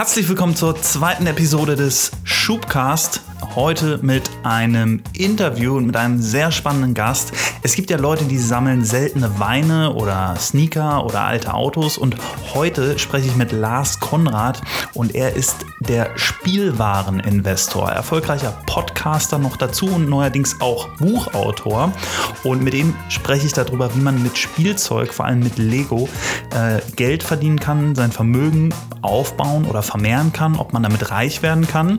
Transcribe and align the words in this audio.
Herzlich 0.00 0.30
willkommen 0.30 0.56
zur 0.56 0.80
zweiten 0.80 1.26
Episode 1.26 1.76
des 1.76 2.10
Schubcast. 2.24 3.20
Heute 3.54 3.98
mit 4.02 4.30
einem 4.44 5.02
Interview 5.12 5.76
und 5.76 5.86
mit 5.86 5.96
einem 5.96 6.20
sehr 6.20 6.52
spannenden 6.52 6.94
Gast. 6.94 7.32
Es 7.62 7.74
gibt 7.74 7.90
ja 7.90 7.96
Leute, 7.96 8.24
die 8.24 8.38
sammeln 8.38 8.84
seltene 8.84 9.40
Weine 9.40 9.92
oder 9.94 10.36
Sneaker 10.38 11.04
oder 11.04 11.22
alte 11.22 11.52
Autos 11.52 11.98
und 11.98 12.14
heute 12.54 12.98
spreche 12.98 13.26
ich 13.26 13.36
mit 13.36 13.50
Lars 13.50 13.98
Konrad 13.98 14.62
und 14.94 15.14
er 15.14 15.34
ist 15.34 15.66
der 15.80 16.16
Spielwareninvestor, 16.16 17.90
erfolgreicher 17.90 18.56
Podcaster 18.66 19.38
noch 19.38 19.56
dazu 19.56 19.86
und 19.86 20.08
neuerdings 20.08 20.60
auch 20.60 20.88
Buchautor. 20.98 21.92
Und 22.44 22.62
mit 22.62 22.74
ihm 22.74 22.94
spreche 23.08 23.46
ich 23.46 23.52
darüber, 23.52 23.94
wie 23.96 24.00
man 24.00 24.22
mit 24.22 24.38
Spielzeug, 24.38 25.12
vor 25.12 25.24
allem 25.24 25.40
mit 25.40 25.58
Lego, 25.58 26.08
äh, 26.54 26.80
Geld 26.94 27.22
verdienen 27.22 27.58
kann, 27.58 27.96
sein 27.96 28.12
Vermögen 28.12 28.72
aufbauen 29.02 29.64
oder 29.64 29.82
vermehren 29.82 30.32
kann, 30.32 30.56
ob 30.56 30.72
man 30.72 30.82
damit 30.82 31.10
reich 31.10 31.42
werden 31.42 31.66
kann 31.66 31.98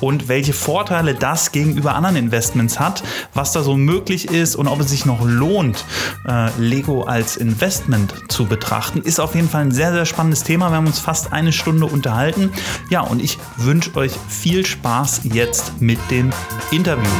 und 0.00 0.28
welche 0.28 0.52
Vorteile 0.52 0.81
das 1.18 1.52
gegenüber 1.52 1.94
anderen 1.94 2.16
Investments 2.16 2.78
hat, 2.80 3.02
was 3.34 3.52
da 3.52 3.62
so 3.62 3.76
möglich 3.76 4.30
ist 4.30 4.56
und 4.56 4.68
ob 4.68 4.80
es 4.80 4.90
sich 4.90 5.06
noch 5.06 5.24
lohnt, 5.24 5.84
äh, 6.26 6.50
Lego 6.58 7.02
als 7.04 7.36
Investment 7.36 8.14
zu 8.28 8.46
betrachten, 8.46 9.02
ist 9.02 9.20
auf 9.20 9.34
jeden 9.34 9.48
Fall 9.48 9.62
ein 9.62 9.72
sehr, 9.72 9.92
sehr 9.92 10.06
spannendes 10.06 10.44
Thema. 10.44 10.70
Wir 10.70 10.76
haben 10.76 10.86
uns 10.86 10.98
fast 10.98 11.32
eine 11.32 11.52
Stunde 11.52 11.86
unterhalten. 11.86 12.52
Ja, 12.90 13.00
und 13.00 13.22
ich 13.22 13.38
wünsche 13.56 13.94
euch 13.96 14.12
viel 14.28 14.66
Spaß 14.66 15.22
jetzt 15.24 15.80
mit 15.80 15.98
dem 16.10 16.30
Interview. 16.70 17.10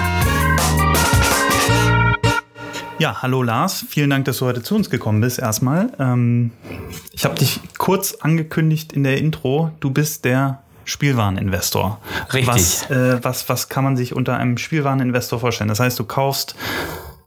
Ja, 2.99 3.21
hallo 3.21 3.43
Lars, 3.43 3.85
vielen 3.89 4.11
Dank, 4.11 4.27
dass 4.27 4.39
du 4.39 4.47
heute 4.47 4.63
zu 4.63 4.77
uns 4.77 4.89
gekommen 4.89 5.21
bist. 5.21 5.41
Erstmal, 5.41 5.93
ähm, 5.99 6.53
ich 7.13 7.25
habe 7.25 7.35
dich 7.35 7.61
kurz 7.77 8.15
angekündigt 8.21 8.93
in 8.93 9.03
der 9.03 9.19
Intro. 9.19 9.73
Du 9.81 9.91
bist 9.91 10.25
der 10.25 10.63
Spielwareninvestor. 10.85 11.99
Richtig. 12.33 12.47
Was, 12.49 12.91
äh, 12.91 13.23
was, 13.23 13.49
was 13.49 13.69
kann 13.69 13.85
man 13.85 13.97
sich 13.97 14.15
unter 14.15 14.37
einem 14.37 14.59
Spielwareninvestor 14.59 15.41
vorstellen? 15.41 15.69
Das 15.69 15.81
heißt, 15.81 15.99
du 15.99 16.05
kaufst 16.05 16.55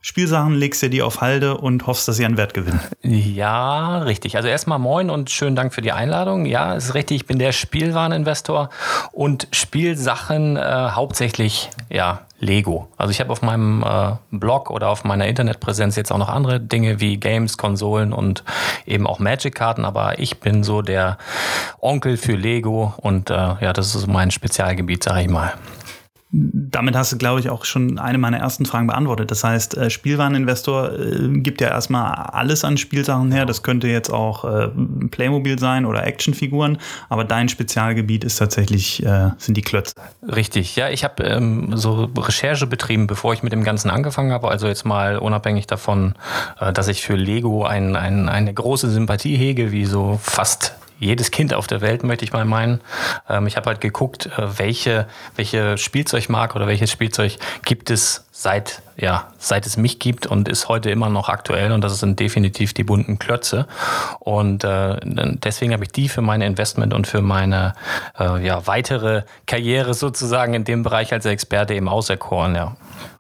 Spielsachen, 0.02 0.54
legst 0.54 0.84
dir 0.84 0.90
die 0.92 1.02
auf 1.02 1.22
Halde 1.22 1.58
und 1.58 1.88
hoffst, 1.88 2.08
dass 2.08 2.18
sie 2.18 2.26
an 2.28 2.38
Wert 2.38 2.54
gewinnen. 2.54 2.80
Ja, 3.02 4.04
richtig. 4.04 4.38
Also 4.38 4.48
erstmal 4.48 4.78
moin 4.78 5.10
und 5.10 5.32
schönen 5.32 5.56
Dank 5.56 5.74
für 5.74 5.82
die 5.82 5.92
Einladung. 5.92 6.46
Ja, 6.46 6.76
es 6.76 6.86
ist 6.86 6.94
richtig, 6.94 7.16
ich 7.18 7.26
bin 7.26 7.40
der 7.40 7.52
Spielwareninvestor 7.52 8.70
und 9.12 9.48
Spielsachen 9.52 10.58
äh, 10.58 10.90
hauptsächlich 10.92 11.72
ja, 11.90 12.25
Lego. 12.40 12.90
Also 12.98 13.12
ich 13.12 13.20
habe 13.20 13.32
auf 13.32 13.42
meinem 13.42 13.84
äh, 13.84 14.14
Blog 14.32 14.70
oder 14.70 14.90
auf 14.90 15.04
meiner 15.04 15.28
Internetpräsenz 15.28 15.96
jetzt 15.96 16.12
auch 16.12 16.18
noch 16.18 16.30
andere 16.30 16.60
Dinge 16.60 17.00
wie 17.00 17.18
Games, 17.18 17.58
Konsolen 17.58 18.14
und 18.14 18.44
eben 18.86 19.08
auch 19.08 19.20
Magic-Karten, 19.20 19.86
aber 19.86 20.20
ich 20.20 20.40
bin 20.40 20.64
so 20.64 20.82
der 20.82 21.18
Onkel 21.80 22.18
für 22.18 22.36
Lego 22.36 22.94
und 22.98 23.30
äh, 23.30 23.34
ja, 23.34 23.74
das 23.74 23.96
ist 23.96 24.02
so 24.02 24.08
mein 24.08 24.32
Spezialgebiet, 24.32 25.04
sage 25.04 25.22
ich 25.22 25.30
mal 25.30 25.54
damit 26.38 26.96
hast 26.96 27.14
du, 27.14 27.18
glaube 27.18 27.40
ich, 27.40 27.50
auch 27.50 27.64
schon 27.64 27.98
eine 27.98 28.18
meiner 28.18 28.38
ersten 28.38 28.66
Fragen 28.66 28.88
beantwortet. 28.88 29.32
Das 29.32 29.44
heißt, 29.44 29.78
äh, 29.78 29.90
Spielwareninvestor 29.90 30.92
äh, 30.92 31.30
gibt 31.40 31.62
ja 31.62 31.70
erstmal 31.70 32.14
alles 32.14 32.66
an 32.66 32.78
Spielsachen 32.78 33.32
her. 33.32 33.46
Das 33.46 33.64
könnte 33.64 33.88
jetzt 33.88 34.10
auch 34.10 34.44
äh, 34.44 34.68
Playmobil 35.12 35.58
sein 35.58 35.86
oder 35.86 36.06
Actionfiguren, 36.06 36.78
aber 37.08 37.24
dein 37.24 37.48
Spezialgebiet 37.48 38.24
ist 38.24 38.38
tatsächlich, 38.38 39.06
sind 39.38 39.56
die 39.56 39.62
Klötze. 39.62 39.94
Richtig, 40.24 40.76
ja, 40.76 40.90
ich 40.90 41.04
habe 41.04 41.24
ähm, 41.24 41.76
so 41.76 42.10
Recherche 42.18 42.68
betrieben, 42.68 43.08
bevor 43.08 43.34
ich 43.34 43.44
mit 43.44 43.54
dem 43.54 43.64
Ganzen 43.64 43.90
angefangen 43.90 44.32
habe. 44.32 44.50
Also 44.50 44.68
jetzt 44.68 44.86
mal 44.86 45.18
unabhängig 45.18 45.68
davon, 45.68 46.16
dass 46.74 46.88
ich 46.88 47.02
für 47.02 47.16
Lego 47.16 47.66
ein, 47.66 47.96
ein, 47.96 48.30
eine 48.30 48.54
große 48.54 48.90
Sympathie 48.90 49.36
hege, 49.36 49.72
wie 49.72 49.86
so 49.86 50.20
fast 50.22 50.76
jedes 51.00 51.32
Kind 51.32 51.54
auf 51.54 51.68
der 51.68 51.82
Welt, 51.82 52.04
möchte 52.04 52.26
ich 52.26 52.34
mal 52.34 52.46
meinen. 52.46 52.82
Ähm, 53.30 53.48
ich 53.48 53.58
habe 53.58 53.68
halt 53.68 53.82
geguckt, 53.82 54.28
äh, 54.28 54.60
welche, 54.60 55.08
welche 55.36 55.78
Spielzeugmarke 55.78 56.56
oder 56.56 56.68
welches 56.68 56.92
Spielzeug 56.92 57.38
gibt 57.64 57.90
es 57.90 58.26
seit, 58.32 58.82
ja, 58.98 59.30
seit 59.38 59.66
es 59.66 59.78
mich 59.78 60.00
gibt 60.00 60.28
und 60.28 60.48
ist 60.48 60.68
heute 60.68 60.90
immer 60.90 61.10
noch 61.10 61.30
aktuell 61.30 61.72
und 61.72 61.82
das 61.82 62.00
sind 62.00 62.20
definitiv 62.20 62.74
die 62.74 62.84
bunten 62.84 63.18
Klötze. 63.18 63.68
Und 64.20 64.64
äh, 64.64 64.98
deswegen 65.04 65.74
habe 65.74 65.86
ich 65.86 65.92
die 65.92 66.10
für 66.10 66.22
mein 66.22 66.42
Investment 66.42 66.94
und 66.94 67.08
für 67.08 67.22
meine 67.22 67.74
äh, 68.20 68.46
ja, 68.46 68.68
weitere 68.68 69.24
Karriere 69.48 69.94
sozusagen 69.94 70.54
in 70.54 70.66
dem 70.66 70.84
Bereich 70.84 71.14
als 71.14 71.26
Experte 71.26 71.74
eben 71.74 71.88
auserkoren, 71.88 72.56
ja. 72.56 72.76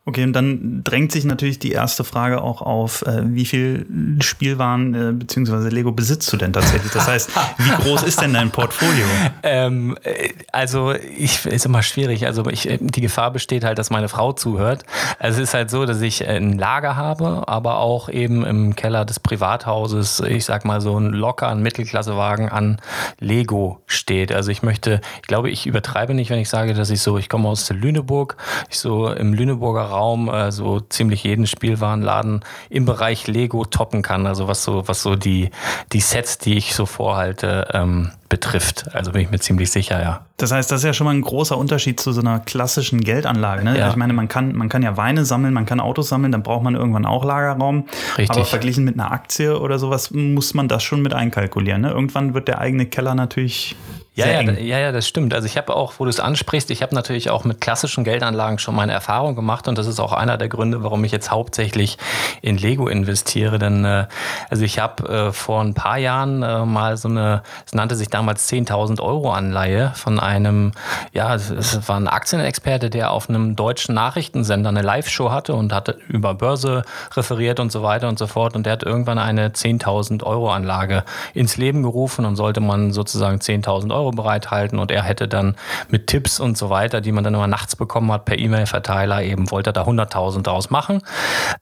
Okay, 0.07 0.23
und 0.23 0.33
dann 0.33 0.83
drängt 0.83 1.11
sich 1.11 1.25
natürlich 1.25 1.57
die 1.57 1.71
erste 1.71 2.03
Frage 2.03 2.39
auch 2.39 2.61
auf, 2.61 3.01
äh, 3.07 3.23
wie 3.25 3.45
viel 3.45 3.87
Spielwaren 4.21 4.93
äh, 4.93 5.11
bzw. 5.13 5.69
Lego 5.69 5.91
besitzt 5.93 6.31
du 6.31 6.37
denn 6.37 6.53
tatsächlich? 6.53 6.91
Das 6.91 7.07
heißt, 7.07 7.31
wie 7.57 7.71
groß 7.71 8.03
ist 8.03 8.21
denn 8.21 8.33
dein 8.33 8.51
Portfolio? 8.51 9.05
Ähm, 9.43 9.97
äh, 10.03 10.29
also, 10.51 10.93
ich 10.93 11.45
ist 11.45 11.65
immer 11.65 11.83
schwierig. 11.83 12.25
Also, 12.25 12.47
ich, 12.47 12.69
äh, 12.69 12.77
die 12.79 13.01
Gefahr 13.01 13.31
besteht 13.31 13.63
halt, 13.63 13.77
dass 13.77 13.89
meine 13.89 14.07
Frau 14.07 14.33
zuhört. 14.33 14.83
Also, 15.19 15.41
es 15.41 15.49
ist 15.49 15.53
halt 15.53 15.69
so, 15.69 15.85
dass 15.85 16.01
ich 16.01 16.27
ein 16.27 16.57
Lager 16.57 16.95
habe, 16.95 17.47
aber 17.47 17.77
auch 17.77 18.09
eben 18.09 18.45
im 18.45 18.75
Keller 18.75 19.05
des 19.05 19.19
Privathauses, 19.19 20.19
ich 20.19 20.45
sag 20.45 20.65
mal, 20.65 20.81
so 20.81 20.99
ein 20.99 21.13
locker 21.13 21.49
ein 21.49 21.61
Mittelklassewagen 21.61 22.49
an 22.49 22.77
Lego 23.19 23.81
steht. 23.85 24.31
Also, 24.31 24.51
ich 24.51 24.63
möchte, 24.63 25.01
ich 25.21 25.27
glaube, 25.27 25.49
ich 25.49 25.67
übertreibe 25.67 26.13
nicht, 26.13 26.29
wenn 26.29 26.39
ich 26.39 26.49
sage, 26.49 26.73
dass 26.73 26.89
ich 26.89 27.01
so, 27.01 27.17
ich 27.17 27.29
komme 27.29 27.47
aus 27.47 27.69
Lüneburg, 27.69 28.37
ich 28.69 28.79
so 28.79 29.09
im 29.09 29.33
Lüneburger 29.33 29.94
Raum 29.95 30.29
äh, 30.29 30.51
so 30.51 30.79
ziemlich 30.81 31.23
jeden 31.23 31.47
Spielwarenladen 31.47 32.41
im 32.69 32.85
Bereich 32.85 33.27
Lego 33.27 33.65
toppen 33.65 34.01
kann. 34.01 34.27
Also 34.27 34.47
was 34.47 34.63
so, 34.63 34.87
was 34.87 35.01
so 35.01 35.15
die, 35.15 35.49
die 35.93 36.01
Sets, 36.01 36.37
die 36.37 36.57
ich 36.57 36.75
so 36.75 36.85
vorhalte, 36.85 37.67
ähm, 37.73 38.11
betrifft. 38.29 38.93
Also 38.93 39.11
bin 39.11 39.21
ich 39.21 39.31
mir 39.31 39.39
ziemlich 39.39 39.71
sicher, 39.71 40.01
ja. 40.01 40.25
Das 40.37 40.51
heißt, 40.51 40.71
das 40.71 40.79
ist 40.81 40.85
ja 40.85 40.93
schon 40.93 41.05
mal 41.05 41.13
ein 41.13 41.21
großer 41.21 41.57
Unterschied 41.57 41.99
zu 41.99 42.11
so 42.11 42.21
einer 42.21 42.39
klassischen 42.39 43.01
Geldanlage. 43.01 43.63
Ne? 43.63 43.77
Ja. 43.77 43.89
Ich 43.89 43.95
meine, 43.95 44.13
man 44.13 44.27
kann, 44.27 44.53
man 44.55 44.67
kann 44.67 44.83
ja 44.83 44.97
Weine 44.97 45.25
sammeln, 45.25 45.53
man 45.53 45.65
kann 45.65 45.79
Autos 45.79 46.09
sammeln, 46.09 46.31
dann 46.31 46.43
braucht 46.43 46.63
man 46.63 46.75
irgendwann 46.75 47.05
auch 47.05 47.23
Lagerraum. 47.23 47.85
Richtig. 48.17 48.35
Aber 48.35 48.45
verglichen 48.45 48.83
mit 48.83 48.95
einer 48.95 49.11
Aktie 49.11 49.57
oder 49.59 49.79
sowas 49.79 50.11
muss 50.11 50.53
man 50.53 50.67
das 50.67 50.83
schon 50.83 51.01
mit 51.01 51.13
einkalkulieren. 51.13 51.81
Ne? 51.81 51.91
Irgendwann 51.91 52.33
wird 52.33 52.47
der 52.47 52.59
eigene 52.59 52.85
Keller 52.85 53.15
natürlich 53.15 53.75
ja, 54.15 54.27
ja, 54.27 54.51
ja, 54.53 54.79
ja, 54.79 54.91
das 54.93 55.05
stimmt. 55.05 55.33
Also 55.33 55.45
ich 55.45 55.57
habe 55.57 55.75
auch, 55.75 55.95
wo 55.97 56.05
du 56.05 56.09
es 56.09 56.21
ansprichst, 56.21 56.71
ich 56.71 56.81
habe 56.81 56.95
natürlich 56.95 57.29
auch 57.29 57.43
mit 57.43 57.59
klassischen 57.59 58.05
Geldanlagen 58.05 58.59
schon 58.59 58.73
meine 58.73 58.93
Erfahrung 58.93 59.35
gemacht 59.35 59.67
und 59.67 59.77
das 59.77 59.87
ist 59.87 59.99
auch 59.99 60.13
einer 60.13 60.37
der 60.37 60.47
Gründe, 60.47 60.83
warum 60.83 61.03
ich 61.03 61.11
jetzt 61.11 61.31
hauptsächlich 61.31 61.97
in 62.41 62.57
Lego 62.57 62.87
investiere. 62.87 63.59
Denn 63.59 63.83
äh, 63.83 64.07
also 64.49 64.63
ich 64.63 64.79
habe 64.79 65.09
äh, 65.09 65.31
vor 65.33 65.61
ein 65.61 65.73
paar 65.73 65.97
Jahren 65.97 66.43
äh, 66.43 66.65
mal 66.65 66.95
so 66.95 67.09
eine, 67.09 67.43
es 67.65 67.73
nannte 67.73 67.97
sich 67.97 68.07
damals 68.07 68.49
10.000 68.49 69.01
Euro 69.01 69.33
Anleihe 69.33 69.91
von 69.95 70.17
einem, 70.17 70.71
ja, 71.11 71.35
es 71.35 71.85
war 71.89 71.97
ein 71.97 72.07
Aktienexperte, 72.07 72.89
der 72.89 73.11
auf 73.11 73.27
einem 73.27 73.57
deutschen 73.57 73.95
Nachrichtensender 73.95 74.69
eine 74.69 74.81
Live-Show 74.81 75.29
hatte 75.29 75.55
und 75.55 75.73
hatte 75.73 75.97
über 76.07 76.35
Börse 76.35 76.83
referiert 77.17 77.59
und 77.59 77.69
so 77.69 77.83
weiter 77.83 78.07
und 78.07 78.17
so 78.17 78.27
fort 78.27 78.55
und 78.55 78.65
der 78.65 78.73
hat 78.73 78.83
irgendwann 78.83 79.19
eine 79.19 79.49
10.000 79.49 80.23
Euro 80.23 80.51
Anlage 80.51 81.03
ins 81.33 81.57
Leben 81.57 81.83
gerufen 81.83 82.23
und 82.23 82.37
sollte 82.37 82.61
man 82.61 82.93
sozusagen 82.93 83.39
10.000 83.39 83.93
Euro 83.93 84.04
Euro 84.05 84.11
bereithalten 84.11 84.79
und 84.79 84.91
er 84.91 85.03
hätte 85.03 85.27
dann 85.27 85.55
mit 85.89 86.07
Tipps 86.07 86.39
und 86.39 86.57
so 86.57 86.69
weiter, 86.69 87.01
die 87.01 87.11
man 87.11 87.23
dann 87.23 87.33
immer 87.33 87.47
nachts 87.47 87.75
bekommen 87.75 88.11
hat 88.11 88.25
per 88.25 88.37
E-Mail-Verteiler, 88.37 89.23
eben 89.23 89.49
wollte 89.51 89.71
er 89.71 89.73
da 89.73 89.83
100.000 89.83 90.43
draus 90.43 90.69
machen. 90.69 91.01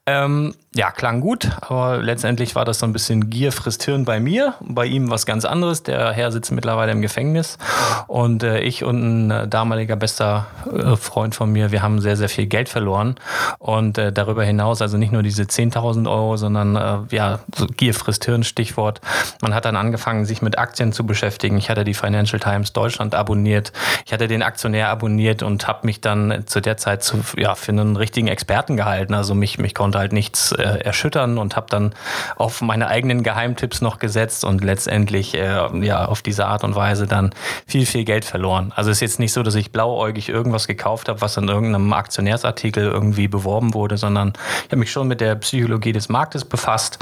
Ähm, 0.05 0.53
ja, 0.75 0.89
klang 0.89 1.21
gut, 1.21 1.51
aber 1.61 1.97
letztendlich 1.97 2.55
war 2.55 2.65
das 2.65 2.79
so 2.79 2.87
ein 2.87 2.93
bisschen 2.93 3.29
Gier 3.29 3.51
frisst 3.51 3.83
Hirn 3.83 4.05
bei 4.05 4.19
mir. 4.19 4.55
Bei 4.59 4.85
ihm 4.85 5.11
was 5.11 5.27
ganz 5.27 5.45
anderes. 5.45 5.83
Der 5.83 6.11
Herr 6.11 6.31
sitzt 6.31 6.51
mittlerweile 6.51 6.91
im 6.91 7.01
Gefängnis 7.01 7.59
und 8.07 8.41
äh, 8.41 8.59
ich 8.61 8.83
und 8.83 9.27
ein 9.27 9.31
äh, 9.31 9.47
damaliger 9.47 9.95
bester 9.95 10.47
äh, 10.71 10.95
Freund 10.95 11.35
von 11.35 11.51
mir, 11.51 11.71
wir 11.71 11.83
haben 11.83 12.01
sehr, 12.01 12.17
sehr 12.17 12.29
viel 12.29 12.47
Geld 12.47 12.69
verloren 12.69 13.15
und 13.59 13.99
äh, 13.99 14.11
darüber 14.11 14.43
hinaus 14.43 14.81
also 14.81 14.97
nicht 14.97 15.11
nur 15.11 15.21
diese 15.21 15.43
10.000 15.43 16.09
Euro, 16.09 16.37
sondern 16.37 16.75
äh, 16.75 17.15
ja, 17.15 17.39
so 17.55 17.67
Gier 17.67 17.93
frisst 17.93 18.25
Hirn 18.25 18.43
Stichwort. 18.43 18.99
Man 19.41 19.53
hat 19.53 19.65
dann 19.65 19.75
angefangen, 19.75 20.25
sich 20.25 20.41
mit 20.41 20.57
Aktien 20.57 20.91
zu 20.91 21.05
beschäftigen. 21.05 21.55
Ich 21.57 21.69
hatte 21.69 21.83
die 21.83 21.93
Financial 21.93 22.32
Financial 22.33 22.39
Times 22.39 22.73
Deutschland 22.73 23.15
abonniert. 23.15 23.71
Ich 24.05 24.13
hatte 24.13 24.27
den 24.27 24.43
Aktionär 24.43 24.89
abonniert 24.89 25.43
und 25.43 25.67
habe 25.67 25.85
mich 25.85 26.01
dann 26.01 26.43
zu 26.45 26.61
der 26.61 26.77
Zeit 26.77 27.03
zu, 27.03 27.21
ja, 27.37 27.55
für 27.55 27.71
einen 27.71 27.95
richtigen 27.95 28.27
Experten 28.27 28.77
gehalten. 28.77 29.13
Also 29.13 29.35
mich, 29.35 29.57
mich 29.59 29.73
konnte 29.75 29.99
halt 29.99 30.13
nichts 30.13 30.51
äh, 30.51 30.63
erschüttern 30.63 31.37
und 31.37 31.55
habe 31.55 31.67
dann 31.69 31.93
auf 32.35 32.61
meine 32.61 32.87
eigenen 32.87 33.23
Geheimtipps 33.23 33.81
noch 33.81 33.99
gesetzt 33.99 34.43
und 34.43 34.63
letztendlich 34.63 35.35
äh, 35.35 35.67
ja, 35.85 36.05
auf 36.05 36.21
diese 36.21 36.45
Art 36.45 36.63
und 36.63 36.75
Weise 36.75 37.07
dann 37.07 37.33
viel, 37.67 37.85
viel 37.85 38.05
Geld 38.05 38.25
verloren. 38.25 38.71
Also 38.75 38.91
es 38.91 38.97
ist 38.97 39.01
jetzt 39.01 39.19
nicht 39.19 39.33
so, 39.33 39.43
dass 39.43 39.55
ich 39.55 39.71
blauäugig 39.71 40.29
irgendwas 40.29 40.67
gekauft 40.67 41.09
habe, 41.09 41.21
was 41.21 41.37
in 41.37 41.47
irgendeinem 41.47 41.93
Aktionärsartikel 41.93 42.83
irgendwie 42.83 43.27
beworben 43.27 43.73
wurde, 43.73 43.97
sondern 43.97 44.33
ich 44.65 44.71
habe 44.71 44.77
mich 44.77 44.91
schon 44.91 45.07
mit 45.07 45.21
der 45.21 45.35
Psychologie 45.35 45.91
des 45.91 46.09
Marktes 46.09 46.45
befasst. 46.45 46.99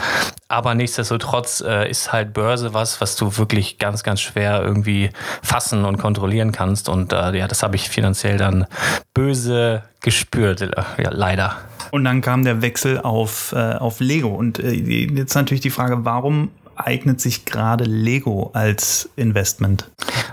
Aber 0.48 0.76
nichtsdestotrotz 0.76 1.62
äh, 1.62 1.90
ist 1.90 2.12
halt 2.12 2.34
Börse 2.34 2.74
was, 2.74 3.00
was 3.00 3.16
du 3.16 3.38
wirklich 3.38 3.78
ganz, 3.78 4.04
ganz 4.04 4.20
schwer 4.20 4.62
irgendwie 4.62 5.12
fassen 5.42 5.86
und 5.86 5.98
kontrollieren 5.98 6.52
kannst. 6.52 6.90
Und 6.90 7.14
äh, 7.14 7.38
ja, 7.38 7.48
das 7.48 7.64
habe 7.64 7.76
ich 7.76 7.90
finanziell 7.90 8.38
dann 8.38 8.66
böse 9.14 9.84
gespürt, 10.02 10.62
ja, 10.62 11.10
leider. 11.12 11.58
Und 11.92 12.04
dann 12.06 12.22
kam 12.22 12.44
der 12.44 12.62
Wechsel 12.62 13.00
auf, 13.00 13.54
äh, 13.54 13.76
auf 13.76 14.00
Lego. 14.00 14.30
Und 14.30 14.60
äh, 14.60 14.72
jetzt 14.72 15.36
natürlich 15.36 15.62
die 15.62 15.70
Frage, 15.70 16.06
warum 16.06 16.50
eignet 16.76 17.22
sich 17.22 17.46
gerade 17.46 17.84
Lego 17.84 18.52
als 18.54 19.10
Investment? 19.16 19.90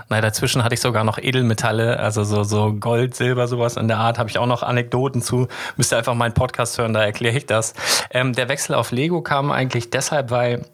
Nein, 0.09 0.21
dazwischen 0.21 0.63
hatte 0.63 0.73
ich 0.73 0.81
sogar 0.81 1.03
noch 1.03 1.17
Edelmetalle, 1.17 1.99
also 1.99 2.23
so, 2.23 2.43
so 2.43 2.73
Gold, 2.73 3.15
Silber, 3.15 3.47
sowas 3.47 3.77
in 3.77 3.87
der 3.87 3.97
Art. 3.97 4.17
Habe 4.17 4.29
ich 4.29 4.39
auch 4.39 4.47
noch 4.47 4.63
Anekdoten 4.63 5.21
zu. 5.21 5.47
Müsst 5.77 5.93
ihr 5.93 5.97
einfach 5.97 6.15
meinen 6.15 6.33
Podcast 6.33 6.77
hören, 6.77 6.93
da 6.93 7.03
erkläre 7.03 7.37
ich 7.37 7.45
das. 7.45 7.73
Ähm, 8.09 8.33
der 8.33 8.49
Wechsel 8.49 8.73
auf 8.73 8.91
Lego 8.91 9.21
kam 9.21 9.51
eigentlich 9.51 9.91
deshalb, 9.91 10.31
weil 10.31 10.65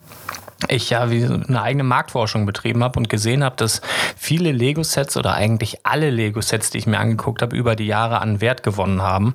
ich 0.69 0.89
ja 0.89 1.09
wie 1.12 1.25
eine 1.25 1.62
eigene 1.62 1.83
Marktforschung 1.83 2.45
betrieben 2.45 2.83
habe 2.83 3.00
und 3.00 3.09
gesehen 3.09 3.44
habe, 3.44 3.56
dass 3.56 3.81
viele 4.15 4.51
Lego-Sets 4.51 5.17
oder 5.17 5.33
eigentlich 5.33 5.85
alle 5.85 6.09
Lego-Sets, 6.09 6.69
die 6.69 6.77
ich 6.79 6.88
mir 6.88 7.00
angeguckt 7.00 7.41
habe, 7.41 7.56
über 7.56 7.75
die 7.75 7.88
Jahre 7.88 8.21
an 8.21 8.41
Wert 8.41 8.63
gewonnen 8.63 9.01
haben. 9.01 9.33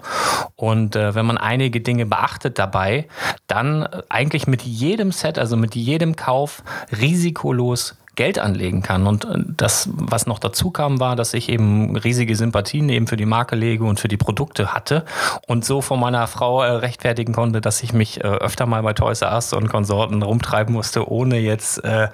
Und 0.56 0.96
äh, 0.96 1.14
wenn 1.14 1.26
man 1.26 1.38
einige 1.38 1.80
Dinge 1.80 2.06
beachtet 2.06 2.58
dabei, 2.58 3.06
dann 3.46 3.86
eigentlich 4.08 4.46
mit 4.46 4.62
jedem 4.62 5.12
Set, 5.12 5.38
also 5.38 5.56
mit 5.56 5.74
jedem 5.74 6.16
Kauf 6.16 6.62
risikolos 7.00 7.96
Geld 8.16 8.38
anlegen 8.38 8.82
kann. 8.82 9.06
Und 9.06 9.24
äh, 9.24 9.38
das, 9.56 9.88
was 9.92 10.26
noch 10.26 10.38
dazu 10.38 10.70
kam, 10.70 11.00
war, 11.00 11.16
dass 11.16 11.34
ich 11.34 11.48
eben 11.48 11.96
riesige 11.96 12.36
Sympathien 12.36 12.88
eben 12.88 13.06
für 13.06 13.16
die 13.16 13.26
Marke 13.26 13.56
Lego 13.56 13.88
und 13.88 14.00
für 14.00 14.08
die 14.08 14.16
Produkte 14.16 14.72
hatte 14.72 15.04
und 15.46 15.64
so 15.64 15.80
von 15.80 16.00
meiner 16.00 16.26
Frau 16.26 16.62
äh, 16.62 16.70
rechtfertigen 16.70 17.32
konnte, 17.32 17.60
dass 17.60 17.82
ich 17.82 17.92
mich 17.92 18.18
äh, 18.18 18.26
öfter 18.26 18.66
mal 18.66 18.82
bei 18.82 18.92
Toys 18.92 19.22
R 19.22 19.32
Us 19.32 19.52
und 19.52 19.68
Konsorten 19.68 20.22
rumtreiben 20.22 20.74
musste, 20.74 21.10
ohne 21.10 21.38
jetzt 21.38 21.82
äh, 21.84 22.08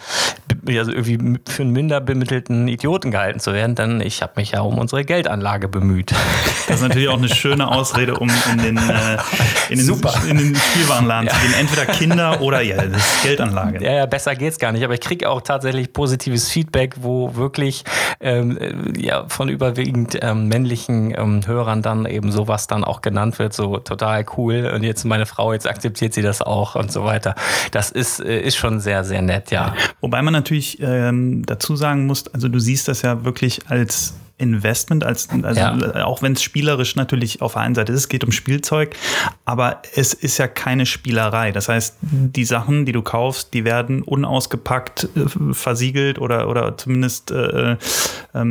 also 0.69 0.93
irgendwie 0.93 1.39
für 1.49 1.63
einen 1.63 1.73
minder 1.73 2.01
bemittelten 2.01 2.69
Idioten 2.69 3.11
gehalten 3.11 3.41
zu 3.41 3.53
werden, 3.53 3.75
denn 3.75 4.01
ich 4.01 4.23
habe 4.23 4.33
mich 4.37 4.53
ja 4.53 4.61
um 4.61 4.79
unsere 4.79 5.05
Geldanlage 5.05 5.69
bemüht. 5.69 6.13
Das 6.67 6.77
ist 6.77 6.83
natürlich 6.83 7.09
auch 7.09 7.19
eine 7.19 7.29
schöne 7.29 7.69
Ausrede, 7.69 8.17
um 8.17 8.29
in 8.51 8.59
den, 8.59 8.77
äh, 8.77 9.19
in 9.71 9.79
den, 9.79 9.87
Super. 9.87 10.15
In 10.29 10.39
den 10.39 10.57
Spielwarenladen 10.57 11.29
ja. 11.29 11.35
zu 11.35 11.41
gehen. 11.41 11.55
Entweder 11.61 11.87
Kinder 11.87 12.41
oder 12.41 12.61
ja, 12.61 12.85
das 12.85 12.97
ist 12.97 13.23
Geldanlage. 13.23 13.85
Ja, 13.85 13.93
ja 13.93 14.07
besser 14.07 14.35
geht's 14.35 14.59
gar 14.59 14.73
nicht. 14.73 14.85
Aber 14.85 14.95
ich 14.95 15.01
kriege 15.01 15.29
auch 15.29 15.41
tatsächlich 15.43 15.86
positives 15.93 16.51
Feedback, 16.51 16.97
wo 17.01 17.35
wirklich 17.35 17.85
ähm, 18.21 18.95
ja, 18.97 19.29
von 19.29 19.49
überwiegend 19.49 20.19
ähm, 20.21 20.49
männlichen 20.49 21.15
ähm, 21.17 21.47
Hörern 21.47 21.83
dann 21.83 22.07
eben 22.07 22.33
sowas 22.33 22.67
dann 22.67 22.85
auch 22.85 23.01
genannt 23.01 23.39
wird, 23.39 23.53
so 23.53 23.79
total 23.79 24.25
cool. 24.37 24.71
Und 24.75 24.83
jetzt 24.83 25.05
meine 25.05 25.27
Frau, 25.27 25.53
jetzt 25.53 25.69
akzeptiert 25.69 26.15
sie 26.15 26.23
das 26.23 26.43
auch 26.43 26.75
und 26.75 26.93
so 26.93 27.05
weiter. 27.05 27.35
Das 27.71 27.91
ist, 27.91 28.21
äh, 28.21 28.41
ist 28.41 28.57
schon 28.57 28.81
sehr, 28.81 29.05
sehr 29.05 29.23
nett, 29.23 29.51
ja. 29.51 29.75
Wobei 30.01 30.23
man 30.23 30.33
natürlich 30.33 30.81
ähm, 30.81 31.45
dazu 31.47 31.77
sagen 31.77 32.07
muss, 32.07 32.29
also 32.29 32.49
du 32.49 32.59
siehst 32.59 32.89
das 32.89 33.03
ja 33.03 33.25
wirklich 33.25 33.69
als 33.69 34.15
Investment, 34.39 35.03
als, 35.03 35.29
also 35.31 35.61
ja. 35.61 36.05
auch 36.05 36.21
wenn 36.21 36.33
es 36.33 36.43
spielerisch 36.43 36.95
natürlich 36.95 37.41
auf 37.41 37.55
der 37.55 37.63
einen 37.63 37.75
Seite 37.75 37.93
ist, 37.93 38.01
es 38.01 38.09
geht 38.09 38.23
um 38.23 38.33
Spielzeug, 38.33 38.95
aber 39.47 39.81
es 39.95 40.13
ist 40.13 40.37
ja 40.37 40.47
keine 40.47 40.85
Spielerei. 40.85 41.53
Das 41.53 41.69
heißt, 41.71 41.97
die 42.03 42.45
Sachen, 42.45 42.85
die 42.85 42.93
du 42.93 43.01
kaufst, 43.01 43.55
die 43.55 43.65
werden 43.65 44.03
unausgepackt, 44.03 45.09
äh, 45.17 45.55
versiegelt 45.55 46.19
oder, 46.19 46.49
oder 46.49 46.77
zumindest 46.77 47.31
äh, 47.31 47.73
äh, 47.73 47.77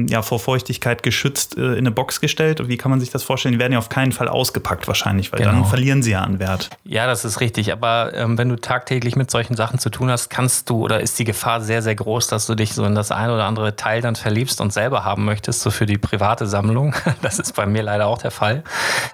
ja, 0.08 0.24
vor 0.24 0.40
Feuchtigkeit 0.40 1.04
geschützt 1.04 1.56
äh, 1.58 1.74
in 1.74 1.80
eine 1.80 1.92
Box 1.92 2.20
gestellt. 2.20 2.62
Und 2.62 2.68
wie 2.68 2.78
kann 2.78 2.90
man 2.90 3.00
sich 3.00 3.12
das 3.12 3.22
vorstellen? 3.22 3.54
Die 3.54 3.60
werden 3.60 3.74
ja 3.74 3.80
auf 3.80 3.90
keinen 3.90 4.12
Fall 4.12 4.28
ausgepackt 4.28 4.88
wahrscheinlich, 4.88 5.32
weil 5.32 5.40
genau. 5.40 5.52
dann 5.52 5.66
verlieren 5.66 6.02
sie 6.02 6.12
ja 6.12 6.22
an 6.22 6.40
Wert. 6.40 6.72
Ja, 6.84 7.06
das 7.06 7.26
ist 7.26 7.42
richtig. 7.42 7.72
Aber 7.72 8.12
ähm, 8.16 8.40
wenn 8.40 8.50
du 8.50 8.56
tagtäglich 8.56 9.16
mit 9.16 9.30
solchen 9.30 9.56
Sachen 9.56 9.78
zu 9.78 9.92
tun 9.92 10.10
hast, 10.10 10.30
kannst 10.30 10.70
du 10.72 10.84
oder 10.84 11.00
ist 11.00 11.20
die 11.20 11.26
Gefahr 11.26 11.62
sehr, 11.62 11.84
sehr 11.84 11.96
groß, 11.96 12.28
dass 12.28 12.48
du 12.48 12.56
dich 12.56 12.74
so 12.74 12.86
in 12.86 12.96
das 12.96 13.12
ein 13.12 13.30
oder 13.30 13.46
andere 13.46 13.76
Teil 13.76 14.02
dann 14.02 14.16
verliebst 14.16 14.62
und 14.62 14.74
selber 14.74 15.06
haben 15.06 15.26
möchtest, 15.26 15.62
so 15.62 15.70
für 15.76 15.86
die 15.86 15.98
private 15.98 16.48
Sammlung. 16.48 16.96
Das 17.22 17.40
ist 17.40 17.56
bei 17.56 17.66
mir 17.66 17.82
leider 17.82 18.08
auch 18.08 18.20
der 18.20 18.30
Fall. 18.30 18.64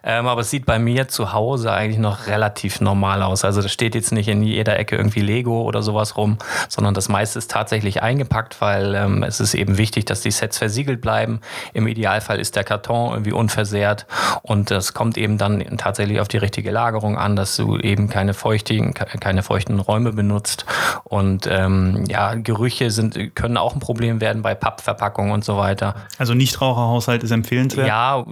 Ähm, 0.03 0.27
aber 0.27 0.41
es 0.41 0.49
sieht 0.49 0.65
bei 0.65 0.79
mir 0.79 1.07
zu 1.07 1.33
Hause 1.33 1.71
eigentlich 1.71 1.99
noch 1.99 2.27
relativ 2.27 2.81
normal 2.81 3.23
aus. 3.23 3.45
Also 3.45 3.61
da 3.61 3.69
steht 3.69 3.95
jetzt 3.95 4.11
nicht 4.11 4.27
in 4.27 4.43
jeder 4.43 4.77
Ecke 4.77 4.97
irgendwie 4.97 5.21
Lego 5.21 5.61
oder 5.61 5.81
sowas 5.81 6.17
rum, 6.17 6.37
sondern 6.67 6.93
das 6.93 7.07
meiste 7.07 7.39
ist 7.39 7.51
tatsächlich 7.51 8.01
eingepackt, 8.01 8.59
weil 8.59 8.95
ähm, 8.95 9.23
es 9.23 9.39
ist 9.39 9.53
eben 9.53 9.77
wichtig, 9.77 10.05
dass 10.05 10.21
die 10.21 10.31
Sets 10.31 10.57
versiegelt 10.57 10.99
bleiben. 10.99 11.39
Im 11.73 11.87
Idealfall 11.87 12.39
ist 12.39 12.55
der 12.55 12.63
Karton 12.63 13.11
irgendwie 13.11 13.31
unversehrt 13.31 14.05
und 14.41 14.71
es 14.71 14.93
kommt 14.93 15.17
eben 15.17 15.37
dann 15.37 15.63
tatsächlich 15.77 16.19
auf 16.19 16.27
die 16.27 16.37
richtige 16.37 16.71
Lagerung 16.71 17.17
an, 17.17 17.35
dass 17.35 17.55
du 17.55 17.77
eben 17.77 18.09
keine 18.09 18.33
feuchtigen, 18.33 18.93
keine 18.93 19.43
feuchten 19.43 19.79
Räume 19.79 20.11
benutzt. 20.11 20.65
Und 21.03 21.47
ähm, 21.47 22.05
ja, 22.07 22.33
Gerüche 22.35 22.91
sind, 22.91 23.35
können 23.35 23.57
auch 23.57 23.73
ein 23.73 23.79
Problem 23.79 24.21
werden 24.21 24.41
bei 24.41 24.55
Pappverpackungen 24.55 25.31
und 25.31 25.45
so 25.45 25.57
weiter. 25.57 25.95
Also 26.17 26.33
Nichtraucher 26.33 26.50
Verbraucherhaushalt 26.57 27.23
ist 27.23 27.31
empfehlenswert? 27.31 27.87
Ja, 27.87 28.25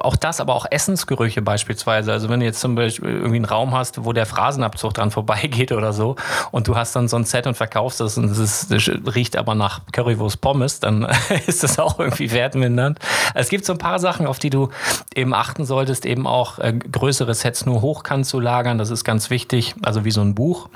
auch 0.00 0.16
das, 0.16 0.40
aber 0.40 0.54
auch 0.54 0.66
Essensgerüche 0.70 1.42
beispielsweise. 1.42 2.12
Also 2.12 2.28
wenn 2.28 2.40
du 2.40 2.46
jetzt 2.46 2.60
zum 2.60 2.74
Beispiel 2.74 3.10
irgendwie 3.10 3.36
einen 3.36 3.44
Raum 3.44 3.74
hast, 3.74 4.04
wo 4.04 4.12
der 4.12 4.26
Phrasenabzug 4.26 4.94
dran 4.94 5.10
vorbeigeht 5.10 5.72
oder 5.72 5.92
so 5.92 6.16
und 6.50 6.68
du 6.68 6.76
hast 6.76 6.94
dann 6.96 7.08
so 7.08 7.16
ein 7.16 7.24
Set 7.24 7.46
und 7.46 7.56
verkaufst 7.56 8.00
das 8.00 8.18
und 8.18 8.30
es 8.30 8.68
riecht 9.14 9.36
aber 9.36 9.54
nach 9.54 9.80
Currywurst 9.92 10.40
Pommes, 10.40 10.80
dann 10.80 11.06
ist 11.46 11.62
das 11.62 11.78
auch 11.78 11.98
irgendwie 11.98 12.30
wertmindernd. 12.32 12.98
Es 13.34 13.48
gibt 13.48 13.64
so 13.64 13.72
ein 13.72 13.78
paar 13.78 13.98
Sachen, 13.98 14.26
auf 14.26 14.38
die 14.38 14.50
du 14.50 14.70
eben 15.14 15.34
achten 15.34 15.64
solltest, 15.64 16.06
eben 16.06 16.26
auch 16.26 16.58
äh, 16.58 16.72
größere 16.72 17.34
Sets 17.34 17.66
nur 17.66 17.82
hochkant 17.82 18.26
zu 18.26 18.40
lagern. 18.40 18.78
Das 18.78 18.90
ist 18.90 19.04
ganz 19.04 19.30
wichtig, 19.30 19.74
also 19.82 20.04
wie 20.04 20.10
so 20.10 20.20
ein 20.20 20.34
Buch, 20.34 20.68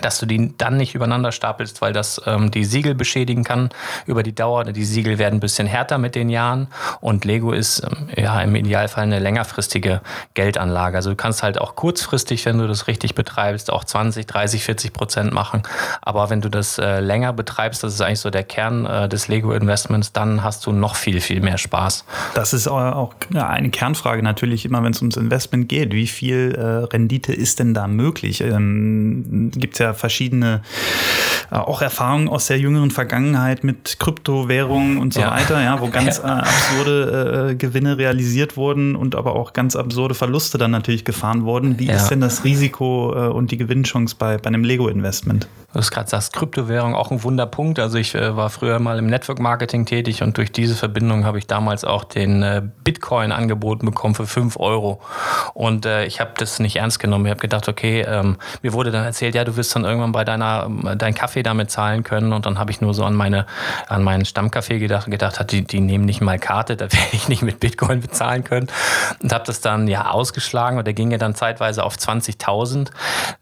dass 0.00 0.18
du 0.18 0.26
die 0.26 0.54
dann 0.56 0.76
nicht 0.76 0.94
übereinander 0.94 1.32
stapelst, 1.32 1.80
weil 1.80 1.92
das 1.92 2.20
ähm, 2.26 2.50
die 2.50 2.64
Siegel 2.64 2.94
beschädigen 2.94 3.44
kann 3.44 3.70
über 4.06 4.22
die 4.22 4.34
Dauer. 4.34 4.64
Die 4.64 4.84
Siegel 4.84 5.18
werden 5.18 5.36
ein 5.36 5.40
bisschen 5.40 5.66
härter 5.66 5.81
mit 5.98 6.14
den 6.14 6.28
Jahren 6.28 6.68
und 7.00 7.24
Lego 7.24 7.52
ist 7.52 7.82
ähm, 7.82 8.08
ja 8.16 8.40
im 8.40 8.54
Idealfall 8.54 9.04
eine 9.04 9.18
längerfristige 9.18 10.00
Geldanlage. 10.34 10.96
Also 10.96 11.10
du 11.10 11.16
kannst 11.16 11.42
halt 11.42 11.60
auch 11.60 11.74
kurzfristig, 11.74 12.44
wenn 12.46 12.58
du 12.58 12.68
das 12.68 12.86
richtig 12.86 13.14
betreibst, 13.14 13.72
auch 13.72 13.84
20, 13.84 14.26
30, 14.26 14.64
40 14.64 14.92
Prozent 14.92 15.32
machen. 15.32 15.62
Aber 16.00 16.30
wenn 16.30 16.40
du 16.40 16.48
das 16.48 16.78
äh, 16.78 17.00
länger 17.00 17.32
betreibst, 17.32 17.82
das 17.82 17.94
ist 17.94 18.00
eigentlich 18.00 18.20
so 18.20 18.30
der 18.30 18.44
Kern 18.44 18.86
äh, 18.86 19.08
des 19.08 19.28
Lego-Investments, 19.28 20.12
dann 20.12 20.42
hast 20.42 20.66
du 20.66 20.72
noch 20.72 20.96
viel, 20.96 21.20
viel 21.20 21.40
mehr 21.40 21.58
Spaß. 21.58 22.04
Das 22.34 22.52
ist 22.52 22.68
auch 22.68 23.14
eine 23.34 23.70
Kernfrage 23.70 24.22
natürlich 24.22 24.64
immer, 24.64 24.82
wenn 24.82 24.92
es 24.92 25.00
ums 25.00 25.16
Investment 25.16 25.68
geht. 25.68 25.92
Wie 25.92 26.06
viel 26.06 26.54
äh, 26.54 26.84
Rendite 26.92 27.32
ist 27.32 27.58
denn 27.58 27.74
da 27.74 27.86
möglich? 27.86 28.40
Ähm, 28.40 29.50
Gibt 29.54 29.74
es 29.74 29.78
ja 29.78 29.94
verschiedene 29.94 30.62
äh, 31.50 31.56
auch 31.56 31.82
Erfahrungen 31.82 32.28
aus 32.28 32.46
der 32.46 32.58
jüngeren 32.58 32.90
Vergangenheit 32.90 33.64
mit 33.64 33.98
Kryptowährungen 33.98 34.98
und 34.98 35.14
so 35.14 35.20
ja. 35.20 35.30
weiter, 35.30 35.62
ja, 35.62 35.71
wo 35.80 35.88
ganz 35.88 36.18
äh, 36.18 36.22
absurde 36.22 37.50
äh, 37.50 37.54
Gewinne 37.54 37.98
realisiert 37.98 38.56
wurden 38.56 38.96
und 38.96 39.14
aber 39.14 39.34
auch 39.36 39.52
ganz 39.52 39.76
absurde 39.76 40.14
Verluste 40.14 40.58
dann 40.58 40.70
natürlich 40.70 41.04
gefahren 41.04 41.44
wurden. 41.44 41.78
Wie 41.78 41.86
ja. 41.86 41.94
ist 41.94 42.08
denn 42.08 42.20
das 42.20 42.44
Risiko 42.44 43.12
äh, 43.14 43.28
und 43.28 43.50
die 43.50 43.56
Gewinnchance 43.56 44.16
bei, 44.18 44.38
bei 44.38 44.46
einem 44.46 44.64
Lego-Investment? 44.64 45.48
Du 45.72 45.78
hast 45.78 45.90
gerade 45.90 46.08
sagst, 46.08 46.34
Kryptowährung 46.34 46.94
auch 46.94 47.10
ein 47.10 47.22
Wunderpunkt. 47.22 47.78
Also 47.78 47.96
ich 47.96 48.14
äh, 48.14 48.36
war 48.36 48.50
früher 48.50 48.78
mal 48.78 48.98
im 48.98 49.06
Network 49.06 49.40
Marketing 49.40 49.86
tätig 49.86 50.22
und 50.22 50.36
durch 50.36 50.52
diese 50.52 50.74
Verbindung 50.74 51.24
habe 51.24 51.38
ich 51.38 51.46
damals 51.46 51.84
auch 51.84 52.04
den 52.04 52.42
äh, 52.42 52.62
Bitcoin 52.84 53.32
angeboten 53.32 53.86
bekommen 53.86 54.14
für 54.14 54.26
5 54.26 54.58
Euro. 54.60 55.00
Und 55.54 55.86
äh, 55.86 56.04
ich 56.04 56.20
habe 56.20 56.32
das 56.36 56.58
nicht 56.58 56.76
ernst 56.76 56.98
genommen. 56.98 57.24
Ich 57.24 57.30
habe 57.30 57.40
gedacht, 57.40 57.68
okay, 57.68 58.04
ähm, 58.06 58.36
mir 58.60 58.74
wurde 58.74 58.90
dann 58.90 59.04
erzählt, 59.04 59.34
ja, 59.34 59.44
du 59.44 59.56
wirst 59.56 59.74
dann 59.74 59.84
irgendwann 59.84 60.12
bei 60.12 60.24
deiner 60.24 60.70
äh, 60.84 60.96
deinen 60.96 61.14
Kaffee 61.14 61.42
damit 61.42 61.70
zahlen 61.70 62.02
können. 62.02 62.34
Und 62.34 62.44
dann 62.44 62.58
habe 62.58 62.70
ich 62.70 62.82
nur 62.82 62.92
so 62.92 63.04
an 63.04 63.14
meine 63.14 63.46
an 63.88 64.02
meinen 64.02 64.24
Stammcafé 64.24 64.78
gedacht 64.78 65.06
und 65.06 65.12
gedacht, 65.12 65.42
die, 65.50 65.61
die 65.64 65.80
nehmen 65.80 66.04
nicht 66.04 66.20
mal 66.20 66.38
Karte, 66.38 66.76
da 66.76 66.84
werde 66.92 67.08
ich 67.12 67.28
nicht 67.28 67.42
mit 67.42 67.60
Bitcoin 67.60 68.00
bezahlen 68.00 68.44
können. 68.44 68.68
Und 69.22 69.32
habe 69.32 69.44
das 69.44 69.60
dann 69.60 69.88
ja 69.88 70.10
ausgeschlagen 70.10 70.78
und 70.78 70.86
der 70.86 70.94
ging 70.94 71.10
ja 71.10 71.18
dann 71.18 71.34
zeitweise 71.34 71.84
auf 71.84 71.96
20.000. 71.96 72.88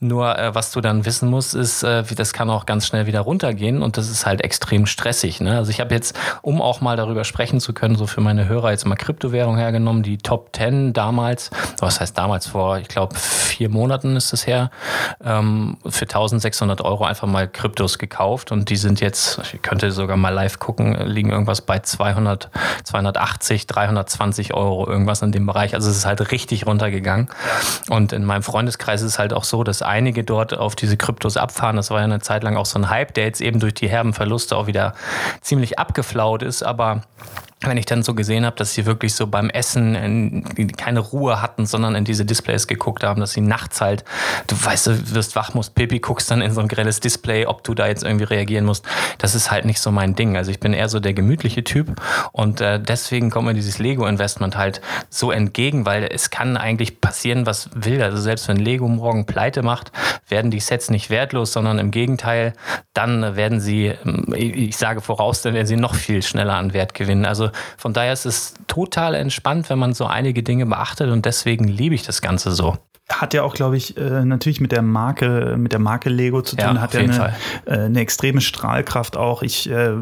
Nur 0.01 0.39
äh, 0.39 0.55
was 0.55 0.73
du 0.73 0.81
dann 0.81 1.05
wissen 1.05 1.29
musst, 1.29 1.55
ist, 1.55 1.83
äh, 1.83 2.03
das 2.03 2.33
kann 2.33 2.51
auch 2.51 2.67
ganz 2.67 2.87
schnell 2.87 3.07
wieder 3.07 3.21
runtergehen 3.21 3.83
und 3.83 3.97
das 3.97 4.09
ist 4.09 4.27
halt 4.27 4.43
extrem 4.43 4.87
stressig. 4.87 5.41
Ne? 5.41 5.57
Also 5.57 5.71
ich 5.71 5.81
habe 5.81 5.95
jetzt, 5.95 6.19
um 6.43 6.61
auch 6.61 6.81
mal 6.81 6.97
darüber 6.97 7.25
sprechen 7.25 7.61
zu 7.61 7.73
können, 7.73 7.97
so 7.97 8.07
für 8.07 8.21
meine 8.21 8.49
Hörer 8.49 8.71
jetzt 8.71 8.87
mal 8.87 8.97
Kryptowährung 8.97 9.57
hergenommen, 9.57 10.03
die 10.03 10.19
Top 10.19 10.51
10 10.55 10.93
damals, 10.93 11.51
was 11.79 12.01
heißt 12.01 12.17
damals 12.17 12.47
vor, 12.47 12.79
ich 12.79 12.89
glaube 12.89 13.15
vier 13.17 13.69
Monaten 13.69 14.17
ist 14.17 14.33
es 14.33 14.47
her, 14.47 14.71
ähm, 15.25 15.79
für 15.87 16.05
1600 16.05 16.81
Euro 16.83 17.05
einfach 17.05 17.27
mal 17.27 17.49
Kryptos 17.49 17.99
gekauft 17.99 18.53
und 18.53 18.71
die 18.71 18.77
sind 18.77 19.01
jetzt, 19.01 19.41
ich 19.53 19.63
könnte 19.63 19.91
sogar 19.93 20.17
mal 20.17 20.31
live 20.31 20.59
gucken, 20.59 20.95
liegen 21.07 21.31
irgendwas 21.31 21.61
bei 21.61 21.79
200, 22.11 22.51
280, 22.85 23.67
320 23.67 24.55
Euro, 24.55 24.87
irgendwas 24.87 25.23
in 25.23 25.33
dem 25.33 25.47
Bereich. 25.47 25.75
Also 25.75 25.91
es 25.91 25.99
ist 25.99 26.07
halt 26.07 26.33
richtig 26.33 26.67
runtergegangen 26.67 27.29
und 27.89 28.13
in 28.13 28.25
meinem 28.25 28.43
Freundeskreis 28.43 29.03
ist 29.03 29.13
es 29.13 29.19
halt 29.19 29.33
auch 29.33 29.45
so, 29.45 29.65
dass 29.65 29.83
einige 29.83 30.25
dort 30.25 30.57
auf 30.57 30.77
diese 30.77 30.97
Kryptos 30.97 31.37
abfahren. 31.37 31.77
Das 31.77 31.91
war 31.91 31.99
ja 31.99 32.05
eine 32.05 32.21
Zeit 32.21 32.43
lang 32.43 32.57
auch 32.57 32.67
so 32.67 32.79
ein 32.79 32.91
Hype, 32.91 33.15
der 33.15 33.25
jetzt 33.25 33.41
eben 33.41 33.61
durch 33.61 33.75
die 33.75 33.89
herben 33.89 34.13
Verluste 34.13 34.57
auch 34.57 34.67
wieder 34.67 34.95
ziemlich 35.41 35.79
abgeflaut 35.79 36.43
ist, 36.43 36.63
aber 36.63 37.03
wenn 37.63 37.77
ich 37.77 37.85
dann 37.85 38.03
so 38.03 38.15
gesehen 38.15 38.47
habe, 38.47 38.57
dass 38.57 38.73
sie 38.73 38.87
wirklich 38.87 39.15
so 39.15 39.27
beim 39.27 39.51
Essen 39.51 39.95
in, 39.95 40.73
keine 40.79 41.01
Ruhe 41.01 41.43
hatten, 41.43 41.67
sondern 41.67 41.95
in 41.95 42.05
diese 42.05 42.25
Displays 42.25 42.67
geguckt 42.67 43.05
haben, 43.05 43.21
dass 43.21 43.33
sie 43.33 43.43
nachts 43.43 43.83
halt, 43.83 44.03
du 44.47 44.57
weißt, 44.57 44.87
du 44.87 45.15
wirst 45.15 45.37
wach, 45.37 45.53
musst 45.53 45.75
Pipi, 45.75 45.99
guckst 45.99 46.31
dann 46.31 46.41
in 46.41 46.53
so 46.53 46.63
ein 46.63 46.69
grelles 46.69 47.01
Display, 47.01 47.45
ob 47.45 47.63
du 47.63 47.75
da 47.75 47.87
jetzt 47.87 48.03
irgendwie 48.03 48.25
reagieren 48.25 48.65
musst. 48.65 48.87
Das 49.19 49.35
ist 49.35 49.51
halt 49.51 49.67
nicht 49.67 49.79
so 49.79 49.91
mein 49.91 50.15
Ding. 50.15 50.39
Also 50.39 50.51
ich 50.51 50.59
bin 50.59 50.73
eher 50.73 50.89
so 50.89 51.01
der 51.01 51.13
gemütliche 51.13 51.63
Typ 51.63 52.01
und 52.33 52.63
äh, 52.63 52.81
deswegen 52.81 53.31
kommt 53.31 53.47
mir 53.47 53.55
dieses 53.55 53.79
Lego-Investment 53.79 54.57
halt 54.57 54.81
so 55.11 55.31
entgegen, 55.31 55.85
weil 55.85 56.05
es 56.05 56.31
kann 56.31 56.57
eigentlich 56.57 57.03
passieren, 57.03 57.45
was 57.45 57.69
will. 57.75 58.03
Also 58.03 58.19
selbst 58.19 58.49
wenn 58.49 58.57
Lego 58.57 58.89
morgen 58.89 59.27
pleite 59.27 59.63
macht, 59.63 59.93
werden 60.29 60.51
die 60.51 60.61
Sets 60.61 60.89
nicht 60.89 61.11
wertlos, 61.11 61.53
sondern 61.53 61.79
im 61.79 61.91
Gegenteil, 61.91 62.55
dann 62.95 63.37
werden 63.37 63.61
sie, 63.61 63.93
ich 64.35 64.79
sage 64.79 65.03
voraus, 65.03 65.43
dann 65.43 65.53
werden 65.53 65.67
sie 65.67 65.77
noch 65.77 65.95
viel 65.95 66.23
schneller 66.23 66.55
an 66.55 66.73
Wert 66.73 66.95
gewinnen. 66.95 67.27
Also 67.27 67.50
von 67.77 67.93
daher 67.93 68.13
ist 68.13 68.27
es 68.27 68.55
total 68.67 69.15
entspannt, 69.15 69.71
wenn 69.71 69.79
man 69.79 69.95
so 69.95 70.07
einige 70.07 70.43
Dinge 70.43 70.67
beachtet 70.67 71.11
und 71.11 71.25
deswegen 71.25 71.69
liebe 71.69 71.95
ich 71.95 72.03
das 72.03 72.23
Ganze 72.23 72.53
so 72.53 72.77
hat 73.11 73.35
ja 73.35 73.43
auch, 73.43 73.55
glaube 73.55 73.77
ich, 73.77 73.97
äh, 73.97 74.25
natürlich 74.25 74.61
mit 74.61 74.73
der 74.73 74.83
Marke, 74.83 75.57
mit 75.59 75.73
der 75.73 75.81
Marke 75.81 76.11
Lego 76.11 76.43
zu 76.43 76.57
tun, 76.57 76.77
ja, 76.77 76.81
hat 76.81 76.95
ja 76.95 77.01
eine, 77.01 77.35
äh, 77.67 77.73
eine, 77.73 78.01
extreme 78.01 78.41
Strahlkraft 78.41 79.17
auch. 79.17 79.43
Ich 79.43 79.69
äh, 79.71 79.93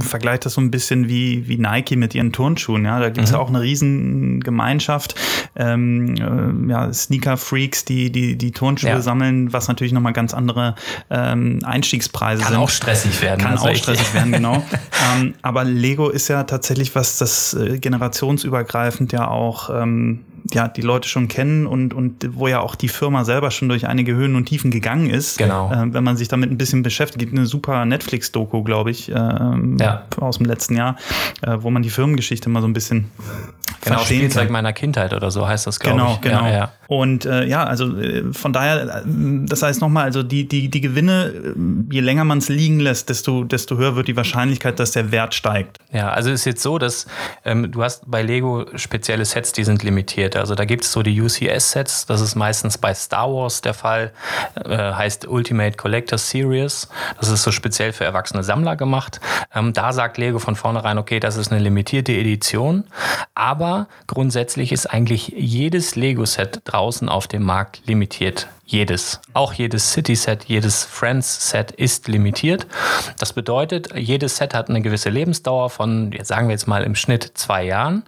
vergleiche 0.00 0.40
das 0.40 0.54
so 0.54 0.60
ein 0.60 0.70
bisschen 0.70 1.08
wie, 1.08 1.48
wie 1.48 1.58
Nike 1.58 1.96
mit 1.96 2.14
ihren 2.14 2.32
Turnschuhen. 2.32 2.84
Ja, 2.84 3.00
da 3.00 3.06
gibt 3.06 3.24
es 3.24 3.30
mhm. 3.30 3.36
ja 3.36 3.40
auch 3.40 3.48
eine 3.48 3.60
riesen 3.60 4.40
Gemeinschaft. 4.40 5.14
Ähm, 5.56 6.14
äh, 6.16 6.70
ja, 6.70 6.92
Sneaker-Freaks, 6.92 7.84
die, 7.84 8.12
die, 8.12 8.36
die 8.36 8.52
Turnschuhe 8.52 8.90
ja. 8.90 9.00
sammeln, 9.00 9.52
was 9.52 9.68
natürlich 9.68 9.92
nochmal 9.92 10.12
ganz 10.12 10.34
andere 10.34 10.74
ähm, 11.10 11.60
Einstiegspreise 11.64 12.42
Kann 12.42 12.48
sind. 12.48 12.56
Kann 12.56 12.64
auch 12.64 12.70
stressig 12.70 13.22
werden. 13.22 13.40
Kann 13.40 13.52
also 13.52 13.68
auch 13.68 13.74
stressig 13.74 14.12
werden, 14.14 14.32
genau. 14.32 14.62
ähm, 15.18 15.34
aber 15.42 15.64
Lego 15.64 16.08
ist 16.08 16.28
ja 16.28 16.44
tatsächlich 16.44 16.94
was, 16.94 17.18
das 17.18 17.54
äh, 17.54 17.78
generationsübergreifend 17.78 19.12
ja 19.12 19.28
auch 19.28 19.70
ähm, 19.70 20.24
ja, 20.52 20.68
die 20.68 20.80
Leute 20.80 21.08
schon 21.08 21.28
kennen 21.28 21.66
und, 21.66 21.94
und 21.94 22.25
wo 22.34 22.48
ja 22.48 22.60
auch 22.60 22.74
die 22.74 22.88
Firma 22.88 23.24
selber 23.24 23.50
schon 23.50 23.68
durch 23.68 23.86
einige 23.86 24.14
Höhen 24.14 24.36
und 24.36 24.46
Tiefen 24.46 24.70
gegangen 24.70 25.10
ist. 25.10 25.38
Genau. 25.38 25.70
Äh, 25.72 25.92
wenn 25.92 26.04
man 26.04 26.16
sich 26.16 26.28
damit 26.28 26.50
ein 26.50 26.58
bisschen 26.58 26.82
beschäftigt, 26.82 27.20
gibt 27.20 27.32
eine 27.32 27.46
super 27.46 27.84
Netflix-Doku, 27.84 28.62
glaube 28.62 28.90
ich, 28.90 29.10
äh, 29.10 29.14
ja. 29.14 30.04
aus 30.20 30.38
dem 30.38 30.46
letzten 30.46 30.76
Jahr, 30.76 30.96
äh, 31.42 31.56
wo 31.60 31.70
man 31.70 31.82
die 31.82 31.90
Firmengeschichte 31.90 32.48
mal 32.48 32.60
so 32.60 32.68
ein 32.68 32.72
bisschen 32.72 33.10
Genau, 33.86 34.00
Spielzeug 34.00 34.44
kann. 34.44 34.52
meiner 34.52 34.72
Kindheit 34.72 35.12
oder 35.12 35.30
so 35.30 35.46
heißt 35.46 35.66
das, 35.66 35.78
glaube 35.78 35.98
genau, 35.98 36.12
ich. 36.14 36.20
Genau, 36.20 36.38
genau. 36.38 36.50
Ja, 36.50 36.56
ja. 36.56 36.72
Und 36.88 37.24
äh, 37.24 37.44
ja, 37.46 37.64
also 37.64 37.96
äh, 37.96 38.32
von 38.32 38.52
daher, 38.52 38.82
äh, 38.82 39.02
das 39.06 39.62
heißt 39.62 39.80
nochmal, 39.80 40.04
also 40.04 40.22
die, 40.22 40.48
die, 40.48 40.68
die 40.68 40.80
Gewinne, 40.80 41.54
je 41.90 42.00
länger 42.00 42.24
man 42.24 42.38
es 42.38 42.48
liegen 42.48 42.80
lässt, 42.80 43.08
desto, 43.08 43.44
desto 43.44 43.76
höher 43.76 43.96
wird 43.96 44.08
die 44.08 44.16
Wahrscheinlichkeit, 44.16 44.78
dass 44.80 44.92
der 44.92 45.12
Wert 45.12 45.34
steigt. 45.34 45.78
Ja, 45.92 46.10
also 46.10 46.30
es 46.30 46.40
ist 46.40 46.44
jetzt 46.46 46.62
so, 46.62 46.78
dass 46.78 47.06
ähm, 47.44 47.70
du 47.70 47.82
hast 47.82 48.10
bei 48.10 48.22
Lego 48.22 48.66
spezielle 48.74 49.24
Sets, 49.24 49.52
die 49.52 49.64
sind 49.64 49.82
limitiert. 49.82 50.36
Also 50.36 50.54
da 50.54 50.64
gibt 50.64 50.84
es 50.84 50.92
so 50.92 51.02
die 51.02 51.20
UCS-Sets, 51.20 52.06
das 52.16 52.22
ist 52.22 52.34
meistens 52.34 52.78
bei 52.78 52.94
Star 52.94 53.30
Wars 53.30 53.60
der 53.60 53.74
Fall, 53.74 54.10
äh, 54.64 54.76
heißt 54.76 55.28
Ultimate 55.28 55.76
Collector 55.76 56.16
Series. 56.16 56.88
Das 57.18 57.28
ist 57.28 57.42
so 57.42 57.52
speziell 57.52 57.92
für 57.92 58.04
erwachsene 58.04 58.42
Sammler 58.42 58.74
gemacht. 58.74 59.20
Ähm, 59.54 59.74
da 59.74 59.92
sagt 59.92 60.16
Lego 60.16 60.38
von 60.38 60.56
vornherein, 60.56 60.96
okay, 60.96 61.20
das 61.20 61.36
ist 61.36 61.52
eine 61.52 61.60
limitierte 61.60 62.12
Edition, 62.12 62.84
aber 63.34 63.86
grundsätzlich 64.06 64.72
ist 64.72 64.86
eigentlich 64.86 65.34
jedes 65.36 65.94
Lego-Set 65.94 66.62
draußen 66.64 67.10
auf 67.10 67.26
dem 67.26 67.42
Markt 67.42 67.82
limitiert. 67.84 68.48
Jedes. 68.68 69.20
Auch 69.32 69.52
jedes 69.52 69.92
City-Set, 69.92 70.44
jedes 70.46 70.84
Friends-Set 70.84 71.70
ist 71.70 72.08
limitiert. 72.08 72.66
Das 73.16 73.32
bedeutet, 73.32 73.94
jedes 73.96 74.38
Set 74.38 74.54
hat 74.54 74.68
eine 74.68 74.82
gewisse 74.82 75.08
Lebensdauer 75.08 75.70
von, 75.70 76.10
jetzt 76.10 76.26
sagen 76.26 76.48
wir 76.48 76.52
jetzt 76.52 76.66
mal 76.66 76.82
im 76.82 76.96
Schnitt 76.96 77.30
zwei 77.34 77.62
Jahren. 77.62 78.02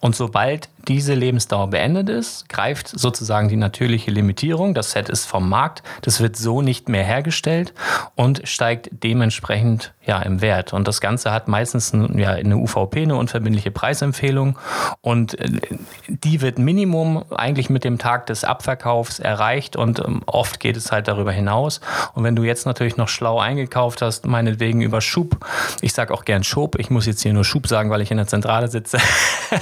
Und 0.00 0.14
sobald 0.14 0.68
diese 0.86 1.14
Lebensdauer 1.14 1.70
beendet 1.70 2.08
ist, 2.08 2.48
greift 2.48 2.88
sozusagen 2.88 3.48
die 3.48 3.56
natürliche 3.56 4.10
Limitierung. 4.10 4.74
Das 4.74 4.90
Set 4.90 5.08
ist 5.08 5.26
vom 5.26 5.48
Markt, 5.48 5.82
das 6.02 6.20
wird 6.20 6.36
so 6.36 6.60
nicht 6.60 6.88
mehr 6.88 7.04
hergestellt 7.04 7.72
und 8.14 8.46
steigt 8.46 8.90
dementsprechend 9.02 9.94
ja, 10.04 10.20
im 10.20 10.40
Wert. 10.40 10.72
Und 10.72 10.88
das 10.88 11.00
Ganze 11.00 11.30
hat 11.30 11.46
meistens 11.48 11.92
ja, 12.14 12.30
eine 12.30 12.56
UVP, 12.56 13.02
eine 13.02 13.16
unverbindliche 13.16 13.70
Preisempfehlung. 13.70 14.58
Und 15.00 15.38
äh, 15.38 15.60
die 16.08 16.40
wird 16.40 16.58
Minimum 16.58 17.24
eigentlich 17.30 17.70
mit 17.70 17.84
dem 17.84 17.98
Tag 17.98 18.26
des 18.26 18.44
Abverkaufs 18.44 19.20
erreicht 19.20 19.76
und 19.76 20.01
ähm, 20.06 20.22
oft 20.26 20.60
geht 20.60 20.76
es 20.76 20.92
halt 20.92 21.08
darüber 21.08 21.32
hinaus. 21.32 21.80
Und 22.14 22.24
wenn 22.24 22.36
du 22.36 22.42
jetzt 22.42 22.66
natürlich 22.66 22.96
noch 22.96 23.08
schlau 23.08 23.38
eingekauft 23.38 24.02
hast, 24.02 24.26
meinetwegen 24.26 24.82
über 24.82 25.00
Schub, 25.00 25.44
ich 25.80 25.92
sage 25.92 26.12
auch 26.14 26.24
gern 26.24 26.44
Schub, 26.44 26.78
ich 26.78 26.90
muss 26.90 27.06
jetzt 27.06 27.22
hier 27.22 27.32
nur 27.32 27.44
Schub 27.44 27.66
sagen, 27.66 27.90
weil 27.90 28.00
ich 28.00 28.10
in 28.10 28.16
der 28.16 28.26
Zentrale 28.26 28.68
sitze. 28.68 28.98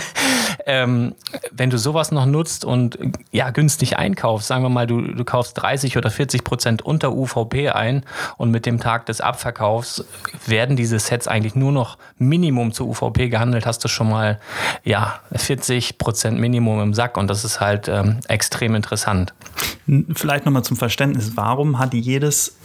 ähm, 0.66 1.14
wenn 1.52 1.70
du 1.70 1.78
sowas 1.78 2.12
noch 2.12 2.26
nutzt 2.26 2.64
und 2.64 2.98
ja, 3.30 3.50
günstig 3.50 3.98
einkaufst, 3.98 4.48
sagen 4.48 4.62
wir 4.62 4.68
mal, 4.68 4.86
du, 4.86 5.00
du 5.00 5.24
kaufst 5.24 5.60
30 5.60 5.96
oder 5.96 6.10
40 6.10 6.44
Prozent 6.44 6.82
unter 6.82 7.12
UVP 7.12 7.70
ein 7.70 8.04
und 8.36 8.50
mit 8.50 8.66
dem 8.66 8.80
Tag 8.80 9.06
des 9.06 9.20
Abverkaufs 9.20 10.04
werden 10.46 10.76
diese 10.76 10.98
Sets 10.98 11.28
eigentlich 11.28 11.54
nur 11.54 11.72
noch 11.72 11.98
Minimum 12.18 12.72
zu 12.72 12.88
UVP 12.88 13.28
gehandelt, 13.28 13.66
hast 13.66 13.84
du 13.84 13.88
schon 13.88 14.10
mal 14.10 14.40
ja 14.84 15.20
40 15.34 15.98
Prozent 15.98 16.38
Minimum 16.38 16.80
im 16.80 16.94
Sack 16.94 17.16
und 17.16 17.28
das 17.28 17.44
ist 17.44 17.60
halt 17.60 17.88
ähm, 17.88 18.20
extrem 18.28 18.74
interessant. 18.74 19.34
Vielleicht 20.14 20.29
nochmal 20.44 20.64
zum 20.64 20.76
Verständnis, 20.76 21.32
warum 21.34 21.78
hat 21.78 21.92
jedes 21.92 22.56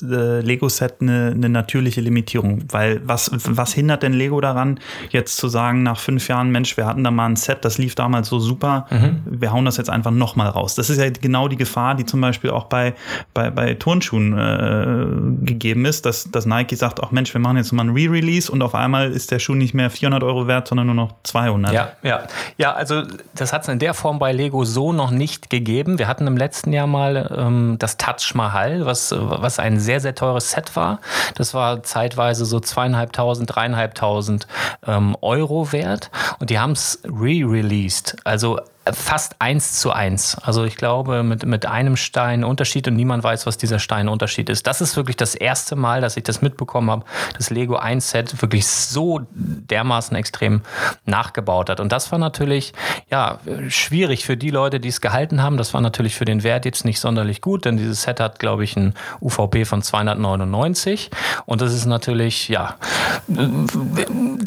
äh, 0.00 0.40
Lego-Set 0.40 0.96
eine, 1.00 1.32
eine, 1.34 1.48
natürliche 1.48 2.00
Limitierung. 2.00 2.64
Weil 2.70 3.02
was, 3.04 3.30
was 3.32 3.72
hindert 3.74 4.02
denn 4.02 4.14
Lego 4.14 4.40
daran, 4.40 4.80
jetzt 5.10 5.36
zu 5.36 5.48
sagen, 5.48 5.82
nach 5.82 5.98
fünf 5.98 6.28
Jahren, 6.28 6.50
Mensch, 6.50 6.76
wir 6.76 6.86
hatten 6.86 7.04
da 7.04 7.10
mal 7.10 7.26
ein 7.26 7.36
Set, 7.36 7.64
das 7.64 7.78
lief 7.78 7.94
damals 7.94 8.28
so 8.28 8.38
super, 8.38 8.86
mhm. 8.90 9.20
wir 9.26 9.52
hauen 9.52 9.64
das 9.64 9.76
jetzt 9.76 9.90
einfach 9.90 10.10
nochmal 10.10 10.48
raus. 10.48 10.74
Das 10.74 10.88
ist 10.88 10.98
ja 10.98 11.10
genau 11.10 11.48
die 11.48 11.56
Gefahr, 11.56 11.94
die 11.94 12.06
zum 12.06 12.20
Beispiel 12.20 12.50
auch 12.50 12.64
bei, 12.64 12.94
bei, 13.34 13.50
bei 13.50 13.74
Turnschuhen 13.74 14.38
äh, 14.38 15.44
gegeben 15.44 15.84
ist, 15.84 16.06
dass, 16.06 16.30
dass 16.30 16.46
Nike 16.46 16.76
sagt, 16.76 17.02
ach 17.02 17.10
Mensch, 17.10 17.34
wir 17.34 17.40
machen 17.40 17.58
jetzt 17.58 17.72
mal 17.72 17.84
ein 17.84 17.90
Re-Release 17.90 18.50
und 18.50 18.62
auf 18.62 18.74
einmal 18.74 19.10
ist 19.10 19.30
der 19.30 19.40
Schuh 19.40 19.54
nicht 19.54 19.74
mehr 19.74 19.90
400 19.90 20.22
Euro 20.22 20.46
wert, 20.46 20.68
sondern 20.68 20.86
nur 20.86 20.94
noch 20.94 21.16
200. 21.24 21.72
Ja, 21.72 21.92
ja. 22.02 22.22
ja 22.56 22.72
also 22.72 23.02
das 23.34 23.52
hat 23.52 23.62
es 23.62 23.68
in 23.68 23.78
der 23.78 23.92
Form 23.92 24.18
bei 24.18 24.32
Lego 24.32 24.64
so 24.64 24.92
noch 24.92 25.10
nicht 25.10 25.50
gegeben. 25.50 25.98
Wir 25.98 26.08
hatten 26.08 26.26
im 26.26 26.36
letzten 26.36 26.72
Jahr 26.72 26.86
mal 26.86 27.34
ähm, 27.36 27.76
das 27.78 27.98
Touch 27.98 28.34
Mahal, 28.34 28.86
was, 28.86 29.14
was 29.16 29.58
ein 29.58 29.81
sehr, 29.82 30.00
sehr 30.00 30.14
teures 30.14 30.50
Set 30.50 30.74
war. 30.76 31.00
Das 31.34 31.54
war 31.54 31.82
zeitweise 31.82 32.44
so 32.44 32.60
zweieinhalbtausend, 32.60 33.54
dreieinhalbtausend 33.54 34.46
ähm, 34.86 35.16
Euro 35.20 35.72
wert. 35.72 36.10
Und 36.38 36.50
die 36.50 36.58
haben 36.58 36.72
es 36.72 37.00
re-released. 37.04 38.16
Also 38.24 38.60
fast 38.90 39.36
eins 39.40 39.74
zu 39.74 39.92
eins. 39.92 40.36
Also 40.42 40.64
ich 40.64 40.76
glaube, 40.76 41.22
mit, 41.22 41.46
mit 41.46 41.66
einem 41.66 41.96
Stein 41.96 42.42
Unterschied 42.42 42.88
und 42.88 42.96
niemand 42.96 43.22
weiß, 43.22 43.46
was 43.46 43.56
dieser 43.56 43.78
Stein 43.78 44.08
Unterschied 44.08 44.48
ist. 44.48 44.66
Das 44.66 44.80
ist 44.80 44.96
wirklich 44.96 45.16
das 45.16 45.36
erste 45.36 45.76
Mal, 45.76 46.00
dass 46.00 46.16
ich 46.16 46.24
das 46.24 46.42
mitbekommen 46.42 46.90
habe, 46.90 47.04
dass 47.36 47.50
Lego 47.50 47.76
ein 47.76 48.00
Set 48.00 48.42
wirklich 48.42 48.66
so 48.66 49.20
dermaßen 49.30 50.16
extrem 50.16 50.62
nachgebaut 51.06 51.70
hat. 51.70 51.78
Und 51.78 51.92
das 51.92 52.10
war 52.10 52.18
natürlich, 52.18 52.72
ja, 53.08 53.38
schwierig 53.68 54.24
für 54.24 54.36
die 54.36 54.50
Leute, 54.50 54.80
die 54.80 54.88
es 54.88 55.00
gehalten 55.00 55.42
haben. 55.42 55.58
Das 55.58 55.74
war 55.74 55.80
natürlich 55.80 56.16
für 56.16 56.24
den 56.24 56.42
Wert 56.42 56.64
jetzt 56.64 56.84
nicht 56.84 56.98
sonderlich 56.98 57.40
gut, 57.40 57.64
denn 57.64 57.76
dieses 57.76 58.02
Set 58.02 58.18
hat, 58.18 58.40
glaube 58.40 58.64
ich, 58.64 58.76
ein 58.76 58.94
UVP 59.20 59.64
von 59.64 59.82
299. 59.82 61.10
Und 61.46 61.60
das 61.60 61.72
ist 61.72 61.86
natürlich, 61.86 62.48
ja, 62.48 62.76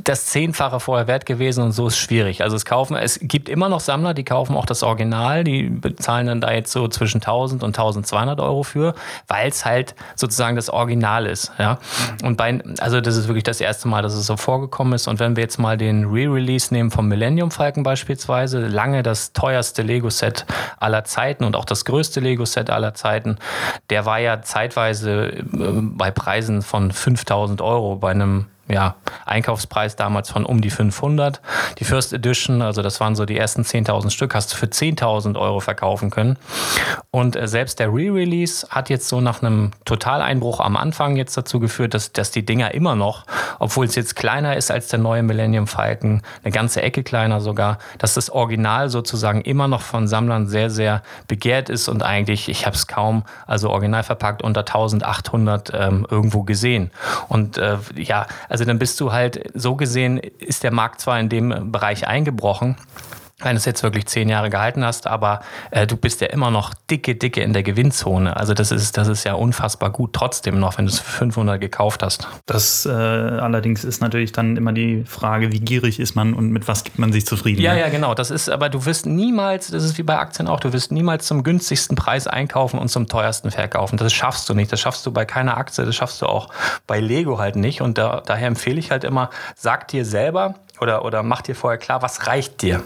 das 0.03 0.25
Zehnfache 0.25 0.81
vorher 0.81 1.07
wert 1.07 1.25
gewesen 1.25 1.63
und 1.63 1.71
so 1.71 1.87
ist 1.87 1.97
schwierig. 1.97 2.43
Also 2.43 2.57
es 2.57 2.65
kaufen, 2.65 2.97
es 2.97 3.17
gibt 3.21 3.47
immer 3.47 3.69
noch 3.69 3.79
Sammler, 3.79 4.13
die 4.13 4.24
kaufen 4.25 4.55
auch 4.55 4.65
das 4.65 4.83
Original, 4.83 5.43
die 5.43 5.63
bezahlen 5.63 6.27
dann 6.27 6.41
da 6.41 6.51
jetzt 6.51 6.71
so 6.71 6.87
zwischen 6.87 7.17
1000 7.17 7.63
und 7.63 7.77
1200 7.77 8.39
Euro 8.39 8.63
für, 8.63 8.93
weil 9.27 9.49
es 9.49 9.65
halt 9.65 9.95
sozusagen 10.15 10.55
das 10.55 10.69
Original 10.69 11.25
ist. 11.25 11.51
Ja? 11.57 11.79
Und 12.23 12.37
bei, 12.37 12.61
also 12.79 13.01
das 13.01 13.15
ist 13.15 13.27
wirklich 13.27 13.43
das 13.43 13.61
erste 13.61 13.87
Mal, 13.87 14.01
dass 14.01 14.13
es 14.13 14.25
so 14.25 14.37
vorgekommen 14.37 14.93
ist. 14.93 15.07
Und 15.07 15.19
wenn 15.19 15.35
wir 15.35 15.43
jetzt 15.43 15.59
mal 15.59 15.77
den 15.77 16.05
Re-Release 16.05 16.73
nehmen 16.73 16.91
vom 16.91 17.07
Millennium 17.07 17.51
Falcon 17.51 17.83
beispielsweise, 17.83 18.67
lange 18.67 19.03
das 19.03 19.33
teuerste 19.33 19.81
Lego-Set 19.81 20.45
aller 20.79 21.03
Zeiten 21.03 21.43
und 21.43 21.55
auch 21.55 21.65
das 21.65 21.85
größte 21.85 22.19
Lego-Set 22.19 22.69
aller 22.69 22.93
Zeiten, 22.93 23.37
der 23.89 24.05
war 24.05 24.19
ja 24.19 24.41
zeitweise 24.41 25.27
äh, 25.27 25.43
bei 25.51 26.11
Preisen 26.11 26.61
von 26.61 26.91
5000 26.91 27.61
Euro 27.61 27.95
bei 27.95 28.11
einem 28.11 28.47
ja, 28.67 28.95
Einkaufspreis 29.25 29.95
damals 29.95 30.29
von 30.29 30.45
um 30.45 30.61
die 30.61 30.71
500. 30.71 31.39
Die 31.79 31.85
First 31.85 32.13
Edition, 32.13 32.61
also 32.61 32.81
das 32.81 32.99
waren 32.99 33.15
so 33.15 33.25
die 33.25 33.37
ersten 33.37 33.61
10.000 33.61 34.09
Stück, 34.09 34.33
hast 34.33 34.53
du 34.53 34.57
für 34.57 34.65
10.000 34.65 35.39
Euro 35.39 35.59
verkaufen 35.59 36.09
können. 36.09 36.37
Und 37.11 37.35
äh, 37.35 37.47
selbst 37.47 37.79
der 37.79 37.89
Re-Release 37.89 38.67
hat 38.69 38.89
jetzt 38.89 39.07
so 39.07 39.21
nach 39.21 39.43
einem 39.43 39.71
Totaleinbruch 39.85 40.59
am 40.59 40.77
Anfang 40.77 41.15
jetzt 41.15 41.37
dazu 41.37 41.59
geführt, 41.59 41.93
dass, 41.93 42.11
dass 42.11 42.31
die 42.31 42.45
Dinger 42.45 42.73
immer 42.73 42.95
noch, 42.95 43.25
obwohl 43.59 43.85
es 43.85 43.95
jetzt 43.95 44.15
kleiner 44.15 44.55
ist 44.55 44.71
als 44.71 44.87
der 44.87 44.99
neue 44.99 45.21
Millennium 45.21 45.67
Falcon, 45.67 46.21
eine 46.43 46.51
ganze 46.51 46.81
Ecke 46.81 47.03
kleiner 47.03 47.41
sogar, 47.41 47.77
dass 47.99 48.15
das 48.15 48.29
Original 48.29 48.89
sozusagen 48.89 49.41
immer 49.41 49.67
noch 49.67 49.81
von 49.81 50.07
Sammlern 50.07 50.47
sehr, 50.47 50.69
sehr 50.69 51.03
begehrt 51.27 51.69
ist 51.69 51.87
und 51.87 52.01
eigentlich, 52.01 52.49
ich 52.49 52.65
habe 52.65 52.75
es 52.75 52.87
kaum, 52.87 53.23
also 53.45 53.69
original 53.69 54.03
verpackt 54.03 54.41
unter 54.41 54.61
1800 54.61 55.71
ähm, 55.73 56.07
irgendwo 56.09 56.43
gesehen. 56.43 56.89
Und 57.27 57.57
äh, 57.57 57.77
ja, 57.95 58.25
Also 58.54 58.54
dann 58.63 58.79
bist 58.79 59.01
du 59.01 59.11
halt, 59.11 59.51
so 59.53 59.75
gesehen 59.75 60.17
ist 60.17 60.63
der 60.63 60.71
Markt 60.71 61.01
zwar 61.01 61.19
in 61.19 61.27
dem 61.27 61.71
Bereich 61.71 62.07
eingebrochen, 62.07 62.77
wenn 63.39 63.51
du 63.51 63.57
es 63.57 63.65
jetzt 63.65 63.83
wirklich 63.83 64.05
zehn 64.05 64.29
Jahre 64.29 64.49
gehalten 64.49 64.85
hast, 64.85 65.07
aber 65.07 65.41
äh, 65.71 65.85
du 65.85 65.97
bist 65.97 66.21
ja 66.21 66.27
immer 66.27 66.51
noch 66.51 66.73
dicke, 66.89 67.15
dicke 67.15 67.41
in 67.41 67.51
der 67.51 67.63
Gewinnzone. 67.63 68.37
Also 68.37 68.53
das 68.53 68.71
ist, 68.71 68.95
das 68.95 69.09
ist 69.09 69.25
ja 69.25 69.33
unfassbar 69.33 69.89
gut 69.89 70.13
trotzdem 70.13 70.57
noch, 70.57 70.77
wenn 70.77 70.85
du 70.85 70.91
es 70.91 70.99
für 70.99 71.11
500 71.11 71.59
gekauft 71.59 72.01
hast. 72.01 72.29
Das 72.45 72.85
äh, 72.85 72.91
allerdings 72.91 73.83
ist 73.83 74.01
natürlich 74.01 74.31
dann 74.31 74.55
immer 74.55 74.71
die 74.71 75.03
Frage, 75.03 75.51
wie 75.51 75.59
gierig 75.59 75.99
ist 75.99 76.15
man 76.15 76.33
und 76.33 76.51
mit 76.51 76.69
was 76.69 76.85
gibt 76.85 76.97
man 76.97 77.11
sich 77.11 77.25
zufrieden. 77.25 77.61
Ja, 77.61 77.73
ne? 77.73 77.81
ja, 77.81 77.89
genau. 77.89 78.13
Das 78.13 78.31
ist, 78.31 78.49
aber 78.49 78.69
du 78.69 78.85
wirst 78.85 79.05
niemals, 79.05 79.67
das 79.67 79.83
ist 79.83 79.97
wie 79.97 80.03
bei 80.03 80.17
Aktien 80.17 80.47
auch, 80.47 80.61
du 80.61 80.71
wirst 80.71 80.93
niemals 80.93 81.27
zum 81.27 81.43
günstigsten 81.43 81.97
Preis 81.97 82.27
einkaufen 82.27 82.79
und 82.79 82.87
zum 82.87 83.07
teuersten 83.07 83.51
verkaufen. 83.51 83.97
Das 83.97 84.13
schaffst 84.13 84.47
du 84.47 84.53
nicht. 84.53 84.71
Das 84.71 84.79
schaffst 84.79 85.05
du 85.05 85.11
bei 85.11 85.25
keiner 85.25 85.57
Aktie, 85.57 85.85
das 85.85 85.95
schaffst 85.95 86.21
du 86.21 86.27
auch 86.27 86.47
bei 86.87 87.01
Lego 87.01 87.37
halt 87.37 87.57
nicht. 87.57 87.81
Und 87.81 87.97
da, 87.97 88.23
daher 88.25 88.47
empfehle 88.47 88.79
ich 88.79 88.91
halt 88.91 89.03
immer, 89.03 89.29
sag 89.55 89.89
dir 89.89 90.05
selber 90.05 90.55
oder, 90.79 91.03
oder 91.03 91.21
mach 91.21 91.41
dir 91.41 91.55
vorher 91.55 91.77
klar, 91.77 92.01
was 92.01 92.27
reicht 92.27 92.61
dir. 92.61 92.81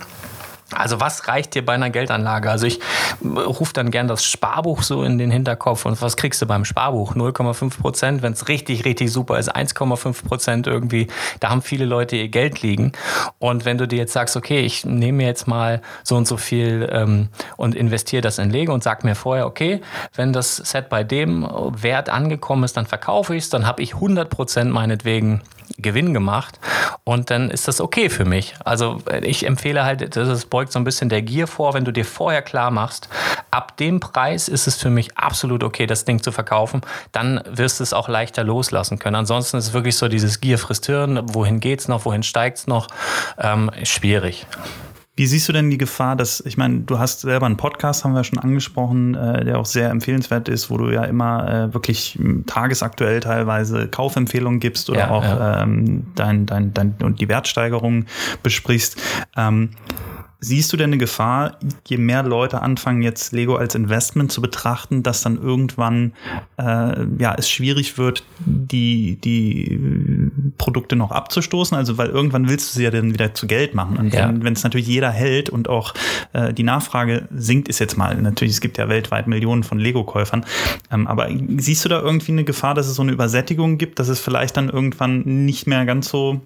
Also 0.76 1.00
was 1.00 1.28
reicht 1.28 1.56
dir 1.56 1.66
bei 1.66 1.74
einer 1.74 1.90
Geldanlage? 1.90 2.50
Also 2.50 2.68
ich 2.68 2.80
rufe 3.24 3.74
dann 3.74 3.90
gern 3.90 4.08
das 4.08 4.24
Sparbuch 4.24 4.84
so 4.84 5.04
in 5.04 5.18
den 5.18 5.32
Hinterkopf 5.32 5.86
und 5.86 6.02
was 6.02 6.16
kriegst 6.16 6.42
du 6.42 6.46
beim 6.46 6.64
Sparbuch? 6.64 7.16
0,5 7.16 7.80
Prozent, 7.80 8.22
wenn 8.22 8.34
es 8.34 8.48
richtig, 8.48 8.86
richtig 8.86 9.12
super 9.12 9.40
ist, 9.40 9.56
1,5 9.56 10.26
Prozent 10.26 10.68
irgendwie. 10.68 11.08
Da 11.40 11.50
haben 11.50 11.62
viele 11.62 11.86
Leute 11.86 12.16
ihr 12.18 12.30
Geld 12.30 12.62
liegen. 12.62 12.92
Und 13.40 13.66
wenn 13.66 13.78
du 13.78 13.88
dir 13.88 13.98
jetzt 13.98 14.14
sagst, 14.14 14.38
okay, 14.38 14.60
ich 14.60 14.86
nehme 14.86 15.20
mir 15.20 15.28
jetzt 15.28 15.48
mal 15.48 15.82
so 16.04 16.16
und 16.16 16.28
so 16.28 16.38
viel 16.38 16.88
ähm, 16.92 17.30
und 17.58 17.74
investiere 17.76 18.22
das 18.22 18.38
in 18.38 18.52
Lego 18.52 18.74
und 18.74 18.84
sag 18.84 19.04
mir 19.04 19.16
vorher, 19.16 19.48
okay, 19.48 19.82
wenn 20.16 20.34
das 20.34 20.58
Set 20.58 20.90
bei 20.90 21.04
dem 21.04 21.48
Wert 21.72 22.10
angekommen 22.10 22.64
ist, 22.64 22.78
dann 22.78 22.86
verkaufe 22.86 23.36
ich 23.36 23.46
es, 23.46 23.50
dann 23.50 23.66
habe 23.66 23.82
ich 23.82 23.96
100 23.96 24.30
Prozent 24.30 24.72
meinetwegen 24.72 25.42
Gewinn 25.78 26.14
gemacht 26.14 26.60
und 27.04 27.30
dann 27.30 27.50
ist 27.50 27.68
das 27.68 27.82
okay 27.82 28.10
für 28.10 28.26
mich. 28.26 28.56
Also 28.64 29.02
ich 29.22 29.46
empfehle 29.46 29.84
halt, 29.84 30.16
das 30.16 30.46
beugt 30.46 30.72
so 30.72 30.80
ein 30.80 30.84
bisschen 30.84 31.10
der 31.10 31.22
Gier 31.22 31.48
vor, 31.48 31.74
wenn 31.74 31.86
du 31.86 31.92
dir 31.92 32.06
vorher 32.06 32.42
klar 32.42 32.72
machst, 32.72 33.10
ab 33.52 33.78
dem 33.78 34.00
Preis 34.00 34.48
ist 34.48 34.68
es 34.68 34.76
für 34.76 34.90
mich 34.90 35.18
absolut 35.18 35.64
okay, 35.64 35.86
das 35.86 36.06
Ding 36.06 36.22
zu 36.22 36.32
verkaufen, 36.32 36.82
dann 37.12 37.42
wirst 37.50 37.80
du 37.80 37.84
es 37.84 37.94
auch 37.94 38.08
leichter 38.08 38.44
loslassen 38.44 39.00
können. 39.00 39.16
Ansonsten 39.16 39.58
ist 39.58 39.68
es 39.68 39.74
wirklich 39.74 39.98
so 39.98 40.08
dieses 40.08 40.42
Gier 40.42 40.58
frisst 40.58 40.86
Hirn, 40.88 41.22
wohin 41.34 41.60
geht's 41.60 41.88
noch, 41.88 42.06
wohin 42.06 42.24
steigt's 42.24 42.68
noch, 42.68 42.88
ähm, 43.38 43.72
schwierig. 43.84 44.46
Wie 45.20 45.28
siehst 45.28 45.50
du 45.50 45.52
denn 45.52 45.70
die 45.70 45.78
Gefahr, 45.78 46.16
dass, 46.16 46.40
ich 46.46 46.56
meine, 46.56 46.80
du 46.80 46.98
hast 46.98 47.20
selber 47.20 47.46
einen 47.46 47.58
Podcast, 47.58 48.06
haben 48.06 48.14
wir 48.14 48.24
schon 48.24 48.40
angesprochen, 48.40 49.16
äh, 49.16 49.44
der 49.44 49.58
auch 49.58 49.66
sehr 49.66 49.90
empfehlenswert 49.90 50.48
ist, 50.48 50.70
wo 50.70 50.78
du 50.78 50.92
ja 50.92 51.04
immer 51.04 51.46
äh, 51.46 51.74
wirklich 51.74 52.18
tagesaktuell 52.48 53.20
teilweise 53.20 53.90
Kaufempfehlungen 53.90 54.62
gibst 54.62 54.90
oder 54.90 55.00
ja, 55.00 55.10
auch 55.10 55.24
ja. 55.26 55.64
Ähm, 55.64 56.08
dein, 56.16 56.46
dein, 56.46 56.74
dein, 56.74 56.96
und 57.04 57.20
die 57.20 57.28
Wertsteigerung 57.28 58.06
besprichst. 58.44 58.96
Ähm, 59.36 59.72
Siehst 60.42 60.72
du 60.72 60.78
denn 60.78 60.92
eine 60.92 60.98
Gefahr, 60.98 61.58
je 61.86 61.98
mehr 61.98 62.24
Leute 62.24 62.62
anfangen, 62.62 63.02
jetzt 63.02 63.34
Lego 63.34 63.58
als 63.58 63.76
Investment 63.76 64.32
zu 64.32 64.42
betrachten, 64.42 65.04
dass 65.04 65.22
dann 65.22 65.38
irgendwann 65.38 66.14
äh, 66.58 67.06
ja, 67.18 67.36
es 67.38 67.50
schwierig 67.50 67.98
wird, 67.98 68.24
die, 68.46 69.18
die 69.22 70.32
Produkte 70.58 70.96
noch 70.96 71.12
abzustoßen? 71.12 71.76
Also, 71.76 71.98
weil 71.98 72.08
irgendwann 72.08 72.48
willst 72.48 72.74
du 72.74 72.78
sie 72.78 72.86
ja 72.86 72.92
dann 72.92 73.14
wieder 73.14 73.34
zu 73.34 73.48
Geld 73.48 73.76
machen. 73.76 73.98
Und 73.98 74.14
ja. 74.14 74.32
wenn 74.34 74.54
es 74.54 74.64
natürlich 74.64 74.88
jeder 74.88 75.12
hält 75.12 75.50
und 75.50 75.68
auch 75.68 75.94
äh, 76.32 76.54
die 76.54 76.64
Nachfrage 76.64 77.28
sinkt, 77.36 77.68
ist 77.68 77.80
jetzt 77.80 77.98
mal, 77.98 78.16
natürlich, 78.22 78.54
es 78.54 78.62
gibt 78.62 78.78
ja 78.78 78.88
weltweit 78.88 79.28
Millionen 79.28 79.64
von 79.64 79.78
Lego-Käufern. 79.78 80.46
Ähm, 80.90 81.06
aber 81.08 81.30
siehst 81.58 81.84
du 81.84 81.90
da 81.90 82.00
irgendwie 82.00 82.32
eine 82.32 82.46
Gefahr, 82.46 82.76
dass 82.76 82.88
es 82.88 82.96
so 82.96 83.02
eine 83.02 83.12
Übersättigung 83.12 83.78
gibt, 83.78 84.00
dass 84.00 84.08
es 84.08 84.22
vielleicht 84.22 84.56
dann 84.56 84.70
irgendwann 84.70 85.46
nicht 85.46 85.68
mehr 85.68 85.86
ganz 85.86 86.08
so 86.08 86.40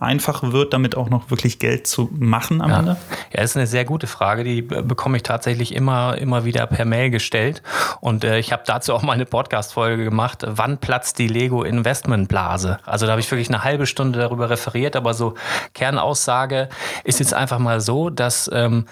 einfach 0.00 0.42
wird, 0.42 0.72
damit 0.72 0.96
auch 0.96 1.10
noch 1.10 1.30
wirklich 1.30 1.58
Geld 1.58 1.86
zu 1.86 2.08
machen 2.12 2.62
am 2.62 2.70
ja. 2.70 2.78
Ende? 2.78 2.96
Ja, 3.32 3.42
das 3.42 3.50
ist 3.50 3.56
eine 3.58 3.66
sehr 3.66 3.84
gute 3.84 4.06
Frage. 4.06 4.44
Die 4.44 4.62
bekomme 4.62 5.18
ich 5.18 5.22
tatsächlich 5.22 5.74
immer, 5.74 6.16
immer 6.16 6.46
wieder 6.46 6.66
per 6.66 6.86
Mail 6.86 7.10
gestellt. 7.10 7.62
Und 8.00 8.24
äh, 8.24 8.38
ich 8.38 8.50
habe 8.50 8.62
dazu 8.64 8.94
auch 8.94 9.02
mal 9.02 9.12
eine 9.12 9.26
Podcast-Folge 9.26 10.02
gemacht. 10.02 10.44
Wann 10.46 10.78
platzt 10.78 11.18
die 11.18 11.28
Lego 11.28 11.62
Investmentblase? 11.62 12.78
Also 12.86 13.04
da 13.04 13.12
habe 13.12 13.20
ich 13.20 13.30
wirklich 13.30 13.48
eine 13.48 13.62
halbe 13.62 13.84
Stunde 13.86 14.18
darüber 14.18 14.48
referiert, 14.48 14.96
aber 14.96 15.12
so 15.12 15.34
Kernaussage 15.74 16.70
ist 17.04 17.20
jetzt 17.20 17.34
einfach 17.34 17.58
mal 17.58 17.82
so, 17.82 18.08
dass 18.08 18.50
ähm, 18.54 18.86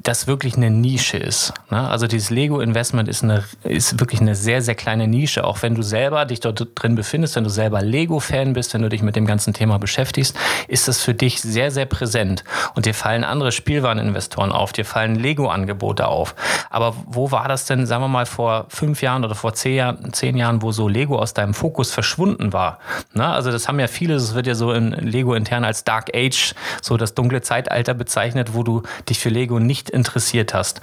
das 0.00 0.28
wirklich 0.28 0.56
eine 0.56 0.70
Nische 0.70 1.16
ist. 1.16 1.52
Ne? 1.70 1.88
Also 1.88 2.06
dieses 2.06 2.30
Lego 2.30 2.60
Investment 2.60 3.08
ist, 3.08 3.24
eine, 3.24 3.42
ist 3.64 3.98
wirklich 3.98 4.20
eine 4.20 4.36
sehr, 4.36 4.62
sehr 4.62 4.76
kleine 4.76 5.08
Nische. 5.08 5.42
Auch 5.42 5.62
wenn 5.62 5.74
du 5.74 5.82
selber 5.82 6.26
dich 6.26 6.38
dort 6.38 6.64
drin 6.76 6.94
befindest, 6.94 7.34
wenn 7.34 7.44
du 7.44 7.50
selber 7.50 7.82
Lego-Fan 7.82 8.52
bist, 8.52 8.72
wenn 8.72 8.82
du 8.82 8.88
dich 8.88 9.02
mit 9.02 9.16
dem 9.16 9.26
ganzen 9.26 9.52
Thema 9.52 9.78
beschäftigst, 9.78 10.36
ist 10.68 10.88
das 10.88 11.02
für 11.02 11.14
dich 11.14 11.40
sehr, 11.40 11.70
sehr 11.70 11.86
präsent. 11.86 12.44
Und 12.74 12.86
dir 12.86 12.94
fallen 12.94 13.24
andere 13.24 13.52
Spielwareninvestoren 13.52 14.52
auf, 14.52 14.72
dir 14.72 14.84
fallen 14.84 15.14
Lego-Angebote 15.14 16.06
auf. 16.06 16.34
Aber 16.70 16.94
wo 17.06 17.30
war 17.30 17.48
das 17.48 17.66
denn, 17.66 17.86
sagen 17.86 18.02
wir 18.02 18.08
mal, 18.08 18.26
vor 18.26 18.66
fünf 18.68 19.02
Jahren 19.02 19.24
oder 19.24 19.34
vor 19.34 19.54
zehn 19.54 19.76
Jahren, 19.76 20.12
zehn 20.12 20.36
Jahren 20.36 20.62
wo 20.62 20.72
so 20.72 20.88
Lego 20.88 21.18
aus 21.18 21.34
deinem 21.34 21.54
Fokus 21.54 21.90
verschwunden 21.90 22.52
war? 22.52 22.78
Na, 23.12 23.32
also 23.32 23.50
das 23.50 23.68
haben 23.68 23.80
ja 23.80 23.86
viele, 23.86 24.14
das 24.14 24.34
wird 24.34 24.46
ja 24.46 24.54
so 24.54 24.72
in 24.72 24.90
Lego 24.92 25.34
intern 25.34 25.64
als 25.64 25.84
Dark 25.84 26.10
Age, 26.14 26.54
so 26.82 26.96
das 26.96 27.14
dunkle 27.14 27.42
Zeitalter 27.42 27.94
bezeichnet, 27.94 28.54
wo 28.54 28.62
du 28.62 28.82
dich 29.08 29.18
für 29.18 29.28
Lego 29.28 29.58
nicht 29.58 29.90
interessiert 29.90 30.54
hast 30.54 30.80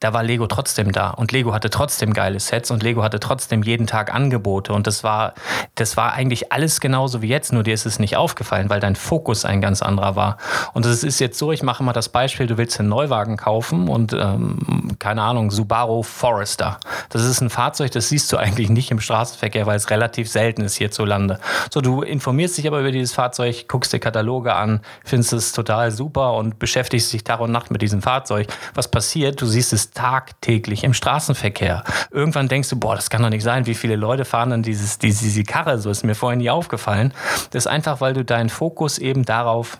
da 0.00 0.12
war 0.12 0.22
Lego 0.22 0.46
trotzdem 0.46 0.92
da 0.92 1.10
und 1.10 1.32
Lego 1.32 1.52
hatte 1.52 1.70
trotzdem 1.70 2.12
geile 2.12 2.38
Sets 2.38 2.70
und 2.70 2.84
Lego 2.84 3.02
hatte 3.02 3.18
trotzdem 3.18 3.64
jeden 3.64 3.88
Tag 3.88 4.14
Angebote 4.14 4.72
und 4.72 4.86
das 4.86 5.02
war, 5.02 5.34
das 5.74 5.96
war 5.96 6.12
eigentlich 6.12 6.52
alles 6.52 6.80
genauso 6.80 7.20
wie 7.20 7.26
jetzt, 7.26 7.52
nur 7.52 7.64
dir 7.64 7.74
ist 7.74 7.84
es 7.84 7.98
nicht 7.98 8.16
aufgefallen, 8.16 8.70
weil 8.70 8.78
dein 8.78 8.94
Fokus 8.94 9.44
ein 9.44 9.60
ganz 9.60 9.82
anderer 9.82 10.14
war. 10.14 10.36
Und 10.72 10.86
es 10.86 11.02
ist 11.02 11.18
jetzt 11.18 11.36
so, 11.36 11.50
ich 11.50 11.64
mache 11.64 11.82
mal 11.82 11.92
das 11.92 12.10
Beispiel, 12.10 12.46
du 12.46 12.56
willst 12.58 12.78
einen 12.78 12.88
Neuwagen 12.88 13.36
kaufen 13.36 13.88
und 13.88 14.12
ähm, 14.12 14.96
keine 15.00 15.22
Ahnung, 15.22 15.50
Subaru 15.50 16.04
Forester. 16.04 16.78
Das 17.08 17.24
ist 17.24 17.40
ein 17.40 17.50
Fahrzeug, 17.50 17.90
das 17.90 18.08
siehst 18.08 18.32
du 18.32 18.36
eigentlich 18.36 18.70
nicht 18.70 18.92
im 18.92 19.00
Straßenverkehr, 19.00 19.66
weil 19.66 19.76
es 19.76 19.90
relativ 19.90 20.30
selten 20.30 20.62
ist 20.62 20.76
hierzulande. 20.76 21.40
So, 21.72 21.80
du 21.80 22.02
informierst 22.02 22.56
dich 22.56 22.68
aber 22.68 22.80
über 22.80 22.92
dieses 22.92 23.14
Fahrzeug, 23.14 23.66
guckst 23.66 23.92
dir 23.92 23.98
Kataloge 23.98 24.54
an, 24.54 24.80
findest 25.04 25.32
es 25.32 25.52
total 25.52 25.90
super 25.90 26.34
und 26.34 26.60
beschäftigst 26.60 27.12
dich 27.12 27.24
Tag 27.24 27.40
und 27.40 27.50
Nacht 27.50 27.72
mit 27.72 27.82
diesem 27.82 28.00
Fahrzeug. 28.00 28.46
Was 28.74 28.88
passiert? 28.88 29.40
Du 29.40 29.46
siehst 29.46 29.72
es 29.72 29.87
tagtäglich 29.94 30.84
im 30.84 30.94
Straßenverkehr. 30.94 31.84
Irgendwann 32.10 32.48
denkst 32.48 32.68
du, 32.70 32.78
boah, 32.78 32.94
das 32.94 33.10
kann 33.10 33.22
doch 33.22 33.30
nicht 33.30 33.44
sein, 33.44 33.66
wie 33.66 33.74
viele 33.74 33.96
Leute 33.96 34.24
fahren 34.24 34.50
dann 34.50 34.62
dieses, 34.62 34.98
diese, 34.98 35.24
diese 35.24 35.44
Karre, 35.44 35.78
so 35.78 35.90
ist 35.90 36.04
mir 36.04 36.14
vorhin 36.14 36.38
nie 36.38 36.50
aufgefallen. 36.50 37.12
Das 37.50 37.64
ist 37.64 37.66
einfach, 37.66 38.00
weil 38.00 38.14
du 38.14 38.24
deinen 38.24 38.48
Fokus 38.48 38.98
eben 38.98 39.24
darauf 39.24 39.78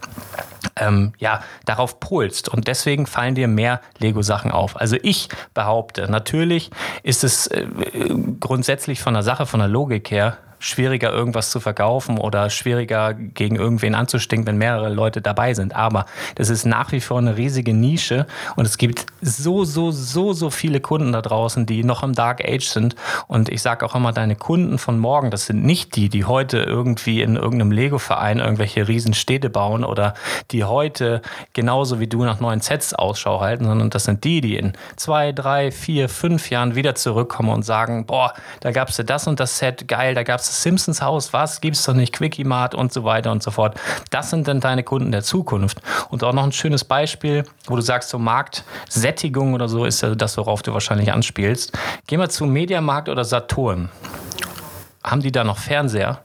ähm, 0.77 1.12
ja, 1.18 1.42
darauf 1.64 2.01
polst. 2.01 2.49
Und 2.49 2.68
deswegen 2.68 3.07
fallen 3.07 3.35
dir 3.35 3.49
mehr 3.49 3.81
Lego-Sachen 3.99 4.51
auf. 4.51 4.81
Also 4.81 4.97
ich 5.03 5.29
behaupte, 5.55 6.11
natürlich 6.11 6.71
ist 7.03 7.25
es 7.25 7.47
äh, 7.49 7.66
grundsätzlich 8.40 9.01
von 9.01 9.14
der 9.14 9.23
Sache, 9.23 9.47
von 9.47 9.61
der 9.61 9.68
Logik 9.68 10.11
her 10.11 10.38
schwieriger, 10.59 11.12
irgendwas 11.12 11.51
zu 11.51 11.61
verkaufen 11.61 12.18
oder 12.18 12.51
schwieriger, 12.51 13.14
gegen 13.14 13.57
irgendwen 13.57 13.94
anzustinken, 13.94 14.47
wenn 14.47 14.59
mehrere 14.59 14.88
Leute 14.88 15.21
dabei 15.21 15.55
sind. 15.55 15.75
Aber 15.75 16.07
das 16.35 16.49
ist 16.49 16.64
nach 16.64 16.92
wie 16.92 17.01
vor 17.01 17.18
eine 17.18 17.37
riesige 17.37 17.75
Nische 17.75 18.27
und 18.57 18.66
es 18.66 18.79
gibt 18.79 19.07
so, 19.21 19.64
so, 19.64 19.90
so, 19.90 20.33
so 20.33 20.51
viele 20.51 20.81
Kunden 20.81 21.12
da 21.12 21.23
draußen, 21.23 21.66
die 21.66 21.85
noch 21.85 22.03
im 22.03 22.14
Dark 22.14 22.44
Age 22.44 22.66
sind. 22.66 22.94
Und 23.27 23.49
ich 23.49 23.62
sage 23.62 23.85
auch 23.85 23.94
immer, 23.94 24.12
deine 24.12 24.37
Kunden 24.37 24.79
von 24.79 24.99
morgen, 24.99 25.31
das 25.31 25.47
sind 25.47 25.64
nicht 25.64 25.97
die, 25.97 26.09
die 26.09 26.25
heute 26.25 26.59
irgendwie 26.59 27.23
in 27.23 27.37
irgendeinem 27.37 27.73
Lego-Verein 27.73 28.38
irgendwelche 28.38 28.88
Riesenstädte 28.88 29.51
bauen 29.51 29.85
oder 29.85 30.14
die 30.51 30.64
heute 30.64 31.23
genauso 31.53 32.01
wie 32.01 32.07
du 32.07 32.25
nach 32.25 32.40
neuen 32.40 32.61
Sets 32.61 32.94
Ausschau 32.94 33.40
halten, 33.40 33.64
sondern 33.64 33.90
das 33.90 34.05
sind 34.05 34.25
die, 34.25 34.40
die 34.40 34.57
in 34.57 34.73
zwei, 34.97 35.33
drei, 35.33 35.71
vier, 35.71 36.09
fünf 36.09 36.51
Jahren 36.51 36.75
wieder 36.75 36.94
zurückkommen 36.94 37.51
und 37.51 37.62
sagen, 37.62 38.07
boah, 38.07 38.35
da 38.61 38.71
gab 38.71 38.88
es 38.88 38.97
ja 38.97 39.05
das 39.05 39.27
und 39.27 39.40
das 39.40 39.59
Set, 39.59 39.88
geil, 39.88 40.14
da 40.14 40.23
gab 40.23 40.40
es 40.40 40.47
Simpsons 40.48 41.02
Haus, 41.02 41.32
was 41.32 41.61
gibt 41.61 41.76
es 41.76 41.84
doch 41.84 41.94
nicht, 41.94 42.12
Quickie 42.12 42.44
Mart 42.44 42.74
und 42.74 42.92
so 42.92 43.04
weiter 43.04 43.32
und 43.32 43.42
so 43.42 43.50
fort. 43.50 43.78
Das 44.11 44.30
sind 44.30 44.48
dann 44.48 44.61
deine 44.61 44.82
Kunden 44.82 45.12
der 45.12 45.22
Zukunft. 45.22 45.80
Und 46.11 46.24
auch 46.24 46.32
noch 46.32 46.44
ein 46.44 46.52
schönes 46.52 46.84
Beispiel, 46.84 47.44
wo 47.66 47.76
du 47.76 47.82
sagst, 47.82 48.11
so 48.11 48.18
Marktsättigung 48.18 49.54
oder 49.54 49.68
so 49.68 49.84
ist 49.84 50.00
ja 50.00 50.14
das, 50.14 50.37
worauf 50.37 50.62
du 50.62 50.72
wahrscheinlich 50.72 51.12
anspielst. 51.12 51.76
Geh 52.06 52.16
mal 52.16 52.30
zu 52.30 52.46
Mediamarkt 52.46 53.08
oder 53.08 53.24
Saturn. 53.24 53.88
Haben 55.04 55.22
die 55.22 55.32
da 55.32 55.44
noch 55.44 55.58
Fernseher? 55.58 56.20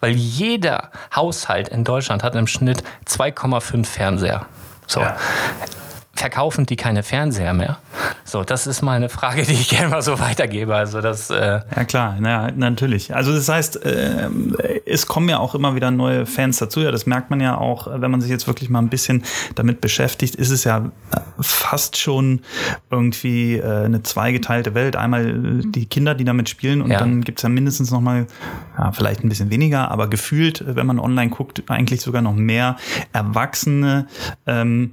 Weil 0.00 0.12
jeder 0.12 0.90
Haushalt 1.14 1.68
in 1.68 1.84
Deutschland 1.84 2.22
hat 2.22 2.34
im 2.34 2.46
Schnitt 2.46 2.82
2,5 3.06 3.86
Fernseher. 3.86 4.46
So. 4.86 5.00
Ja 5.00 5.16
verkaufen 6.14 6.66
die 6.66 6.76
keine 6.76 7.02
Fernseher 7.02 7.54
mehr? 7.54 7.78
So, 8.24 8.42
das 8.42 8.66
ist 8.66 8.82
mal 8.82 8.96
eine 8.96 9.08
Frage, 9.08 9.42
die 9.42 9.52
ich 9.52 9.68
gerne 9.68 9.88
mal 9.88 10.02
so 10.02 10.18
weitergebe. 10.18 10.74
Also 10.74 11.00
das, 11.00 11.30
äh 11.30 11.60
ja 11.76 11.84
klar, 11.84 12.16
na, 12.20 12.50
natürlich. 12.50 13.14
Also 13.14 13.32
das 13.32 13.48
heißt, 13.48 13.84
äh, 13.84 14.28
es 14.86 15.06
kommen 15.06 15.28
ja 15.28 15.38
auch 15.38 15.54
immer 15.54 15.74
wieder 15.74 15.90
neue 15.90 16.26
Fans 16.26 16.58
dazu. 16.58 16.80
Ja, 16.80 16.90
das 16.90 17.06
merkt 17.06 17.30
man 17.30 17.40
ja 17.40 17.58
auch, 17.58 17.88
wenn 17.90 18.10
man 18.10 18.20
sich 18.20 18.30
jetzt 18.30 18.46
wirklich 18.46 18.70
mal 18.70 18.78
ein 18.78 18.88
bisschen 18.88 19.24
damit 19.54 19.80
beschäftigt, 19.80 20.34
ist 20.36 20.50
es 20.50 20.64
ja 20.64 20.90
fast 21.40 21.96
schon 21.96 22.40
irgendwie 22.90 23.56
äh, 23.56 23.84
eine 23.84 24.02
zweigeteilte 24.02 24.74
Welt. 24.74 24.96
Einmal 24.96 25.62
die 25.64 25.86
Kinder, 25.86 26.14
die 26.14 26.24
damit 26.24 26.48
spielen 26.48 26.80
und 26.80 26.90
ja. 26.90 26.98
dann 26.98 27.22
gibt 27.22 27.38
es 27.38 27.42
ja 27.42 27.48
mindestens 27.48 27.90
noch 27.90 28.00
mal, 28.00 28.26
ja, 28.78 28.92
vielleicht 28.92 29.24
ein 29.24 29.28
bisschen 29.28 29.50
weniger, 29.50 29.90
aber 29.90 30.08
gefühlt, 30.08 30.64
wenn 30.66 30.86
man 30.86 30.98
online 30.98 31.30
guckt, 31.30 31.62
eigentlich 31.68 32.00
sogar 32.00 32.22
noch 32.22 32.34
mehr 32.34 32.76
Erwachsene. 33.12 34.06
Ähm, 34.46 34.92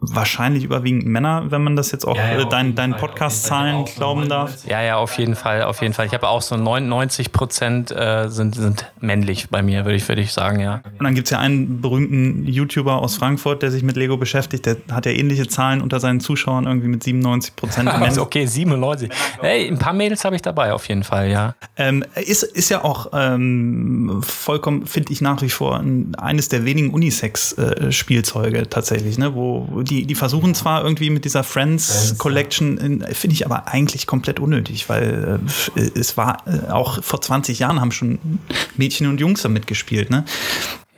wahrscheinlich 0.00 0.64
überwiegend 0.64 1.06
Männer, 1.06 1.50
wenn 1.50 1.62
man 1.62 1.76
das 1.76 1.92
jetzt 1.92 2.06
auch 2.06 2.16
ja, 2.16 2.32
ja, 2.32 2.40
äh, 2.40 2.48
deinen 2.48 2.74
dein 2.74 2.96
Podcast-Zahlen 2.96 3.84
glauben 3.84 4.28
darf. 4.28 4.66
Ja, 4.66 4.82
ja, 4.82 4.96
auf 4.96 5.16
jeden 5.18 5.34
Fall, 5.34 5.62
auf 5.62 5.80
jeden 5.80 5.94
Fall. 5.94 6.06
Ich 6.06 6.12
habe 6.12 6.28
auch 6.28 6.42
so 6.42 6.56
99 6.56 7.32
Prozent 7.32 7.90
äh, 7.90 8.28
sind, 8.28 8.54
sind 8.54 8.92
männlich 9.00 9.48
bei 9.50 9.62
mir, 9.62 9.84
würde 9.84 9.96
ich, 9.96 10.06
würd 10.08 10.18
ich 10.18 10.32
sagen, 10.32 10.60
ja. 10.60 10.82
Und 10.98 11.04
dann 11.04 11.14
gibt 11.14 11.28
es 11.28 11.30
ja 11.30 11.38
einen 11.38 11.80
berühmten 11.80 12.46
YouTuber 12.46 13.00
aus 13.00 13.16
Frankfurt, 13.16 13.62
der 13.62 13.70
sich 13.70 13.82
mit 13.82 13.96
Lego 13.96 14.16
beschäftigt, 14.16 14.66
der 14.66 14.76
hat 14.90 15.06
ja 15.06 15.12
ähnliche 15.12 15.46
Zahlen 15.46 15.80
unter 15.80 16.00
seinen 16.00 16.20
Zuschauern, 16.20 16.66
irgendwie 16.66 16.88
mit 16.88 17.02
97 17.02 17.56
Prozent 17.56 17.88
also 17.94 18.22
okay, 18.22 18.46
97. 18.46 19.10
Hey, 19.40 19.68
ein 19.68 19.78
paar 19.78 19.92
Mädels 19.92 20.24
habe 20.24 20.36
ich 20.36 20.42
dabei 20.42 20.72
auf 20.72 20.88
jeden 20.88 21.04
Fall, 21.04 21.30
ja. 21.30 21.54
Ähm, 21.76 22.04
ist, 22.14 22.42
ist 22.42 22.68
ja 22.68 22.84
auch 22.84 23.08
ähm, 23.12 24.20
vollkommen, 24.22 24.86
finde 24.86 25.12
ich 25.12 25.20
nach 25.20 25.40
wie 25.42 25.50
vor, 25.50 25.78
ein, 25.78 26.14
eines 26.16 26.48
der 26.48 26.64
wenigen 26.64 26.90
Unisex-Spielzeuge 26.90 28.58
äh, 28.58 28.66
tatsächlich, 28.66 29.18
ne, 29.18 29.34
wo 29.34 29.82
die 29.82 29.93
die, 29.94 30.06
die 30.06 30.14
versuchen 30.14 30.54
zwar 30.54 30.82
irgendwie 30.82 31.10
mit 31.10 31.24
dieser 31.24 31.44
Friends 31.44 32.16
Collection, 32.18 33.04
finde 33.12 33.34
ich 33.34 33.46
aber 33.46 33.68
eigentlich 33.68 34.06
komplett 34.06 34.40
unnötig, 34.40 34.88
weil 34.88 35.40
äh, 35.76 35.80
es 35.98 36.16
war 36.16 36.42
äh, 36.46 36.70
auch 36.70 37.02
vor 37.02 37.20
20 37.20 37.58
Jahren 37.58 37.80
haben 37.80 37.92
schon 37.92 38.18
Mädchen 38.76 39.06
und 39.06 39.20
Jungs 39.20 39.42
damit 39.42 39.66
gespielt, 39.66 40.10
ne? 40.10 40.24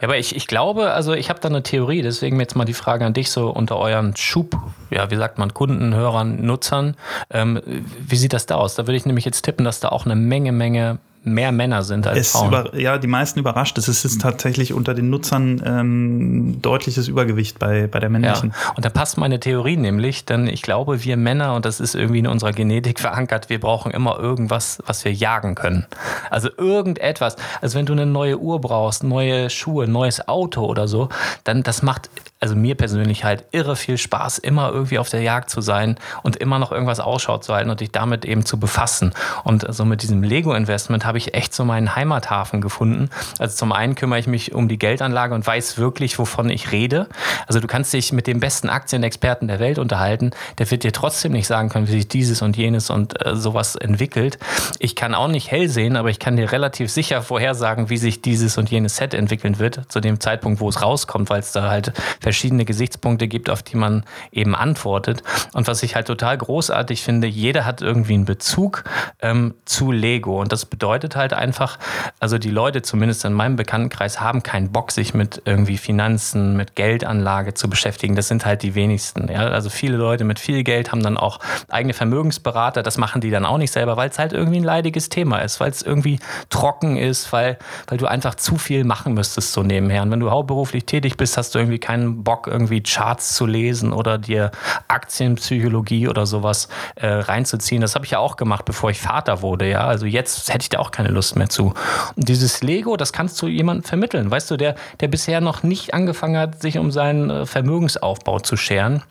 Ja, 0.01 0.09
aber 0.09 0.19
ich, 0.19 0.37
ich 0.37 0.47
glaube, 0.47 0.93
also 0.93 1.15
ich 1.15 1.31
habe 1.31 1.41
da 1.41 1.49
eine 1.49 1.63
Theorie, 1.63 2.03
deswegen 2.03 2.39
jetzt 2.39 2.55
mal 2.55 2.67
die 2.67 2.75
Frage 2.75 3.07
an 3.07 3.15
dich 3.15 3.31
so 3.31 3.49
unter 3.49 3.79
euren 3.79 4.15
Schub, 4.17 4.57
ja, 4.91 5.11
wie 5.11 5.17
sagt 5.17 5.39
man, 5.39 5.55
Kunden, 5.55 5.95
Hörern, 5.95 6.45
Nutzern. 6.45 6.97
Ähm, 7.31 7.61
wie 8.07 8.17
sieht 8.17 8.35
das 8.35 8.45
da 8.45 8.57
aus? 8.57 8.75
Da 8.75 8.87
würde 8.87 8.97
ich 8.97 9.07
nämlich 9.07 9.25
jetzt 9.25 9.43
tippen, 9.43 9.65
dass 9.65 9.81
da 9.81 9.89
auch 9.89 10.05
eine 10.05 10.15
Menge, 10.15 10.53
Menge 10.53 10.99
mehr 11.27 11.53
Männer 11.53 11.83
sind 11.83 12.07
als 12.07 12.19
es 12.19 12.33
Frauen. 12.33 12.49
Über, 12.49 12.79
ja, 12.79 12.99
die 12.99 13.07
meisten 13.07 13.41
überrascht. 13.41 13.77
Es 13.79 13.89
ist 13.89 14.21
tatsächlich 14.21 14.73
unter 14.73 14.95
den 14.95 15.11
Nutzern 15.11 15.61
ähm, 15.65 16.62
deutliches 16.62 17.09
Übergewicht 17.09 17.59
bei, 17.59 17.87
bei 17.87 17.99
der 17.99 18.09
männlichen. 18.09 18.51
Ja. 18.51 18.73
Und 18.77 18.85
da 18.85 18.91
passt 18.91 19.19
meine 19.19 19.41
Theorie 19.41 19.77
nämlich, 19.77 20.25
denn 20.25 20.47
ich 20.47 20.62
glaube, 20.62 21.05
wir 21.05 21.17
Männer, 21.17 21.55
und 21.55 21.65
das 21.65 21.81
ist 21.81 21.95
irgendwie 21.95 22.21
in 22.21 22.27
unserer 22.27 22.53
Genetik 22.53 23.01
verankert, 23.07 23.51
wir 23.51 23.61
brauchen 23.61 23.91
immer 23.91 24.19
irgendwas, 24.19 24.79
was 24.87 25.05
wir 25.05 25.12
jagen 25.12 25.55
können. 25.55 25.87
Also 26.31 26.49
irgendetwas. 26.57 27.37
Also 27.61 27.79
wenn 27.79 27.87
du 27.87 27.93
eine 27.93 28.07
neue 28.07 28.39
Uhr 28.39 28.61
brauchst, 28.61 29.03
neue 29.05 29.51
Schuhe, 29.51 29.89
neues 29.89 30.29
Auto 30.29 30.65
oder 30.65 30.89
so, 30.89 31.09
dann 31.45 31.62
das 31.62 31.83
macht 31.83 32.09
also 32.39 32.55
mir 32.55 32.75
persönlich 32.75 33.25
halt 33.25 33.45
irre 33.53 33.77
viel 33.77 33.97
Spaß, 33.97 34.39
immer 34.39 34.71
irgendwie 34.71 34.99
auf 34.99 35.09
der 35.09 35.23
Jagd 35.23 35.49
zu 35.49 35.61
sein 35.61 35.97
und 36.23 36.37
immer 36.37 36.59
noch 36.59 36.71
irgendwas 36.71 37.01
Ausschau 37.01 37.39
zu 37.39 37.55
halten 37.55 37.71
und 37.71 37.81
dich 37.81 37.93
damit 37.93 38.25
eben 38.25 38.45
zu 38.45 38.61
befassen. 38.61 39.15
Und 39.45 39.67
so 39.75 39.85
mit 39.85 40.03
diesem 40.03 40.23
Lego-Investment 40.23 41.07
habe 41.07 41.16
ich 41.17 41.35
echt 41.35 41.55
so 41.55 41.65
meinen 41.65 41.95
Heimathafen 41.97 42.61
gefunden. 42.61 43.11
Also 43.39 43.57
zum 43.57 43.73
einen 43.73 43.95
kümmere 43.95 44.19
ich 44.19 44.27
mich 44.27 44.55
um 44.55 44.69
die 44.69 44.79
Geldanlage 44.79 45.35
und 45.35 45.47
weiß 45.47 45.79
wirklich, 45.79 46.19
wovon 46.19 46.51
ich 46.51 46.73
rede. 46.73 47.09
Also 47.47 47.61
du 47.61 47.67
kannst 47.67 47.93
dich 47.93 48.13
mit 48.13 48.27
dem 48.27 48.41
besten 48.41 48.69
Aktienexperten 48.69 49.49
der 49.49 49.59
Welt 49.59 49.79
unterhalten, 49.79 50.31
der 50.59 50.71
wird 50.71 50.85
dir 50.85 50.93
trotzdem 50.93 51.33
nicht 51.33 51.47
sagen 51.47 51.69
können, 51.69 51.89
wie 51.89 51.93
sich 51.93 52.09
dieses 52.09 52.43
und 52.43 52.57
jenes 52.57 52.91
und 52.91 53.25
äh, 53.25 53.37
sowas 53.37 53.77
entwickelt. 53.77 54.39
Ich 54.79 54.97
kann 54.97 55.15
auch 55.15 55.29
nicht 55.29 55.51
hell 55.51 55.69
sehen, 55.69 55.97
aber 55.97 56.11
ich 56.11 56.19
kann 56.19 56.37
dir 56.37 56.53
relativ 56.53 56.91
sicher 56.91 57.23
vorhersagen, 57.23 57.91
wie 57.91 57.97
sich 57.97 58.23
dieses 58.23 58.59
und 58.59 58.71
jenes 58.71 58.97
Set 58.97 59.15
entwickeln 59.15 59.59
wird, 59.59 59.91
zu 59.91 60.01
dem 60.01 60.21
Zeitpunkt, 60.21 60.61
wo 60.61 60.69
es 60.69 60.83
rauskommt, 60.83 61.31
weil 61.31 61.41
es 61.41 61.53
da 61.53 61.71
halt 61.71 61.93
verschiedene 62.21 62.65
Gesichtspunkte 62.65 63.29
gibt, 63.29 63.51
auf 63.51 63.63
die 63.63 63.77
man 63.77 64.05
eben 64.33 64.55
antwortet. 64.55 65.23
Und 65.53 65.67
was 65.67 65.83
ich 65.83 65.95
halt 65.95 66.07
total 66.07 66.37
großartig 66.39 67.03
finde, 67.03 67.27
jeder 67.27 67.65
hat 67.65 67.83
irgendwie 67.83 68.15
einen 68.15 68.25
Bezug 68.25 68.85
ähm, 69.21 69.55
zu 69.65 69.93
Lego. 69.93 70.41
Und 70.41 70.53
das 70.53 70.67
bedeutet 70.67 71.06
halt 71.14 71.33
einfach, 71.33 71.79
also 72.19 72.38
die 72.38 72.51
Leute, 72.51 72.83
zumindest 72.83 73.25
in 73.25 73.33
meinem 73.33 73.55
Bekanntenkreis, 73.57 74.21
haben 74.21 74.42
keinen 74.42 74.73
Bock, 74.73 74.90
sich 74.90 75.14
mit 75.14 75.42
irgendwie 75.45 75.77
Finanzen, 75.77 76.57
mit 76.57 76.75
Geldanlage 76.75 77.55
zu 77.55 77.71
beschäftigen. 77.71 78.16
Das 78.16 78.29
sind 78.29 78.45
halt 78.45 78.62
die 78.62 78.75
wenigsten. 78.75 79.31
Ja? 79.31 79.47
Also 79.47 79.71
viele 79.71 79.97
Leute 79.97 80.25
mit 80.25 80.38
viel 80.38 80.64
Geld 80.64 80.90
haben 80.90 81.03
dann 81.03 81.16
auch 81.16 81.38
eigene 81.69 81.95
Vermögensberater. 81.95 82.83
Das 82.83 82.99
machen 82.99 83.21
die 83.21 83.31
dann 83.31 83.45
auch 83.45 83.59
nicht 83.59 83.71
selber, 83.71 83.97
weil 83.97 84.09
es 84.09 84.19
halt 84.19 84.33
irgendwie 84.33 84.59
ein 84.59 84.64
leidiges 84.64 85.09
Thema 85.09 85.38
ist, 85.38 85.61
weil 85.61 85.71
es 85.71 85.83
irgendwie 85.83 86.19
trocken 86.51 86.97
ist, 86.97 87.33
weil, 87.33 87.59
weil 87.87 87.99
du 87.99 88.07
einfach 88.07 88.35
zu 88.35 88.57
viel 88.57 88.85
machen 88.85 89.14
müsstest 89.14 89.53
so 89.53 89.62
nebenher. 89.62 90.03
Und 90.03 90.11
wenn 90.11 90.21
du 90.21 90.31
hauptberuflich 90.31 90.87
tätig 90.87 91.16
bist, 91.16 91.37
hast 91.37 91.55
du 91.55 91.59
irgendwie 91.59 91.79
keinen 91.79 92.25
Bock, 92.25 92.47
irgendwie 92.47 92.83
Charts 92.83 93.35
zu 93.35 93.47
lesen 93.47 93.92
oder 93.92 94.19
dir 94.19 94.51
Aktienpsychologie 94.88 96.09
oder 96.09 96.27
sowas 96.27 96.69
äh, 96.95 97.07
reinzuziehen. 97.07 97.81
Das 97.81 97.95
habe 97.95 98.05
ich 98.05 98.12
ja 98.12 98.19
auch 98.19 98.37
gemacht, 98.37 98.64
bevor 98.64 98.90
ich 98.90 99.01
Vater 99.01 99.42
wurde. 99.42 99.69
Ja, 99.69 99.87
also 99.87 100.07
jetzt 100.07 100.53
hätte 100.53 100.62
ich 100.62 100.69
da 100.71 100.79
auch 100.79 100.90
keine 100.97 101.11
Lust 101.11 101.37
mehr 101.37 101.49
zu. 101.49 101.75
Und 102.17 102.29
dieses 102.29 102.63
Lego, 102.63 102.97
das 102.97 103.13
kannst 103.13 103.41
du 103.43 103.47
jemandem 103.47 103.85
vermitteln, 103.85 104.31
weißt 104.31 104.51
du, 104.51 104.57
der, 104.57 104.77
der 105.01 105.09
bisher 105.09 105.41
noch 105.41 105.63
nicht 105.63 105.93
angefangen 105.93 106.39
hat, 106.39 106.63
sich 106.63 106.79
um 106.79 106.91
seinen 106.91 107.31
äh, 107.31 107.47
Vermögensaufbau 107.47 108.41
zu 108.41 108.57
scheren 108.57 109.03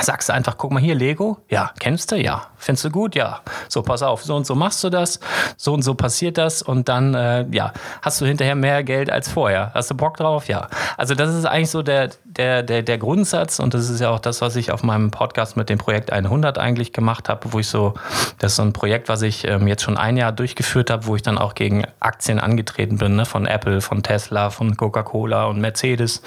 sagst 0.00 0.28
du 0.28 0.32
einfach, 0.32 0.56
guck 0.56 0.72
mal 0.72 0.80
hier, 0.80 0.94
Lego, 0.94 1.38
ja, 1.48 1.72
kennst 1.78 2.12
du, 2.12 2.16
ja, 2.16 2.46
findest 2.56 2.84
du 2.86 2.90
gut, 2.90 3.14
ja, 3.14 3.40
so 3.68 3.82
pass 3.82 4.02
auf, 4.02 4.22
so 4.22 4.34
und 4.34 4.46
so 4.46 4.54
machst 4.54 4.82
du 4.82 4.88
das, 4.88 5.20
so 5.56 5.74
und 5.74 5.82
so 5.82 5.94
passiert 5.94 6.38
das. 6.38 6.62
Und 6.62 6.88
dann, 6.88 7.14
äh, 7.14 7.46
ja, 7.50 7.72
hast 8.00 8.20
du 8.20 8.26
hinterher 8.26 8.54
mehr 8.54 8.82
Geld 8.84 9.10
als 9.10 9.28
vorher. 9.28 9.70
Hast 9.74 9.90
du 9.90 9.94
Bock 9.94 10.16
drauf? 10.16 10.48
Ja. 10.48 10.68
Also 10.96 11.14
das 11.14 11.34
ist 11.34 11.44
eigentlich 11.44 11.70
so 11.70 11.82
der, 11.82 12.10
der, 12.24 12.62
der, 12.62 12.82
der 12.82 12.98
Grundsatz. 12.98 13.58
Und 13.58 13.74
das 13.74 13.90
ist 13.90 14.00
ja 14.00 14.10
auch 14.10 14.18
das, 14.18 14.40
was 14.40 14.56
ich 14.56 14.72
auf 14.72 14.82
meinem 14.82 15.10
Podcast 15.10 15.56
mit 15.56 15.68
dem 15.68 15.78
Projekt 15.78 16.10
100 16.10 16.58
eigentlich 16.58 16.92
gemacht 16.92 17.28
habe, 17.28 17.52
wo 17.52 17.58
ich 17.58 17.68
so, 17.68 17.94
das 18.38 18.52
ist 18.52 18.56
so 18.56 18.62
ein 18.62 18.72
Projekt, 18.72 19.08
was 19.08 19.22
ich 19.22 19.46
ähm, 19.46 19.66
jetzt 19.66 19.82
schon 19.82 19.98
ein 19.98 20.16
Jahr 20.16 20.32
durchgeführt 20.32 20.90
habe, 20.90 21.06
wo 21.06 21.16
ich 21.16 21.22
dann 21.22 21.36
auch 21.36 21.54
gegen 21.54 21.84
Aktien 22.00 22.38
angetreten 22.38 22.96
bin, 22.96 23.16
ne, 23.16 23.26
von 23.26 23.46
Apple, 23.46 23.80
von 23.80 24.02
Tesla, 24.02 24.50
von 24.50 24.76
Coca-Cola 24.76 25.44
und 25.46 25.60
Mercedes, 25.60 26.22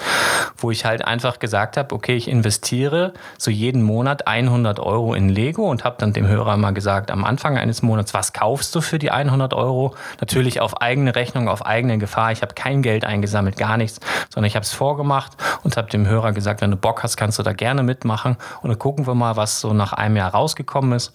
wo 0.56 0.70
ich 0.70 0.84
halt 0.84 1.04
einfach 1.04 1.38
gesagt 1.38 1.76
habe, 1.76 1.94
okay, 1.94 2.14
ich 2.16 2.28
investiere 2.28 3.12
so 3.38 3.50
jeden 3.56 3.82
Monat 3.82 4.26
100 4.26 4.78
Euro 4.80 5.14
in 5.14 5.28
Lego 5.28 5.68
und 5.70 5.84
habe 5.84 5.96
dann 5.98 6.12
dem 6.12 6.26
Hörer 6.26 6.56
mal 6.56 6.72
gesagt, 6.72 7.10
am 7.10 7.24
Anfang 7.24 7.58
eines 7.58 7.82
Monats, 7.82 8.14
was 8.14 8.32
kaufst 8.32 8.74
du 8.74 8.80
für 8.80 8.98
die 8.98 9.10
100 9.10 9.54
Euro? 9.54 9.94
Natürlich 10.20 10.60
auf 10.60 10.80
eigene 10.80 11.14
Rechnung, 11.14 11.48
auf 11.48 11.64
eigene 11.66 11.98
Gefahr. 11.98 12.32
Ich 12.32 12.42
habe 12.42 12.54
kein 12.54 12.82
Geld 12.82 13.04
eingesammelt, 13.04 13.56
gar 13.56 13.76
nichts, 13.76 14.00
sondern 14.32 14.46
ich 14.46 14.56
habe 14.56 14.64
es 14.64 14.72
vorgemacht 14.72 15.32
und 15.62 15.76
habe 15.76 15.90
dem 15.90 16.06
Hörer 16.06 16.32
gesagt, 16.32 16.60
wenn 16.60 16.70
du 16.70 16.76
Bock 16.76 17.02
hast, 17.02 17.16
kannst 17.16 17.38
du 17.38 17.42
da 17.42 17.52
gerne 17.52 17.82
mitmachen 17.82 18.36
und 18.62 18.70
dann 18.70 18.78
gucken 18.78 19.06
wir 19.06 19.14
mal, 19.14 19.36
was 19.36 19.60
so 19.60 19.72
nach 19.72 19.92
einem 19.92 20.16
Jahr 20.16 20.32
rausgekommen 20.32 20.92
ist. 20.92 21.12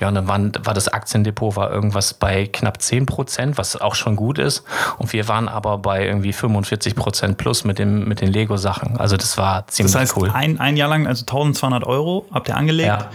Ja, 0.00 0.08
und 0.08 0.14
dann 0.14 0.28
war, 0.28 0.38
war 0.64 0.74
das 0.74 0.88
Aktiendepot 0.88 1.56
war 1.56 1.70
irgendwas 1.72 2.14
bei 2.14 2.46
knapp 2.46 2.80
10 2.80 3.06
Prozent, 3.06 3.58
was 3.58 3.80
auch 3.80 3.94
schon 3.94 4.14
gut 4.14 4.38
ist. 4.38 4.62
Und 4.98 5.12
wir 5.12 5.26
waren 5.28 5.48
aber 5.48 5.78
bei 5.78 6.06
irgendwie 6.06 6.32
45 6.32 6.94
Prozent 6.94 7.38
plus 7.38 7.64
mit, 7.64 7.78
dem, 7.78 8.06
mit 8.06 8.20
den 8.20 8.28
Lego-Sachen. 8.28 8.96
Also 8.96 9.16
das 9.16 9.38
war 9.38 9.66
ziemlich 9.66 9.92
das 9.92 10.02
heißt, 10.02 10.16
cool. 10.16 10.30
Ein, 10.32 10.60
ein 10.60 10.76
Jahr 10.76 10.88
lang, 10.88 11.06
also 11.06 11.22
1200 11.22 11.77
Euro 11.84 12.26
habt 12.32 12.48
ihr 12.48 12.56
angelegt. 12.56 13.06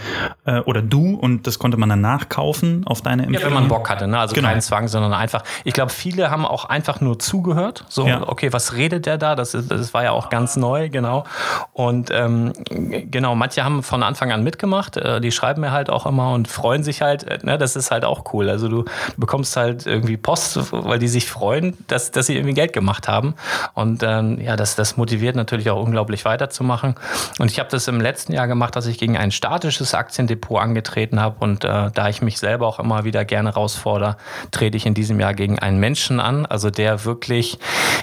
Ja. 0.46 0.60
Äh, 0.60 0.62
oder 0.62 0.82
du 0.82 1.16
und 1.16 1.48
das 1.48 1.60
konnte 1.60 1.78
man 1.78 1.90
dann 1.90 2.02
nachkaufen 2.02 2.86
auf 2.86 3.02
deine 3.02 3.24
Empfehlung. 3.24 3.42
Ja, 3.42 3.48
wenn 3.48 3.54
man 3.64 3.68
Bock 3.68 3.90
hatte, 3.90 4.08
ne? 4.08 4.20
also 4.20 4.36
genau. 4.36 4.50
keinen 4.50 4.62
Zwang, 4.62 4.88
sondern 4.88 5.14
einfach. 5.14 5.44
Ich 5.64 5.74
glaube, 5.74 5.92
viele 5.92 6.32
haben 6.32 6.46
auch 6.46 6.66
einfach 6.66 7.02
nur 7.02 7.20
zugehört. 7.20 7.86
So, 7.90 8.08
ja. 8.08 8.28
okay, 8.28 8.54
was 8.54 8.74
redet 8.74 9.06
der 9.06 9.18
da? 9.18 9.36
Das, 9.36 9.54
ist, 9.54 9.72
das 9.72 9.94
war 9.94 10.04
ja 10.04 10.12
auch 10.12 10.30
ganz 10.30 10.56
neu, 10.56 10.90
genau. 10.90 11.26
Und 11.74 12.10
ähm, 12.12 12.54
genau, 12.70 13.36
manche 13.36 13.64
haben 13.64 13.84
von 13.84 14.04
Anfang 14.04 14.32
an 14.32 14.44
mitgemacht. 14.44 14.98
Äh, 14.98 15.22
die 15.22 15.32
schreiben 15.32 15.62
mir 15.62 15.72
halt 15.72 15.90
auch 15.90 16.06
immer 16.06 16.32
und 16.32 16.48
freuen 16.48 16.84
sich 16.84 17.02
halt. 17.02 17.24
Äh, 17.24 17.40
ne? 17.44 17.58
Das 17.58 17.76
ist 17.76 17.92
halt 17.92 18.06
auch 18.06 18.34
cool. 18.34 18.50
Also 18.50 18.68
du 18.68 18.86
bekommst 19.18 19.56
halt 19.56 19.86
irgendwie 19.86 20.18
Post, 20.18 20.72
weil 20.72 21.00
die 21.00 21.08
sich 21.08 21.28
freuen, 21.28 21.78
dass, 21.88 22.12
dass 22.12 22.28
sie 22.28 22.36
irgendwie 22.36 22.54
Geld 22.54 22.74
gemacht 22.74 23.08
haben. 23.08 23.36
Und 23.74 24.04
ähm, 24.04 24.40
ja, 24.42 24.56
das, 24.56 24.76
das 24.76 24.98
motiviert 24.98 25.36
natürlich 25.36 25.70
auch 25.70 25.82
unglaublich 25.82 26.26
weiterzumachen. 26.26 26.96
Und 27.40 27.52
ich 27.52 27.60
habe 27.60 27.70
das 27.70 27.88
im 27.88 28.02
letzten 28.02 28.34
Jahr 28.34 28.48
gemacht, 28.48 28.53
dass 28.76 28.86
ich 28.86 28.98
gegen 28.98 29.18
ein 29.18 29.32
statisches 29.32 29.94
Aktiendepot 29.94 30.62
angetreten 30.62 31.20
habe. 31.20 31.38
Und 31.40 31.64
äh, 31.64 31.92
da 31.94 32.10
ich 32.10 32.22
mich 32.22 32.40
selber 32.40 32.68
auch 32.68 32.80
immer 32.80 33.04
wieder 33.04 33.26
gerne 33.26 33.50
herausfordere, 33.50 34.18
trete 34.52 34.78
ich 34.78 34.86
in 34.86 34.94
diesem 34.94 35.20
Jahr 35.20 35.34
gegen 35.34 35.60
einen 35.60 35.80
Menschen 35.80 36.20
an, 36.20 36.46
also 36.46 36.70
der 36.70 37.06
wirklich, 37.06 37.60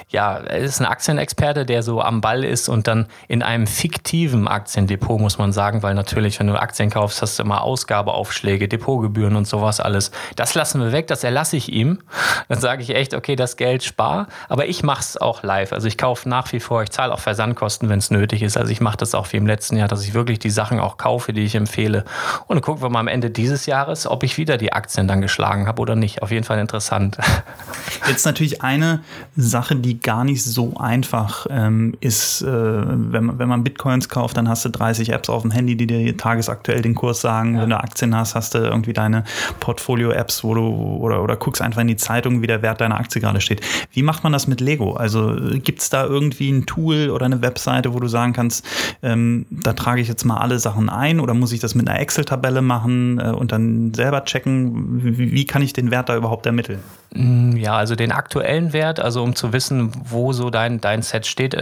ja, 0.08 0.36
ist 0.36 0.80
ein 0.80 0.86
Aktienexperte, 0.86 1.64
der 1.64 1.82
so 1.82 2.00
am 2.00 2.20
Ball 2.20 2.44
ist 2.44 2.68
und 2.68 2.86
dann 2.86 3.06
in 3.28 3.42
einem 3.42 3.66
fiktiven 3.66 4.48
Aktiendepot, 4.48 5.20
muss 5.20 5.38
man 5.38 5.52
sagen, 5.52 5.82
weil 5.82 5.94
natürlich, 5.94 6.38
wenn 6.40 6.46
du 6.46 6.60
Aktien 6.60 6.90
kaufst, 6.90 7.22
hast 7.22 7.38
du 7.38 7.42
immer 7.42 7.62
Ausgabeaufschläge 7.62 8.68
Depotgebühren 8.68 9.36
und 9.36 9.46
sowas 9.46 9.80
alles. 9.80 10.10
Das 10.36 10.54
lassen 10.54 10.80
wir 10.80 10.92
weg, 10.92 11.06
das 11.06 11.24
erlasse 11.24 11.56
ich 11.56 11.72
ihm. 11.72 12.00
Dann 12.48 12.60
sage 12.60 12.82
ich 12.82 12.94
echt, 12.94 13.14
okay, 13.14 13.36
das 13.36 13.56
Geld 13.56 13.84
spar, 13.84 14.26
aber 14.48 14.66
ich 14.66 14.82
mache 14.82 15.00
es 15.00 15.16
auch 15.16 15.42
live. 15.42 15.72
Also 15.72 15.88
ich 15.88 15.96
kaufe 15.96 16.28
nach 16.28 16.52
wie 16.52 16.60
vor, 16.60 16.82
ich 16.82 16.90
zahle 16.90 17.12
auch 17.12 17.20
Versandkosten, 17.20 17.88
wenn 17.88 17.98
es 17.98 18.10
nötig 18.10 18.42
ist. 18.42 18.56
Also 18.56 18.72
ich 18.72 18.80
mache 18.80 18.96
das 18.96 19.14
auch 19.14 19.32
wie 19.32 19.36
im 19.36 19.46
letzten 19.46 19.76
Jahr, 19.76 19.88
dass 19.88 20.04
ich 20.04 20.14
wirklich 20.14 20.38
die 20.40 20.50
Sachen 20.50 20.80
auch 20.80 20.96
kaufe, 20.96 21.32
die 21.32 21.42
ich 21.42 21.54
empfehle. 21.54 22.04
Und 22.46 22.56
dann 22.56 22.62
gucken 22.62 22.82
wir 22.82 22.90
mal 22.90 23.00
am 23.00 23.08
Ende 23.08 23.30
dieses 23.30 23.66
Jahres, 23.66 24.06
ob 24.06 24.22
ich 24.22 24.38
wieder 24.38 24.56
die 24.56 24.72
Aktien 24.72 25.08
dann 25.08 25.20
geschlagen 25.20 25.66
habe 25.66 25.80
oder 25.80 25.96
nicht. 25.96 26.22
Auf 26.22 26.30
jeden 26.30 26.44
Fall 26.44 26.58
interessant. 26.58 27.18
Jetzt 28.08 28.24
natürlich 28.26 28.62
eine 28.62 29.00
Sache, 29.36 29.76
die 29.76 30.00
gar 30.00 30.24
nicht 30.24 30.44
so 30.44 30.76
einfach 30.76 31.46
ähm, 31.50 31.94
ist, 32.00 32.42
äh, 32.42 32.46
wenn, 32.46 33.38
wenn 33.38 33.48
man 33.48 33.64
Bitcoins 33.64 34.08
kauft, 34.08 34.36
dann 34.36 34.48
hast 34.48 34.64
du 34.64 34.70
30 34.70 35.10
Apps 35.10 35.28
auf 35.28 35.42
dem 35.42 35.50
Handy, 35.50 35.76
die 35.76 35.86
dir 35.86 36.16
tagesaktuell 36.16 36.82
den 36.82 36.94
Kurs 36.94 37.20
sagen. 37.20 37.54
Ja. 37.54 37.62
Wenn 37.62 37.70
du 37.70 37.78
Aktien 37.78 38.16
hast, 38.16 38.34
hast 38.34 38.54
du 38.54 38.58
irgendwie 38.58 38.92
deine 38.92 39.24
Portfolio-Apps, 39.60 40.44
wo 40.44 40.54
du 40.54 40.68
oder, 41.00 41.22
oder 41.22 41.36
guckst 41.36 41.62
einfach 41.62 41.80
in 41.80 41.88
die 41.88 41.96
Zeitung, 41.96 42.42
wie 42.42 42.46
der 42.46 42.62
Wert 42.62 42.80
deiner 42.80 42.98
Aktie 42.98 43.20
gerade 43.20 43.40
steht. 43.40 43.60
Wie 43.92 44.02
macht 44.02 44.24
man 44.24 44.32
das 44.32 44.46
mit 44.46 44.60
Lego? 44.60 44.94
Also 44.94 45.36
gibt 45.62 45.80
es 45.80 45.90
da 45.90 46.04
irgendwie 46.04 46.50
ein 46.50 46.66
Tool 46.66 47.10
oder 47.10 47.26
eine 47.26 47.42
Webseite, 47.42 47.94
wo 47.94 48.00
du 48.00 48.08
sagen 48.08 48.32
kannst, 48.32 48.64
ähm, 49.02 49.46
da 49.50 49.72
trage 49.72 50.00
ich 50.00 50.08
jetzt 50.08 50.24
mal 50.24 50.29
alle 50.38 50.58
Sachen 50.58 50.88
ein 50.88 51.20
oder 51.20 51.34
muss 51.34 51.52
ich 51.52 51.60
das 51.60 51.74
mit 51.74 51.88
einer 51.88 52.00
Excel-Tabelle 52.00 52.62
machen 52.62 53.18
äh, 53.18 53.30
und 53.30 53.52
dann 53.52 53.94
selber 53.94 54.24
checken? 54.24 55.02
Wie, 55.04 55.32
wie 55.32 55.46
kann 55.46 55.62
ich 55.62 55.72
den 55.72 55.90
Wert 55.90 56.08
da 56.08 56.16
überhaupt 56.16 56.46
ermitteln? 56.46 56.80
Mm, 57.14 57.56
ja, 57.56 57.76
also 57.76 57.96
den 57.96 58.12
aktuellen 58.12 58.72
Wert, 58.72 59.00
also 59.00 59.22
um 59.22 59.34
zu 59.34 59.52
wissen, 59.52 59.92
wo 60.04 60.32
so 60.32 60.50
dein, 60.50 60.80
dein 60.80 61.02
Set 61.02 61.26
steht. 61.26 61.56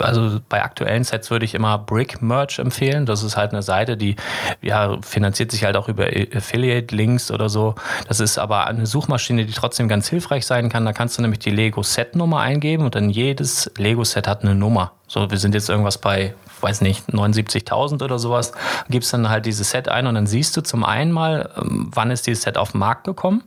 Also 0.00 0.40
bei 0.48 0.62
aktuellen 0.62 1.04
Sets 1.04 1.30
würde 1.30 1.44
ich 1.44 1.54
immer 1.54 1.78
Brick 1.78 2.22
Merch 2.22 2.58
empfehlen. 2.58 3.06
Das 3.06 3.22
ist 3.22 3.36
halt 3.36 3.52
eine 3.52 3.62
Seite, 3.62 3.96
die 3.96 4.16
ja, 4.60 4.98
finanziert 5.02 5.50
sich 5.50 5.64
halt 5.64 5.76
auch 5.76 5.88
über 5.88 6.06
Affiliate-Links 6.06 7.30
oder 7.30 7.48
so. 7.48 7.74
Das 8.08 8.20
ist 8.20 8.38
aber 8.38 8.66
eine 8.66 8.86
Suchmaschine, 8.86 9.44
die 9.44 9.52
trotzdem 9.52 9.88
ganz 9.88 10.08
hilfreich 10.08 10.46
sein 10.46 10.68
kann. 10.68 10.84
Da 10.84 10.92
kannst 10.92 11.18
du 11.18 11.22
nämlich 11.22 11.40
die 11.40 11.50
Lego-Set-Nummer 11.50 12.40
eingeben 12.40 12.84
und 12.84 12.94
dann 12.94 13.10
jedes 13.10 13.70
Lego-Set 13.76 14.28
hat 14.28 14.42
eine 14.42 14.54
Nummer. 14.54 14.92
So, 15.12 15.30
wir 15.30 15.36
sind 15.36 15.54
jetzt 15.54 15.68
irgendwas 15.68 15.98
bei 15.98 16.34
weiß 16.62 16.80
nicht, 16.80 17.08
79.000 17.10 18.02
oder 18.02 18.18
sowas, 18.18 18.52
gibst 18.88 19.12
dann 19.12 19.28
halt 19.28 19.46
dieses 19.46 19.70
Set 19.70 19.88
ein 19.88 20.06
und 20.06 20.14
dann 20.14 20.26
siehst 20.26 20.56
du 20.56 20.62
zum 20.62 20.84
einen 20.84 21.12
mal, 21.12 21.50
ähm, 21.56 21.90
wann 21.92 22.10
ist 22.10 22.26
dieses 22.26 22.44
Set 22.44 22.56
auf 22.56 22.72
den 22.72 22.78
Markt 22.78 23.04
gekommen. 23.04 23.42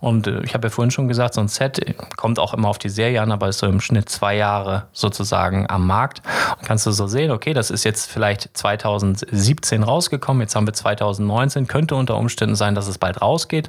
Und 0.00 0.26
äh, 0.26 0.40
ich 0.42 0.54
habe 0.54 0.66
ja 0.66 0.70
vorhin 0.70 0.90
schon 0.90 1.08
gesagt, 1.08 1.34
so 1.34 1.40
ein 1.40 1.48
Set 1.48 1.80
kommt 2.16 2.38
auch 2.38 2.52
immer 2.52 2.68
auf 2.68 2.78
die 2.78 2.88
Serie 2.88 3.22
an, 3.22 3.32
aber 3.32 3.48
ist 3.48 3.58
so 3.58 3.66
im 3.66 3.80
Schnitt 3.80 4.08
zwei 4.08 4.36
Jahre 4.36 4.86
sozusagen 4.92 5.68
am 5.70 5.86
Markt. 5.86 6.22
Und 6.58 6.66
kannst 6.66 6.86
du 6.86 6.90
so 6.90 7.06
sehen, 7.06 7.30
okay, 7.30 7.54
das 7.54 7.70
ist 7.70 7.84
jetzt 7.84 8.10
vielleicht 8.10 8.56
2017 8.56 9.82
rausgekommen, 9.82 10.42
jetzt 10.42 10.56
haben 10.56 10.66
wir 10.66 10.74
2019, 10.74 11.66
könnte 11.66 11.94
unter 11.94 12.16
Umständen 12.16 12.56
sein, 12.56 12.74
dass 12.74 12.88
es 12.88 12.98
bald 12.98 13.22
rausgeht. 13.22 13.68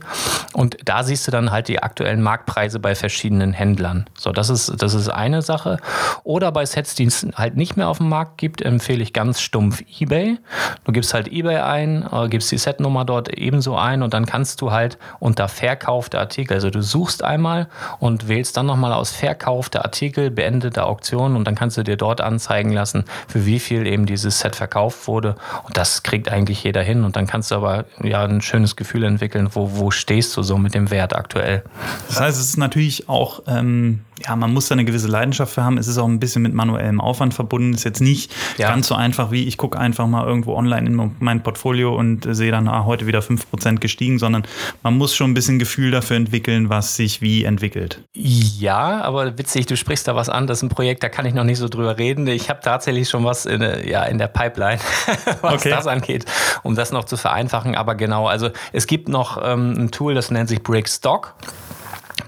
Und 0.54 0.78
da 0.86 1.04
siehst 1.04 1.28
du 1.28 1.32
dann 1.32 1.52
halt 1.52 1.68
die 1.68 1.82
aktuellen 1.82 2.22
Marktpreise 2.22 2.80
bei 2.80 2.96
verschiedenen 2.96 3.54
Händlern. 3.54 4.10
So, 4.18 4.32
das 4.32 4.50
ist, 4.50 4.82
das 4.82 4.94
ist 4.94 5.10
eine 5.10 5.42
Sache. 5.42 5.78
Oder 6.24 6.52
bei 6.52 6.66
Sets, 6.66 6.96
die 6.96 7.10
halt 7.38 7.56
nicht 7.56 7.78
mehr 7.78 7.88
auf 7.88 8.00
dem 8.00 8.10
Markt 8.10 8.38
gibt, 8.38 8.64
empfehle 8.64 9.04
ich 9.04 9.14
ganz 9.14 9.42
stumpf 9.42 9.84
eBay. 10.00 10.40
Du 10.86 10.92
gibst 10.92 11.14
halt 11.14 11.32
eBay 11.32 11.58
ein, 11.58 12.06
äh, 12.12 12.28
gibst 12.30 12.52
die 12.52 12.58
Setnummer 12.58 13.06
dort 13.06 13.30
ebenso 13.38 13.76
ein 13.76 14.02
und 14.02 14.14
dann 14.14 14.26
kannst 14.26 14.62
du 14.62 14.72
halt 14.72 14.98
unter 15.20 15.48
verkaufte 15.48 16.20
Artikel, 16.20 16.56
also 16.56 16.72
du 16.72 16.82
suchst 16.82 17.24
einmal 17.24 17.68
und 18.00 18.28
wählst 18.28 18.58
dann 18.58 18.66
nochmal 18.66 18.92
aus 18.92 19.12
verkaufte 19.12 19.86
Artikel, 19.86 20.32
beendete 20.32 20.84
Auktion 20.84 21.36
und 21.36 21.46
dann 21.46 21.54
kannst 21.54 21.78
du 21.78 21.84
dir 21.84 21.96
dort 21.96 22.22
anzeigen 22.22 22.74
lassen, 22.74 23.06
für 23.28 23.46
wie 23.46 23.60
viel 23.60 23.86
eben 23.86 24.08
dieses 24.08 24.40
Set 24.40 24.56
verkauft 24.56 25.08
wurde. 25.08 25.36
Und 25.64 25.78
das 25.78 26.02
kriegt 26.02 26.30
eigentlich 26.30 26.64
jeder 26.64 26.82
hin 26.82 27.04
und 27.04 27.16
dann 27.16 27.28
kannst 27.28 27.52
du 27.52 27.56
aber 27.56 27.86
ja 28.02 28.24
ein 28.24 28.42
schönes 28.42 28.76
Gefühl 28.76 29.04
entwickeln, 29.04 29.50
wo, 29.54 29.78
wo 29.78 29.92
stehst 29.92 30.36
du 30.38 30.42
so 30.42 30.58
mit 30.58 30.74
dem 30.74 30.90
Wert 30.90 31.16
aktuell. 31.16 31.64
Das 32.08 32.20
heißt, 32.20 32.40
es 32.40 32.50
ist 32.50 32.58
natürlich 32.58 33.08
auch 33.08 33.44
ähm 33.48 34.02
ja, 34.26 34.36
man 34.36 34.54
muss 34.54 34.68
da 34.68 34.74
eine 34.74 34.86
gewisse 34.86 35.08
Leidenschaft 35.08 35.54
für 35.54 35.64
haben. 35.64 35.78
Es 35.78 35.88
ist 35.88 35.98
auch 35.98 36.08
ein 36.08 36.20
bisschen 36.20 36.42
mit 36.42 36.54
manuellem 36.54 37.00
Aufwand 37.00 37.34
verbunden. 37.34 37.74
Ist 37.74 37.84
jetzt 37.84 38.02
nicht 38.02 38.34
ja. 38.58 38.70
ganz 38.70 38.88
so 38.88 38.96
einfach 38.96 39.32
wie 39.32 39.48
ich 39.48 39.58
gucke 39.58 39.78
einfach 39.78 40.08
mal 40.08 40.26
irgendwo 40.26 40.56
online 40.56 40.88
in 40.88 41.16
mein 41.20 41.44
Portfolio 41.44 41.96
und 41.96 42.28
sehe 42.30 42.52
dann, 42.52 42.68
ah, 42.68 42.86
heute 42.86 43.08
wieder 43.08 43.20
5% 43.20 43.80
gestiegen, 43.80 44.20
sondern 44.20 44.44
man 44.84 44.98
muss 44.98 45.16
schon 45.16 45.32
ein 45.32 45.34
bisschen 45.34 45.60
Gefühl 45.60 45.92
dafür 45.92 46.18
entwickeln, 46.18 46.70
was 46.70 46.96
sich 46.96 47.22
wie 47.22 47.44
entwickelt. 47.44 48.02
Ja, 48.14 49.02
aber 49.02 49.38
witzig, 49.38 49.68
du 49.68 49.78
sprichst 49.78 50.08
da 50.08 50.16
was 50.16 50.30
an. 50.30 50.48
Das 50.48 50.60
ist 50.60 50.64
ein 50.64 50.70
Projekt, 50.70 51.04
da 51.04 51.10
kann 51.10 51.26
ich 51.26 51.34
noch 51.34 51.44
nicht 51.44 51.60
so 51.60 51.70
drüber 51.70 51.98
reden. 51.98 52.28
Ich 52.28 52.50
habe 52.50 52.60
tatsächlich 52.62 53.10
schon 53.10 53.24
was 53.24 53.46
in, 53.46 53.62
ja, 53.86 54.04
in 54.04 54.18
der 54.18 54.28
Pipeline, 54.28 54.80
was 55.42 55.54
okay. 55.54 55.70
das 55.70 55.88
angeht, 55.88 56.26
um 56.64 56.76
das 56.76 56.92
noch 56.92 57.06
zu 57.06 57.18
vereinfachen. 57.18 57.76
Aber 57.76 57.96
genau, 57.96 58.28
also 58.28 58.50
es 58.74 58.88
gibt 58.88 59.10
noch 59.10 59.42
ähm, 59.44 59.74
ein 59.78 59.92
Tool, 59.92 60.16
das 60.16 60.32
nennt 60.32 60.50
sich 60.50 60.64
Brickstock. 60.64 61.36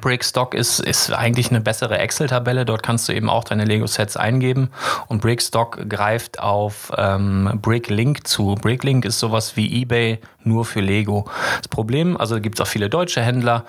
Brickstock 0.02 0.54
ist, 0.54 0.80
ist 0.80 1.12
eigentlich 1.12 1.50
eine 1.50 1.62
bessere 1.62 1.98
Excel-Tabelle. 1.98 2.66
Dort 2.66 2.84
kannst 2.84 3.10
du 3.10 3.14
eben 3.14 3.30
auch 3.30 3.44
deine 3.44 3.66
Lego-Sets 3.66 4.18
eingeben 4.18 4.70
und 5.08 5.22
Brickstock 5.22 5.90
greift 5.90 6.40
auf 6.40 6.92
ähm, 6.98 7.60
Bricklink 7.62 8.28
zu. 8.28 8.56
Bricklink 8.56 9.06
ist 9.06 9.20
sowas 9.20 9.56
wie 9.56 9.82
eBay 9.82 10.20
nur 10.44 10.66
für 10.66 10.82
Lego. 10.82 11.26
Das 11.58 11.68
Problem, 11.68 12.18
also 12.18 12.40
gibt 12.40 12.60
es 12.60 12.62
auch 12.62 12.68
viele 12.68 12.90
deutsche 12.90 13.22
Händler, 13.22 13.66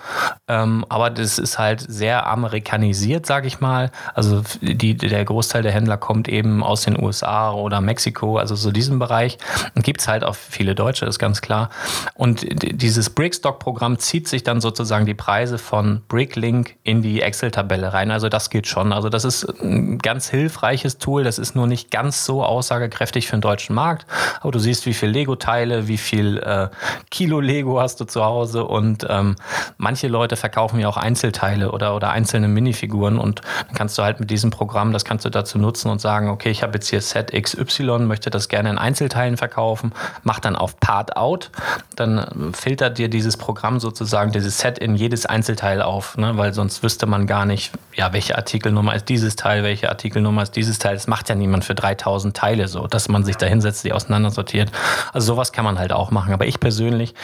ähm, 0.48 0.84
aber 0.88 1.10
das 1.10 1.38
ist 1.38 1.58
halt 1.58 1.80
sehr 1.80 2.26
amerikanisiert, 2.26 3.26
sage 3.26 3.46
ich 3.46 3.60
mal. 3.60 3.90
Also 4.14 4.42
die, 4.60 4.96
der 4.96 5.24
Großteil 5.24 5.62
der 5.62 5.72
Händler 5.72 5.96
kommt 5.96 6.28
eben 6.28 6.62
aus 6.62 6.82
den 6.82 7.00
USA 7.00 7.52
oder 7.52 7.80
Mexiko, 7.80 8.38
also 8.38 8.54
so 8.54 8.70
diesem 8.70 8.98
Bereich. 8.98 9.38
Und 9.74 9.84
gibt 9.84 10.00
es 10.00 10.08
halt 10.08 10.24
auch 10.24 10.34
viele 10.34 10.74
Deutsche, 10.74 11.06
ist 11.06 11.18
ganz 11.18 11.40
klar. 11.40 11.70
Und 12.14 12.46
dieses 12.50 13.10
Brickstock-Programm 13.10 13.98
zieht 13.98 14.28
sich 14.28 14.42
dann 14.42 14.60
sozusagen 14.60 15.06
die 15.06 15.14
Preise 15.14 15.58
von 15.58 16.02
Bricklink 16.20 16.76
in 16.82 17.00
die 17.00 17.22
Excel-Tabelle 17.22 17.94
rein. 17.94 18.10
Also 18.10 18.28
das 18.28 18.50
geht 18.50 18.66
schon. 18.66 18.92
Also 18.92 19.08
das 19.08 19.24
ist 19.24 19.42
ein 19.62 19.96
ganz 19.96 20.28
hilfreiches 20.28 20.98
Tool. 20.98 21.24
Das 21.24 21.38
ist 21.38 21.56
nur 21.56 21.66
nicht 21.66 21.90
ganz 21.90 22.26
so 22.26 22.44
aussagekräftig 22.44 23.26
für 23.26 23.36
den 23.38 23.40
deutschen 23.40 23.74
Markt. 23.74 24.04
Aber 24.42 24.52
du 24.52 24.58
siehst, 24.58 24.84
wie 24.84 24.92
viel 24.92 25.08
Lego-Teile, 25.08 25.88
wie 25.88 25.96
viel 25.96 26.36
äh, 26.36 26.68
Kilo 27.10 27.40
Lego 27.40 27.80
hast 27.80 28.00
du 28.00 28.04
zu 28.04 28.22
Hause 28.22 28.66
und 28.66 29.06
ähm, 29.08 29.36
manche 29.78 30.08
Leute 30.08 30.36
verkaufen 30.36 30.78
ja 30.78 30.88
auch 30.88 30.98
Einzelteile 30.98 31.72
oder, 31.72 31.96
oder 31.96 32.10
einzelne 32.10 32.48
Minifiguren 32.48 33.18
und 33.18 33.40
dann 33.68 33.74
kannst 33.74 33.96
du 33.96 34.02
halt 34.02 34.20
mit 34.20 34.28
diesem 34.28 34.50
Programm, 34.50 34.92
das 34.92 35.06
kannst 35.06 35.24
du 35.24 35.30
dazu 35.30 35.58
nutzen 35.58 35.90
und 35.90 36.02
sagen, 36.02 36.28
okay, 36.28 36.50
ich 36.50 36.62
habe 36.62 36.74
jetzt 36.74 36.90
hier 36.90 37.00
Set 37.00 37.32
XY, 37.32 38.00
möchte 38.00 38.28
das 38.28 38.50
gerne 38.50 38.68
in 38.68 38.76
Einzelteilen 38.76 39.38
verkaufen, 39.38 39.92
mach 40.22 40.38
dann 40.38 40.54
auf 40.54 40.78
Part 40.80 41.16
Out, 41.16 41.50
dann 41.96 42.52
filtert 42.52 42.98
dir 42.98 43.08
dieses 43.08 43.38
Programm 43.38 43.80
sozusagen 43.80 44.32
dieses 44.32 44.58
Set 44.58 44.78
in 44.78 44.96
jedes 44.96 45.24
Einzelteil 45.24 45.80
auf, 45.80 46.09
ne? 46.16 46.36
weil 46.36 46.54
sonst 46.54 46.82
wüsste 46.82 47.06
man 47.06 47.26
gar 47.26 47.46
nicht, 47.46 47.72
ja, 47.94 48.12
welche 48.12 48.36
Artikelnummer 48.36 48.94
ist 48.94 49.08
dieses 49.08 49.36
Teil, 49.36 49.62
welche 49.62 49.88
Artikelnummer 49.88 50.42
ist 50.42 50.52
dieses 50.56 50.78
Teil. 50.78 50.94
Das 50.94 51.06
macht 51.06 51.28
ja 51.28 51.34
niemand 51.34 51.64
für 51.64 51.74
3000 51.74 52.36
Teile 52.36 52.68
so, 52.68 52.86
dass 52.86 53.08
man 53.08 53.24
sich 53.24 53.36
da 53.36 53.46
hinsetzt, 53.46 53.84
die 53.84 53.92
auseinandersortiert. 53.92 54.70
Also 55.12 55.34
sowas 55.34 55.52
kann 55.52 55.64
man 55.64 55.78
halt 55.78 55.92
auch 55.92 56.10
machen, 56.10 56.32
aber 56.32 56.46
ich 56.46 56.60
persönlich, 56.60 57.14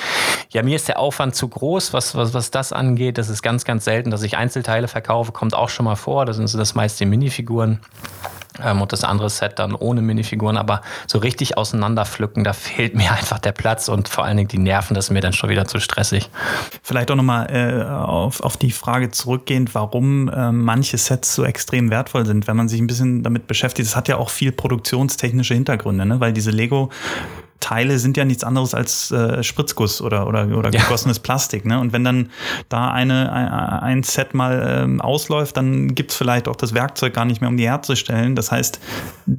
ja, 0.51 0.63
mir 0.63 0.77
ist 0.77 0.89
der 0.89 0.99
Aufwand 0.99 1.35
zu 1.35 1.49
groß, 1.49 1.93
was, 1.93 2.15
was, 2.15 2.35
was 2.35 2.51
das 2.51 2.73
angeht. 2.73 3.19
Das 3.19 3.29
ist 3.29 3.43
ganz, 3.43 3.65
ganz 3.65 3.85
selten, 3.85 4.11
dass 4.11 4.23
ich 4.23 4.37
Einzelteile 4.37 4.89
verkaufe, 4.89 5.33
kommt 5.33 5.55
auch 5.55 5.69
schon 5.69 5.85
mal 5.85 5.97
vor. 5.97 6.27
Das 6.27 6.37
sind 6.37 6.53
das 6.55 6.75
meist 6.75 7.01
die 7.01 7.07
Minifiguren. 7.07 7.81
Ähm, 8.63 8.83
und 8.83 8.93
das 8.93 9.05
andere 9.05 9.31
Set 9.31 9.59
dann 9.59 9.75
ohne 9.75 10.03
Minifiguren, 10.03 10.57
aber 10.57 10.83
so 11.07 11.19
richtig 11.19 11.57
auseinanderpflücken, 11.57 12.45
da 12.45 12.53
fehlt 12.53 12.95
mir 12.95 13.13
einfach 13.19 13.39
der 13.39 13.53
Platz 13.53 13.89
und 13.89 14.09
vor 14.09 14.25
allen 14.25 14.37
Dingen 14.37 14.49
die 14.49 14.59
Nerven, 14.59 14.95
das 14.95 15.07
ist 15.07 15.11
mir 15.11 15.21
dann 15.21 15.33
schon 15.33 15.51
wieder 15.51 15.67
zu 15.67 15.81
stressig. 15.81 16.31
Vielleicht 16.83 17.11
auch 17.11 17.17
nochmal 17.17 17.47
äh, 17.51 17.85
auf, 17.85 18.41
auf 18.41 18.57
die 18.57 18.71
Frage 18.71 19.11
zurückgehend, 19.11 19.75
warum 19.75 20.29
äh, 20.29 20.53
manche 20.53 20.99
Sets 20.99 21.35
so 21.35 21.45
extrem 21.45 21.91
wertvoll 21.91 22.27
sind, 22.27 22.47
wenn 22.47 22.57
man 22.57 22.69
sich 22.69 22.81
ein 22.81 22.87
bisschen 22.87 23.23
damit 23.23 23.47
beschäftigt. 23.47 23.89
Das 23.89 23.97
hat 23.97 24.09
ja 24.09 24.17
auch 24.17 24.31
viel 24.31 24.53
produktionstechnische 24.53 25.55
Hintergründe, 25.55 26.07
ne? 26.07 26.21
weil 26.21 26.33
diese 26.33 26.51
Lego 26.51 26.91
Teile 27.61 27.99
sind 27.99 28.17
ja 28.17 28.25
nichts 28.25 28.45
anderes 28.45 28.75
als 28.75 29.11
äh, 29.11 29.43
Spritzguss 29.43 30.01
oder, 30.01 30.27
oder, 30.27 30.47
oder 30.57 30.71
ja. 30.73 30.83
gegossenes 30.83 31.19
Plastik. 31.19 31.65
Ne? 31.65 31.81
Und 31.81 31.93
wenn 31.93 32.05
dann 32.05 32.31
da 32.69 32.91
eine, 32.91 33.83
ein, 33.83 34.03
Set 34.03 34.35
mal 34.35 34.83
ähm, 34.85 35.01
ausläuft, 35.01 35.57
dann 35.57 35.95
gibt 35.95 36.11
es 36.11 36.17
vielleicht 36.17 36.49
auch 36.49 36.57
das 36.57 36.75
Werkzeug 36.75 37.15
gar 37.15 37.25
nicht 37.25 37.41
mehr, 37.41 37.49
um 37.49 37.57
die 37.57 37.69
herzustellen. 37.69 38.37
Das 38.37 38.53
heißt, 38.53 38.81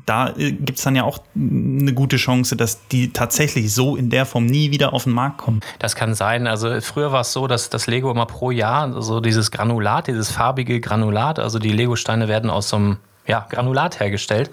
da 0.05 0.29
äh, 0.29 0.51
gibt 0.51 0.77
es 0.79 0.83
dann 0.83 0.95
ja 0.95 1.03
auch 1.03 1.19
eine 1.35 1.93
gute 1.93 2.17
Chance, 2.17 2.55
dass 2.55 2.87
die 2.87 3.13
tatsächlich 3.13 3.73
so 3.73 3.95
in 3.95 4.09
der 4.09 4.25
Form 4.25 4.45
nie 4.45 4.71
wieder 4.71 4.93
auf 4.93 5.03
den 5.03 5.13
Markt 5.13 5.37
kommen. 5.37 5.61
Das 5.79 5.95
kann 5.95 6.15
sein. 6.15 6.47
Also 6.47 6.81
früher 6.81 7.11
war 7.11 7.21
es 7.21 7.33
so, 7.33 7.47
dass 7.47 7.69
das 7.69 7.87
Lego 7.87 8.11
immer 8.11 8.25
pro 8.25 8.51
Jahr 8.51 9.01
so 9.01 9.19
dieses 9.19 9.51
Granulat, 9.51 10.07
dieses 10.07 10.31
farbige 10.31 10.81
Granulat, 10.81 11.39
also 11.39 11.59
die 11.59 11.71
Lego-Steine 11.71 12.27
werden 12.27 12.49
aus 12.49 12.69
so 12.69 12.77
einem 12.77 12.97
ja, 13.27 13.45
Granulat 13.49 13.99
hergestellt, 13.99 14.49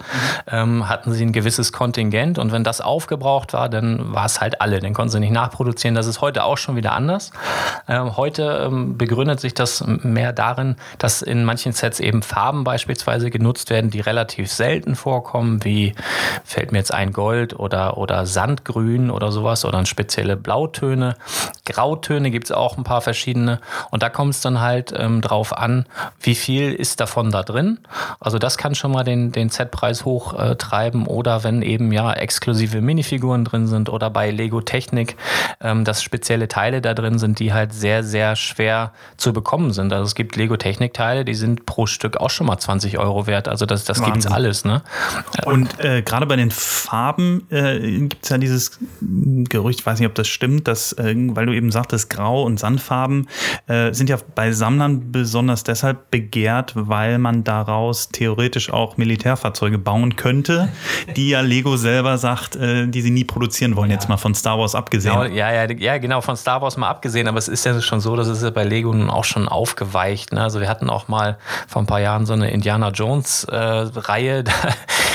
ähm, 0.51 0.87
hatten 0.89 1.13
sie 1.13 1.25
ein 1.25 1.31
gewisses 1.31 1.71
Kontingent 1.71 2.37
und 2.37 2.51
wenn 2.51 2.63
das 2.63 2.81
aufgebraucht 2.81 3.53
war, 3.53 3.69
dann 3.69 4.13
war 4.13 4.25
es 4.25 4.41
halt 4.41 4.61
alle, 4.61 4.79
dann 4.79 4.93
konnten 4.93 5.11
sie 5.11 5.19
nicht 5.19 5.31
nachproduzieren. 5.31 5.95
Das 5.95 6.07
ist 6.07 6.21
heute 6.21 6.43
auch 6.43 6.57
schon 6.57 6.75
wieder 6.75 6.91
anders. 6.91 7.31
Ähm, 7.87 8.17
heute 8.17 8.65
ähm, 8.65 8.97
begründet 8.97 9.39
sich 9.39 9.53
das 9.53 9.83
mehr 9.85 10.33
darin, 10.33 10.75
dass 10.97 11.21
in 11.21 11.45
manchen 11.45 11.71
Sets 11.71 11.99
eben 11.99 12.21
Farben 12.21 12.63
beispielsweise 12.63 13.29
genutzt 13.29 13.69
werden, 13.69 13.89
die 13.89 14.01
relativ 14.01 14.51
selten 14.51 14.95
vorkommen, 14.95 15.63
wie 15.63 15.95
fällt 16.43 16.71
mir 16.71 16.79
jetzt 16.79 16.93
ein 16.93 17.13
Gold 17.13 17.57
oder, 17.57 17.97
oder 17.97 18.25
Sandgrün 18.25 19.09
oder 19.09 19.31
sowas 19.31 19.65
oder 19.65 19.85
spezielle 19.85 20.35
Blautöne. 20.35 21.15
Grautöne 21.65 22.31
gibt 22.31 22.45
es 22.45 22.51
auch 22.51 22.77
ein 22.77 22.83
paar 22.83 23.01
verschiedene. 23.01 23.59
Und 23.91 24.03
da 24.03 24.09
kommt 24.09 24.33
es 24.33 24.41
dann 24.41 24.61
halt 24.61 24.93
ähm, 24.97 25.21
drauf 25.21 25.55
an, 25.57 25.85
wie 26.19 26.35
viel 26.35 26.73
ist 26.73 26.99
davon 26.99 27.31
da 27.31 27.43
drin. 27.43 27.79
Also 28.19 28.39
das 28.39 28.57
kann 28.57 28.64
schon 28.73 28.91
mal 28.91 29.03
den, 29.03 29.31
den 29.31 29.51
Z-Preis 29.51 30.05
hochtreiben. 30.05 31.05
Äh, 31.05 31.09
oder 31.09 31.43
wenn 31.43 31.61
eben 31.61 31.91
ja 31.91 32.11
exklusive 32.13 32.81
Minifiguren 32.81 33.45
drin 33.45 33.67
sind 33.67 33.89
oder 33.89 34.09
bei 34.09 34.31
Lego 34.31 34.61
Technik, 34.61 35.17
ähm, 35.61 35.83
dass 35.85 36.01
spezielle 36.01 36.47
Teile 36.47 36.81
da 36.81 36.93
drin 36.93 37.19
sind, 37.19 37.39
die 37.39 37.53
halt 37.53 37.73
sehr, 37.73 38.03
sehr 38.03 38.35
schwer 38.35 38.93
zu 39.17 39.33
bekommen 39.33 39.71
sind. 39.71 39.93
Also 39.93 40.05
es 40.05 40.15
gibt 40.15 40.35
Lego 40.35 40.57
Technik-Teile, 40.57 41.25
die 41.25 41.35
sind 41.35 41.65
pro 41.65 41.85
Stück 41.85 42.17
auch 42.17 42.29
schon 42.29 42.47
mal 42.47 42.57
20 42.57 42.97
Euro 42.97 43.27
wert. 43.27 43.47
Also 43.47 43.65
das, 43.65 43.83
das 43.83 44.01
gibt 44.01 44.17
es 44.17 44.27
alles. 44.27 44.65
Ne? 44.65 44.81
Und 45.45 45.79
äh, 45.83 46.01
gerade 46.01 46.25
bei 46.25 46.35
den 46.35 46.51
Farben 46.51 47.47
äh, 47.51 47.79
gibt 48.07 48.23
es 48.23 48.29
ja 48.29 48.37
dieses 48.37 48.79
Gerücht, 49.01 49.81
ich 49.81 49.85
weiß 49.85 49.99
nicht, 49.99 50.07
ob 50.07 50.15
das 50.15 50.27
stimmt, 50.27 50.67
dass, 50.67 50.93
äh, 50.93 51.13
weil 51.15 51.45
du 51.45 51.53
eben 51.53 51.71
sagtest, 51.71 52.09
Grau 52.09 52.43
und 52.43 52.59
Sandfarben 52.59 53.27
äh, 53.67 53.93
sind 53.93 54.09
ja 54.09 54.17
bei 54.33 54.51
Sammlern 54.51 55.11
besonders 55.11 55.63
deshalb 55.63 56.09
begehrt, 56.11 56.73
weil 56.75 57.17
man 57.17 57.43
daraus 57.43 58.09
theoretisch 58.09 58.54
auch 58.69 58.97
Militärfahrzeuge 58.97 59.77
bauen 59.77 60.15
könnte, 60.15 60.69
die 61.15 61.29
ja 61.29 61.41
Lego 61.41 61.77
selber 61.77 62.17
sagt, 62.17 62.55
äh, 62.55 62.87
die 62.87 63.01
sie 63.01 63.11
nie 63.11 63.23
produzieren 63.23 63.75
wollen, 63.75 63.89
ja. 63.89 63.95
jetzt 63.95 64.09
mal 64.09 64.17
von 64.17 64.35
Star 64.35 64.59
Wars 64.59 64.75
abgesehen. 64.75 65.13
Genau, 65.13 65.25
ja, 65.25 65.51
ja, 65.51 65.71
ja, 65.71 65.97
genau, 65.97 66.21
von 66.21 66.35
Star 66.35 66.61
Wars 66.61 66.77
mal 66.77 66.89
abgesehen, 66.89 67.27
aber 67.27 67.37
es 67.37 67.47
ist 67.47 67.65
ja 67.65 67.79
schon 67.81 67.99
so, 67.99 68.15
dass 68.15 68.27
es 68.27 68.41
ja 68.41 68.49
bei 68.49 68.63
Lego 68.63 68.93
nun 68.93 69.09
auch 69.09 69.23
schon 69.23 69.47
aufgeweicht. 69.47 70.33
Ne? 70.33 70.41
Also 70.41 70.59
wir 70.59 70.69
hatten 70.69 70.89
auch 70.89 71.07
mal 71.07 71.37
vor 71.67 71.81
ein 71.81 71.85
paar 71.85 71.99
Jahren 71.99 72.25
so 72.25 72.33
eine 72.33 72.51
Indiana 72.51 72.89
Jones-Reihe, 72.89 74.39
äh, 74.39 74.43
da, 74.43 74.51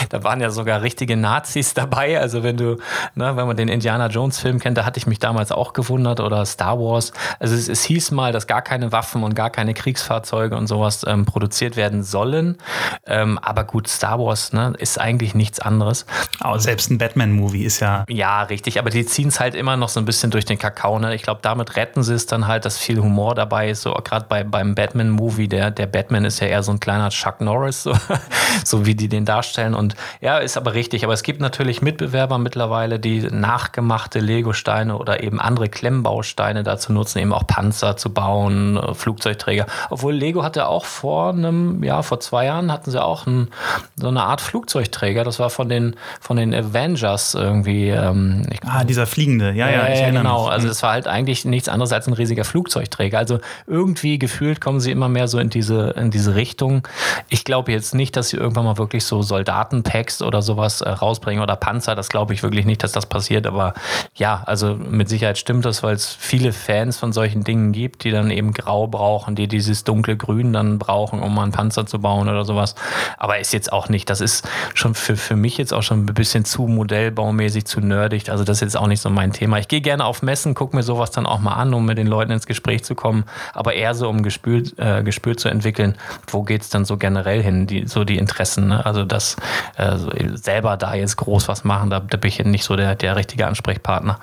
da, 0.09 0.24
waren 0.24 0.40
ja 0.40 0.50
sogar 0.50 0.83
richtige 0.83 1.16
Nazis 1.16 1.74
dabei. 1.74 2.20
Also 2.20 2.42
wenn 2.42 2.57
du, 2.57 2.76
ne, 3.14 3.37
wenn 3.37 3.46
man 3.46 3.57
den 3.57 3.68
Indiana 3.68 4.09
Jones-Film 4.09 4.59
kennt, 4.59 4.79
da 4.79 4.85
hatte 4.85 4.98
ich 4.98 5.07
mich 5.07 5.18
damals 5.18 5.53
auch 5.53 5.72
gewundert 5.72 6.20
oder 6.20 6.44
Star 6.46 6.79
Wars. 6.79 7.12
Also 7.38 7.55
es, 7.55 7.68
es 7.68 7.85
hieß 7.85 8.11
mal, 8.12 8.33
dass 8.33 8.46
gar 8.46 8.62
keine 8.62 8.92
Waffen 8.92 9.22
und 9.22 9.35
gar 9.35 9.50
keine 9.50 9.74
Kriegsfahrzeuge 9.74 10.57
und 10.57 10.66
sowas 10.66 11.05
ähm, 11.07 11.24
produziert 11.24 11.76
werden 11.76 12.03
sollen. 12.03 12.59
Ähm, 13.07 13.29
aber 13.38 13.64
gut, 13.64 13.88
Star 13.88 14.18
Wars 14.18 14.52
ne, 14.52 14.72
ist 14.78 15.00
eigentlich 15.00 15.34
nichts 15.34 15.60
anderes. 15.60 16.06
Aber 16.40 16.58
selbst 16.58 16.90
ein 16.90 16.98
Batman-Movie 16.98 17.64
ist 17.64 17.80
ja. 17.80 18.04
Ja, 18.08 18.42
richtig. 18.42 18.78
Aber 18.78 18.90
die 18.90 19.04
ziehen 19.04 19.28
es 19.28 19.40
halt 19.40 19.54
immer 19.54 19.76
noch 19.76 19.88
so 19.88 20.00
ein 20.00 20.06
bisschen 20.06 20.30
durch 20.30 20.44
den 20.44 20.58
Kakao. 20.58 20.98
Ne? 20.98 21.14
Ich 21.14 21.22
glaube, 21.22 21.40
damit 21.42 21.76
retten 21.76 22.02
sie 22.02 22.14
es 22.14 22.26
dann 22.26 22.46
halt, 22.46 22.64
dass 22.64 22.78
viel 22.78 23.00
Humor 23.00 23.34
dabei 23.34 23.70
ist. 23.70 23.82
So 23.82 23.92
gerade 23.92 24.26
bei, 24.28 24.44
beim 24.44 24.74
Batman-Movie, 24.74 25.48
der, 25.48 25.70
der 25.70 25.86
Batman 25.86 26.24
ist 26.24 26.40
ja 26.40 26.46
eher 26.46 26.62
so 26.62 26.72
ein 26.72 26.80
kleiner 26.80 27.10
Chuck 27.10 27.40
Norris, 27.40 27.82
so, 27.82 27.94
so 28.64 28.86
wie 28.86 28.94
die 28.94 29.08
den 29.08 29.24
darstellen. 29.24 29.74
Und 29.74 29.94
ja, 30.20 30.38
ist 30.38 30.56
aber 30.56 30.74
richtig. 30.74 31.04
Aber 31.04 31.12
es 31.12 31.22
gibt 31.22 31.40
natürlich 31.40 31.82
Mitbewerber 31.82 32.38
mittlerweile, 32.38 32.98
die 32.98 33.20
nachgemachte 33.22 34.20
Lego-Steine 34.20 34.96
oder 34.96 35.22
eben 35.22 35.40
andere 35.40 35.68
Klemmbausteine 35.68 36.62
dazu 36.62 36.92
nutzen, 36.92 37.18
eben 37.18 37.32
auch 37.32 37.46
Panzer 37.46 37.96
zu 37.96 38.12
bauen, 38.12 38.76
äh, 38.76 38.94
Flugzeugträger. 38.94 39.66
Obwohl 39.90 40.14
Lego 40.14 40.42
hatte 40.42 40.68
auch 40.68 40.84
vor 40.84 41.30
einem, 41.30 41.82
ja, 41.82 42.02
vor 42.02 42.20
zwei 42.20 42.46
Jahren 42.46 42.72
hatten 42.72 42.90
sie 42.90 43.02
auch 43.02 43.09
ein, 43.26 43.48
so 43.96 44.08
eine 44.08 44.22
Art 44.22 44.40
Flugzeugträger. 44.40 45.24
Das 45.24 45.38
war 45.38 45.50
von 45.50 45.68
den, 45.68 45.96
von 46.20 46.36
den 46.36 46.54
Avengers 46.54 47.34
irgendwie. 47.34 47.88
Ähm, 47.88 48.46
ah, 48.66 48.84
dieser 48.84 49.06
fliegende, 49.06 49.52
ja, 49.52 49.70
ja, 49.70 49.88
ja, 49.88 49.94
ja 49.94 50.10
genau. 50.10 50.44
Mich. 50.44 50.52
Also 50.52 50.68
es 50.68 50.82
war 50.82 50.92
halt 50.92 51.06
eigentlich 51.06 51.44
nichts 51.44 51.68
anderes 51.68 51.92
als 51.92 52.06
ein 52.06 52.14
riesiger 52.14 52.44
Flugzeugträger. 52.44 53.18
Also 53.18 53.38
irgendwie 53.66 54.18
gefühlt 54.18 54.60
kommen 54.60 54.80
sie 54.80 54.90
immer 54.90 55.08
mehr 55.08 55.28
so 55.28 55.38
in 55.38 55.50
diese, 55.50 55.90
in 55.96 56.10
diese 56.10 56.34
Richtung. 56.34 56.86
Ich 57.28 57.44
glaube 57.44 57.72
jetzt 57.72 57.94
nicht, 57.94 58.16
dass 58.16 58.30
sie 58.30 58.36
irgendwann 58.36 58.64
mal 58.64 58.78
wirklich 58.78 59.04
so 59.04 59.22
Soldatenpacks 59.22 60.22
oder 60.22 60.42
sowas 60.42 60.80
äh, 60.80 60.88
rausbringen 60.88 61.42
oder 61.42 61.56
Panzer. 61.56 61.94
Das 61.94 62.08
glaube 62.08 62.34
ich 62.34 62.42
wirklich 62.42 62.66
nicht, 62.66 62.82
dass 62.82 62.92
das 62.92 63.06
passiert. 63.06 63.46
Aber 63.46 63.74
ja, 64.14 64.42
also 64.46 64.74
mit 64.74 65.08
Sicherheit 65.08 65.38
stimmt 65.38 65.64
das, 65.64 65.82
weil 65.82 65.94
es 65.94 66.06
viele 66.06 66.52
Fans 66.52 66.98
von 66.98 67.12
solchen 67.12 67.44
Dingen 67.44 67.72
gibt, 67.72 68.04
die 68.04 68.10
dann 68.10 68.30
eben 68.30 68.52
grau 68.52 68.86
brauchen, 68.86 69.34
die 69.34 69.48
dieses 69.48 69.84
dunkle 69.84 70.16
Grün 70.16 70.52
dann 70.52 70.78
brauchen, 70.78 71.20
um 71.20 71.34
mal 71.34 71.42
einen 71.42 71.52
Panzer 71.52 71.86
zu 71.86 72.00
bauen 72.00 72.28
oder 72.28 72.44
sowas. 72.44 72.74
Aber 73.18 73.38
ist 73.38 73.52
jetzt 73.52 73.72
auch 73.72 73.88
nicht, 73.88 74.10
das 74.10 74.20
ist 74.20 74.48
schon 74.74 74.94
für, 74.94 75.16
für 75.16 75.36
mich 75.36 75.58
jetzt 75.58 75.72
auch 75.72 75.82
schon 75.82 76.04
ein 76.04 76.06
bisschen 76.06 76.44
zu 76.44 76.62
modellbaumäßig, 76.62 77.64
zu 77.64 77.80
nerdig. 77.80 78.30
Also 78.30 78.44
das 78.44 78.58
ist 78.58 78.60
jetzt 78.60 78.76
auch 78.76 78.86
nicht 78.86 79.00
so 79.00 79.10
mein 79.10 79.32
Thema. 79.32 79.58
Ich 79.58 79.68
gehe 79.68 79.80
gerne 79.80 80.04
auf 80.04 80.22
Messen, 80.22 80.54
gucke 80.54 80.76
mir 80.76 80.82
sowas 80.82 81.10
dann 81.10 81.26
auch 81.26 81.40
mal 81.40 81.54
an, 81.54 81.74
um 81.74 81.84
mit 81.84 81.98
den 81.98 82.06
Leuten 82.06 82.32
ins 82.32 82.46
Gespräch 82.46 82.84
zu 82.84 82.94
kommen, 82.94 83.24
aber 83.54 83.74
eher 83.74 83.94
so, 83.94 84.08
um 84.08 84.22
Gespür, 84.22 84.62
äh, 84.76 85.02
Gespür 85.02 85.36
zu 85.36 85.48
entwickeln, 85.48 85.96
wo 86.28 86.42
geht 86.42 86.62
es 86.62 86.70
dann 86.70 86.84
so 86.84 86.96
generell 86.96 87.42
hin, 87.42 87.66
die, 87.66 87.86
so 87.86 88.04
die 88.04 88.18
Interessen. 88.18 88.68
Ne? 88.68 88.84
Also 88.84 89.04
das 89.04 89.36
äh, 89.76 89.96
selber 90.34 90.76
da 90.76 90.94
jetzt 90.94 91.16
groß 91.16 91.48
was 91.48 91.64
machen, 91.64 91.90
da, 91.90 92.00
da 92.00 92.16
bin 92.16 92.28
ich 92.28 92.44
nicht 92.44 92.64
so 92.64 92.76
der, 92.76 92.94
der 92.94 93.16
richtige 93.16 93.46
Ansprechpartner. 93.46 94.18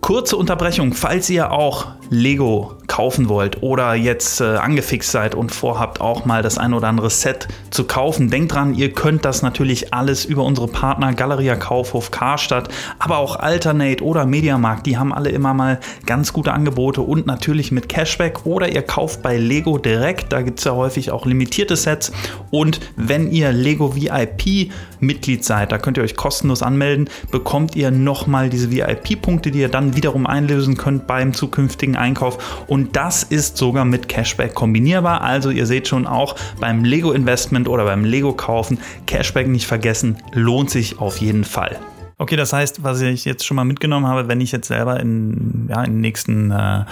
Kurze 0.00 0.36
Unterbrechung, 0.36 0.92
falls 0.92 1.30
ihr 1.30 1.50
auch 1.50 1.86
Lego 2.10 2.76
kaufen 2.94 3.28
wollt 3.28 3.60
oder 3.60 3.94
jetzt 3.94 4.40
äh, 4.40 4.44
angefixt 4.44 5.10
seid 5.10 5.34
und 5.34 5.50
vorhabt 5.50 6.00
auch 6.00 6.26
mal 6.26 6.42
das 6.42 6.58
ein 6.58 6.72
oder 6.72 6.86
andere 6.86 7.10
Set 7.10 7.48
zu 7.70 7.88
kaufen, 7.88 8.30
denkt 8.30 8.54
dran, 8.54 8.72
ihr 8.72 8.92
könnt 8.92 9.24
das 9.24 9.42
natürlich 9.42 9.92
alles 9.92 10.24
über 10.24 10.44
unsere 10.44 10.68
Partner 10.68 11.12
Galeria 11.12 11.56
Kaufhof 11.56 12.12
Karstadt, 12.12 12.68
aber 13.00 13.18
auch 13.18 13.34
Alternate 13.34 14.04
oder 14.04 14.26
Mediamarkt, 14.26 14.86
die 14.86 14.96
haben 14.96 15.12
alle 15.12 15.30
immer 15.30 15.54
mal 15.54 15.80
ganz 16.06 16.32
gute 16.32 16.52
Angebote 16.52 17.00
und 17.00 17.26
natürlich 17.26 17.72
mit 17.72 17.88
Cashback 17.88 18.46
oder 18.46 18.68
ihr 18.68 18.82
kauft 18.82 19.22
bei 19.22 19.38
Lego 19.38 19.78
direkt, 19.78 20.32
da 20.32 20.42
gibt 20.42 20.60
es 20.60 20.64
ja 20.64 20.76
häufig 20.76 21.10
auch 21.10 21.26
limitierte 21.26 21.74
Sets 21.74 22.12
und 22.52 22.78
wenn 22.94 23.28
ihr 23.32 23.50
Lego 23.50 23.96
VIP 23.96 24.70
Mitglied 25.00 25.44
seid, 25.44 25.72
da 25.72 25.78
könnt 25.78 25.96
ihr 25.96 26.02
euch 26.02 26.16
kostenlos 26.16 26.62
anmelden, 26.62 27.08
bekommt 27.30 27.76
ihr 27.76 27.90
nochmal 27.90 28.50
diese 28.50 28.70
VIP-Punkte, 28.70 29.50
die 29.50 29.60
ihr 29.60 29.68
dann 29.68 29.96
wiederum 29.96 30.26
einlösen 30.26 30.76
könnt 30.76 31.06
beim 31.06 31.34
zukünftigen 31.34 31.96
Einkauf. 31.96 32.64
Und 32.66 32.96
das 32.96 33.22
ist 33.22 33.56
sogar 33.56 33.84
mit 33.84 34.08
Cashback 34.08 34.54
kombinierbar. 34.54 35.22
Also 35.22 35.50
ihr 35.50 35.66
seht 35.66 35.88
schon 35.88 36.06
auch 36.06 36.36
beim 36.60 36.84
Lego 36.84 37.12
Investment 37.12 37.68
oder 37.68 37.84
beim 37.84 38.04
Lego 38.04 38.32
Kaufen, 38.32 38.78
Cashback 39.06 39.48
nicht 39.48 39.66
vergessen, 39.66 40.18
lohnt 40.32 40.70
sich 40.70 40.98
auf 40.98 41.18
jeden 41.18 41.44
Fall. 41.44 41.78
Okay, 42.16 42.36
das 42.36 42.52
heißt, 42.52 42.84
was 42.84 43.00
ich 43.00 43.24
jetzt 43.24 43.44
schon 43.44 43.56
mal 43.56 43.64
mitgenommen 43.64 44.06
habe, 44.06 44.28
wenn 44.28 44.40
ich 44.40 44.52
jetzt 44.52 44.68
selber 44.68 45.00
in, 45.00 45.68
ja, 45.68 45.82
in 45.82 45.94
den 45.94 46.00
nächsten 46.00 46.52
äh, 46.52 46.84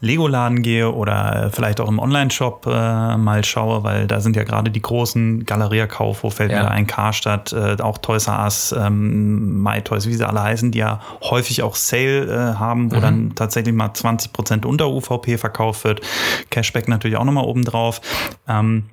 Lego-Laden 0.00 0.62
gehe 0.62 0.90
oder 0.90 1.50
vielleicht 1.52 1.80
auch 1.80 1.88
im 1.88 2.00
Online-Shop 2.00 2.66
äh, 2.66 3.16
mal 3.16 3.44
schaue, 3.44 3.84
weil 3.84 4.06
da 4.06 4.20
sind 4.20 4.34
ja 4.34 4.42
gerade 4.42 4.70
die 4.70 4.82
großen 4.82 5.44
Galeria 5.44 5.86
Kaufhof, 5.86 6.34
fällt 6.34 6.50
ja. 6.50 6.64
mir 6.64 6.70
ein, 6.70 6.86
Karstadt, 6.86 7.52
äh, 7.52 7.76
auch 7.80 7.98
Toys 7.98 8.26
R 8.26 8.42
Us, 8.44 8.74
ähm, 8.76 9.62
MyToys, 9.62 10.06
wie 10.06 10.14
sie 10.14 10.26
alle 10.26 10.42
heißen, 10.42 10.72
die 10.72 10.78
ja 10.78 11.00
häufig 11.22 11.62
auch 11.62 11.76
Sale 11.76 12.24
äh, 12.24 12.58
haben, 12.58 12.90
wo 12.90 12.96
mhm. 12.96 13.00
dann 13.00 13.34
tatsächlich 13.36 13.74
mal 13.74 13.94
20 13.94 14.32
Prozent 14.32 14.66
unter 14.66 14.88
UVP 14.88 15.38
verkauft 15.38 15.84
wird. 15.84 16.00
Cashback 16.50 16.88
natürlich 16.88 17.16
auch 17.16 17.24
nochmal 17.24 17.44
oben 17.44 17.64
drauf. 17.64 18.00
Ähm, 18.48 18.84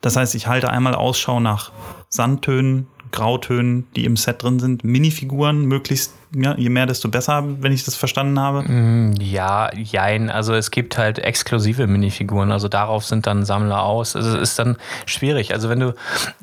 das 0.00 0.16
heißt, 0.16 0.36
ich 0.36 0.46
halte 0.46 0.70
einmal 0.70 0.94
Ausschau 0.94 1.40
nach 1.40 1.72
Sandtönen, 2.08 2.86
Grautönen, 3.12 3.86
die 3.94 4.04
im 4.04 4.16
Set 4.16 4.42
drin 4.42 4.58
sind, 4.58 4.84
Minifiguren 4.84 5.66
möglichst 5.66 6.14
ja, 6.34 6.54
je 6.56 6.68
mehr, 6.68 6.86
desto 6.86 7.08
besser, 7.08 7.44
wenn 7.60 7.72
ich 7.72 7.84
das 7.84 7.94
verstanden 7.94 8.38
habe? 8.40 8.62
Mm, 8.62 9.14
ja, 9.20 9.72
jein. 9.74 10.30
Also 10.30 10.54
es 10.54 10.70
gibt 10.70 10.98
halt 10.98 11.18
exklusive 11.18 11.86
Minifiguren. 11.86 12.50
Also 12.52 12.68
darauf 12.68 13.04
sind 13.04 13.26
dann 13.26 13.44
Sammler 13.44 13.82
aus. 13.82 14.16
Also 14.16 14.36
es 14.36 14.50
ist 14.50 14.58
dann 14.58 14.76
schwierig. 15.06 15.54
Also 15.54 15.68
wenn 15.68 15.80
du, 15.80 15.94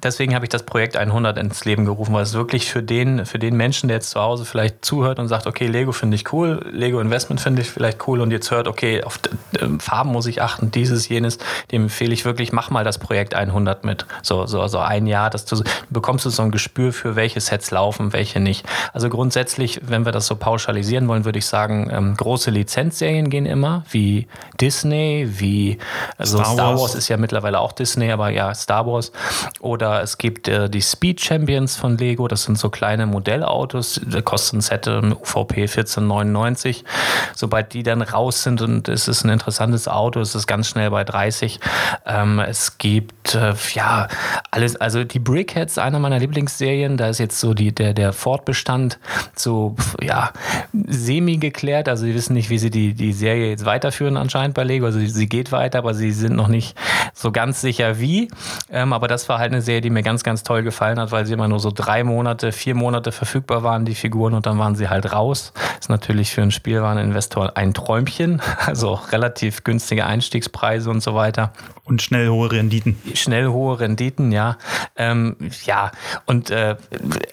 deswegen 0.02 0.36
habe 0.36 0.46
ich 0.46 0.50
das 0.50 0.63
Projekt 0.63 0.96
100 0.96 1.38
ins 1.38 1.65
Leben 1.65 1.86
gerufen, 1.86 2.13
weil 2.13 2.24
es 2.24 2.34
wirklich 2.34 2.72
für 2.72 2.82
den, 2.82 3.26
für 3.26 3.39
den 3.39 3.58
Menschen, 3.58 3.89
der 3.89 3.98
jetzt 3.98 4.12
zu 4.12 4.22
Hause 4.22 4.46
vielleicht 4.46 4.86
zuhört 4.86 5.19
und 5.19 5.28
sagt, 5.28 5.48
okay, 5.48 5.67
Lego 5.67 5.91
finde 5.91 6.15
ich 6.15 6.32
cool, 6.32 6.65
Lego 6.72 7.00
Investment 7.00 7.41
finde 7.41 7.62
ich 7.62 7.69
vielleicht 7.69 8.08
cool 8.08 8.22
und 8.22 8.32
jetzt 8.32 8.52
hört, 8.52 8.67
okay, 8.67 9.04
auf 9.04 9.19
Farben 9.80 10.12
muss 10.12 10.26
ich 10.28 10.41
achten, 10.41 10.72
dieses, 10.72 11.10
jenes, 11.10 11.38
dem 11.72 11.84
empfehle 11.84 12.13
ich 12.13 12.26
wirklich, 12.26 12.52
mach 12.54 12.69
mal 12.69 12.84
das 12.84 12.98
Projekt 12.98 13.34
100 13.34 13.84
mit. 13.84 14.06
So, 14.22 14.46
so, 14.46 14.65
so 14.67 14.80
ein 14.80 15.08
Jahr, 15.08 15.30
dass 15.30 15.46
du 15.46 15.63
bekommst 15.89 16.26
du 16.26 16.30
so 16.30 16.41
ein 16.41 16.52
Gespür 16.52 16.93
für 16.93 17.15
welche 17.15 17.41
Sets 17.41 17.72
laufen, 17.72 18.13
welche 18.13 18.39
nicht. 18.39 18.65
Also 18.93 19.10
grundsätzlich 19.10 19.72
wenn 19.81 20.05
wir 20.05 20.12
das 20.12 20.27
so 20.27 20.36
pauschalisieren 20.36 21.07
wollen, 21.07 21.25
würde 21.25 21.39
ich 21.39 21.45
sagen, 21.45 21.89
ähm, 21.91 22.15
große 22.15 22.51
Lizenzserien 22.51 23.29
gehen 23.29 23.45
immer, 23.45 23.83
wie 23.89 24.27
Disney, 24.59 25.27
wie 25.29 25.77
also 26.17 26.38
Star, 26.38 26.53
Star 26.53 26.69
Wars. 26.71 26.81
Wars. 26.81 26.95
ist 26.95 27.07
ja 27.07 27.17
mittlerweile 27.17 27.59
auch 27.59 27.71
Disney, 27.71 28.12
aber 28.12 28.29
ja, 28.29 28.53
Star 28.53 28.86
Wars. 28.86 29.12
Oder 29.59 30.01
es 30.01 30.17
gibt 30.17 30.47
äh, 30.47 30.69
die 30.69 30.81
Speed 30.81 31.21
Champions 31.21 31.75
von 31.75 31.97
Lego, 31.97 32.27
das 32.27 32.43
sind 32.43 32.57
so 32.57 32.69
kleine 32.69 33.05
Modellautos, 33.05 34.01
kosten 34.23 34.62
Set 34.62 34.88
UVP 34.88 35.65
14,99. 35.65 36.83
Sobald 37.36 37.73
die 37.73 37.83
dann 37.83 38.01
raus 38.01 38.43
sind 38.43 38.62
und 38.62 38.89
es 38.89 39.07
ist 39.07 39.23
ein 39.23 39.29
interessantes 39.29 39.88
Auto, 39.88 40.19
ist 40.19 40.36
es 40.36 40.47
ganz 40.47 40.67
schnell 40.67 40.89
bei 40.89 41.03
30. 41.03 41.59
Ähm, 42.05 42.39
es 42.39 42.77
gibt 42.77 43.22
äh, 43.36 43.54
ja 43.74 44.08
alles, 44.52 44.76
also 44.76 45.04
die 45.04 45.19
Brickheads, 45.19 45.78
einer 45.78 46.00
meiner 46.00 46.19
Lieblingsserien, 46.19 46.98
da 46.98 47.10
ist 47.10 47.19
jetzt 47.19 47.39
so 47.39 47.54
die, 47.54 47.74
der, 47.74 47.93
der 47.93 48.13
Fortbestand 48.13 49.00
so, 49.36 49.76
ja, 50.02 50.32
semi 50.88 51.38
geklärt. 51.38 51.89
Also 51.89 52.06
sie 52.06 52.13
wissen 52.13 52.34
nicht, 52.34 52.50
wie 52.50 52.58
sie 52.58 52.69
die, 52.69 52.93
die 52.93 53.13
Serie 53.13 53.50
jetzt 53.50 53.65
weiterführen 53.65 54.17
anscheinend 54.17 54.56
bei 54.56 54.63
Lego. 54.63 54.86
Also 54.86 55.00
sie, 55.00 55.08
sie 55.08 55.28
geht 55.28 55.52
weiter, 55.52 55.80
aber 55.80 55.93
sie 55.93 56.12
sind 56.12 56.36
noch 56.36 56.48
nicht 56.48 56.78
so 57.13 57.32
ganz 57.32 57.62
sicher 57.62 58.00
wie. 58.00 58.30
Ähm, 58.69 58.93
aber 58.93 59.08
das 59.08 59.28
war 59.30 59.39
halt 59.39 59.52
eine 59.52 59.62
Serie, 59.62 59.82
die 59.82 59.89
mir 59.89 60.04
ganz, 60.04 60.24
ganz 60.24 60.43
toll 60.43 60.63
gefallen 60.63 61.00
hat, 61.00 61.12
weil 61.12 61.26
sie 61.26 61.34
immer 61.34 61.48
nur 61.48 61.60
so 61.60 61.72
drei 61.72 62.04
Monate, 62.04 62.52
vier 62.52 62.76
Monate 62.76 63.12
verfügbar 63.12 63.63
waren, 63.63 63.86
die 63.86 63.96
Figuren, 63.96 64.34
und 64.34 64.46
dann 64.46 64.60
waren 64.60 64.76
sie 64.76 64.89
halt 64.89 65.12
raus. 65.12 65.54
Ist 65.80 65.89
natürlich 65.89 66.32
für 66.32 66.41
einen 66.41 66.52
Spielwareninvestor 66.52 67.58
ein 67.58 67.74
Träumchen. 67.74 68.41
Also 68.65 68.93
relativ 69.12 69.63
günstige 69.63 70.06
Einstiegspreise 70.06 70.89
und 70.89 71.02
so 71.02 71.15
weiter. 71.15 71.52
Und 71.86 72.02
schnell 72.02 72.30
hohe 72.30 72.52
Renditen. 72.52 72.98
Schnell 73.23 73.47
hohe 73.47 73.79
Renditen, 73.79 74.31
ja. 74.31 74.57
Ähm, 74.95 75.36
ja, 75.65 75.91
und 76.25 76.51
äh, 76.51 76.75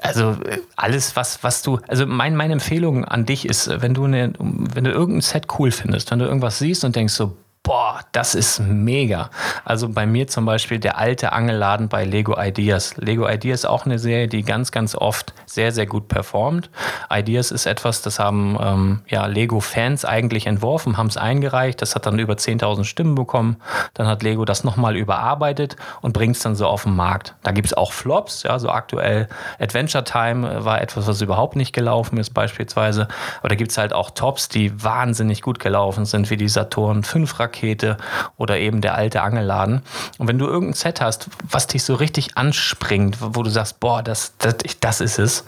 also 0.02 0.36
alles, 0.76 1.16
was, 1.16 1.42
was 1.42 1.62
du, 1.62 1.78
also 1.88 2.06
mein, 2.06 2.36
meine 2.36 2.54
Empfehlung 2.54 3.04
an 3.04 3.26
dich 3.26 3.46
ist, 3.46 3.68
wenn 3.82 3.94
du, 3.94 4.04
eine, 4.04 4.32
wenn 4.38 4.84
du 4.84 4.90
irgendein 4.90 5.20
Set 5.20 5.46
cool 5.58 5.70
findest, 5.70 6.10
wenn 6.10 6.18
du 6.18 6.24
irgendwas 6.24 6.58
siehst 6.58 6.84
und 6.84 6.96
denkst 6.96 7.14
so, 7.14 7.36
Boah, 7.62 8.00
das 8.12 8.34
ist 8.34 8.58
mega. 8.58 9.28
Also 9.66 9.90
bei 9.90 10.06
mir 10.06 10.26
zum 10.26 10.46
Beispiel 10.46 10.78
der 10.78 10.96
alte 10.96 11.32
Angelladen 11.32 11.90
bei 11.90 12.06
Lego 12.06 12.40
Ideas. 12.40 12.96
Lego 12.96 13.28
Ideas 13.28 13.60
ist 13.60 13.66
auch 13.66 13.84
eine 13.84 13.98
Serie, 13.98 14.28
die 14.28 14.42
ganz, 14.42 14.72
ganz 14.72 14.94
oft 14.94 15.34
sehr, 15.44 15.70
sehr 15.70 15.84
gut 15.84 16.08
performt. 16.08 16.70
Ideas 17.10 17.50
ist 17.50 17.66
etwas, 17.66 18.00
das 18.00 18.18
haben 18.18 18.58
ähm, 18.60 19.02
ja, 19.08 19.26
Lego-Fans 19.26 20.06
eigentlich 20.06 20.46
entworfen, 20.46 20.96
haben 20.96 21.08
es 21.08 21.18
eingereicht. 21.18 21.82
Das 21.82 21.94
hat 21.94 22.06
dann 22.06 22.18
über 22.18 22.32
10.000 22.32 22.84
Stimmen 22.84 23.14
bekommen. 23.14 23.56
Dann 23.92 24.06
hat 24.06 24.22
Lego 24.22 24.46
das 24.46 24.64
nochmal 24.64 24.96
überarbeitet 24.96 25.76
und 26.00 26.14
bringt 26.14 26.36
es 26.36 26.42
dann 26.42 26.56
so 26.56 26.66
auf 26.66 26.84
den 26.84 26.96
Markt. 26.96 27.34
Da 27.42 27.52
gibt 27.52 27.66
es 27.66 27.74
auch 27.74 27.92
Flops, 27.92 28.42
ja, 28.42 28.58
so 28.58 28.70
aktuell 28.70 29.28
Adventure 29.58 30.04
Time 30.04 30.64
war 30.64 30.80
etwas, 30.80 31.06
was 31.06 31.20
überhaupt 31.20 31.56
nicht 31.56 31.74
gelaufen 31.74 32.16
ist 32.16 32.30
beispielsweise. 32.30 33.06
Aber 33.40 33.50
da 33.50 33.54
gibt 33.54 33.70
es 33.70 33.76
halt 33.76 33.92
auch 33.92 34.10
Tops, 34.10 34.48
die 34.48 34.82
wahnsinnig 34.82 35.42
gut 35.42 35.60
gelaufen 35.60 36.06
sind, 36.06 36.30
wie 36.30 36.38
die 36.38 36.48
Saturn 36.48 37.04
5 37.04 37.38
Pakete 37.50 37.96
oder 38.36 38.58
eben 38.58 38.80
der 38.80 38.94
alte 38.94 39.22
Angelladen. 39.22 39.82
Und 40.18 40.28
wenn 40.28 40.38
du 40.38 40.46
irgendein 40.46 40.74
Set 40.74 41.00
hast, 41.00 41.28
was 41.48 41.66
dich 41.66 41.82
so 41.82 41.94
richtig 41.94 42.36
anspringt, 42.36 43.18
wo 43.20 43.42
du 43.42 43.50
sagst, 43.50 43.80
boah, 43.80 44.02
das, 44.02 44.34
das, 44.38 44.56
das 44.80 45.00
ist 45.00 45.18
es, 45.18 45.44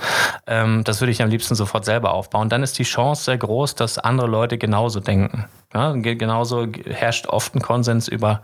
ähm, 0.47 0.83
das 0.85 1.01
würde 1.01 1.13
ich 1.13 1.23
am 1.23 1.31
liebsten 1.31 1.55
sofort 1.55 1.85
selber 1.85 2.13
aufbauen, 2.13 2.49
dann 2.49 2.63
ist 2.63 2.79
die 2.79 2.85
Chance 2.85 3.25
sehr 3.25 3.39
groß, 3.39 3.75
dass 3.77 3.99
andere 3.99 4.27
Leute 4.27 4.59
genauso 4.59 5.01
denken. 5.01 5.47
Ja, 5.75 5.93
genauso 5.93 6.67
herrscht 6.85 7.27
oft 7.27 7.55
ein 7.55 7.63
Konsens 7.63 8.07
über 8.07 8.43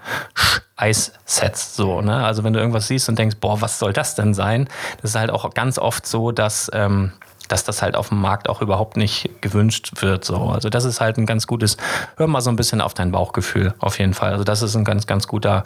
Eissets. 0.76 1.76
So, 1.76 2.00
ne? 2.00 2.24
Also 2.24 2.42
wenn 2.42 2.54
du 2.54 2.58
irgendwas 2.58 2.86
siehst 2.86 3.08
und 3.10 3.18
denkst, 3.18 3.36
boah, 3.38 3.60
was 3.60 3.78
soll 3.78 3.92
das 3.92 4.14
denn 4.14 4.32
sein? 4.32 4.68
Das 5.02 5.10
ist 5.10 5.16
halt 5.16 5.30
auch 5.30 5.52
ganz 5.52 5.78
oft 5.78 6.06
so, 6.06 6.32
dass 6.32 6.70
ähm, 6.72 7.12
dass 7.48 7.64
das 7.64 7.82
halt 7.82 7.96
auf 7.96 8.10
dem 8.10 8.20
Markt 8.20 8.48
auch 8.48 8.62
überhaupt 8.62 8.96
nicht 8.96 9.30
gewünscht 9.40 10.02
wird. 10.02 10.24
So. 10.24 10.36
Also 10.50 10.68
das 10.68 10.84
ist 10.84 11.00
halt 11.00 11.16
ein 11.18 11.26
ganz 11.26 11.46
gutes, 11.46 11.76
hör 12.16 12.26
mal 12.26 12.40
so 12.40 12.50
ein 12.50 12.56
bisschen 12.56 12.80
auf 12.80 12.94
dein 12.94 13.10
Bauchgefühl 13.10 13.74
auf 13.78 13.98
jeden 13.98 14.14
Fall. 14.14 14.32
Also 14.32 14.44
das 14.44 14.62
ist 14.62 14.76
ein 14.76 14.84
ganz, 14.84 15.06
ganz 15.06 15.26
guter, 15.26 15.64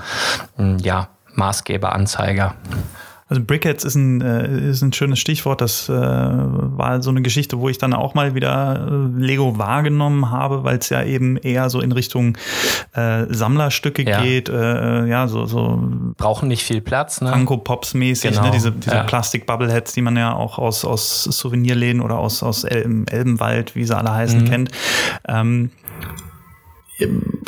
hm, 0.56 0.78
ja, 0.78 1.08
Maßgeber, 1.34 1.92
Anzeiger. 1.92 2.54
Also 3.32 3.42
Brickheads 3.46 3.84
ist 3.84 3.94
ein, 3.94 4.20
äh, 4.20 4.68
ist 4.68 4.82
ein 4.82 4.92
schönes 4.92 5.18
Stichwort. 5.18 5.62
Das 5.62 5.88
äh, 5.88 5.92
war 5.94 7.02
so 7.02 7.08
eine 7.08 7.22
Geschichte, 7.22 7.58
wo 7.60 7.70
ich 7.70 7.78
dann 7.78 7.94
auch 7.94 8.12
mal 8.12 8.34
wieder 8.34 8.86
äh, 8.86 9.18
Lego 9.18 9.56
wahrgenommen 9.56 10.30
habe, 10.30 10.64
weil 10.64 10.76
es 10.76 10.90
ja 10.90 11.02
eben 11.02 11.38
eher 11.38 11.70
so 11.70 11.80
in 11.80 11.92
Richtung 11.92 12.36
äh, 12.92 13.24
Sammlerstücke 13.30 14.02
ja. 14.02 14.20
geht. 14.20 14.50
Äh, 14.50 15.06
ja, 15.06 15.28
so, 15.28 15.46
so 15.46 15.82
brauchen 16.18 16.48
nicht 16.48 16.62
viel 16.62 16.82
Platz. 16.82 17.22
Ne? 17.22 17.32
Funko 17.32 17.56
Pops 17.56 17.94
mäßig, 17.94 18.32
ne? 18.32 18.36
genau. 18.36 18.48
ne? 18.48 18.52
diese, 18.52 18.70
diese 18.70 18.96
ja. 18.96 19.04
Plastik-Bubbleheads, 19.04 19.94
die 19.94 20.02
man 20.02 20.18
ja 20.18 20.34
auch 20.34 20.58
aus, 20.58 20.84
aus 20.84 21.24
Souvenirläden 21.24 22.02
oder 22.02 22.18
aus, 22.18 22.42
aus 22.42 22.64
El 22.64 23.06
Elbenwald, 23.08 23.74
wie 23.74 23.84
sie 23.86 23.96
alle 23.96 24.12
heißen, 24.12 24.42
mhm. 24.42 24.44
kennt. 24.44 24.70
Ähm, 25.26 25.70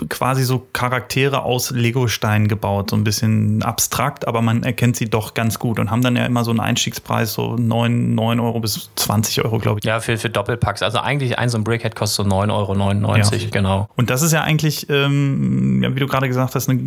quasi 0.09 0.45
so 0.45 0.66
Charaktere 0.72 1.42
aus 1.42 1.70
Legostein 1.70 2.49
gebaut, 2.49 2.90
so 2.90 2.97
ein 2.97 3.05
bisschen 3.05 3.62
abstrakt, 3.62 4.26
aber 4.26 4.42
man 4.42 4.62
erkennt 4.62 4.97
sie 4.97 5.09
doch 5.09 5.34
ganz 5.34 5.59
gut 5.59 5.78
und 5.78 5.90
haben 5.90 6.03
dann 6.03 6.16
ja 6.16 6.26
immer 6.26 6.45
so 6.45 6.51
einen 6.51 6.61
Einstiegspreis, 6.61 7.32
so 7.34 7.57
9, 7.57 8.14
9 8.14 8.40
Euro 8.40 8.61
bis 8.61 8.90
20 8.97 9.45
Euro, 9.45 9.59
glaube 9.59 9.80
ich. 9.80 9.84
Ja, 9.84 10.01
für, 10.01 10.16
für 10.16 10.30
Doppelpacks. 10.30 10.82
Also 10.82 10.99
eigentlich 10.99 11.38
ein 11.38 11.49
so 11.49 11.59
ein 11.59 11.64
Brickhead 11.64 11.95
kostet 11.95 12.26
so 12.26 12.30
9,99 12.30 12.51
Euro, 12.51 13.16
ja. 13.16 13.49
genau. 13.51 13.88
Und 13.97 14.11
das 14.11 14.22
ist 14.22 14.32
ja 14.32 14.42
eigentlich, 14.42 14.88
ähm, 14.88 15.82
ja, 15.82 15.95
wie 15.95 16.01
du 16.01 16.07
gerade 16.07 16.28
gesagt 16.28 16.55
hast, 16.55 16.68
eine 16.68 16.80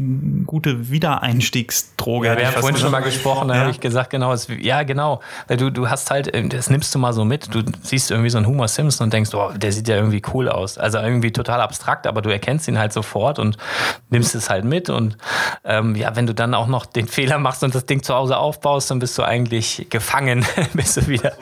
gute 0.46 0.90
Wiedereinstiegsdroge. 0.90 2.28
Ja, 2.28 2.38
wir 2.38 2.48
haben 2.48 2.54
vorhin 2.54 2.74
gesagt. 2.74 2.82
schon 2.82 2.92
mal 2.92 3.04
gesprochen, 3.04 3.48
da 3.48 3.56
ja. 3.56 3.62
habe 3.62 3.72
ich 3.72 3.80
gesagt, 3.80 4.10
genau, 4.10 4.34
es, 4.34 4.48
ja, 4.60 4.84
genau. 4.84 5.22
Weil 5.48 5.58
du, 5.58 5.72
du 5.72 5.90
hast 5.90 6.12
halt, 6.12 6.34
äh, 6.34 6.48
das 6.48 6.70
nimmst 6.70 6.94
du 6.94 7.00
mal 7.00 7.14
so 7.14 7.24
mit, 7.24 7.54
du 7.54 7.64
siehst 7.82 8.12
irgendwie 8.12 8.30
so 8.30 8.38
einen 8.38 8.48
Homer 8.48 8.68
Simpson 8.68 9.06
und 9.06 9.14
denkst, 9.14 9.34
oh, 9.34 9.52
der 9.56 9.72
sieht 9.72 9.88
ja 9.88 9.96
irgendwie 9.96 10.22
cool 10.34 10.50
aus. 10.50 10.78
Also 10.78 10.98
irgendwie 10.98 11.32
total 11.32 11.62
abstrakt, 11.62 12.08
aber 12.08 12.22
du 12.22 12.30
erkennst 12.30 12.47
ihn 12.48 12.80
halt 12.80 12.94
sofort 12.94 13.40
und 13.40 13.58
nimmst 14.10 14.36
es 14.36 14.50
halt 14.50 14.64
mit. 14.64 14.90
Und 14.90 15.18
ähm, 15.64 15.96
ja, 15.96 16.16
wenn 16.16 16.28
du 16.28 16.34
dann 16.34 16.54
auch 16.54 16.68
noch 16.68 16.86
den 16.86 17.08
Fehler 17.08 17.40
machst 17.40 17.64
und 17.64 17.76
das 17.76 17.86
Ding 17.86 18.04
zu 18.04 18.16
Hause 18.16 18.38
aufbaust, 18.38 18.90
dann 18.90 19.00
bist 19.00 19.18
du 19.18 19.24
eigentlich 19.24 19.88
gefangen. 19.90 20.46
bist 20.74 20.98
du 20.98 21.08
wieder. 21.08 21.34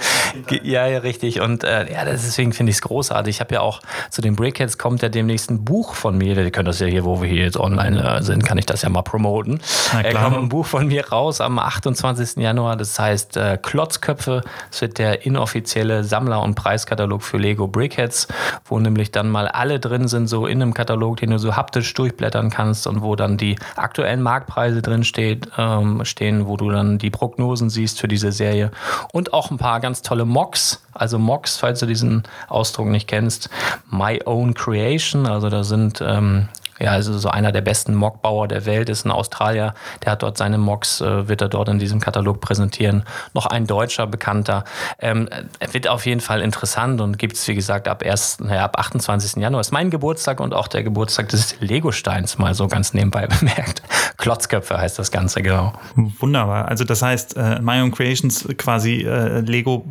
Ja, 0.63 0.87
ja, 0.87 0.99
richtig. 0.99 1.41
Und 1.41 1.63
äh, 1.63 1.91
ja, 1.91 2.05
deswegen 2.05 2.53
finde 2.53 2.71
ich 2.71 2.77
es 2.77 2.81
großartig. 2.81 3.35
Ich 3.35 3.39
habe 3.39 3.53
ja 3.53 3.61
auch 3.61 3.81
zu 4.09 4.21
den 4.21 4.35
Breakheads 4.35 4.77
kommt 4.77 5.01
ja 5.01 5.09
demnächst 5.09 5.49
ein 5.51 5.63
Buch 5.63 5.93
von 5.93 6.17
mir. 6.17 6.35
Wir 6.35 6.49
können 6.51 6.65
das 6.65 6.79
ja 6.79 6.87
hier, 6.87 7.05
wo 7.05 7.21
wir 7.21 7.29
hier 7.29 7.43
jetzt 7.43 7.57
online 7.57 8.17
äh, 8.17 8.23
sind, 8.23 8.43
kann 8.43 8.57
ich 8.57 8.65
das 8.65 8.81
ja 8.81 8.89
mal 8.89 9.03
promoten. 9.03 9.59
Na 9.93 10.03
klar. 10.03 10.23
kommt 10.23 10.37
ein 10.37 10.49
Buch 10.49 10.65
von 10.65 10.87
mir 10.87 11.07
raus 11.09 11.41
am 11.41 11.59
28. 11.59 12.37
Januar. 12.37 12.75
Das 12.75 12.97
heißt 12.97 13.37
äh, 13.37 13.57
Klotzköpfe. 13.61 14.41
Das 14.71 14.81
wird 14.81 14.97
der 14.97 15.25
inoffizielle 15.25 16.03
Sammler- 16.03 16.41
und 16.41 16.55
Preiskatalog 16.55 17.21
für 17.21 17.37
Lego 17.37 17.67
Brickheads, 17.67 18.27
wo 18.65 18.79
nämlich 18.79 19.11
dann 19.11 19.29
mal 19.29 19.47
alle 19.47 19.79
drin 19.79 20.07
sind, 20.07 20.27
so 20.27 20.47
in 20.47 20.61
einem 20.61 20.73
Katalog, 20.73 20.94
den 20.95 21.31
du 21.31 21.39
so 21.39 21.55
haptisch 21.55 21.93
durchblättern 21.93 22.49
kannst 22.49 22.87
und 22.87 23.01
wo 23.01 23.15
dann 23.15 23.37
die 23.37 23.57
aktuellen 23.75 24.21
Marktpreise 24.21 24.81
drin 24.81 25.03
steht, 25.03 25.47
ähm, 25.57 26.03
stehen, 26.05 26.47
wo 26.47 26.57
du 26.57 26.69
dann 26.69 26.97
die 26.97 27.09
Prognosen 27.09 27.69
siehst 27.69 27.99
für 27.99 28.07
diese 28.07 28.31
Serie 28.31 28.71
und 29.11 29.33
auch 29.33 29.51
ein 29.51 29.57
paar 29.57 29.79
ganz 29.79 30.01
tolle 30.01 30.25
Mocks. 30.25 30.83
Also 30.93 31.19
Mocks, 31.19 31.57
falls 31.57 31.79
du 31.79 31.85
diesen 31.85 32.23
Ausdruck 32.47 32.87
nicht 32.87 33.07
kennst, 33.07 33.49
My 33.89 34.21
Own 34.25 34.53
Creation. 34.53 35.27
Also 35.27 35.49
da 35.49 35.63
sind 35.63 36.01
ähm, 36.05 36.47
ja, 36.79 36.91
also 36.91 37.17
so 37.17 37.29
einer 37.29 37.51
der 37.51 37.61
besten 37.61 37.95
Mockbauer 37.95 38.47
der 38.47 38.65
Welt 38.65 38.89
ist 38.89 39.05
ein 39.05 39.11
Australier, 39.11 39.73
der 40.03 40.11
hat 40.11 40.23
dort 40.23 40.37
seine 40.37 40.57
Mocks, 40.57 40.99
äh, 40.99 41.27
wird 41.27 41.41
er 41.41 41.47
dort 41.47 41.69
in 41.69 41.79
diesem 41.79 42.01
Katalog 42.01 42.41
präsentieren. 42.41 43.03
Noch 43.33 43.45
ein 43.45 43.65
deutscher 43.65 44.07
Bekannter. 44.07 44.65
Ähm, 44.99 45.29
wird 45.71 45.87
auf 45.87 46.05
jeden 46.05 46.21
Fall 46.21 46.41
interessant 46.41 46.99
und 46.99 47.17
gibt 47.17 47.37
es, 47.37 47.47
wie 47.47 47.55
gesagt, 47.55 47.87
ab, 47.87 48.03
erst, 48.03 48.41
naja, 48.41 48.65
ab 48.65 48.77
28. 48.77 49.41
Januar. 49.41 49.61
Ist 49.61 49.71
mein 49.71 49.89
Geburtstag 49.89 50.39
und 50.41 50.53
auch 50.53 50.67
der 50.67 50.83
Geburtstag 50.83 51.29
des 51.29 51.59
Legosteins, 51.61 52.37
mal 52.37 52.53
so 52.53 52.67
ganz 52.67 52.93
nebenbei 52.93 53.27
bemerkt. 53.39 53.81
Klotzköpfe 54.17 54.77
heißt 54.77 54.99
das 54.99 55.11
Ganze, 55.11 55.41
genau. 55.41 55.73
Wunderbar. 55.95 56.67
Also 56.67 56.83
das 56.83 57.01
heißt, 57.01 57.37
äh, 57.37 57.59
My 57.61 57.81
Own 57.81 57.91
Creations 57.91 58.47
quasi 58.57 59.01
äh, 59.01 59.39
Lego 59.39 59.85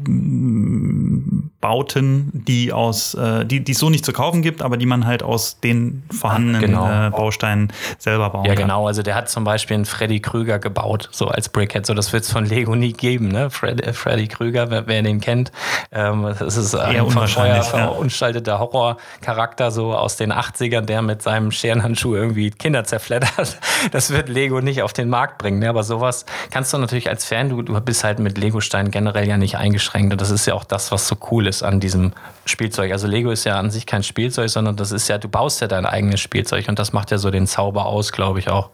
Bauten, 1.65 2.31
die 2.35 2.75
aus, 2.75 3.15
äh, 3.15 3.47
die, 3.47 3.65
die 3.65 3.73
es 3.73 3.79
so 3.79 3.89
nicht 3.89 4.05
zu 4.05 4.13
kaufen 4.13 4.43
gibt, 4.43 4.61
aber 4.61 4.77
die 4.77 4.85
man 4.85 5.07
halt 5.07 5.23
aus 5.23 5.61
den 5.61 6.03
vorhandenen 6.11 6.61
genau. 6.61 6.74
Äh, 6.75 7.11
Bausteinen 7.11 7.73
selber 7.99 8.31
bauen 8.31 8.45
ja, 8.45 8.51
kann. 8.51 8.61
Ja, 8.61 8.67
genau. 8.67 8.87
Also 8.87 9.03
der 9.03 9.15
hat 9.15 9.31
zum 9.31 9.45
Beispiel 9.45 9.77
einen 9.77 9.87
Freddy 9.87 10.21
Krüger 10.21 10.59
gebaut, 10.59 11.09
so 11.11 11.29
als 11.29 11.49
Brickhead. 11.49 11.87
So, 11.87 11.95
das 11.95 12.13
wird 12.13 12.25
es 12.25 12.33
von 12.33 12.45
Lego 12.45 12.75
nie 12.75 12.93
geben, 12.93 13.29
ne? 13.29 13.51
Fred, 13.51 13.81
äh, 13.81 13.93
Freddy 13.93 14.29
Krüger, 14.29 14.71
wer, 14.71 14.87
wer 14.87 15.03
den 15.03 15.21
kennt, 15.21 15.51
ähm, 15.93 16.35
das 16.39 16.57
ist 16.57 16.75
ein 16.75 16.97
Eher 16.97 17.07
unwahrscheinlich, 17.07 17.65
verunstalteter 17.65 18.59
Horrorcharakter 18.59 19.71
so 19.71 19.95
aus 19.95 20.17
den 20.17 20.33
80ern, 20.33 20.83
der 20.83 21.03
mit 21.03 21.23
seinem 21.23 21.51
Scherenhandschuh 21.51 22.15
irgendwie 22.15 22.51
Kinder 22.51 22.85
zerfleddert. 22.85 23.59
Das 23.91 24.11
wird 24.11 24.29
Lego 24.29 24.61
nicht 24.61 24.83
auf 24.83 24.93
den 24.93 25.09
Markt 25.09 25.39
bringen. 25.39 25.59
Ne? 25.59 25.69
Aber 25.69 25.83
sowas 25.83 26.25
kannst 26.51 26.73
du 26.73 26.79
natürlich 26.79 27.09
als 27.09 27.25
Fan, 27.25 27.51
du, 27.51 27.63
du 27.63 27.79
bist 27.81 28.03
halt 28.03 28.19
mit 28.19 28.39
Lego-Steinen 28.39 28.91
generell 28.91 29.29
ja 29.29 29.37
nicht 29.37 29.57
eingeschränkt. 29.57 30.13
Und 30.13 30.21
das 30.21 30.31
ist 30.31 30.47
ja 30.47 30.55
auch 30.55 30.65
das, 30.65 30.91
was 30.91 31.07
so 31.07 31.17
cool 31.31 31.47
ist 31.47 31.55
ist 31.55 31.63
an 31.63 31.81
diesem 31.81 32.13
Spielzeug. 32.47 32.93
Also 32.93 33.07
Lego 33.07 33.31
ist 33.31 33.45
ja 33.45 33.59
an 33.59 33.71
sich 33.71 33.87
kein 33.87 34.03
Spielzeug, 34.03 34.51
sondern 34.51 34.77
das 34.77 34.93
ist 34.93 35.09
ja, 35.09 35.19
du 35.19 35.29
baust 35.29 35.61
ja 35.61 35.69
dein 35.69 35.87
eigenes 35.87 36.21
Spielzeug 36.21 36.64
und 36.69 36.79
das 36.79 36.93
macht 36.93 37.11
ja 37.11 37.19
so 37.19 37.31
den 37.31 37.47
Zauber 37.47 37.87
aus, 37.87 38.13
glaube 38.13 38.39
ich 38.39 38.49
auch. 38.49 38.71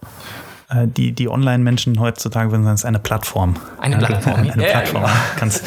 Äh, 0.71 0.87
die, 0.87 1.13
die 1.13 1.29
Online-Menschen 1.29 1.99
heutzutage 1.99 2.51
würden 2.51 2.63
sagen, 2.63 2.75
es 2.75 2.83
ist 2.83 2.87
eine 2.87 3.01
Plattform. 3.01 3.57
Eine 3.79 3.99
Plattform. 3.99 4.35
eine, 4.37 4.53
eine 4.53 4.63
Plattform. 4.63 5.03
Ja, 5.03 5.13
Kannst, 5.37 5.65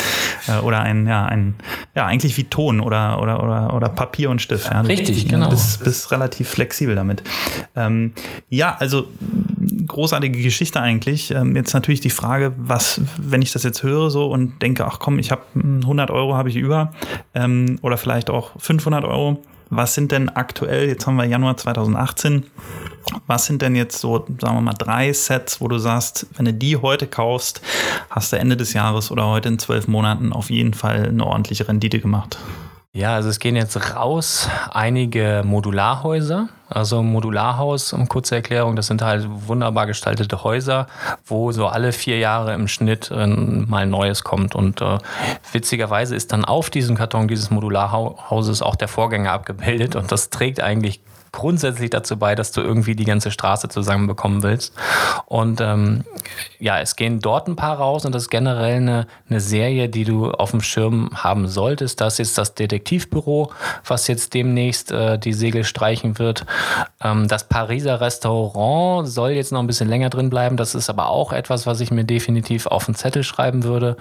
äh, 0.47 0.59
oder 0.59 0.79
ein, 0.79 1.07
ja, 1.07 1.25
ein, 1.25 1.55
ja, 1.93 2.05
eigentlich 2.05 2.37
wie 2.37 2.45
Ton 2.45 2.79
oder, 2.79 3.21
oder, 3.21 3.43
oder, 3.43 3.73
oder 3.73 3.89
Papier 3.89 4.29
und 4.29 4.41
Stift. 4.41 4.71
Ja. 4.71 4.81
Richtig, 4.81 5.27
genau. 5.27 5.49
Bist, 5.49 5.83
bist 5.83 6.11
relativ 6.11 6.49
flexibel 6.49 6.95
damit. 6.95 7.23
Ähm, 7.75 8.13
ja, 8.49 8.75
also 8.79 9.07
großartige 9.87 10.41
Geschichte 10.41 10.79
eigentlich. 10.79 11.31
Ähm, 11.31 11.55
jetzt 11.55 11.73
natürlich 11.73 11.99
die 11.99 12.09
Frage, 12.09 12.53
was, 12.57 13.01
wenn 13.17 13.41
ich 13.41 13.51
das 13.51 13.63
jetzt 13.63 13.83
höre 13.83 14.09
so 14.09 14.27
und 14.27 14.61
denke, 14.61 14.85
ach 14.85 14.99
komm, 14.99 15.19
ich 15.19 15.31
habe 15.31 15.41
100 15.55 16.11
Euro 16.11 16.35
habe 16.35 16.49
ich 16.49 16.55
über 16.55 16.93
ähm, 17.33 17.77
oder 17.81 17.97
vielleicht 17.97 18.29
auch 18.29 18.51
500 18.57 19.03
Euro 19.03 19.43
Was 19.75 19.95
sind 19.95 20.11
denn 20.11 20.29
aktuell, 20.29 20.87
jetzt 20.87 21.07
haben 21.07 21.15
wir 21.15 21.25
Januar 21.25 21.57
2018, 21.57 22.45
was 23.25 23.47
sind 23.47 23.61
denn 23.61 23.75
jetzt 23.75 23.99
so, 23.99 24.25
sagen 24.39 24.57
wir 24.57 24.61
mal, 24.61 24.73
drei 24.73 25.11
Sets, 25.11 25.59
wo 25.61 25.67
du 25.67 25.79
sagst, 25.79 26.27
wenn 26.35 26.45
du 26.45 26.53
die 26.53 26.77
heute 26.77 27.07
kaufst, 27.07 27.61
hast 28.09 28.31
du 28.31 28.37
Ende 28.37 28.55
des 28.55 28.73
Jahres 28.73 29.09
oder 29.09 29.25
heute 29.27 29.49
in 29.49 29.57
zwölf 29.57 29.87
Monaten 29.87 30.31
auf 30.31 30.51
jeden 30.51 30.75
Fall 30.75 31.07
eine 31.07 31.25
ordentliche 31.25 31.67
Rendite 31.67 31.99
gemacht? 31.99 32.37
Ja, 32.95 33.15
also 33.15 33.29
es 33.29 33.39
gehen 33.39 33.55
jetzt 33.55 33.95
raus 33.95 34.47
einige 34.69 35.41
Modularhäuser. 35.43 36.49
Also 36.69 37.01
Modularhaus, 37.01 37.91
um 37.91 38.07
kurze 38.07 38.35
Erklärung, 38.35 38.75
das 38.75 38.85
sind 38.85 39.01
halt 39.01 39.25
wunderbar 39.27 39.87
gestaltete 39.87 40.43
Häuser, 40.43 40.85
wo 41.25 41.51
so 41.51 41.65
alle 41.65 41.91
vier 41.91 42.19
Jahre 42.19 42.53
im 42.53 42.67
Schnitt 42.67 43.09
äh, 43.09 43.25
mal 43.25 43.87
Neues 43.87 44.23
kommt. 44.23 44.53
Und 44.53 44.81
äh, 44.81 44.99
witzigerweise 45.51 46.15
ist 46.15 46.33
dann 46.33 46.45
auf 46.45 46.69
diesem 46.69 46.95
Karton 46.95 47.27
dieses 47.27 47.49
Modularhauses 47.49 48.61
auch 48.61 48.75
der 48.75 48.87
Vorgänger 48.87 49.31
abgebildet. 49.31 49.95
Und 49.95 50.11
das 50.11 50.29
trägt 50.29 50.61
eigentlich 50.61 51.01
grundsätzlich 51.33 51.89
dazu 51.89 52.15
bei, 52.17 52.35
dass 52.35 52.51
du 52.51 52.61
irgendwie 52.61 52.95
die 52.95 53.05
ganze 53.05 53.31
Straße 53.31 53.67
zusammenbekommen 53.67 54.43
willst. 54.43 54.73
Und 55.25 55.59
ähm, 55.59 56.05
ja, 56.59 56.79
es 56.79 56.95
gehen 56.95 57.19
dort 57.19 57.47
ein 57.47 57.55
paar 57.55 57.77
raus 57.77 58.05
und 58.05 58.13
das 58.13 58.23
ist 58.23 58.29
generell 58.29 58.77
eine, 58.77 59.07
eine 59.29 59.41
Serie, 59.41 59.89
die 59.89 60.05
du 60.05 60.31
auf 60.31 60.51
dem 60.51 60.61
Schirm 60.61 61.09
haben 61.13 61.47
solltest. 61.47 61.99
Das 61.99 62.19
ist 62.19 62.37
das 62.37 62.53
Detektivbüro, 62.53 63.51
was 63.85 64.07
jetzt 64.07 64.33
demnächst 64.35 64.91
äh, 64.91 65.17
die 65.17 65.33
Segel 65.33 65.63
streichen 65.63 66.19
wird. 66.19 66.45
Ähm, 67.03 67.27
das 67.27 67.49
Pariser 67.49 67.99
Restaurant 67.99 69.09
soll 69.09 69.31
jetzt 69.31 69.51
noch 69.51 69.59
ein 69.59 69.67
bisschen 69.67 69.89
länger 69.89 70.11
drin 70.11 70.29
bleiben. 70.29 70.55
Das 70.55 70.75
ist 70.75 70.89
aber 70.89 71.09
auch 71.09 71.33
etwas, 71.33 71.65
was 71.65 71.79
ich 71.79 71.89
mir 71.89 72.05
definitiv 72.05 72.67
auf 72.67 72.85
den 72.85 72.95
Zettel 72.95 73.23
schreiben 73.23 73.63
würde. 73.63 73.97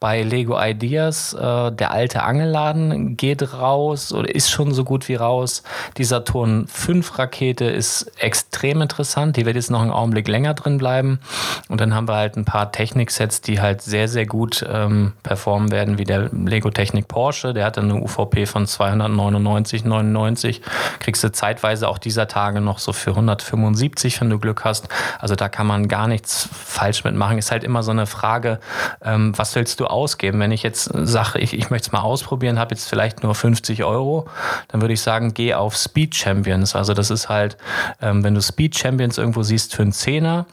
Bei 0.00 0.22
Lego 0.22 0.60
Ideas, 0.60 1.32
äh, 1.32 1.70
der 1.70 1.92
alte 1.92 2.24
Angelladen 2.24 3.16
geht 3.16 3.54
raus 3.54 4.12
oder 4.12 4.34
ist 4.34 4.50
schon 4.50 4.74
so 4.74 4.82
gut 4.82 5.08
wie 5.08 5.14
raus. 5.14 5.62
Die 5.96 6.04
Saturn 6.04 6.66
5 6.72 7.18
Rakete 7.18 7.66
ist 7.66 8.10
extrem 8.18 8.80
interessant. 8.82 9.36
Die 9.36 9.44
wird 9.44 9.56
jetzt 9.56 9.70
noch 9.70 9.82
einen 9.82 9.90
Augenblick 9.90 10.26
länger 10.26 10.54
drin 10.54 10.78
bleiben. 10.78 11.20
Und 11.68 11.80
dann 11.80 11.94
haben 11.94 12.08
wir 12.08 12.16
halt 12.16 12.36
ein 12.36 12.44
paar 12.44 12.72
Techniksets, 12.72 13.40
die 13.42 13.60
halt 13.60 13.82
sehr, 13.82 14.08
sehr 14.08 14.26
gut 14.26 14.64
ähm, 14.68 15.12
performen 15.22 15.70
werden, 15.70 15.98
wie 15.98 16.04
der 16.04 16.30
Lego 16.32 16.70
Technik 16.70 17.08
Porsche. 17.08 17.52
Der 17.52 17.66
hat 17.66 17.78
eine 17.78 17.94
UVP 17.96 18.46
von 18.46 18.66
299,99. 18.66 20.60
Kriegst 20.98 21.22
du 21.22 21.30
zeitweise 21.30 21.88
auch 21.88 21.98
dieser 21.98 22.26
Tage 22.26 22.60
noch 22.60 22.78
so 22.78 22.92
für 22.92 23.10
175, 23.10 24.20
wenn 24.20 24.30
du 24.30 24.38
Glück 24.38 24.64
hast. 24.64 24.88
Also 25.18 25.36
da 25.36 25.48
kann 25.48 25.66
man 25.66 25.88
gar 25.88 26.08
nichts 26.08 26.48
falsch 26.52 27.04
mitmachen. 27.04 27.38
Ist 27.38 27.52
halt 27.52 27.64
immer 27.64 27.82
so 27.82 27.90
eine 27.90 28.06
Frage, 28.06 28.60
ähm, 29.02 29.36
was 29.36 29.54
willst 29.54 29.78
du 29.80 29.86
ausgeben? 29.86 30.40
Wenn 30.40 30.52
ich 30.52 30.62
jetzt 30.62 30.90
sage, 30.92 31.38
ich, 31.38 31.52
ich 31.52 31.70
möchte 31.70 31.88
es 31.88 31.92
mal 31.92 32.00
ausprobieren, 32.00 32.58
habe 32.58 32.74
jetzt 32.74 32.88
vielleicht 32.88 33.22
nur 33.22 33.34
50 33.34 33.84
Euro, 33.84 34.26
dann 34.68 34.80
würde 34.80 34.94
ich 34.94 35.02
sagen, 35.02 35.34
geh 35.34 35.54
auf 35.54 35.76
Speed 35.76 36.14
Champion 36.14 36.61
Also 36.76 36.94
das 36.94 37.10
ist 37.10 37.28
halt, 37.28 37.56
ähm, 38.00 38.24
wenn 38.24 38.34
du 38.34 38.42
Speed 38.42 38.76
Champions 38.76 39.18
irgendwo 39.18 39.42
siehst 39.42 39.74
für 39.74 39.82
einen 39.82 39.92
Zehner, 39.92 40.46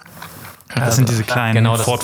das 0.76 0.84
also, 0.84 0.96
sind 0.98 1.10
diese 1.10 1.24
kleinen 1.24 1.56
genau, 1.56 1.76
Ford 1.76 2.04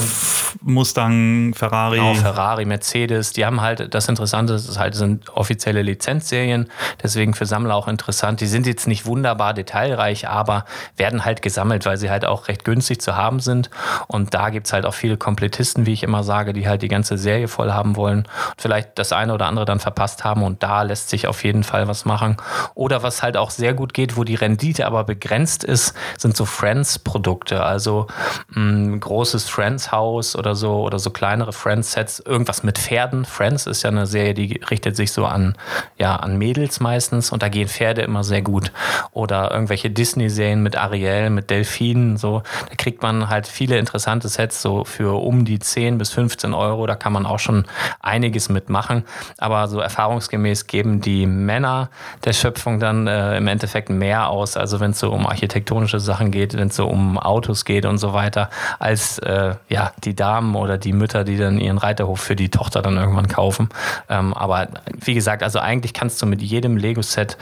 Mustang, 0.62 1.54
Ferrari. 1.54 1.98
Genau, 1.98 2.16
Ferrari, 2.16 2.66
Mercedes. 2.66 3.34
Die 3.34 3.46
haben 3.46 3.62
halt, 3.62 3.94
das 3.94 4.10
Interessante 4.10 4.54
ist 4.54 4.80
halt, 4.80 4.96
sind 4.96 5.30
offizielle 5.30 5.84
Lizenzserien, 5.84 6.72
deswegen 7.04 7.36
für 7.36 7.46
Sammler 7.46 7.76
auch 7.76 7.88
interessant. 7.88 8.42
Die 8.42 8.48
sind 8.48 8.66
jetzt 8.66 8.88
nicht 8.88 9.06
wunderbar 9.06 9.54
detailreich, 9.54 10.28
aber 10.28 10.66
werden 10.98 11.26
halt 11.26 11.44
gesammelt, 11.44 11.86
weil 11.86 11.98
sie 11.98 12.10
halt 12.10 12.26
auch 12.26 12.48
recht 12.48 12.66
günstig 12.66 13.02
zu 13.02 13.16
haben 13.16 13.40
sind. 13.40 13.70
Und 14.08 14.34
da 14.34 14.50
gibt 14.50 14.66
es 14.66 14.74
halt 14.74 14.86
auch 14.86 14.96
viele 14.96 15.18
Komplettisten, 15.18 15.86
wie 15.86 15.94
ich 15.94 16.02
immer 16.02 16.24
sage, 16.24 16.54
die 16.54 16.68
halt 16.68 16.82
die 16.82 16.88
ganze 16.88 17.18
Serie 17.20 17.48
voll 17.48 17.72
haben 17.72 17.96
wollen 17.96 18.16
und 18.16 18.30
vielleicht 18.58 18.98
das 18.98 19.12
eine 19.12 19.34
oder 19.34 19.48
andere 19.48 19.66
dann 19.66 19.80
verpasst 19.80 20.24
haben. 20.24 20.44
Und 20.44 20.64
da 20.64 20.82
lässt 20.84 21.10
sich 21.10 21.28
auf 21.28 21.44
jeden 21.44 21.64
Fall 21.64 21.88
was 21.88 22.06
machen. 22.06 22.38
Oder 22.74 23.04
was 23.04 23.22
halt 23.22 23.38
auch 23.38 23.52
sehr 23.52 23.74
gut 23.74 23.94
geht, 23.94 24.18
wo 24.18 24.24
die 24.24 24.36
Rendite 24.36 24.86
aber 24.86 25.04
begrenzt 25.04 25.64
ist, 25.64 25.94
sind 26.18 26.36
so 26.38 26.46
Friends-Produkte. 26.46 27.64
Also 27.64 28.08
ein 28.56 29.00
großes 29.00 29.50
Friends-Haus 29.50 30.36
oder 30.36 30.56
so 30.56 30.82
oder 30.82 30.98
so 30.98 31.10
kleinere 31.10 31.52
Friends-Sets, 31.52 32.22
irgendwas 32.22 32.64
mit 32.64 32.78
Pferden. 32.78 33.26
Friends 33.26 33.68
ist 33.68 33.84
ja 33.84 33.90
eine 33.90 34.08
Serie, 34.08 34.34
die 34.34 34.62
richtet 34.70 34.96
sich 34.96 35.12
so 35.12 35.26
an, 35.26 35.56
ja, 35.98 36.16
an 36.16 36.38
Mädels 36.38 36.80
meistens 36.80 37.32
und 37.32 37.44
da 37.44 37.50
gehen 37.50 37.68
Pferde 37.68 38.02
immer 38.02 38.24
sehr 38.24 38.42
gut. 38.42 38.72
Oder 39.12 39.52
irgendwelche 39.52 39.90
Disney-Serien 39.90 40.64
mit 40.64 40.78
Ariel, 40.78 41.30
mit 41.30 41.50
Delfinen, 41.50 42.18
so. 42.18 42.44
Da 42.70 42.76
kriegt 42.76 43.02
man 43.02 43.30
halt 43.30 43.48
viele 43.48 43.78
interessante 43.78 44.30
Sets 44.30 44.62
so 44.62 44.86
für 44.86 45.22
um 45.22 45.44
die 45.44 45.60
10 45.60 45.98
bis 45.98 46.12
15 46.12 46.54
Euro. 46.54 46.88
Da 46.88 46.96
kann 46.96 47.12
man 47.14 47.26
auch 47.26 47.40
schon 47.40 47.66
einiges 48.00 48.50
mitmachen. 48.50 49.04
Aber 49.38 49.68
so 49.68 49.80
erfahrungsgemäß 49.80 50.68
geben 50.68 51.02
die 51.02 51.26
Männer 51.26 51.90
der 52.24 52.34
Schöpfung 52.34 52.80
dann 52.80 53.08
äh, 53.08 53.38
im 53.38 53.48
Endeffekt 53.48 53.90
mehr 53.90 54.30
aus. 54.30 54.56
Also 54.56 54.80
wenn 54.80 54.92
es 54.92 55.00
so 55.00 55.12
um 55.12 55.28
architektonische 55.28 56.00
Sachen 56.00 56.32
geht, 56.32 56.56
wenn 56.56 56.70
es 56.70 56.76
so 56.76 56.88
um 56.88 57.18
Autos 57.18 57.66
geht 57.66 57.86
und 57.86 57.98
so 57.98 58.14
weiter 58.14 58.45
als 58.80 59.20
äh, 59.20 59.56
ja, 59.70 59.92
die 60.04 60.16
Damen 60.16 60.56
oder 60.56 60.78
die 60.78 60.94
Mütter, 60.94 61.24
die 61.24 61.38
dann 61.38 61.60
ihren 61.60 61.78
Reiterhof 61.78 62.20
für 62.20 62.36
die 62.36 62.50
Tochter 62.50 62.82
dann 62.82 62.98
irgendwann 62.98 63.28
kaufen. 63.28 63.70
Ähm, 64.10 64.34
aber 64.34 64.68
wie 65.04 65.14
gesagt, 65.14 65.44
also 65.44 65.60
eigentlich 65.60 65.94
kannst 65.94 66.22
du 66.22 66.26
mit 66.26 66.42
jedem 66.42 66.78
Lego-Set 66.78 67.38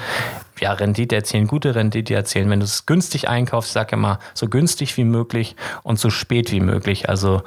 ja, 0.64 0.72
Rendite 0.72 1.18
erzielen, 1.18 1.48
gute 1.48 1.76
Rendite 1.76 2.16
erzielen. 2.16 2.50
Wenn 2.50 2.62
du 2.62 2.66
es 2.66 2.86
günstig 2.86 3.28
einkaufst, 3.28 3.74
sag 3.74 3.92
immer, 3.92 4.20
so 4.34 4.48
günstig 4.48 4.96
wie 4.96 5.04
möglich 5.04 5.58
und 5.84 6.00
so 6.00 6.10
spät 6.10 6.54
wie 6.54 6.62
möglich. 6.62 7.10
Also, 7.10 7.44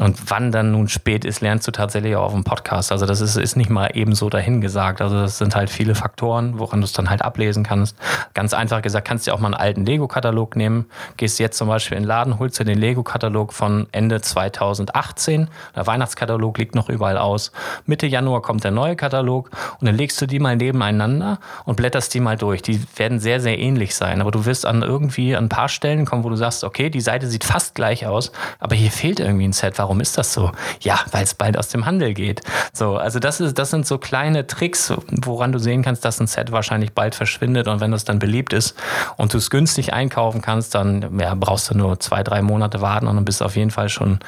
und 0.00 0.30
wann 0.32 0.50
dann 0.50 0.72
nun 0.72 0.88
spät 0.88 1.24
ist, 1.24 1.40
lernst 1.42 1.68
du 1.68 1.70
tatsächlich 1.70 2.16
auch 2.16 2.24
auf 2.24 2.32
dem 2.32 2.42
Podcast. 2.42 2.90
Also, 2.90 3.06
das 3.06 3.20
ist, 3.20 3.36
ist 3.36 3.56
nicht 3.56 3.70
mal 3.70 3.90
eben 3.94 4.16
so 4.16 4.28
dahingesagt. 4.30 5.00
Also, 5.00 5.14
das 5.14 5.38
sind 5.38 5.54
halt 5.54 5.70
viele 5.70 5.94
Faktoren, 5.94 6.58
woran 6.58 6.80
du 6.80 6.86
es 6.86 6.92
dann 6.92 7.08
halt 7.08 7.22
ablesen 7.22 7.62
kannst. 7.62 7.96
Ganz 8.34 8.52
einfach 8.52 8.82
gesagt, 8.82 9.06
kannst 9.06 9.28
du 9.28 9.32
auch 9.32 9.38
mal 9.38 9.46
einen 9.46 9.54
alten 9.54 9.86
Lego-Katalog 9.86 10.56
nehmen. 10.56 10.86
Gehst 11.16 11.38
jetzt 11.38 11.58
zum 11.58 11.68
Beispiel 11.68 11.96
in 11.96 12.02
den 12.02 12.08
Laden, 12.08 12.40
holst 12.40 12.58
dir 12.58 12.64
den 12.64 12.78
Lego-Katalog 12.78 13.52
von 13.52 13.86
Ende 13.92 14.20
2018. 14.20 15.46
Der 15.76 15.86
Weihnachtskatalog 15.86 16.58
liegt 16.58 16.74
noch 16.74 16.88
überall 16.88 17.16
aus. 17.16 17.52
Mitte 17.84 18.08
Januar 18.08 18.42
kommt 18.42 18.64
der 18.64 18.72
neue 18.72 18.96
Katalog 18.96 19.50
und 19.80 19.86
dann 19.86 19.94
legst 19.94 20.20
du 20.20 20.26
die 20.26 20.40
mal 20.40 20.56
nebeneinander 20.56 21.38
und 21.64 21.76
blätterst 21.76 22.12
die 22.12 22.18
mal 22.18 22.36
durch 22.36 22.55
durch. 22.56 22.62
Die 22.62 22.80
werden 22.96 23.18
sehr, 23.20 23.40
sehr 23.40 23.58
ähnlich 23.58 23.94
sein. 23.94 24.20
Aber 24.20 24.30
du 24.30 24.44
wirst 24.44 24.66
an 24.66 24.82
irgendwie 24.82 25.36
an 25.36 25.46
ein 25.46 25.48
paar 25.48 25.68
Stellen 25.68 26.04
kommen, 26.04 26.24
wo 26.24 26.28
du 26.28 26.36
sagst, 26.36 26.64
okay, 26.64 26.90
die 26.90 27.00
Seite 27.00 27.26
sieht 27.28 27.44
fast 27.44 27.74
gleich 27.74 28.06
aus, 28.06 28.32
aber 28.58 28.74
hier 28.74 28.90
fehlt 28.90 29.20
irgendwie 29.20 29.46
ein 29.46 29.52
Set. 29.52 29.78
Warum 29.78 30.00
ist 30.00 30.18
das 30.18 30.32
so? 30.32 30.52
Ja, 30.80 31.00
weil 31.12 31.24
es 31.24 31.34
bald 31.34 31.58
aus 31.58 31.68
dem 31.68 31.86
Handel 31.86 32.14
geht. 32.14 32.42
So, 32.72 32.96
also 32.96 33.18
das 33.18 33.40
ist, 33.40 33.58
das 33.58 33.70
sind 33.70 33.86
so 33.86 33.98
kleine 33.98 34.46
Tricks, 34.46 34.92
woran 35.10 35.52
du 35.52 35.58
sehen 35.58 35.82
kannst, 35.82 36.04
dass 36.04 36.20
ein 36.20 36.26
Set 36.26 36.52
wahrscheinlich 36.52 36.92
bald 36.92 37.14
verschwindet 37.14 37.68
und 37.68 37.80
wenn 37.80 37.90
das 37.90 38.04
dann 38.04 38.18
beliebt 38.18 38.52
ist 38.52 38.74
und 39.16 39.32
du 39.32 39.38
es 39.38 39.50
günstig 39.50 39.92
einkaufen 39.92 40.42
kannst, 40.42 40.74
dann 40.74 41.18
ja, 41.18 41.34
brauchst 41.34 41.70
du 41.70 41.76
nur 41.76 42.00
zwei, 42.00 42.22
drei 42.22 42.42
Monate 42.42 42.80
warten 42.80 43.06
und 43.06 43.16
dann 43.16 43.24
bist 43.24 43.40
du 43.40 43.44
auf 43.44 43.56
jeden 43.56 43.70
Fall 43.70 43.88
schon 43.88 44.18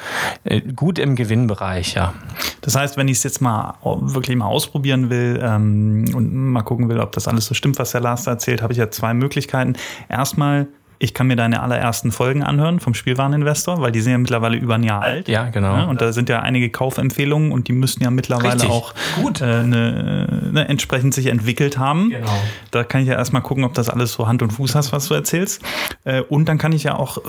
äh, 0.43 0.61
gut 0.61 0.99
im 0.99 1.15
Gewinnbereich, 1.15 1.95
ja. 1.95 2.13
Das 2.61 2.75
heißt, 2.75 2.97
wenn 2.97 3.07
ich 3.07 3.17
es 3.17 3.23
jetzt 3.23 3.41
mal 3.41 3.75
wirklich 3.83 4.35
mal 4.35 4.45
ausprobieren 4.45 5.09
will 5.09 5.39
ähm, 5.41 6.05
und 6.13 6.33
mal 6.33 6.61
gucken 6.63 6.89
will, 6.89 6.99
ob 6.99 7.11
das 7.13 7.27
alles 7.27 7.45
so 7.45 7.53
stimmt, 7.53 7.79
was 7.79 7.91
der 7.91 8.01
Lars 8.19 8.27
erzählt, 8.27 8.61
habe 8.61 8.73
ich 8.73 8.79
ja 8.79 8.89
zwei 8.91 9.13
Möglichkeiten. 9.13 9.73
Erstmal 10.09 10.67
ich 11.01 11.13
kann 11.13 11.27
mir 11.27 11.37
deine 11.37 11.61
allerersten 11.61 12.11
Folgen 12.11 12.43
anhören 12.43 12.81
vom 12.81 12.93
Spielwareninvestor, 12.93 13.79
weil 13.79 13.93
die 13.93 14.01
sind 14.01 14.11
ja 14.11 14.17
mittlerweile 14.17 14.57
über 14.57 14.75
ein 14.75 14.83
Jahr 14.83 15.01
alt. 15.01 15.29
Ja, 15.29 15.49
genau. 15.49 15.77
Ja, 15.77 15.83
und 15.85 16.01
da 16.01 16.11
sind 16.11 16.27
ja 16.27 16.41
einige 16.41 16.69
Kaufempfehlungen 16.69 17.53
und 17.53 17.69
die 17.69 17.71
müssten 17.71 18.03
ja 18.03 18.11
mittlerweile 18.11 18.55
Richtig. 18.55 18.69
auch 18.69 18.93
Gut. 19.15 19.39
Äh, 19.39 19.45
eine, 19.45 20.43
eine, 20.49 20.67
entsprechend 20.67 21.13
sich 21.13 21.27
entwickelt 21.27 21.77
haben. 21.77 22.09
Genau. 22.09 22.27
Da 22.71 22.83
kann 22.83 23.01
ich 23.01 23.07
ja 23.07 23.13
erstmal 23.13 23.41
gucken, 23.41 23.63
ob 23.63 23.73
das 23.75 23.89
alles 23.89 24.11
so 24.11 24.27
Hand 24.27 24.41
und 24.41 24.51
Fuß 24.51 24.75
hast, 24.75 24.91
was 24.91 25.07
du 25.07 25.13
erzählst. 25.13 25.61
Äh, 26.03 26.19
und 26.21 26.49
dann 26.49 26.57
kann 26.57 26.73
ich 26.73 26.83
ja 26.83 26.95
auch 26.95 27.17
äh, 27.17 27.21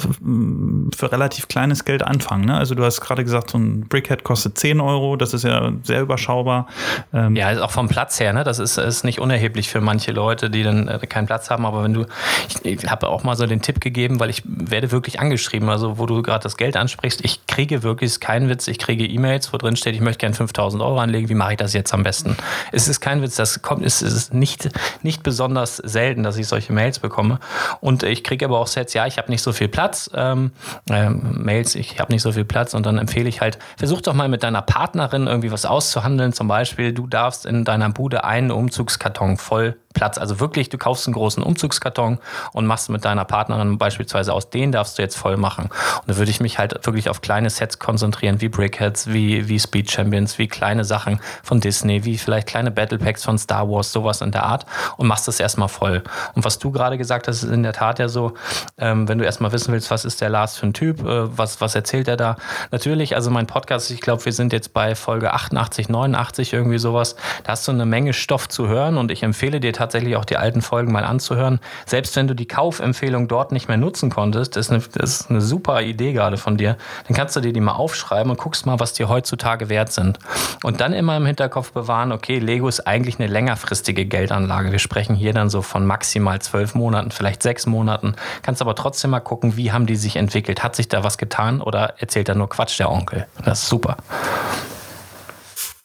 für 0.97 1.13
relativ 1.13 1.47
kleines 1.47 1.85
Geld 1.85 2.03
anfangen. 2.03 2.47
Ne? 2.47 2.57
Also 2.57 2.75
du 2.75 2.85
hast 2.85 3.01
gerade 3.01 3.23
gesagt, 3.23 3.51
so 3.51 3.59
ein 3.59 3.83
Brickhead 3.89 4.25
kostet 4.25 4.59
10 4.59 4.81
Euro, 4.81 5.15
das 5.15 5.33
ist 5.33 5.45
ja 5.45 5.71
sehr 5.85 6.03
überschaubar. 6.03 6.67
Ähm 7.13 7.37
ja, 7.37 7.63
auch 7.63 7.71
vom 7.71 7.87
Platz 7.87 8.19
her, 8.19 8.33
ne? 8.33 8.43
das 8.43 8.59
ist, 8.59 8.79
ist 8.79 9.05
nicht 9.05 9.21
unerheblich 9.21 9.69
für 9.69 9.81
manche 9.81 10.11
Leute, 10.11 10.51
die 10.51 10.65
dann 10.65 10.91
keinen 11.09 11.27
Platz 11.27 11.51
haben. 11.51 11.65
Aber 11.65 11.85
wenn 11.85 11.95
du, 11.95 12.07
ich, 12.49 12.65
ich 12.65 12.91
habe 12.91 13.09
auch 13.09 13.23
mal 13.23 13.37
so 13.37 13.47
den 13.47 13.60
Tipp 13.63 13.81
gegeben, 13.81 14.21
weil 14.21 14.31
ich 14.31 14.43
werde 14.45 14.93
wirklich 14.93 15.21
angeschrieben. 15.21 15.69
Also, 15.69 15.99
wo 15.99 16.07
du 16.07 16.23
gerade 16.23 16.43
das 16.43 16.57
Geld 16.57 16.77
ansprichst, 16.77 17.25
ich 17.25 17.47
kriege 17.47 17.83
wirklich, 17.83 18.11
ist 18.11 18.21
kein 18.21 18.49
Witz, 18.49 18.69
ich 18.69 18.79
kriege 18.79 19.07
E-Mails, 19.07 19.53
wo 19.53 19.57
drin 19.57 19.77
steht, 19.77 19.95
ich 19.95 20.01
möchte 20.01 20.21
gerne 20.21 20.35
5000 20.35 20.83
Euro 20.83 20.99
anlegen, 20.99 21.29
wie 21.29 21.35
mache 21.35 21.53
ich 21.53 21.59
das 21.59 21.73
jetzt 21.73 21.93
am 21.95 22.03
besten? 22.03 22.37
Es 22.73 22.89
ist 22.89 23.01
kein 23.01 23.23
Witz, 23.23 23.37
das 23.37 23.63
kommt, 23.63 23.85
es 23.85 24.03
ist 24.03 24.35
nicht, 24.35 24.71
nicht 25.03 25.23
besonders 25.23 25.77
selten, 25.77 26.23
dass 26.23 26.37
ich 26.37 26.47
solche 26.47 26.73
Mails 26.73 26.99
bekomme. 26.99 27.39
Und 27.81 28.03
ich 28.03 28.25
kriege 28.25 28.45
aber 28.45 28.59
auch 28.59 28.67
Sets, 28.67 28.95
ja, 28.95 29.07
ich 29.07 29.19
habe 29.19 29.31
nicht 29.31 29.43
so 29.43 29.53
viel 29.53 29.69
Platz, 29.69 30.11
ähm, 30.15 30.53
äh, 30.89 31.11
Mails, 31.11 31.75
ich 31.75 31.99
habe 32.01 32.13
nicht 32.13 32.23
so 32.23 32.33
viel 32.33 32.45
Platz 32.45 32.75
und 32.75 32.87
dann 32.87 32.99
empfehle 32.99 33.29
ich 33.29 33.41
halt, 33.41 33.59
versuch 33.77 34.01
doch 34.01 34.15
mal 34.15 34.29
mit 34.29 34.43
deiner 34.43 34.63
Partnerin 34.63 35.27
irgendwie 35.27 35.53
was 35.53 35.65
auszuhandeln. 35.65 36.33
Zum 36.33 36.49
Beispiel, 36.49 36.93
du 36.93 37.07
darfst 37.07 37.47
in 37.47 37.65
deiner 37.65 37.91
Bude 37.91 38.25
einen 38.25 38.51
Umzugskarton 38.51 39.37
voll 39.37 39.77
Platz, 39.93 40.19
also 40.19 40.39
wirklich, 40.39 40.69
du 40.69 40.79
kaufst 40.79 41.09
einen 41.09 41.15
großen 41.15 41.43
Umzugskarton 41.43 42.19
und 42.53 42.67
machst 42.67 42.91
mit 42.91 43.05
deiner 43.05 43.25
Partnerin 43.25 43.50
Partnerin 43.51 43.79
beispielsweise 43.79 44.33
aus 44.33 44.51
denen 44.51 44.73
darfst 44.73 44.99
du 44.99 45.03
jetzt 45.03 45.17
voll 45.17 45.37
machen. 45.37 45.65
Und 45.65 46.09
da 46.09 46.17
würde 46.17 46.31
ich 46.31 46.41
mich 46.41 46.59
halt 46.59 46.87
wirklich 46.87 47.09
auf 47.09 47.21
kleine 47.21 47.51
Sets 47.51 47.79
konzentrieren, 47.79 48.41
wie 48.41 48.49
Brickheads, 48.49 49.09
wie, 49.09 49.49
wie 49.49 49.59
Speed 49.59 49.91
Champions, 49.91 50.39
wie 50.39 50.49
kleine 50.49 50.85
Sachen 50.85 51.21
von 51.43 51.61
Disney, 51.61 52.05
wie 52.05 52.19
vielleicht 52.19 52.47
kleine 52.47 52.71
Battle 52.71 52.99
Packs 52.99 53.25
von 53.25 53.39
Star 53.39 53.69
Wars, 53.69 53.93
sowas 53.93 54.21
in 54.21 54.31
der 54.31 54.45
Art 54.45 54.67
und 54.97 55.07
machst 55.07 55.29
das 55.29 55.41
erstmal 55.41 55.69
voll. 55.69 56.03
Und 56.35 56.45
was 56.45 56.59
du 56.59 56.71
gerade 56.71 56.97
gesagt 56.99 57.29
hast, 57.29 57.43
ist 57.43 57.51
in 57.51 57.63
der 57.63 57.73
Tat 57.73 57.99
ja 57.99 58.09
so, 58.09 58.35
ähm, 58.79 59.09
wenn 59.09 59.19
du 59.19 59.25
erstmal 59.25 59.53
wissen 59.53 59.73
willst, 59.73 59.91
was 59.91 60.05
ist 60.05 60.21
der 60.21 60.29
Lars 60.29 60.57
für 60.57 60.67
ein 60.67 60.73
Typ, 60.73 61.01
äh, 61.01 61.37
was, 61.37 61.61
was 61.61 61.75
erzählt 61.75 62.09
er 62.09 62.17
da? 62.17 62.37
Natürlich, 62.71 63.17
also 63.17 63.31
mein 63.31 63.47
Podcast, 63.47 63.91
ich 63.91 64.01
glaube, 64.01 64.25
wir 64.25 64.33
sind 64.33 64.53
jetzt 64.53 64.73
bei 64.73 64.95
Folge 64.95 65.33
88, 65.33 65.89
89, 65.89 66.53
irgendwie 66.53 66.79
sowas. 66.79 67.17
Da 67.45 67.53
hast 67.53 67.67
du 67.67 67.73
eine 67.73 67.87
Menge 67.87 68.13
Stoff 68.13 68.49
zu 68.49 68.69
hören 68.69 68.97
und 68.97 69.11
ich 69.11 69.23
empfehle 69.23 69.61
dir 69.61 69.73
tatsächlich 69.73 70.17
auch 70.17 70.25
die 70.25 70.37
alten 70.37 70.63
Folgen 70.63 70.93
mal 70.93 71.05
anzuhören. 71.05 71.61
Selbst 71.87 72.15
wenn 72.17 72.29
du 72.29 72.35
die 72.35 72.47
Kaufempfehlung 72.47 73.29
dort 73.29 73.40
nicht 73.51 73.69
mehr 73.69 73.77
nutzen 73.77 74.11
konntest, 74.11 74.57
ist 74.57 74.71
eine, 74.71 74.83
ist 74.99 75.31
eine 75.31 75.41
super 75.41 75.83
Idee 75.83 76.13
gerade 76.13 76.37
von 76.37 76.57
dir, 76.57 76.77
dann 77.09 77.17
kannst 77.17 77.35
du 77.37 77.41
dir 77.41 77.53
die 77.53 77.61
mal 77.61 77.73
aufschreiben 77.73 78.31
und 78.31 78.39
guckst 78.39 78.67
mal, 78.67 78.79
was 78.79 78.93
die 78.93 79.07
heutzutage 79.07 79.69
wert 79.69 79.93
sind. 79.93 80.19
Und 80.63 80.81
dann 80.81 80.93
immer 80.93 81.17
im 81.17 81.27
Hinterkopf 81.27 81.73
bewahren, 81.73 82.13
okay, 82.13 82.39
Lego 82.39 82.69
ist 82.69 82.87
eigentlich 82.87 83.19
eine 83.19 83.29
längerfristige 83.29 84.05
Geldanlage. 84.05 84.73
Wir 84.73 84.79
sprechen 84.79 85.17
hier 85.17 85.33
dann 85.33 85.51
so 85.51 85.63
von 85.63 85.87
maximal 85.87 86.41
zwölf 86.41 86.75
Monaten, 86.75 87.11
vielleicht 87.11 87.43
sechs 87.43 87.67
Monaten. 87.67 88.15
Kannst 88.43 88.61
aber 88.61 88.75
trotzdem 88.75 89.11
mal 89.11 89.21
gucken, 89.21 89.57
wie 89.57 89.73
haben 89.73 89.87
die 89.87 89.97
sich 89.97 90.17
entwickelt? 90.17 90.63
Hat 90.63 90.77
sich 90.77 90.89
da 90.89 91.03
was 91.03 91.19
getan 91.19 91.61
oder 91.61 91.95
erzählt 91.99 92.29
er 92.29 92.35
nur 92.35 92.49
Quatsch, 92.49 92.79
der 92.79 92.91
Onkel? 92.91 93.27
Das 93.45 93.63
ist 93.63 93.69
super. 93.69 93.97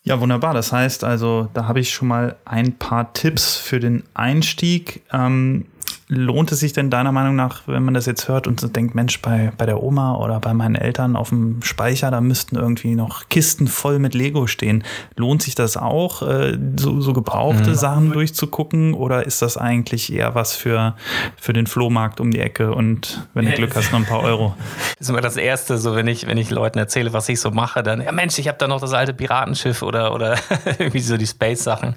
Ja, 0.06 0.20
wunderbar. 0.20 0.54
Das 0.54 0.72
heißt 0.72 1.04
also, 1.04 1.50
da 1.56 1.68
habe 1.68 1.80
ich 1.80 1.92
schon 1.92 2.08
mal 2.08 2.36
ein 2.46 2.74
paar 2.74 3.12
Tipps 3.14 3.56
für 3.56 3.80
den 3.80 4.04
Einstieg. 4.14 5.02
Ähm, 5.12 5.66
lohnt 6.08 6.52
es 6.52 6.60
sich 6.60 6.74
denn 6.74 6.92
deiner 6.92 7.12
Meinung 7.12 7.36
nach, 7.36 7.64
wenn 7.66 7.84
man 7.84 7.96
das 7.96 8.06
jetzt 8.06 8.28
hört 8.28 8.46
und 8.46 8.60
so 8.60 8.68
denkt, 8.68 8.94
Mensch, 8.94 9.22
bei, 9.22 9.52
bei 9.58 9.66
der 9.66 9.82
Oma 9.82 10.16
oder 10.16 10.40
bei 10.40 10.54
meinen 10.54 10.76
Eltern 10.76 11.16
auf 11.16 11.30
dem 11.30 11.64
Speicher, 11.64 12.12
da 12.12 12.22
müssten 12.22 12.56
irgendwie 12.56 12.94
noch 12.94 13.28
Kisten 13.30 13.68
voll 13.68 13.98
mit 13.98 14.14
Lego 14.14 14.46
stehen. 14.46 14.84
Lohnt 15.16 15.42
sich 15.42 15.56
das 15.56 15.78
auch, 15.78 16.22
äh, 16.22 16.58
so, 16.78 17.02
so 17.02 17.14
gebrauchte 17.14 17.72
mhm. 17.72 17.76
Sachen 17.76 18.12
durchzugucken 18.12 18.94
oder 18.94 19.26
ist 19.26 19.42
das 19.42 19.58
eigentlich 19.58 20.14
eher 20.14 20.36
was 20.36 20.56
für, 20.56 20.96
für 21.38 21.54
den 21.54 21.66
Flohmarkt 21.66 22.20
um 22.20 22.30
die 22.30 22.40
Ecke 22.40 22.76
und 22.76 23.28
wenn 23.34 23.46
du 23.46 23.52
Glück 23.54 23.76
hast, 23.76 23.92
noch 23.92 24.00
ein 24.00 24.06
paar 24.06 24.22
Euro? 24.22 24.56
Das 24.92 24.96
ist 25.02 25.10
immer 25.10 25.22
das 25.22 25.38
Erste, 25.38 25.80
so 25.80 25.96
wenn 25.96 26.08
ich, 26.08 26.28
wenn 26.28 26.38
ich 26.38 26.52
Leuten 26.52 26.78
erzähle, 26.78 27.14
was 27.14 27.28
ich 27.30 27.40
so 27.40 27.50
mache, 27.50 27.82
dann, 27.82 28.02
ja 28.02 28.12
Mensch, 28.12 28.38
ich 28.38 28.48
habe 28.48 28.60
da 28.60 28.68
noch 28.68 28.80
das 28.80 28.94
alte 28.94 29.14
Piratenschiff 29.14 29.82
oder, 29.82 30.14
oder 30.14 30.38
irgendwie 30.78 31.00
so 31.00 31.18
die 31.18 31.28
Space-Sachen. 31.28 31.96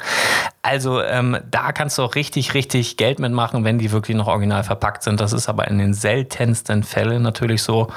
Also 0.70 1.02
ähm, 1.02 1.38
da 1.50 1.72
kannst 1.72 1.96
du 1.96 2.02
auch 2.02 2.14
richtig, 2.14 2.52
richtig 2.52 2.98
Geld 2.98 3.20
mitmachen, 3.20 3.64
wenn 3.64 3.78
die 3.78 3.90
wirklich 3.90 4.14
noch 4.14 4.26
original 4.26 4.64
verpackt 4.64 5.02
sind. 5.02 5.18
Das 5.18 5.32
ist 5.32 5.48
aber 5.48 5.66
in 5.66 5.78
den 5.78 5.94
seltensten 5.94 6.82
Fällen 6.82 7.22
natürlich 7.22 7.62
so. 7.62 7.88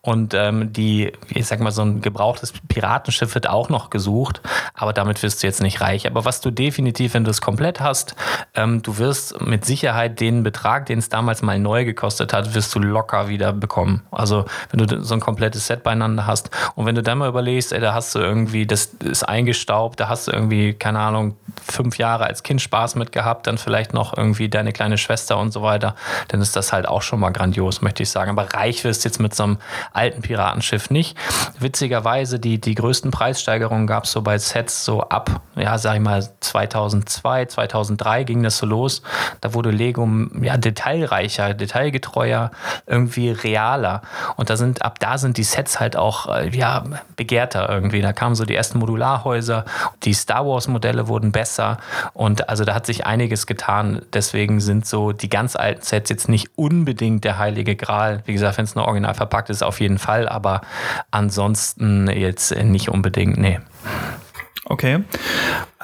Und 0.00 0.34
ähm, 0.34 0.72
die, 0.72 1.12
ich 1.28 1.46
sag 1.46 1.60
mal, 1.60 1.70
so 1.70 1.82
ein 1.82 2.00
gebrauchtes 2.00 2.52
Piratenschiff 2.66 3.32
wird 3.36 3.48
auch 3.48 3.68
noch 3.68 3.90
gesucht, 3.90 4.40
aber 4.74 4.92
damit 4.92 5.22
wirst 5.22 5.40
du 5.40 5.46
jetzt 5.46 5.62
nicht 5.62 5.80
reich. 5.80 6.08
Aber 6.08 6.24
was 6.24 6.40
du 6.40 6.50
definitiv, 6.50 7.14
wenn 7.14 7.22
du 7.22 7.30
es 7.30 7.40
komplett 7.40 7.80
hast, 7.80 8.16
ähm, 8.56 8.82
du 8.82 8.98
wirst 8.98 9.40
mit 9.40 9.64
Sicherheit 9.64 10.18
den 10.18 10.42
Betrag, 10.42 10.86
den 10.86 10.98
es 10.98 11.08
damals 11.08 11.42
mal 11.42 11.60
neu 11.60 11.84
gekostet 11.84 12.32
hat, 12.32 12.56
wirst 12.56 12.74
du 12.74 12.80
locker 12.80 13.28
wieder 13.28 13.52
bekommen. 13.52 14.02
Also 14.10 14.46
wenn 14.72 14.84
du 14.84 15.00
so 15.00 15.14
ein 15.14 15.20
komplettes 15.20 15.68
Set 15.68 15.84
beieinander 15.84 16.26
hast 16.26 16.50
und 16.74 16.86
wenn 16.86 16.96
du 16.96 17.04
dann 17.04 17.18
mal 17.18 17.28
überlegst, 17.28 17.72
ey, 17.72 17.78
da 17.78 17.94
hast 17.94 18.16
du 18.16 18.18
irgendwie, 18.18 18.66
das 18.66 18.86
ist 18.86 19.22
eingestaubt, 19.22 20.00
da 20.00 20.08
hast 20.08 20.26
du 20.26 20.32
irgendwie, 20.32 20.74
keine 20.74 20.98
Ahnung, 20.98 21.36
fünf 21.64 21.98
Jahre 21.98 22.15
Jahre 22.16 22.26
als 22.26 22.42
Kind 22.42 22.62
Spaß 22.62 22.94
mit 22.94 23.12
gehabt, 23.12 23.46
dann 23.46 23.58
vielleicht 23.58 23.92
noch 23.92 24.16
irgendwie 24.16 24.48
deine 24.48 24.72
kleine 24.72 24.96
Schwester 24.96 25.38
und 25.38 25.52
so 25.52 25.62
weiter, 25.62 25.94
dann 26.28 26.40
ist 26.40 26.56
das 26.56 26.72
halt 26.72 26.88
auch 26.88 27.02
schon 27.02 27.20
mal 27.20 27.30
grandios, 27.30 27.82
möchte 27.82 28.02
ich 28.02 28.10
sagen. 28.10 28.30
Aber 28.30 28.52
reich 28.54 28.84
wirst 28.84 29.04
jetzt 29.04 29.20
mit 29.20 29.34
so 29.34 29.42
einem 29.42 29.58
alten 29.92 30.22
Piratenschiff 30.22 30.90
nicht. 30.90 31.16
Witzigerweise, 31.58 32.38
die, 32.38 32.58
die 32.60 32.74
größten 32.74 33.10
Preissteigerungen 33.10 33.86
gab 33.86 34.04
es 34.04 34.12
so 34.12 34.22
bei 34.22 34.38
Sets 34.38 34.84
so 34.84 35.02
ab, 35.02 35.42
ja, 35.56 35.76
sag 35.76 35.96
ich 35.96 36.00
mal, 36.00 36.26
2002, 36.40 37.46
2003 37.46 38.24
ging 38.24 38.42
das 38.42 38.58
so 38.58 38.66
los. 38.66 39.02
Da 39.42 39.52
wurde 39.52 39.70
Lego 39.70 40.08
ja 40.40 40.56
detailreicher, 40.56 41.52
detailgetreuer, 41.54 42.50
irgendwie 42.86 43.30
realer. 43.30 44.00
Und 44.36 44.48
da 44.48 44.56
sind, 44.56 44.82
ab 44.82 44.98
da 45.00 45.18
sind 45.18 45.36
die 45.36 45.44
Sets 45.44 45.80
halt 45.80 45.96
auch, 45.96 46.34
äh, 46.34 46.48
ja, 46.48 46.84
begehrter 47.16 47.68
irgendwie. 47.68 48.00
Da 48.00 48.12
kamen 48.12 48.34
so 48.34 48.44
die 48.44 48.54
ersten 48.54 48.78
Modularhäuser, 48.78 49.64
die 50.04 50.14
Star 50.14 50.46
Wars 50.46 50.68
Modelle 50.68 51.08
wurden 51.08 51.32
besser 51.32 51.76
und 52.14 52.48
also 52.48 52.64
da 52.64 52.74
hat 52.74 52.86
sich 52.86 53.06
einiges 53.06 53.46
getan. 53.46 54.02
Deswegen 54.12 54.60
sind 54.60 54.86
so 54.86 55.12
die 55.12 55.28
ganz 55.28 55.56
alten 55.56 55.82
Sets 55.82 56.10
jetzt 56.10 56.28
nicht 56.28 56.50
unbedingt 56.56 57.24
der 57.24 57.38
heilige 57.38 57.76
Gral. 57.76 58.22
Wie 58.26 58.32
gesagt, 58.32 58.58
wenn 58.58 58.64
es 58.64 58.74
nur 58.74 58.86
original 58.86 59.14
verpackt 59.14 59.50
ist, 59.50 59.62
auf 59.62 59.80
jeden 59.80 59.98
Fall, 59.98 60.28
aber 60.28 60.60
ansonsten 61.10 62.08
jetzt 62.08 62.54
nicht 62.54 62.88
unbedingt, 62.88 63.38
nee. 63.38 63.60
Okay. 64.68 65.04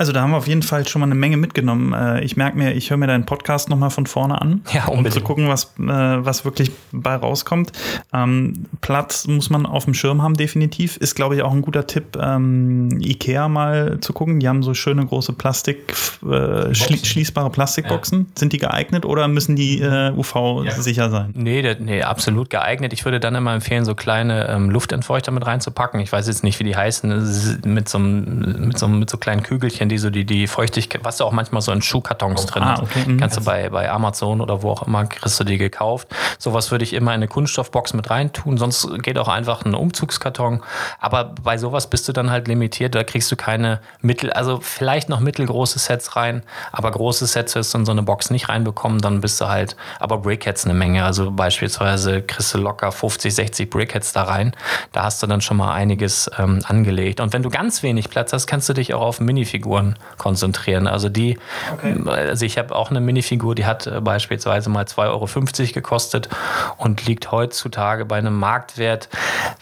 Also 0.03 0.11
da 0.11 0.23
haben 0.23 0.33
wir 0.33 0.39
auf 0.39 0.49
jeden 0.49 0.65
Fall 0.65 0.89
schon 0.89 0.99
mal 0.99 1.07
eine 1.07 1.15
Menge 1.15 1.37
mitgenommen. 1.37 1.93
Äh, 1.93 2.25
ich 2.25 2.37
merke 2.37 2.59
mir, 2.59 2.73
ich 2.73 2.91
höre 2.91 2.97
mir 2.97 3.07
deinen 3.07 3.25
Podcast 3.25 3.69
nochmal 3.69 3.91
von 3.91 4.07
vorne 4.07 4.43
an, 4.43 4.63
ja, 4.73 4.87
um 4.87 5.09
zu 5.09 5.21
gucken, 5.21 5.47
was, 5.47 5.75
äh, 5.79 5.87
was 5.87 6.45
wirklich 6.45 6.73
bei 6.91 7.15
rauskommt. 7.15 7.71
Ähm, 8.13 8.67
Platz 8.81 9.29
muss 9.29 9.49
man 9.49 9.65
auf 9.65 9.85
dem 9.85 9.95
Schirm 9.95 10.21
haben, 10.21 10.35
definitiv. 10.35 10.97
Ist, 10.97 11.15
glaube 11.15 11.37
ich, 11.37 11.43
auch 11.43 11.53
ein 11.53 11.63
guter 11.63 11.87
Tipp, 11.87 12.19
ähm, 12.21 12.99
Ikea 13.01 13.47
mal 13.49 13.99
zu 14.01 14.13
gucken. 14.13 14.41
Die 14.41 14.49
haben 14.49 14.65
so 14.65 14.75
schöne 14.75 15.07
große 15.07 15.35
Plastik, 15.35 15.95
äh, 16.29 16.75
schli 16.75 16.99
schließbare 16.99 17.51
Plastikboxen. 17.51 18.19
Ja. 18.23 18.27
Sind 18.35 18.53
die 18.53 18.59
geeignet 18.59 19.07
oder 19.07 19.29
müssen 19.29 19.55
die 19.55 19.81
äh, 19.81 20.11
UV-sicher 20.17 21.05
ja. 21.05 21.11
sein? 21.11 21.31
Nee, 21.35 21.77
nee, 21.79 22.03
absolut 22.03 22.51
geeignet. 22.51 22.93
Ich 22.93 23.05
würde 23.05 23.21
dann 23.21 23.37
immer 23.37 23.55
empfehlen, 23.55 23.85
so 23.85 23.95
kleine 23.95 24.49
ähm, 24.49 24.69
Luftentfeuchter 24.69 25.31
mit 25.31 25.47
reinzupacken. 25.47 26.01
Ich 26.01 26.11
weiß 26.11 26.27
jetzt 26.27 26.43
nicht, 26.43 26.59
wie 26.59 26.65
die 26.65 26.75
heißen, 26.75 27.63
mit 27.67 27.89
so 27.89 27.99
einem 27.99 28.67
mit 28.67 28.81
so, 28.81 28.89
mit 28.89 29.09
so 29.09 29.17
kleinen 29.17 29.45
Kügelchen, 29.45 29.92
die 29.93 29.99
so 29.99 30.11
die, 30.11 30.25
die 30.25 30.47
Feuchtigkeit, 30.47 31.05
was 31.05 31.19
du 31.19 31.25
auch 31.25 31.33
manchmal 31.33 31.63
so 31.63 31.73
in 31.73 31.83
Schuhkartons 31.83 32.47
drin 32.47 32.63
ah, 32.63 32.81
okay. 32.83 33.05
Mhm. 33.07 33.21
Kannst 33.21 33.37
du 33.37 33.45
bei, 33.45 33.69
bei 33.69 33.91
Amazon 33.91 34.41
oder 34.41 34.63
wo 34.63 34.71
auch 34.71 34.87
immer, 34.87 35.05
kriegst 35.07 35.39
du 35.39 35.45
die 35.45 35.59
gekauft. 35.59 36.09
Sowas 36.39 36.71
würde 36.71 36.85
ich 36.85 36.93
immer 36.95 37.13
in 37.13 37.17
eine 37.17 37.29
Kunststoffbox 37.29 37.95
mit 37.95 38.11
reintun, 38.11 38.59
sonst 38.59 38.89
geht 39.03 39.19
auch 39.19 39.29
einfach 39.29 39.65
ein 39.65 39.75
Umzugskarton. 39.75 40.63
Aber 40.99 41.35
bei 41.43 41.59
sowas 41.59 41.89
bist 41.89 42.09
du 42.09 42.13
dann 42.13 42.31
halt 42.31 42.49
limitiert, 42.49 42.95
da 42.95 43.05
kriegst 43.05 43.31
du 43.31 43.37
keine 43.37 43.81
mittel, 44.01 44.33
also 44.33 44.61
vielleicht 44.61 45.09
noch 45.09 45.21
mittelgroße 45.21 45.79
Sets 45.79 46.17
rein, 46.17 46.43
aber 46.73 46.91
große 46.91 47.27
Sets 47.27 47.55
wirst 47.55 47.75
du 47.75 47.79
in 47.79 47.87
so 47.87 47.93
eine 47.93 48.03
Box 48.03 48.31
nicht 48.31 48.49
reinbekommen, 48.49 49.01
dann 49.01 49.21
bist 49.21 49.41
du 49.41 49.49
halt, 49.49 49.77
aber 50.01 50.19
Brickheads 50.19 50.65
eine 50.65 50.75
Menge, 50.75 51.05
also 51.05 51.31
beispielsweise 51.31 52.23
kriegst 52.23 52.55
du 52.55 52.59
locker 52.59 52.93
50, 52.93 53.35
60 53.35 53.71
Brickheads 53.71 54.13
da 54.13 54.25
rein. 54.25 54.53
Da 54.93 55.05
hast 55.05 55.23
du 55.23 55.27
dann 55.27 55.41
schon 55.41 55.57
mal 55.57 55.73
einiges 55.73 56.31
ähm, 56.39 56.61
angelegt. 56.65 57.21
Und 57.21 57.33
wenn 57.33 57.43
du 57.43 57.51
ganz 57.51 57.83
wenig 57.83 58.11
Platz 58.11 58.33
hast, 58.33 58.47
kannst 58.47 58.69
du 58.69 58.73
dich 58.73 58.95
auch 58.95 59.03
auf 59.03 59.21
Minifiguren 59.21 59.72
konzentrieren. 60.19 60.87
Also 60.87 61.09
die, 61.09 61.39
okay. 61.73 61.97
also 62.07 62.45
ich 62.45 62.59
habe 62.59 62.75
auch 62.75 62.91
eine 62.91 63.01
Minifigur, 63.01 63.55
die 63.55 63.65
hat 63.65 63.87
äh, 63.87 64.01
beispielsweise 64.01 64.71
mal 64.71 64.85
2,50 64.85 65.01
Euro 65.09 65.73
gekostet 65.73 66.29
und 66.77 67.07
liegt 67.07 67.33
heutzutage 67.33 68.05
bei 68.05 68.19
einem 68.19 68.39
Marktwert 68.39 69.09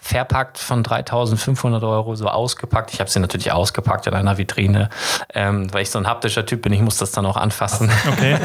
verpackt 0.01 0.57
von 0.57 0.83
3.500 0.83 1.87
Euro, 1.87 2.15
so 2.15 2.27
ausgepackt. 2.27 2.93
Ich 2.93 2.99
habe 2.99 3.09
sie 3.09 3.19
natürlich 3.19 3.51
ausgepackt 3.51 4.07
in 4.07 4.13
einer 4.13 4.37
Vitrine, 4.37 4.89
ähm, 5.33 5.73
weil 5.73 5.83
ich 5.83 5.89
so 5.89 5.99
ein 5.99 6.07
haptischer 6.07 6.45
Typ 6.45 6.63
bin. 6.63 6.73
Ich 6.73 6.81
muss 6.81 6.97
das 6.97 7.11
dann 7.11 7.25
auch 7.25 7.37
anfassen. 7.37 7.89
Okay. 8.11 8.37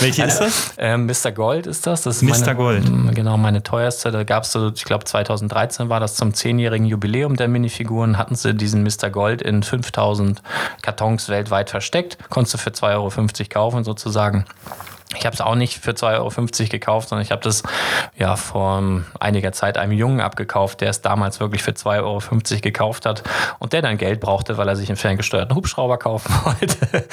Welche 0.00 0.24
ist 0.24 0.38
das? 0.38 0.74
Ähm, 0.78 1.06
Mr. 1.06 1.32
Gold 1.32 1.66
ist 1.66 1.86
das. 1.86 2.02
das 2.02 2.16
ist 2.16 2.22
Mr. 2.22 2.46
Meine, 2.46 2.56
Gold. 2.56 3.14
Genau, 3.14 3.36
meine 3.36 3.62
teuerste. 3.62 4.10
Da 4.10 4.24
gab 4.24 4.44
es 4.44 4.52
so, 4.52 4.72
ich 4.74 4.84
glaube 4.84 5.04
2013 5.04 5.88
war 5.88 6.00
das 6.00 6.16
zum 6.16 6.34
zehnjährigen 6.34 6.86
Jubiläum 6.86 7.36
der 7.36 7.48
Minifiguren, 7.48 8.18
hatten 8.18 8.34
sie 8.34 8.54
diesen 8.54 8.82
Mr. 8.82 9.10
Gold 9.10 9.42
in 9.42 9.62
5000 9.62 9.92
5000 9.92 10.42
Kartons 11.12 11.28
weltweit 11.28 11.70
versteckt. 11.70 12.18
Konntest 12.30 12.54
du 12.54 12.58
für 12.58 12.70
2,50 12.70 12.90
Euro 12.94 13.48
kaufen 13.50 13.84
sozusagen. 13.84 14.44
Ich 15.16 15.26
habe 15.26 15.34
es 15.34 15.40
auch 15.40 15.54
nicht 15.54 15.78
für 15.78 15.92
2,50 15.92 16.60
Euro 16.60 16.68
gekauft, 16.70 17.08
sondern 17.08 17.24
ich 17.24 17.32
habe 17.32 17.42
das 17.42 17.62
ja 18.16 18.36
vor 18.36 18.82
einiger 19.20 19.52
Zeit 19.52 19.76
einem 19.76 19.92
Jungen 19.92 20.20
abgekauft, 20.20 20.80
der 20.80 20.90
es 20.90 21.00
damals 21.00 21.40
wirklich 21.40 21.62
für 21.62 21.72
2,50 21.72 21.98
Euro 22.02 22.20
gekauft 22.60 23.06
hat 23.06 23.22
und 23.58 23.72
der 23.72 23.82
dann 23.82 23.98
Geld 23.98 24.20
brauchte, 24.20 24.56
weil 24.56 24.68
er 24.68 24.76
sich 24.76 24.88
einen 24.88 24.96
ferngesteuerten 24.96 25.54
Hubschrauber 25.54 25.98
kaufen 25.98 26.32
wollte. 26.44 27.04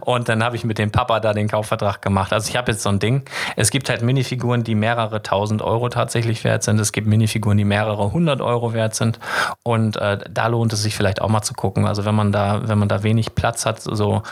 Und 0.00 0.28
dann 0.28 0.42
habe 0.42 0.56
ich 0.56 0.64
mit 0.64 0.78
dem 0.78 0.90
Papa 0.90 1.20
da 1.20 1.32
den 1.32 1.48
Kaufvertrag 1.48 2.02
gemacht. 2.02 2.32
Also 2.32 2.48
ich 2.48 2.56
habe 2.56 2.72
jetzt 2.72 2.82
so 2.82 2.88
ein 2.88 2.98
Ding. 2.98 3.22
Es 3.56 3.70
gibt 3.70 3.88
halt 3.88 4.02
Minifiguren, 4.02 4.64
die 4.64 4.74
mehrere 4.74 5.22
tausend 5.22 5.62
Euro 5.62 5.88
tatsächlich 5.88 6.44
wert 6.44 6.62
sind. 6.62 6.78
Es 6.80 6.92
gibt 6.92 7.06
Minifiguren, 7.06 7.58
die 7.58 7.64
mehrere 7.64 8.12
hundert 8.12 8.40
Euro 8.40 8.72
wert 8.72 8.94
sind. 8.94 9.18
Und 9.62 9.96
äh, 9.96 10.18
da 10.30 10.46
lohnt 10.46 10.72
es 10.72 10.82
sich 10.82 10.94
vielleicht 10.94 11.20
auch 11.22 11.28
mal 11.28 11.42
zu 11.42 11.54
gucken. 11.54 11.86
Also 11.86 12.04
wenn 12.04 12.14
man 12.14 12.32
da, 12.32 12.68
wenn 12.68 12.78
man 12.78 12.88
da 12.88 13.02
wenig 13.02 13.34
Platz 13.34 13.66
hat, 13.66 13.80
so 13.80 14.22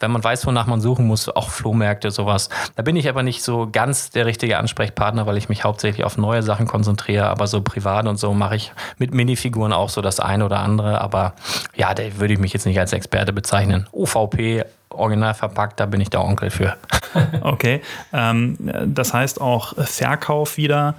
wenn 0.00 0.10
man 0.10 0.22
weiß, 0.22 0.46
wonach 0.46 0.66
man 0.66 0.80
suchen 0.80 1.06
muss, 1.06 1.28
auch 1.28 1.50
Flohmärkte, 1.50 2.10
sowas 2.10 2.48
da 2.76 2.82
bin 2.82 2.96
ich 2.96 3.08
aber 3.08 3.22
nicht 3.22 3.42
so 3.42 3.68
ganz 3.70 4.10
der 4.10 4.26
richtige 4.26 4.58
Ansprechpartner, 4.58 5.26
weil 5.26 5.36
ich 5.36 5.48
mich 5.48 5.62
hauptsächlich 5.62 6.04
auf 6.04 6.16
neue 6.16 6.42
Sachen 6.42 6.66
konzentriere. 6.66 7.26
Aber 7.26 7.46
so 7.46 7.62
privat 7.62 8.06
und 8.06 8.16
so 8.16 8.34
mache 8.34 8.56
ich 8.56 8.72
mit 8.98 9.14
Minifiguren 9.14 9.72
auch 9.72 9.88
so 9.88 10.02
das 10.02 10.18
eine 10.18 10.44
oder 10.44 10.58
andere. 10.58 11.00
Aber 11.00 11.34
ja, 11.76 11.94
da 11.94 12.02
würde 12.18 12.34
ich 12.34 12.40
mich 12.40 12.52
jetzt 12.52 12.66
nicht 12.66 12.78
als 12.78 12.92
Experte 12.92 13.32
bezeichnen. 13.32 13.86
UVP, 13.92 14.64
original 14.90 15.34
verpackt, 15.34 15.78
da 15.78 15.86
bin 15.86 16.00
ich 16.00 16.10
der 16.10 16.24
Onkel 16.24 16.50
für. 16.50 16.76
okay. 17.42 17.80
Ähm, 18.12 18.56
das 18.86 19.14
heißt 19.14 19.40
auch 19.40 19.74
Verkauf 19.84 20.56
wieder. 20.56 20.94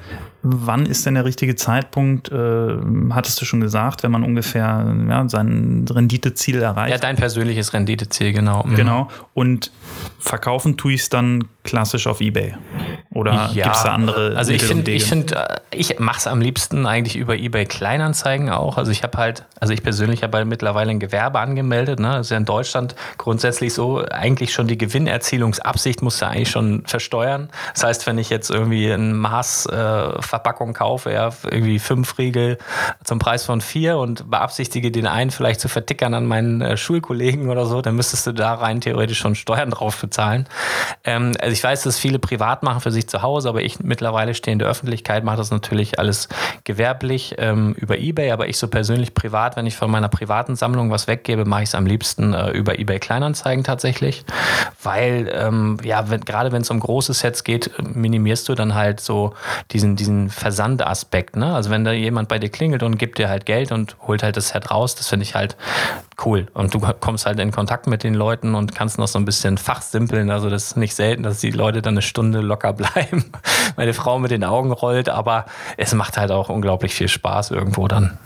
Wann 0.48 0.86
ist 0.86 1.06
denn 1.06 1.16
der 1.16 1.26
richtige 1.26 1.56
Zeitpunkt? 1.56 2.32
Äh, 2.32 2.78
hattest 3.10 3.42
du 3.42 3.46
schon 3.46 3.62
gesagt, 3.62 4.04
wenn 4.04 4.12
man 4.12 4.24
ungefähr 4.24 4.96
ja, 5.10 5.28
sein 5.28 5.86
Renditeziel 5.90 6.62
erreicht? 6.62 6.92
Ja, 6.92 6.98
dein 7.00 7.16
persönliches 7.16 7.74
Renditeziel, 7.74 8.32
genau. 8.32 8.64
Mhm. 8.64 8.76
Genau. 8.76 9.08
Und 9.34 9.72
verkaufen 10.20 10.78
tue 10.78 10.94
ich 10.94 11.02
es 11.02 11.10
dann 11.10 11.46
klassisch 11.64 12.06
auf 12.06 12.22
Ebay. 12.22 12.54
Oder 13.12 13.34
ja, 13.34 13.64
gibt 13.64 13.76
es 13.76 13.84
da 13.84 13.94
andere? 13.94 14.38
Also 14.38 14.52
ich 14.52 14.64
finde, 14.64 14.92
ich 14.92 15.06
finde, 15.06 15.36
äh, 15.36 15.60
ich 15.72 16.00
mache 16.00 16.20
es 16.20 16.28
am 16.28 16.42
liebsten 16.42 16.86
eigentlich 16.86 17.16
über 17.16 17.36
eBay 17.36 17.66
Kleinanzeigen 17.66 18.50
auch. 18.50 18.78
Also 18.78 18.92
ich 18.92 19.04
habe 19.04 19.18
halt, 19.18 19.46
also 19.60 19.74
ich 19.74 19.82
persönlich 19.82 20.22
habe 20.22 20.38
halt 20.38 20.48
mittlerweile 20.48 20.92
ein 20.92 21.00
Gewerbe 21.00 21.40
angemeldet. 21.40 22.00
Ne? 22.00 22.10
Das 22.10 22.28
ist 22.28 22.32
ja 22.32 22.38
in 22.38 22.46
Deutschland 22.46 22.96
grundsätzlich 23.18 23.74
so, 23.74 24.06
eigentlich 24.06 24.54
schon 24.54 24.68
die 24.68 24.78
Gewinnerzielungsabsicht 24.78 26.02
musst 26.06 26.22
du 26.22 26.28
eigentlich 26.28 26.50
schon 26.50 26.84
versteuern. 26.86 27.50
Das 27.74 27.84
heißt, 27.84 28.08
wenn 28.08 28.18
ich 28.18 28.30
jetzt 28.30 28.50
irgendwie 28.50 28.90
ein 28.90 29.14
Maß 29.18 29.66
äh, 29.66 30.74
kaufe, 30.74 31.12
ja, 31.12 31.32
irgendwie 31.44 31.80
fünf 31.80 32.18
Riegel 32.18 32.58
zum 33.04 33.20
Preis 33.20 33.44
von 33.46 33.60
vier 33.60 33.98
und 33.98 34.30
beabsichtige 34.30 34.92
den 34.92 35.08
einen 35.08 35.32
vielleicht 35.32 35.60
zu 35.60 35.68
vertickern 35.68 36.14
an 36.14 36.26
meinen 36.26 36.62
äh, 36.62 36.78
Schulkollegen 36.78 37.50
oder 37.50 37.66
so, 37.66 37.82
dann 37.82 37.96
müsstest 37.96 38.28
du 38.28 38.32
da 38.32 38.54
rein 38.54 38.80
theoretisch 38.82 39.18
schon 39.18 39.36
Steuern 39.36 39.72
drauf 39.72 40.00
bezahlen. 40.00 40.48
Ähm, 41.04 41.34
also 41.40 41.52
ich 41.52 41.64
weiß, 41.64 41.84
dass 41.84 41.98
viele 41.98 42.20
privat 42.20 42.64
machen 42.64 42.82
für 42.82 42.92
sich 42.92 43.10
zu 43.10 43.22
Hause, 43.22 43.50
aber 43.50 43.62
ich 43.62 43.80
mittlerweile 43.80 44.34
stehe 44.34 44.54
in 44.54 44.60
der 44.60 44.68
Öffentlichkeit, 44.68 45.24
mache 45.24 45.38
das 45.38 45.52
natürlich 45.52 46.00
alles 46.00 46.30
gewerblich 46.64 47.36
ähm, 47.38 47.74
über 47.74 47.98
Ebay, 47.98 48.32
aber 48.32 48.48
ich 48.48 48.58
so 48.58 48.68
persönlich 48.68 49.14
privat, 49.14 49.56
wenn 49.56 49.66
ich 49.66 49.76
von 49.76 49.90
meiner 49.90 50.10
privaten 50.10 50.56
Sammlung 50.56 50.92
was 50.92 51.08
weggebe, 51.08 51.46
mache 51.46 51.64
ich 51.64 51.70
es 51.70 51.76
am 51.76 51.86
liebsten 51.86 52.34
äh, 52.34 52.52
über 52.52 52.78
Ebay 52.78 53.00
Kleinanzeigen 53.00 53.64
tatsächlich, 53.64 54.24
weil 54.84 55.32
ähm, 55.34 55.78
ja, 55.84 55.95
wenn, 56.10 56.22
gerade 56.22 56.52
wenn 56.52 56.62
es 56.62 56.70
um 56.70 56.80
große 56.80 57.14
Sets 57.14 57.44
geht, 57.44 57.72
minimierst 57.82 58.48
du 58.50 58.56
dann 58.56 58.76
halt 58.76 59.00
so 59.00 59.34
diesen, 59.72 59.96
diesen 59.96 60.30
Versandaspekt. 60.30 61.36
Ne? 61.36 61.54
Also 61.54 61.70
wenn 61.70 61.84
da 61.84 61.92
jemand 61.92 62.30
bei 62.30 62.40
dir 62.40 62.50
klingelt 62.50 62.84
und 62.84 62.98
gibt 62.98 63.18
dir 63.18 63.30
halt 63.30 63.46
Geld 63.46 63.72
und 63.72 63.96
holt 64.08 64.24
halt 64.24 64.38
das 64.38 64.50
Set 64.50 64.72
raus, 64.72 64.96
das 64.96 65.08
finde 65.08 65.24
ich 65.24 65.36
halt 65.36 65.56
cool. 66.26 66.48
Und 66.54 66.74
du 66.74 66.80
kommst 66.80 67.26
halt 67.26 67.40
in 67.40 67.52
Kontakt 67.52 67.88
mit 67.88 68.04
den 68.04 68.14
Leuten 68.14 68.56
und 68.56 68.76
kannst 68.76 68.98
noch 68.98 69.08
so 69.08 69.20
ein 69.20 69.26
bisschen 69.26 69.58
fachsimpeln. 69.58 70.30
Also 70.30 70.50
das 70.50 70.68
ist 70.68 70.78
nicht 70.78 70.96
selten, 70.96 71.24
dass 71.24 71.40
die 71.40 71.52
Leute 71.52 71.82
dann 71.82 71.96
eine 71.96 72.02
Stunde 72.02 72.42
locker 72.42 72.74
bleiben. 72.74 73.32
Meine 73.76 73.94
Frau 73.94 74.20
mit 74.20 74.32
den 74.32 74.44
Augen 74.44 74.72
rollt, 74.72 75.10
aber 75.10 75.46
es 75.78 75.94
macht 75.94 76.18
halt 76.18 76.32
auch 76.32 76.50
unglaublich 76.50 76.94
viel 76.94 77.08
Spaß 77.08 77.52
irgendwo 77.52 77.88
dann. 77.88 78.18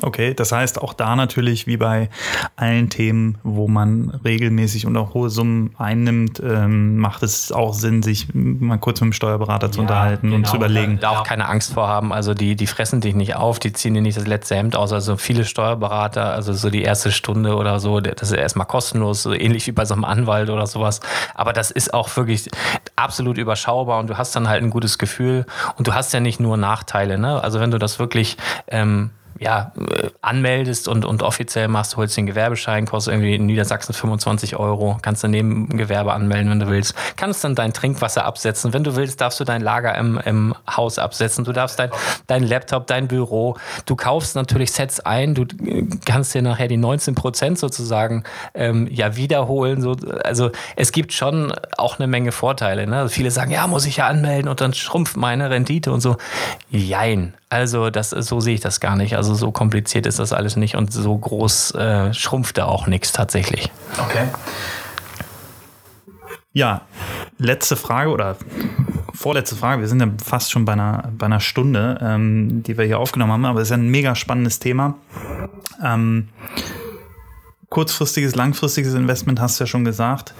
Okay, 0.00 0.34
das 0.34 0.52
heißt 0.52 0.80
auch 0.80 0.94
da 0.94 1.16
natürlich 1.16 1.66
wie 1.66 1.76
bei 1.76 2.08
allen 2.56 2.88
Themen, 2.88 3.38
wo 3.42 3.66
man 3.66 4.10
regelmäßig 4.24 4.86
und 4.86 4.96
auch 4.96 5.14
hohe 5.14 5.28
Summen 5.28 5.74
einnimmt, 5.76 6.40
ähm, 6.40 6.98
macht 6.98 7.22
es 7.22 7.50
auch 7.50 7.74
Sinn, 7.74 8.02
sich 8.02 8.28
mal 8.32 8.78
kurz 8.78 9.00
mit 9.00 9.08
dem 9.08 9.12
Steuerberater 9.12 9.72
zu 9.72 9.80
unterhalten 9.80 10.28
genau. 10.28 10.36
und 10.36 10.46
zu 10.46 10.56
überlegen. 10.56 10.98
Da 11.00 11.10
auch 11.10 11.24
keine 11.24 11.48
Angst 11.48 11.74
vor 11.74 11.88
haben. 11.88 12.12
Also 12.12 12.34
die, 12.34 12.54
die 12.54 12.66
fressen 12.66 13.00
dich 13.00 13.14
nicht 13.14 13.34
auf, 13.34 13.58
die 13.58 13.72
ziehen 13.72 13.94
dir 13.94 14.00
nicht 14.02 14.16
das 14.16 14.26
letzte 14.26 14.54
Hemd 14.56 14.76
aus. 14.76 14.92
Also 14.92 15.16
viele 15.16 15.44
Steuerberater, 15.44 16.32
also 16.32 16.52
so 16.52 16.70
die 16.70 16.82
erste 16.82 17.10
Stunde 17.10 17.56
oder 17.56 17.80
so, 17.80 18.00
das 18.00 18.30
ist 18.30 18.36
erstmal 18.36 18.66
kostenlos, 18.66 19.22
so 19.22 19.32
ähnlich 19.32 19.66
wie 19.66 19.72
bei 19.72 19.84
so 19.84 19.94
einem 19.94 20.04
Anwalt 20.04 20.50
oder 20.50 20.66
sowas. 20.66 21.00
Aber 21.34 21.52
das 21.52 21.70
ist 21.70 21.92
auch 21.92 22.16
wirklich 22.16 22.48
absolut 22.94 23.38
überschaubar 23.38 23.98
und 23.98 24.08
du 24.08 24.16
hast 24.16 24.34
dann 24.36 24.48
halt 24.48 24.62
ein 24.62 24.70
gutes 24.70 24.98
Gefühl 24.98 25.44
und 25.76 25.88
du 25.88 25.94
hast 25.94 26.12
ja 26.12 26.20
nicht 26.20 26.38
nur 26.38 26.56
Nachteile. 26.56 27.18
Ne? 27.18 27.42
Also 27.42 27.58
wenn 27.60 27.70
du 27.70 27.78
das 27.78 27.98
wirklich 27.98 28.36
ähm, 28.68 29.10
ja, 29.38 29.72
äh, 29.76 30.10
anmeldest 30.20 30.88
und, 30.88 31.04
und 31.04 31.22
offiziell 31.22 31.68
machst, 31.68 31.96
holst 31.96 32.16
den 32.16 32.26
Gewerbeschein, 32.26 32.86
kostet 32.86 33.14
irgendwie 33.14 33.34
in 33.34 33.46
Niedersachsen 33.46 33.92
25 33.92 34.56
Euro, 34.56 34.98
kannst 35.00 35.22
du 35.22 35.28
neben 35.28 35.68
Gewerbe 35.76 36.12
anmelden, 36.12 36.50
wenn 36.50 36.60
du 36.60 36.68
willst. 36.68 36.94
Kannst 37.16 37.44
dann 37.44 37.54
dein 37.54 37.72
Trinkwasser 37.72 38.24
absetzen. 38.24 38.72
Wenn 38.72 38.84
du 38.84 38.96
willst, 38.96 39.20
darfst 39.20 39.38
du 39.38 39.44
dein 39.44 39.60
Lager 39.60 39.94
im, 39.96 40.18
im 40.24 40.54
Haus 40.68 40.98
absetzen. 40.98 41.44
Du 41.44 41.52
darfst 41.52 41.78
dein, 41.78 41.90
dein 42.26 42.42
Laptop, 42.42 42.86
dein 42.86 43.08
Büro. 43.08 43.56
Du 43.86 43.96
kaufst 43.96 44.34
natürlich 44.34 44.72
Sets 44.72 45.00
ein. 45.00 45.34
Du 45.34 45.42
äh, 45.42 45.86
kannst 46.04 46.34
dir 46.34 46.42
nachher 46.42 46.68
die 46.68 46.76
19 46.76 47.14
Prozent 47.14 47.58
sozusagen 47.58 48.24
ähm, 48.54 48.88
ja 48.90 49.16
wiederholen. 49.16 49.80
So, 49.80 49.96
also 50.24 50.50
es 50.76 50.92
gibt 50.92 51.12
schon 51.12 51.52
auch 51.76 51.98
eine 51.98 52.08
Menge 52.08 52.32
Vorteile. 52.32 52.86
Ne? 52.86 52.98
Also 52.98 53.14
viele 53.14 53.30
sagen, 53.30 53.50
ja, 53.50 53.66
muss 53.66 53.86
ich 53.86 53.98
ja 53.98 54.06
anmelden 54.08 54.48
und 54.48 54.60
dann 54.60 54.74
schrumpft 54.74 55.16
meine 55.16 55.50
Rendite 55.50 55.92
und 55.92 56.00
so. 56.00 56.16
Jein. 56.70 57.34
Also 57.50 57.88
das, 57.88 58.10
so 58.10 58.40
sehe 58.40 58.54
ich 58.54 58.60
das 58.60 58.80
gar 58.80 58.94
nicht. 58.94 59.16
Also 59.18 59.34
so 59.34 59.50
kompliziert 59.50 60.06
ist 60.06 60.20
das 60.20 60.32
alles 60.32 60.54
nicht 60.54 60.76
und 60.76 60.92
so 60.92 61.18
groß 61.18 61.72
äh, 61.74 62.14
schrumpft 62.14 62.56
da 62.56 62.66
auch 62.66 62.86
nichts 62.86 63.10
tatsächlich. 63.10 63.68
Okay. 63.98 64.28
Ja, 66.52 66.82
letzte 67.36 67.74
Frage 67.74 68.10
oder 68.10 68.36
vorletzte 69.12 69.56
Frage. 69.56 69.80
Wir 69.80 69.88
sind 69.88 70.00
ja 70.00 70.06
fast 70.24 70.52
schon 70.52 70.64
bei 70.64 70.74
einer, 70.74 71.10
bei 71.18 71.26
einer 71.26 71.40
Stunde, 71.40 71.98
ähm, 72.00 72.62
die 72.62 72.78
wir 72.78 72.84
hier 72.84 73.00
aufgenommen 73.00 73.32
haben, 73.32 73.44
aber 73.44 73.60
es 73.60 73.66
ist 73.66 73.70
ja 73.70 73.76
ein 73.76 73.88
mega 73.88 74.14
spannendes 74.14 74.60
Thema. 74.60 74.94
Ähm, 75.84 76.28
kurzfristiges, 77.70 78.36
langfristiges 78.36 78.94
Investment 78.94 79.40
hast 79.40 79.58
du 79.58 79.64
ja 79.64 79.66
schon 79.66 79.84
gesagt. 79.84 80.32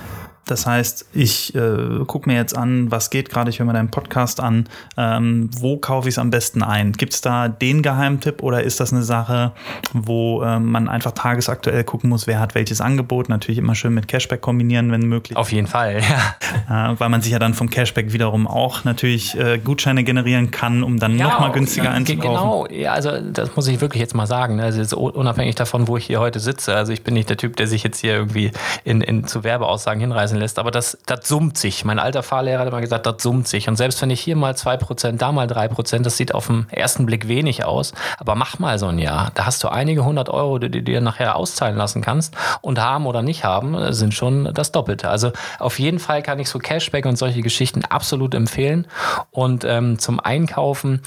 Das 0.51 0.67
heißt, 0.67 1.07
ich 1.13 1.55
äh, 1.55 2.05
gucke 2.07 2.29
mir 2.29 2.37
jetzt 2.37 2.57
an, 2.57 2.91
was 2.91 3.11
geht 3.11 3.29
gerade, 3.29 3.51
ich 3.51 3.59
höre 3.59 3.67
mir 3.67 3.75
deinen 3.75 3.91
Podcast 3.91 4.41
an, 4.41 4.67
ähm, 4.97 5.51
wo 5.59 5.77
kaufe 5.77 6.09
ich 6.09 6.15
es 6.15 6.19
am 6.19 6.31
besten 6.31 6.63
ein? 6.63 6.93
Gibt 6.93 7.13
es 7.13 7.21
da 7.21 7.49
den 7.49 7.83
Geheimtipp 7.83 8.43
oder 8.43 8.63
ist 8.63 8.81
das 8.81 8.93
eine 8.93 9.03
Sache, 9.03 9.53
wo 9.93 10.43
ähm, 10.43 10.71
man 10.71 10.89
einfach 10.89 11.13
tagesaktuell 11.13 11.85
gucken 11.85 12.09
muss, 12.09 12.27
wer 12.27 12.41
hat 12.41 12.55
welches 12.55 12.81
Angebot? 12.81 13.29
Natürlich 13.29 13.59
immer 13.59 13.75
schön 13.75 13.93
mit 13.93 14.09
Cashback 14.09 14.41
kombinieren, 14.41 14.91
wenn 14.91 15.03
möglich. 15.03 15.37
Auf 15.37 15.53
jeden 15.53 15.67
Fall, 15.67 16.01
ja. 16.69 16.93
Äh, 16.93 16.99
weil 16.99 17.11
man 17.11 17.21
sich 17.21 17.33
ja 17.33 17.39
dann 17.39 17.53
vom 17.53 17.69
Cashback 17.69 18.13
wiederum 18.13 18.47
auch 18.47 18.85
natürlich 18.85 19.39
äh, 19.39 19.59
Gutscheine 19.59 20.03
generieren 20.03 20.51
kann, 20.51 20.83
um 20.83 20.99
dann 20.99 21.19
ja, 21.19 21.27
nochmal 21.29 21.53
günstiger 21.53 21.91
einzukaufen. 21.91 22.31
Genau, 22.31 22.67
ja, 22.71 22.93
also 22.93 23.21
das 23.21 23.55
muss 23.55 23.69
ich 23.69 23.83
wirklich 23.83 24.01
jetzt 24.01 24.15
mal 24.15 24.27
sagen. 24.27 24.57
Ne? 24.57 24.63
Also 24.63 24.81
jetzt 24.81 24.95
unabhängig 24.95 25.57
davon, 25.57 25.89
wo 25.89 25.99
ich 25.99 26.07
hier 26.07 26.21
heute 26.21 26.41
sitze. 26.41 26.75
Also 26.75 26.93
ich 26.93 27.05
bin 27.05 27.13
nicht 27.13 27.29
der 27.29 27.37
Typ, 27.37 27.57
der 27.57 27.67
sich 27.67 27.83
jetzt 27.83 27.99
hier 27.99 28.15
irgendwie 28.15 28.51
in, 28.85 29.03
in 29.03 29.27
zu 29.27 29.45
Werbeaussagen 29.45 30.01
hinreißen 30.01 30.38
wachsen 30.39 30.41
lässt. 30.41 30.59
Aber 30.59 30.71
das, 30.71 30.99
das 31.07 31.29
summt 31.29 31.59
sich. 31.59 31.85
Mein 31.85 31.99
alter 31.99 32.23
Fahrlehrer 32.23 32.61
hat 32.61 32.69
immer 32.69 32.81
gesagt, 32.81 33.07
das 33.07 33.23
summt 33.23 33.49
sich. 33.49 33.69
Und 33.69 33.77
selbst 33.77 34.01
wenn 34.03 34.11
ich 34.11 34.21
hier 34.21 34.37
mal 34.37 34.53
2%, 34.53 35.17
da 35.17 35.33
mal 35.33 35.47
3%, 35.47 36.03
das 36.03 36.17
sieht 36.17 36.35
auf 36.35 36.47
den 36.47 36.67
ersten 36.71 37.07
Blick 37.07 37.29
wenig 37.29 37.65
aus. 37.65 37.93
Aber 38.19 38.35
mach 38.35 38.59
mal 38.59 38.79
so 38.79 38.87
ein 38.87 38.99
Jahr. 38.99 39.31
Da 39.35 39.47
hast 39.47 39.63
du 39.65 39.69
einige 39.69 40.05
hundert 40.05 40.29
Euro, 40.29 40.59
die 40.59 40.71
du 40.71 40.83
dir 40.83 41.01
nachher 41.01 41.37
auszahlen 41.37 41.77
lassen 41.77 42.03
kannst. 42.03 42.35
Und 42.61 42.81
haben 42.81 43.07
oder 43.07 43.23
nicht 43.23 43.45
haben, 43.45 43.93
sind 43.93 44.15
schon 44.15 44.53
das 44.55 44.73
Doppelte. 44.73 45.09
Also 45.09 45.33
auf 45.59 45.79
jeden 45.79 45.99
Fall 45.99 46.23
kann 46.23 46.39
ich 46.39 46.49
so 46.49 46.59
Cashback 46.59 47.07
und 47.07 47.17
solche 47.17 47.43
Geschichten 47.43 47.85
absolut 47.85 48.35
empfehlen. 48.35 48.87
Und 49.31 49.65
ähm, 49.65 49.99
zum 49.99 50.21
Einkaufen, 50.21 51.03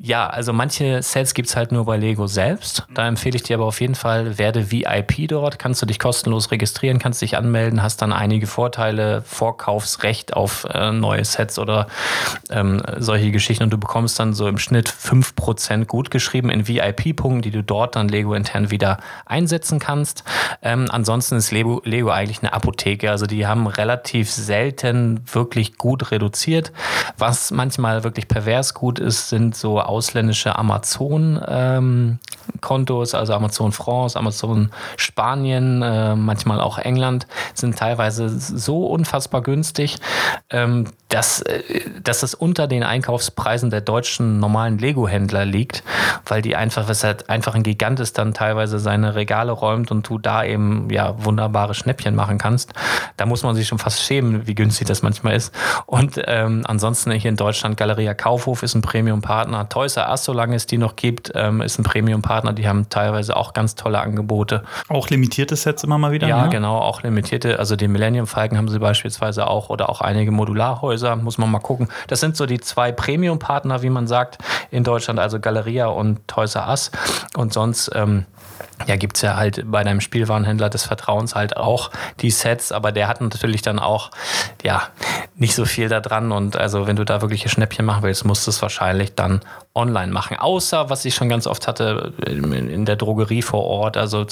ja, 0.00 0.28
also 0.28 0.52
manche 0.52 1.02
Sets 1.02 1.34
gibt 1.34 1.48
es 1.48 1.56
halt 1.56 1.72
nur 1.72 1.84
bei 1.84 1.96
Lego 1.96 2.26
selbst. 2.26 2.86
Da 2.94 3.06
empfehle 3.06 3.36
ich 3.36 3.42
dir 3.42 3.56
aber 3.56 3.66
auf 3.66 3.80
jeden 3.80 3.94
Fall, 3.94 4.38
werde 4.38 4.70
VIP 4.70 5.28
dort. 5.28 5.58
Kannst 5.58 5.82
du 5.82 5.86
dich 5.86 5.98
kostenlos 5.98 6.50
registrieren, 6.50 6.98
kannst 6.98 7.22
dich 7.22 7.36
anmelden, 7.36 7.82
hast 7.82 8.02
dann 8.02 8.12
einige 8.12 8.46
Vorteile 8.46 8.67
Vorteile, 8.68 9.22
Vorkaufsrecht 9.22 10.34
auf 10.34 10.66
äh, 10.70 10.92
neue 10.92 11.24
Sets 11.24 11.58
oder 11.58 11.86
ähm, 12.50 12.82
solche 12.98 13.30
Geschichten 13.30 13.64
und 13.64 13.70
du 13.70 13.78
bekommst 13.78 14.20
dann 14.20 14.34
so 14.34 14.46
im 14.46 14.58
Schnitt 14.58 14.90
5% 14.90 15.86
gut 15.86 16.10
geschrieben 16.10 16.50
in 16.50 16.68
VIP-Punkten, 16.68 17.40
die 17.40 17.50
du 17.50 17.62
dort 17.62 17.96
dann 17.96 18.08
Lego 18.08 18.34
intern 18.34 18.70
wieder 18.70 18.98
einsetzen 19.24 19.78
kannst. 19.78 20.22
Ähm, 20.60 20.88
ansonsten 20.90 21.36
ist 21.36 21.50
Lego, 21.50 21.80
Lego 21.86 22.10
eigentlich 22.10 22.42
eine 22.42 22.52
Apotheke, 22.52 23.10
also 23.10 23.24
die 23.24 23.46
haben 23.46 23.68
relativ 23.68 24.30
selten 24.30 25.22
wirklich 25.32 25.78
gut 25.78 26.10
reduziert. 26.10 26.70
Was 27.16 27.50
manchmal 27.50 28.04
wirklich 28.04 28.28
pervers 28.28 28.74
gut 28.74 28.98
ist, 28.98 29.30
sind 29.30 29.56
so 29.56 29.80
ausländische 29.80 30.58
Amazon-Kontos, 30.58 33.14
ähm, 33.14 33.18
also 33.18 33.32
Amazon 33.32 33.72
France, 33.72 34.18
Amazon 34.18 34.68
Spanien, 34.98 35.80
äh, 35.80 36.14
manchmal 36.16 36.60
auch 36.60 36.76
England, 36.76 37.26
sind 37.54 37.78
teilweise 37.78 38.28
so 38.48 38.86
unfassbar 38.86 39.42
günstig, 39.42 39.98
ähm, 40.50 40.86
dass, 41.08 41.42
äh, 41.42 41.62
dass 42.02 42.22
es 42.22 42.34
unter 42.34 42.66
den 42.66 42.82
Einkaufspreisen 42.82 43.70
der 43.70 43.80
deutschen 43.80 44.40
normalen 44.40 44.78
Lego-Händler 44.78 45.44
liegt, 45.44 45.82
weil 46.26 46.42
die 46.42 46.56
einfach, 46.56 46.88
was 46.88 47.04
halt 47.04 47.30
einfach 47.30 47.54
ein 47.54 47.62
Gigant 47.62 48.00
ist, 48.00 48.18
dann 48.18 48.34
teilweise 48.34 48.78
seine 48.78 49.14
Regale 49.14 49.52
räumt 49.52 49.90
und 49.90 50.08
du 50.08 50.18
da 50.18 50.44
eben 50.44 50.88
ja 50.90 51.24
wunderbare 51.24 51.74
Schnäppchen 51.74 52.14
machen 52.14 52.38
kannst. 52.38 52.72
Da 53.16 53.26
muss 53.26 53.42
man 53.42 53.54
sich 53.54 53.68
schon 53.68 53.78
fast 53.78 54.02
schämen, 54.02 54.46
wie 54.46 54.54
günstig 54.54 54.86
das 54.88 55.02
manchmal 55.02 55.34
ist. 55.34 55.54
Und 55.86 56.20
ähm, 56.26 56.62
ansonsten 56.66 57.10
hier 57.12 57.30
in 57.30 57.36
Deutschland 57.36 57.76
Galeria 57.76 58.14
Kaufhof 58.14 58.62
ist 58.62 58.74
ein 58.74 58.82
Premium-Partner. 58.82 59.68
Toys 59.68 59.96
R 59.96 60.08
Us, 60.10 60.24
solange 60.24 60.56
es 60.56 60.66
die 60.66 60.78
noch 60.78 60.96
gibt, 60.96 61.32
ähm, 61.34 61.60
ist 61.60 61.78
ein 61.78 61.84
Premium-Partner. 61.84 62.52
Die 62.52 62.68
haben 62.68 62.88
teilweise 62.88 63.36
auch 63.36 63.52
ganz 63.52 63.74
tolle 63.74 64.00
Angebote. 64.00 64.62
Auch 64.88 65.08
limitierte 65.08 65.56
Sets 65.56 65.84
immer 65.84 65.98
mal 65.98 66.12
wieder? 66.12 66.28
Ja, 66.28 66.44
ne? 66.44 66.48
genau, 66.50 66.78
auch 66.78 67.02
limitierte. 67.02 67.58
Also 67.58 67.76
den 67.76 67.92
Millennium 67.92 68.26
Kleinanzeigen 68.38 68.58
haben 68.58 68.68
sie 68.68 68.78
beispielsweise 68.78 69.46
auch 69.48 69.68
oder 69.68 69.88
auch 69.88 70.00
einige 70.00 70.30
Modularhäuser, 70.30 71.16
muss 71.16 71.38
man 71.38 71.50
mal 71.50 71.58
gucken. 71.58 71.88
Das 72.06 72.20
sind 72.20 72.36
so 72.36 72.46
die 72.46 72.60
zwei 72.60 72.92
Premium-Partner, 72.92 73.82
wie 73.82 73.90
man 73.90 74.06
sagt, 74.06 74.38
in 74.70 74.84
Deutschland, 74.84 75.18
also 75.18 75.40
Galeria 75.40 75.86
und 75.86 76.26
Toys 76.28 76.54
R 76.54 76.68
Us. 76.68 76.90
Und 77.36 77.52
sonst 77.52 77.90
ähm, 77.94 78.26
ja, 78.86 78.96
gibt 78.96 79.16
es 79.16 79.22
ja 79.22 79.36
halt 79.36 79.64
bei 79.70 79.82
deinem 79.82 80.00
Spielwarenhändler 80.00 80.70
des 80.70 80.84
Vertrauens 80.84 81.34
halt 81.34 81.56
auch 81.56 81.90
die 82.20 82.30
Sets, 82.30 82.70
aber 82.70 82.92
der 82.92 83.08
hat 83.08 83.20
natürlich 83.20 83.62
dann 83.62 83.78
auch, 83.78 84.10
ja, 84.62 84.82
nicht 85.34 85.54
so 85.54 85.64
viel 85.64 85.88
da 85.88 86.00
dran. 86.00 86.32
Und 86.32 86.56
also, 86.56 86.86
wenn 86.86 86.96
du 86.96 87.04
da 87.04 87.20
wirkliche 87.20 87.48
Schnäppchen 87.48 87.84
machen 87.84 88.02
willst, 88.02 88.24
musst 88.24 88.46
du 88.46 88.50
es 88.50 88.60
wahrscheinlich 88.60 89.14
dann 89.14 89.40
online 89.74 90.12
machen. 90.12 90.36
Außer, 90.36 90.90
was 90.90 91.04
ich 91.04 91.14
schon 91.14 91.28
ganz 91.28 91.46
oft 91.46 91.68
hatte, 91.68 92.12
in 92.24 92.84
der 92.84 92.96
Drogerie 92.96 93.42
vor 93.42 93.64
Ort. 93.64 93.96
Also, 93.96 94.26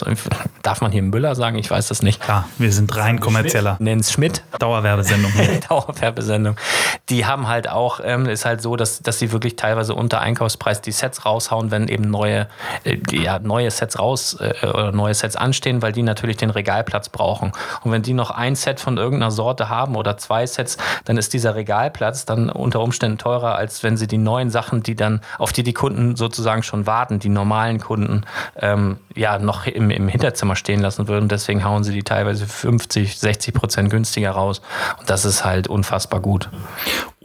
darf 0.62 0.80
man 0.80 0.90
hier 0.90 1.02
Müller 1.02 1.34
sagen? 1.34 1.58
Ich 1.58 1.70
weiß 1.70 1.88
das 1.88 2.02
nicht. 2.02 2.26
Ja, 2.26 2.48
wir 2.58 2.72
sind 2.72 2.94
rein 2.96 3.20
kommerzieller. 3.20 3.76
Nenn's 3.96 4.12
Schmidt. 4.12 4.42
Dauerwerbesendung. 4.58 5.32
Dauerwerbesendung. 5.70 6.56
Die 7.08 7.24
haben 7.24 7.48
halt 7.48 7.66
auch, 7.70 7.98
ähm, 8.04 8.26
ist 8.26 8.44
halt 8.44 8.60
so, 8.60 8.76
dass, 8.76 9.00
dass 9.00 9.18
sie 9.18 9.32
wirklich 9.32 9.56
teilweise 9.56 9.94
unter 9.94 10.20
Einkaufspreis 10.20 10.82
die 10.82 10.92
Sets 10.92 11.24
raushauen, 11.24 11.70
wenn 11.70 11.88
eben 11.88 12.10
neue, 12.10 12.46
äh, 12.84 12.98
ja, 13.10 13.38
neue 13.38 13.70
Sets 13.70 13.98
raus 13.98 14.36
äh, 14.38 14.66
oder 14.66 14.92
neue 14.92 15.14
Sets 15.14 15.34
anstehen, 15.34 15.80
weil 15.80 15.92
die 15.92 16.02
natürlich 16.02 16.36
den 16.36 16.50
Regalplatz 16.50 17.08
brauchen. 17.08 17.52
Und 17.84 17.90
wenn 17.90 18.02
die 18.02 18.12
noch 18.12 18.30
ein 18.30 18.54
Set 18.54 18.80
von 18.80 18.98
irgendeiner 18.98 19.30
Sorte 19.30 19.70
haben 19.70 19.96
oder 19.96 20.18
zwei 20.18 20.46
Sets, 20.46 20.76
dann 21.06 21.16
ist 21.16 21.32
dieser 21.32 21.54
Regalplatz 21.54 22.26
dann 22.26 22.50
unter 22.50 22.80
Umständen 22.80 23.16
teurer, 23.16 23.54
als 23.54 23.82
wenn 23.82 23.96
sie 23.96 24.06
die 24.06 24.18
neuen 24.18 24.50
Sachen, 24.50 24.82
die 24.82 24.94
dann, 24.94 25.22
auf 25.38 25.54
die 25.54 25.62
die 25.62 25.72
Kunden 25.72 26.16
sozusagen 26.16 26.62
schon 26.62 26.86
warten, 26.86 27.18
die 27.18 27.30
normalen 27.30 27.80
Kunden, 27.80 28.26
ähm, 28.60 28.98
ja, 29.14 29.38
noch 29.38 29.66
im, 29.66 29.88
im 29.88 30.08
Hinterzimmer 30.08 30.54
stehen 30.54 30.80
lassen 30.80 31.08
würden. 31.08 31.30
Deswegen 31.30 31.64
hauen 31.64 31.82
sie 31.82 31.94
die 31.94 32.02
teilweise 32.02 32.46
50, 32.46 33.18
60 33.18 33.54
Prozent 33.54 33.85
günstiger 33.88 34.32
raus. 34.32 34.60
Und 34.98 35.10
das 35.10 35.24
ist 35.24 35.44
halt 35.44 35.68
unfassbar 35.68 36.20
gut. 36.20 36.50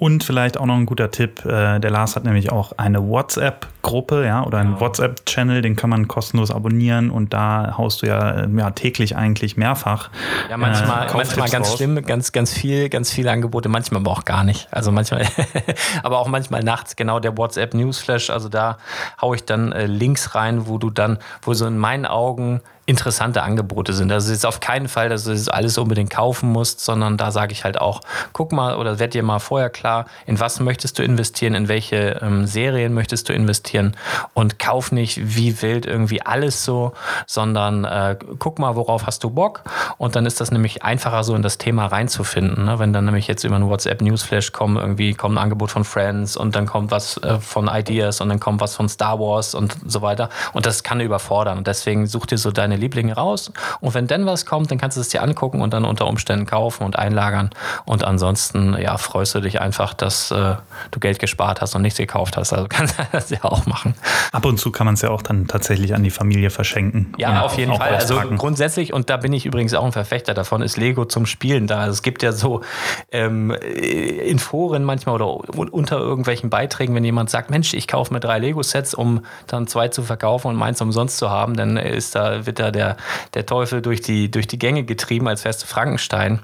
Und 0.02 0.24
vielleicht 0.24 0.58
auch 0.58 0.66
noch 0.66 0.78
ein 0.78 0.88
guter 0.88 1.12
Tipp, 1.12 1.46
äh, 1.46 1.78
der 1.78 1.92
Lars 1.92 2.16
hat 2.16 2.24
nämlich 2.24 2.52
auch 2.52 2.72
eine 2.76 3.08
WhatsApp-Gruppe, 3.08 4.26
ja, 4.26 4.44
oder 4.44 4.58
einen 4.58 4.80
WhatsApp-Channel, 4.80 5.62
den 5.62 5.76
kann 5.76 5.92
man 5.92 6.08
kostenlos 6.08 6.50
abonnieren 6.50 7.12
und 7.12 7.36
da 7.36 7.76
haust 7.78 8.02
du 8.02 8.08
ja, 8.08 8.32
äh, 8.32 8.48
ja 8.52 8.72
täglich 8.72 9.16
eigentlich 9.16 9.58
mehrfach. 9.58 10.10
Ja, 10.50 10.58
manchmal, 10.58 11.08
äh, 11.08 11.14
manchmal 11.14 11.50
ganz 11.50 11.70
raus. 11.70 11.78
schlimm, 11.78 12.04
ganz, 12.04 12.32
ganz 12.32 12.52
viel, 12.52 12.90
ganz 12.90 13.12
viele 13.12 13.30
Angebote, 13.30 13.70
manchmal 13.70 14.02
aber 14.02 14.10
auch 14.10 14.26
gar 14.26 14.44
nicht. 14.44 14.68
Also 14.72 14.92
manchmal, 14.92 15.28
aber 16.02 16.18
auch 16.18 16.28
manchmal 16.28 16.64
nachts, 16.64 16.96
genau 16.96 17.20
der 17.20 17.38
WhatsApp 17.38 17.76
Newsflash, 17.76 18.32
also 18.32 18.50
da 18.50 18.80
haue 19.22 19.36
ich 19.36 19.46
dann 19.46 19.72
äh, 19.72 19.86
Links 19.86 20.34
rein, 20.34 20.66
wo 20.66 20.80
du 20.80 20.90
dann, 20.90 21.20
wo 21.44 21.54
so 21.54 21.68
in 21.68 21.78
meinen 21.78 22.08
Augen 22.08 22.62
interessante 22.88 23.44
Angebote 23.44 23.94
sind. 23.94 24.12
Also 24.12 24.32
es 24.32 24.40
ist 24.40 24.46
auf 24.46 24.60
keinen 24.60 24.88
Fall, 24.88 25.10
dass 25.10 25.24
du 25.24 25.32
das 25.32 25.48
alles 25.48 25.78
unbedingt 25.78 26.10
kaufen 26.10 26.52
musst, 26.52 26.80
sondern 26.82 27.18
da 27.18 27.32
sage 27.32 27.54
ich 27.54 27.64
halt 27.64 27.80
auch, 27.80 28.02
guck 28.34 28.52
mal 28.52 28.76
oder 28.76 29.00
werd 29.00 29.14
dir 29.14 29.24
mal 29.24 29.40
vorher 29.40 29.70
klar, 29.70 29.91
in 30.26 30.40
was 30.40 30.60
möchtest 30.60 31.00
du 31.00 31.04
investieren, 31.04 31.56
in 31.56 31.68
welche 31.68 32.20
ähm, 32.22 32.46
Serien 32.46 32.94
möchtest 32.94 33.30
du 33.30 33.34
investieren 33.34 33.96
und 34.34 34.60
kauf 34.60 34.92
nicht 34.92 35.36
wie 35.36 35.62
wild 35.62 35.86
irgendwie 35.86 36.22
alles 36.22 36.64
so, 36.64 36.94
sondern 37.26 37.86
äh, 37.86 38.18
guck 38.40 38.60
mal, 38.60 38.76
worauf 38.76 39.08
hast 39.08 39.24
du 39.24 39.30
Bock 39.30 39.64
und 39.98 40.16
dann 40.16 40.26
ist 40.26 40.42
das 40.42 40.52
nämlich 40.52 40.84
einfacher 40.84 41.24
so 41.24 41.36
in 41.36 41.42
das 41.42 41.58
Thema 41.58 41.88
reinzufinden. 41.88 42.66
Ne? 42.66 42.78
Wenn 42.80 42.94
dann 42.94 43.06
nämlich 43.06 43.28
jetzt 43.28 43.44
über 43.44 43.56
einen 43.56 43.70
WhatsApp 43.70 44.02
Newsflash 44.02 44.52
kommen, 44.52 44.78
irgendwie 44.78 45.14
kommt 45.14 45.36
ein 45.36 45.44
Angebot 45.44 45.72
von 45.72 45.84
Friends 45.84 46.38
und 46.38 46.56
dann 46.56 46.66
kommt 46.66 46.92
was 46.92 47.18
äh, 47.18 47.40
von 47.40 47.68
Ideas 47.68 48.22
und 48.22 48.30
dann 48.30 48.40
kommt 48.40 48.62
was 48.62 48.76
von 48.76 48.90
Star 48.90 49.20
Wars 49.20 49.56
und 49.56 49.76
so 49.88 50.02
weiter 50.02 50.30
und 50.54 50.66
das 50.66 50.84
kann 50.84 51.00
überfordern 51.00 51.64
deswegen 51.72 52.06
such 52.06 52.26
dir 52.26 52.38
so 52.38 52.52
deine 52.52 52.76
Lieblinge 52.76 53.14
raus. 53.14 53.52
Und 53.80 53.94
wenn 53.94 54.08
dann 54.08 54.26
was 54.26 54.46
kommt, 54.46 54.72
dann 54.72 54.78
kannst 54.78 54.98
du 54.98 55.02
es 55.02 55.10
dir 55.10 55.24
angucken 55.24 55.62
und 55.62 55.74
dann 55.74 55.86
unter 55.86 56.08
Umständen 56.08 56.46
kaufen 56.46 56.84
und 56.84 56.98
einlagern. 56.98 57.50
Und 57.86 58.04
ansonsten, 58.04 58.76
ja, 58.80 58.98
freust 58.98 59.34
du 59.36 59.40
dich 59.40 59.62
einfach, 59.62 59.81
dass 59.94 60.32
äh, 60.32 60.56
du 60.92 61.00
Geld 61.00 61.20
gespart 61.20 61.62
hast 61.62 61.76
und 61.76 61.82
nichts 61.82 61.98
gekauft 61.98 62.38
hast. 62.38 62.54
Also 62.54 62.68
kannst 62.70 62.98
du 62.98 63.04
das 63.12 63.30
ja 63.30 63.44
auch 63.44 63.66
machen. 63.66 63.96
Ab 64.32 64.46
und 64.46 64.58
zu 64.58 64.72
kann 64.72 64.86
man 64.86 64.96
es 64.96 65.02
ja 65.02 65.10
auch 65.10 65.22
dann 65.22 65.48
tatsächlich 65.48 65.94
an 65.94 66.04
die 66.04 66.10
Familie 66.10 66.50
verschenken. 66.50 67.14
Ja, 67.18 67.42
auf 67.42 67.58
jeden 67.58 67.76
Fall. 67.76 67.96
Also 67.96 68.20
grundsätzlich, 68.38 68.94
und 68.94 69.10
da 69.10 69.18
bin 69.18 69.34
ich 69.34 69.46
übrigens 69.46 69.74
auch 69.74 69.86
ein 69.86 69.92
Verfechter 69.92 70.34
davon, 70.34 70.62
ist 70.62 70.78
Lego 70.78 71.06
zum 71.06 71.26
Spielen 71.26 71.68
da. 71.68 71.80
Also 71.80 71.92
es 71.92 72.02
gibt 72.02 72.24
ja 72.24 72.32
so 72.32 72.62
ähm, 73.12 73.52
in 73.52 74.40
Foren 74.40 74.84
manchmal 74.84 75.16
oder 75.16 75.28
unter 75.74 75.98
irgendwelchen 75.98 76.50
Beiträgen, 76.50 76.96
wenn 76.96 77.04
jemand 77.04 77.30
sagt, 77.30 77.50
Mensch, 77.50 77.74
ich 77.74 77.88
kaufe 77.88 78.14
mir 78.14 78.20
drei 78.20 78.40
Lego-Sets, 78.40 78.94
um 78.94 79.26
dann 79.48 79.68
zwei 79.68 79.88
zu 79.88 80.04
verkaufen 80.04 80.48
und 80.48 80.56
meins 80.56 80.82
umsonst 80.82 81.18
zu 81.18 81.30
haben, 81.30 81.56
dann 81.56 81.78
ist 81.78 82.16
da, 82.16 82.46
wird 82.46 82.60
da 82.60 82.72
der, 82.72 82.98
der 83.34 83.46
Teufel 83.46 83.82
durch 83.82 84.02
die, 84.02 84.30
durch 84.30 84.48
die 84.48 84.60
Gänge 84.60 84.84
getrieben, 84.84 85.28
als 85.28 85.46
wärst 85.46 85.64
du 85.64 85.68
Frankenstein. 85.68 86.40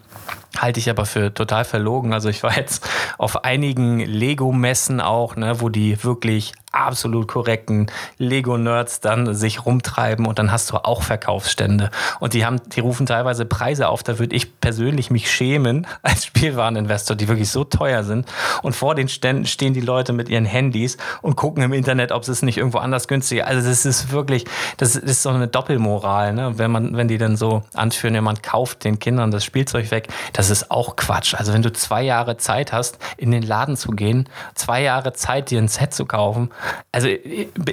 Halte 0.62 0.80
ich 0.80 0.90
aber 0.90 1.06
für 1.06 1.34
total 1.34 1.66
verlogen. 1.66 2.14
Also 2.14 2.30
ich 2.30 2.44
war 2.44 2.56
jetzt 2.56 2.88
auf 3.18 3.44
einigen 3.44 4.00
Lego-Messen 4.00 5.02
auch, 5.02 5.36
ne, 5.36 5.62
wo 5.62 5.70
die 5.70 6.04
wirklich 6.04 6.54
absolut 6.72 7.28
korrekten 7.28 7.88
Lego-Nerds 8.18 9.00
dann 9.00 9.34
sich 9.34 9.66
rumtreiben 9.66 10.26
und 10.26 10.38
dann 10.38 10.52
hast 10.52 10.72
du 10.72 10.78
auch 10.78 11.04
Verkaufsstände. 11.04 11.90
Und 12.20 12.34
die 12.34 12.46
haben, 12.46 12.62
die 12.70 12.82
rufen 12.82 13.06
teilweise 13.06 13.46
Preise 13.46 13.88
auf, 13.88 14.04
da 14.04 14.20
würde 14.20 14.36
ich 14.36 14.60
persönlich 14.60 15.10
mich 15.10 15.32
schämen 15.32 15.88
als 16.02 16.26
Spielwareninvestor, 16.26 17.16
die 17.16 17.28
wirklich 17.28 17.50
so 17.50 17.64
teuer 17.64 18.04
sind. 18.04 18.28
Und 18.64 18.76
vor 18.76 18.96
den 18.96 19.08
Ständen 19.08 19.46
stehen 19.46 19.74
die 19.74 19.82
Leute 19.82 20.14
mit 20.14 20.30
ihren 20.30 20.46
Handys 20.46 20.98
und 21.22 21.36
gucken 21.36 21.64
im 21.64 21.74
Internet, 21.74 22.12
ob 22.12 22.28
es 22.28 22.42
nicht 22.42 22.58
irgendwo 22.58 22.80
anders 22.80 23.08
günstiger. 23.08 23.48
Also 23.48 23.68
das 23.68 23.86
ist 23.86 24.12
wirklich, 24.12 24.46
das 24.78 24.96
ist 24.96 25.24
so 25.24 25.30
eine 25.30 25.48
Doppelmoral, 25.48 26.34
ne? 26.34 26.58
Wenn 26.58 26.72
man, 26.72 26.98
wenn 26.98 27.08
die 27.08 27.18
dann 27.18 27.38
so 27.38 27.64
anführen, 27.74 28.14
jemand 28.14 28.44
kauft 28.44 28.84
den 28.84 29.00
Kindern 29.00 29.32
das 29.32 29.46
Spielzeug 29.46 29.92
weg, 29.92 30.10
das 30.34 30.50
ist 30.50 30.70
auch 30.70 30.96
Quatsch. 30.96 31.34
Also 31.36 31.54
wenn 31.54 31.62
du 31.62 31.72
zwei 31.72 32.04
Jahre 32.04 32.38
Zeit 32.38 32.74
hast, 32.74 33.00
in 33.18 33.32
den 33.32 33.44
Laden 33.44 33.78
zu 33.78 33.92
gehen, 33.92 34.28
zwei 34.56 34.82
Jahre 34.82 35.14
Zeit, 35.14 35.50
dir 35.50 35.60
ein 35.60 35.68
Set 35.68 35.94
zu 35.94 36.06
kaufen, 36.06 36.50
also, 36.92 37.08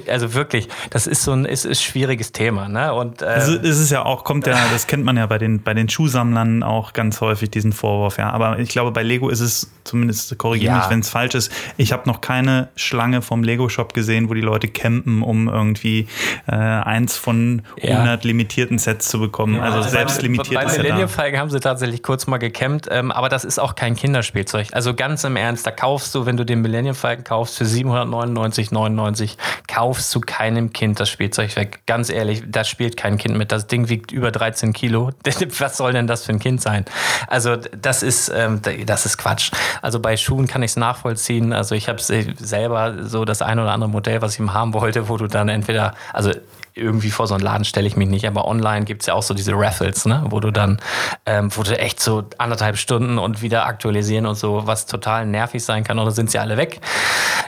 also 0.07 0.33
wirklich, 0.33 0.67
das 0.89 1.07
ist 1.07 1.23
so 1.23 1.31
ein 1.31 1.45
ist, 1.45 1.65
ist 1.65 1.83
schwieriges 1.83 2.31
Thema. 2.31 2.67
Ne? 2.67 2.93
Und, 2.93 3.21
äh, 3.21 3.25
also 3.25 3.53
ist 3.53 3.79
es 3.79 3.89
ja 3.89 4.03
auch, 4.05 4.23
kommt 4.23 4.47
ja, 4.47 4.57
das 4.71 4.87
kennt 4.87 5.03
man 5.03 5.17
ja 5.17 5.25
bei 5.25 5.37
den, 5.37 5.63
bei 5.63 5.73
den 5.73 5.89
Schuhsammlern 5.89 6.63
auch 6.63 6.93
ganz 6.93 7.21
häufig, 7.21 7.49
diesen 7.49 7.73
Vorwurf, 7.73 8.17
ja. 8.17 8.29
Aber 8.29 8.59
ich 8.59 8.69
glaube, 8.69 8.91
bei 8.91 9.03
Lego 9.03 9.29
ist 9.29 9.39
es, 9.39 9.71
zumindest 9.83 10.37
korrigiere 10.37 10.73
ja. 10.73 10.79
mich, 10.79 10.89
wenn 10.89 10.99
es 10.99 11.09
falsch 11.09 11.35
ist, 11.35 11.51
ich 11.77 11.91
habe 11.91 12.07
noch 12.07 12.21
keine 12.21 12.69
Schlange 12.75 13.21
vom 13.21 13.43
Lego-Shop 13.43 13.93
gesehen, 13.93 14.29
wo 14.29 14.33
die 14.33 14.41
Leute 14.41 14.67
campen, 14.67 15.21
um 15.21 15.47
irgendwie 15.47 16.07
äh, 16.47 16.55
eins 16.55 17.17
von 17.17 17.63
100 17.81 18.23
ja. 18.23 18.27
limitierten 18.27 18.77
Sets 18.77 19.09
zu 19.09 19.19
bekommen. 19.19 19.55
Ja, 19.55 19.61
also, 19.63 19.77
also 19.77 19.89
selbst 19.89 20.21
limitiert 20.21 20.55
bei, 20.55 20.65
ist 20.65 20.77
bei 20.77 20.83
Millennium 20.83 21.09
Falcon 21.09 21.39
haben 21.39 21.49
sie 21.49 21.59
tatsächlich 21.59 22.03
kurz 22.03 22.27
mal 22.27 22.37
gecampt, 22.37 22.87
ähm, 22.91 23.11
aber 23.11 23.29
das 23.29 23.45
ist 23.45 23.59
auch 23.59 23.75
kein 23.75 23.95
Kinderspielzeug. 23.95 24.67
Also 24.71 24.93
ganz 24.93 25.23
im 25.23 25.35
Ernst, 25.35 25.65
da 25.65 25.71
kaufst 25.71 26.13
du, 26.15 26.25
wenn 26.25 26.37
du 26.37 26.45
den 26.45 26.61
Millennium 26.61 26.95
Falcon 26.95 27.23
kaufst, 27.23 27.57
für 27.57 27.65
799, 27.65 28.71
99 28.75 29.37
kaufst 29.67 30.13
du 30.13 30.21
keinem 30.21 30.73
Kind 30.73 30.99
das 30.99 31.09
Spielzeug 31.09 31.55
weg. 31.55 31.79
Ganz 31.85 32.09
ehrlich, 32.09 32.43
da 32.47 32.63
spielt 32.63 32.97
kein 32.97 33.17
Kind 33.17 33.37
mit. 33.37 33.51
Das 33.51 33.67
Ding 33.67 33.89
wiegt 33.89 34.11
über 34.11 34.31
13 34.31 34.73
Kilo. 34.73 35.11
Was 35.59 35.77
soll 35.77 35.93
denn 35.93 36.07
das 36.07 36.25
für 36.25 36.33
ein 36.33 36.39
Kind 36.39 36.61
sein? 36.61 36.85
Also 37.27 37.55
das 37.55 38.03
ist, 38.03 38.31
ähm, 38.33 38.61
das 38.85 39.05
ist 39.05 39.17
Quatsch. 39.17 39.51
Also 39.81 39.99
bei 39.99 40.17
Schuhen 40.17 40.47
kann 40.47 40.63
ich 40.63 40.71
es 40.71 40.77
nachvollziehen. 40.77 41.53
Also 41.53 41.75
ich 41.75 41.89
habe 41.89 41.99
selber 42.01 43.03
so 43.03 43.25
das 43.25 43.41
ein 43.41 43.59
oder 43.59 43.71
andere 43.71 43.89
Modell, 43.89 44.21
was 44.21 44.39
ich 44.39 44.45
haben 44.45 44.73
wollte, 44.73 45.09
wo 45.09 45.17
du 45.17 45.27
dann 45.27 45.49
entweder, 45.49 45.95
also 46.13 46.31
irgendwie 46.75 47.09
vor 47.09 47.25
so 47.25 47.33
einen 47.33 47.43
Laden 47.43 47.65
stelle 47.65 47.87
ich 47.87 47.95
mich 47.95 48.09
nicht, 48.09 48.27
aber 48.27 48.45
online 48.45 48.85
gibt 48.85 49.01
es 49.01 49.07
ja 49.07 49.13
auch 49.13 49.23
so 49.23 49.33
diese 49.33 49.53
Raffles, 49.53 50.05
ne? 50.05 50.25
wo 50.29 50.41
du 50.41 50.51
dann, 50.51 50.79
ähm, 51.25 51.49
wo 51.55 51.63
du 51.63 51.77
echt 51.79 52.01
so 52.01 52.23
anderthalb 52.37 52.77
Stunden 52.77 53.17
und 53.17 53.41
wieder 53.41 53.65
aktualisieren 53.65 54.25
und 54.25 54.35
so, 54.35 54.67
was 54.67 54.85
total 54.85 55.25
nervig 55.25 55.63
sein 55.63 55.83
kann, 55.83 55.99
oder 55.99 56.11
sind 56.11 56.29
sie 56.29 56.37
alle 56.37 56.57
weg? 56.57 56.81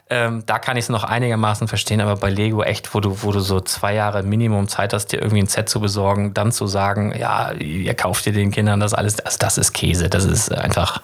Ähm, 0.10 0.43
da 0.45 0.58
kann 0.58 0.78
ich 0.78 0.86
es 0.86 0.89
noch 0.89 1.03
einigermaßen 1.03 1.68
verstehen, 1.68 1.99
aber 1.99 2.16
bei 2.16 2.30
Lego 2.30 2.64
echt, 2.64 2.93
wo 2.93 3.01
du, 3.01 3.24
wo 3.24 3.32
du 3.34 3.41
so 3.41 3.60
zwei 3.60 3.93
Jahre 3.93 4.24
Minimum 4.24 4.70
Zeit 4.70 4.93
hast, 4.93 5.08
dir 5.08 5.22
irgendwie 5.22 5.41
ein 5.41 5.47
Set 5.47 5.68
zu 5.68 5.82
besorgen, 5.82 6.34
dann 6.34 6.53
zu 6.53 6.66
sagen, 6.66 7.14
ja, 7.18 7.51
ihr 7.51 7.93
kauft 7.93 8.26
dir 8.26 8.32
den 8.32 8.51
Kindern 8.51 8.80
das 8.80 8.93
alles, 8.93 9.20
also 9.20 9.38
das 9.39 9.58
ist 9.58 9.74
Käse, 9.74 10.10
das 10.10 10.24
ist 10.24 10.53
einfach, 10.53 11.01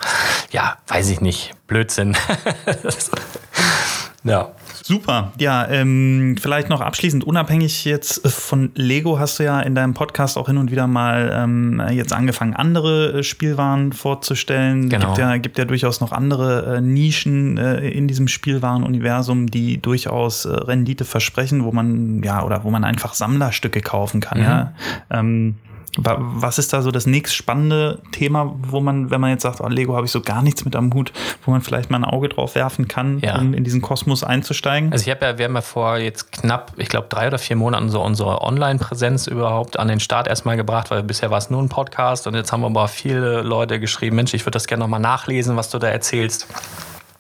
ja, 0.52 0.78
weiß 0.88 1.10
ich 1.10 1.20
nicht, 1.20 1.54
Blödsinn. 1.68 2.16
ja. 4.24 4.52
Super. 4.82 5.34
Ja, 5.38 5.68
ähm, 5.70 6.36
vielleicht 6.40 6.70
noch 6.70 6.82
abschließend, 6.82 7.24
unabhängig 7.24 7.86
jetzt 7.86 8.28
von 8.28 8.72
Lego, 8.76 9.20
hast 9.20 9.40
du 9.40 9.44
ja 9.44 9.60
in 9.62 9.76
deinem 9.76 9.94
Podcast 9.94 10.38
auch 10.38 10.48
hin 10.48 10.58
und 10.58 10.72
wieder 10.72 10.88
mal 10.88 11.32
ähm, 11.34 11.82
jetzt 11.92 12.14
angefangen, 12.14 12.54
andere 12.54 13.20
äh, 13.20 13.24
Spielwaren 13.24 13.92
vorzustellen. 13.94 14.90
Genau. 14.90 15.08
Gibt 15.08 15.18
ja, 15.18 15.38
gibt 15.38 15.58
ja 15.58 15.66
durchaus 15.66 16.02
noch 16.02 16.12
andere 16.12 16.78
äh, 16.78 16.82
Nischen 16.82 17.58
äh, 17.58 17.90
in 17.90 18.08
diesem 18.08 18.28
Spielwarenuniversum, 18.28 19.48
die 19.48 19.82
durchaus 19.82 20.46
äh, 20.46 20.50
Rendite 20.50 21.06
versprechen, 21.06 21.64
wo 21.64 21.72
man, 21.72 22.24
ja, 22.24 22.44
oder 22.44 22.64
wo 22.64 22.72
man 22.72 22.84
einfach 22.84 23.14
Sammlerstücke 23.14 23.82
kaufen 23.82 24.22
kann, 24.22 24.40
mhm. 24.40 24.44
ja. 24.44 24.74
Ähm, 25.10 25.56
was 25.98 26.58
ist 26.58 26.74
da 26.74 26.82
so 26.82 26.90
das 26.90 27.06
nächst 27.06 27.36
spannende 27.36 28.00
Thema, 28.12 28.56
wo 28.68 28.80
man, 28.80 29.12
wenn 29.12 29.22
man 29.22 29.30
jetzt 29.30 29.44
sagt, 29.44 29.62
oh, 29.62 29.68
Lego 29.68 29.96
habe 29.96 30.06
ich 30.06 30.12
so 30.12 30.22
gar 30.22 30.42
nichts 30.42 30.66
mit 30.66 30.76
am 30.76 30.92
Hut, 30.94 31.14
wo 31.46 31.52
man 31.52 31.62
vielleicht 31.62 31.92
mal 31.92 31.98
ein 31.98 32.06
Auge 32.06 32.30
drauf 32.30 32.56
werfen 32.56 32.88
kann, 32.88 33.20
ja. 33.20 33.38
um 33.38 33.54
in 33.54 33.64
diesen 33.64 33.82
Kosmos 33.82 34.24
einzusteigen? 34.24 34.92
Also 34.92 35.04
ich 35.04 35.12
habe 35.12 35.26
ja, 35.26 35.38
wir 35.38 35.46
haben 35.46 35.56
ja 35.56 35.62
vor 35.62 35.98
jetzt 35.98 36.32
knapp, 36.32 36.74
ich 36.78 36.90
glaube, 36.90 37.08
drei 37.10 37.28
oder 37.28 37.38
vier 37.38 37.56
Monaten 37.56 37.90
so 37.90 38.02
unsere 38.02 38.42
Online-Präsenz 38.42 39.28
überhaupt 39.28 39.78
an 39.78 39.88
den 39.88 40.00
Start 40.00 40.28
erstmal 40.28 40.58
gebracht, 40.58 40.90
weil 40.90 41.04
bisher 41.04 41.30
war 41.30 41.38
es 41.38 41.50
nur 41.50 41.62
ein 41.62 41.70
Podcast 41.70 42.26
und 42.26 42.34
jetzt 42.34 42.52
haben 42.52 42.66
aber 42.66 42.88
viele 42.88 43.42
Leute 43.42 43.80
geschrieben, 43.80 44.16
Mensch, 44.16 44.34
ich 44.34 44.42
würde 44.46 44.52
das 44.52 44.66
gerne 44.66 44.84
nochmal 44.84 45.00
nachlesen, 45.00 45.58
was 45.58 45.70
du 45.70 45.78
da 45.78 45.88
erzählst. 45.88 46.48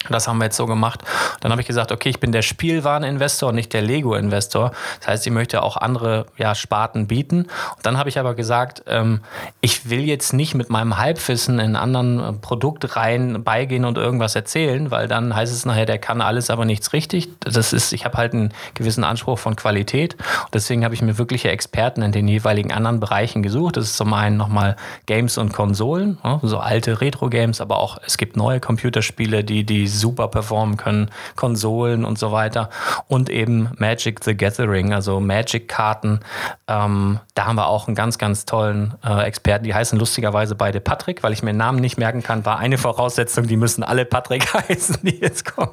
Das 0.09 0.27
haben 0.27 0.37
wir 0.37 0.45
jetzt 0.45 0.57
so 0.57 0.65
gemacht. 0.65 1.01
Dann 1.39 1.51
habe 1.51 1.61
ich 1.61 1.67
gesagt, 1.67 1.91
okay, 1.91 2.09
ich 2.09 2.19
bin 2.19 2.31
der 2.31 2.41
Spielwareninvestor 2.41 3.49
und 3.49 3.55
nicht 3.55 3.73
der 3.73 3.81
Lego-Investor. 3.81 4.71
Das 4.99 5.07
heißt, 5.07 5.27
ich 5.27 5.33
möchte 5.33 5.63
auch 5.63 5.77
andere 5.77 6.25
ja, 6.37 6.55
Sparten 6.55 7.07
bieten. 7.07 7.43
Und 7.43 7.85
dann 7.85 7.97
habe 7.97 8.09
ich 8.09 8.19
aber 8.19 8.35
gesagt, 8.35 8.83
ähm, 8.87 9.21
ich 9.61 9.89
will 9.89 10.01
jetzt 10.01 10.33
nicht 10.33 10.55
mit 10.55 10.69
meinem 10.69 10.97
Halbwissen 10.97 11.59
in 11.59 11.75
anderen 11.75 12.19
äh, 12.19 12.33
Produktreihen 12.33 13.43
beigehen 13.43 13.85
und 13.85 13.97
irgendwas 13.97 14.35
erzählen, 14.35 14.91
weil 14.91 15.07
dann 15.07 15.35
heißt 15.35 15.53
es 15.53 15.65
nachher, 15.65 15.85
der 15.85 15.99
kann 15.99 16.21
alles, 16.21 16.49
aber 16.49 16.65
nichts 16.65 16.93
richtig. 16.93 17.29
Das 17.39 17.73
ist, 17.73 17.93
ich 17.93 18.05
habe 18.05 18.17
halt 18.17 18.33
einen 18.33 18.53
gewissen 18.73 19.03
Anspruch 19.03 19.39
von 19.39 19.55
Qualität. 19.55 20.15
Und 20.15 20.53
deswegen 20.53 20.83
habe 20.83 20.93
ich 20.93 21.01
mir 21.01 21.17
wirkliche 21.17 21.49
Experten 21.49 22.01
in 22.01 22.11
den 22.11 22.27
jeweiligen 22.27 22.71
anderen 22.71 22.99
Bereichen 22.99 23.43
gesucht. 23.43 23.77
Das 23.77 23.85
ist 23.85 23.97
zum 23.97 24.13
einen 24.13 24.37
nochmal 24.37 24.75
Games 25.05 25.37
und 25.37 25.53
Konsolen, 25.53 26.17
so 26.41 26.59
alte 26.59 27.01
Retro-Games, 27.01 27.61
aber 27.61 27.77
auch 27.77 27.97
es 28.05 28.17
gibt 28.17 28.35
neue 28.35 28.59
Computerspiele, 28.59 29.43
die 29.43 29.63
die 29.63 29.87
super 29.93 30.27
performen 30.27 30.77
können, 30.77 31.09
Konsolen 31.35 32.05
und 32.05 32.19
so 32.19 32.31
weiter. 32.31 32.69
Und 33.07 33.29
eben 33.29 33.69
Magic 33.77 34.23
the 34.23 34.35
Gathering, 34.35 34.93
also 34.93 35.19
Magic-Karten. 35.19 36.19
Ähm, 36.67 37.19
da 37.35 37.45
haben 37.45 37.55
wir 37.55 37.67
auch 37.67 37.87
einen 37.87 37.95
ganz, 37.95 38.17
ganz 38.17 38.45
tollen 38.45 38.93
äh, 39.05 39.23
Experten. 39.23 39.65
Die 39.65 39.73
heißen 39.73 39.97
lustigerweise 39.97 40.55
beide 40.55 40.79
Patrick, 40.79 41.23
weil 41.23 41.33
ich 41.33 41.43
mir 41.43 41.51
den 41.51 41.57
Namen 41.57 41.79
nicht 41.79 41.97
merken 41.97 42.23
kann, 42.23 42.45
war 42.45 42.59
eine 42.59 42.77
Voraussetzung, 42.77 43.47
die 43.47 43.57
müssen 43.57 43.83
alle 43.83 44.05
Patrick 44.05 44.53
heißen, 44.69 44.99
die 45.03 45.19
jetzt 45.19 45.45
kommen. 45.45 45.71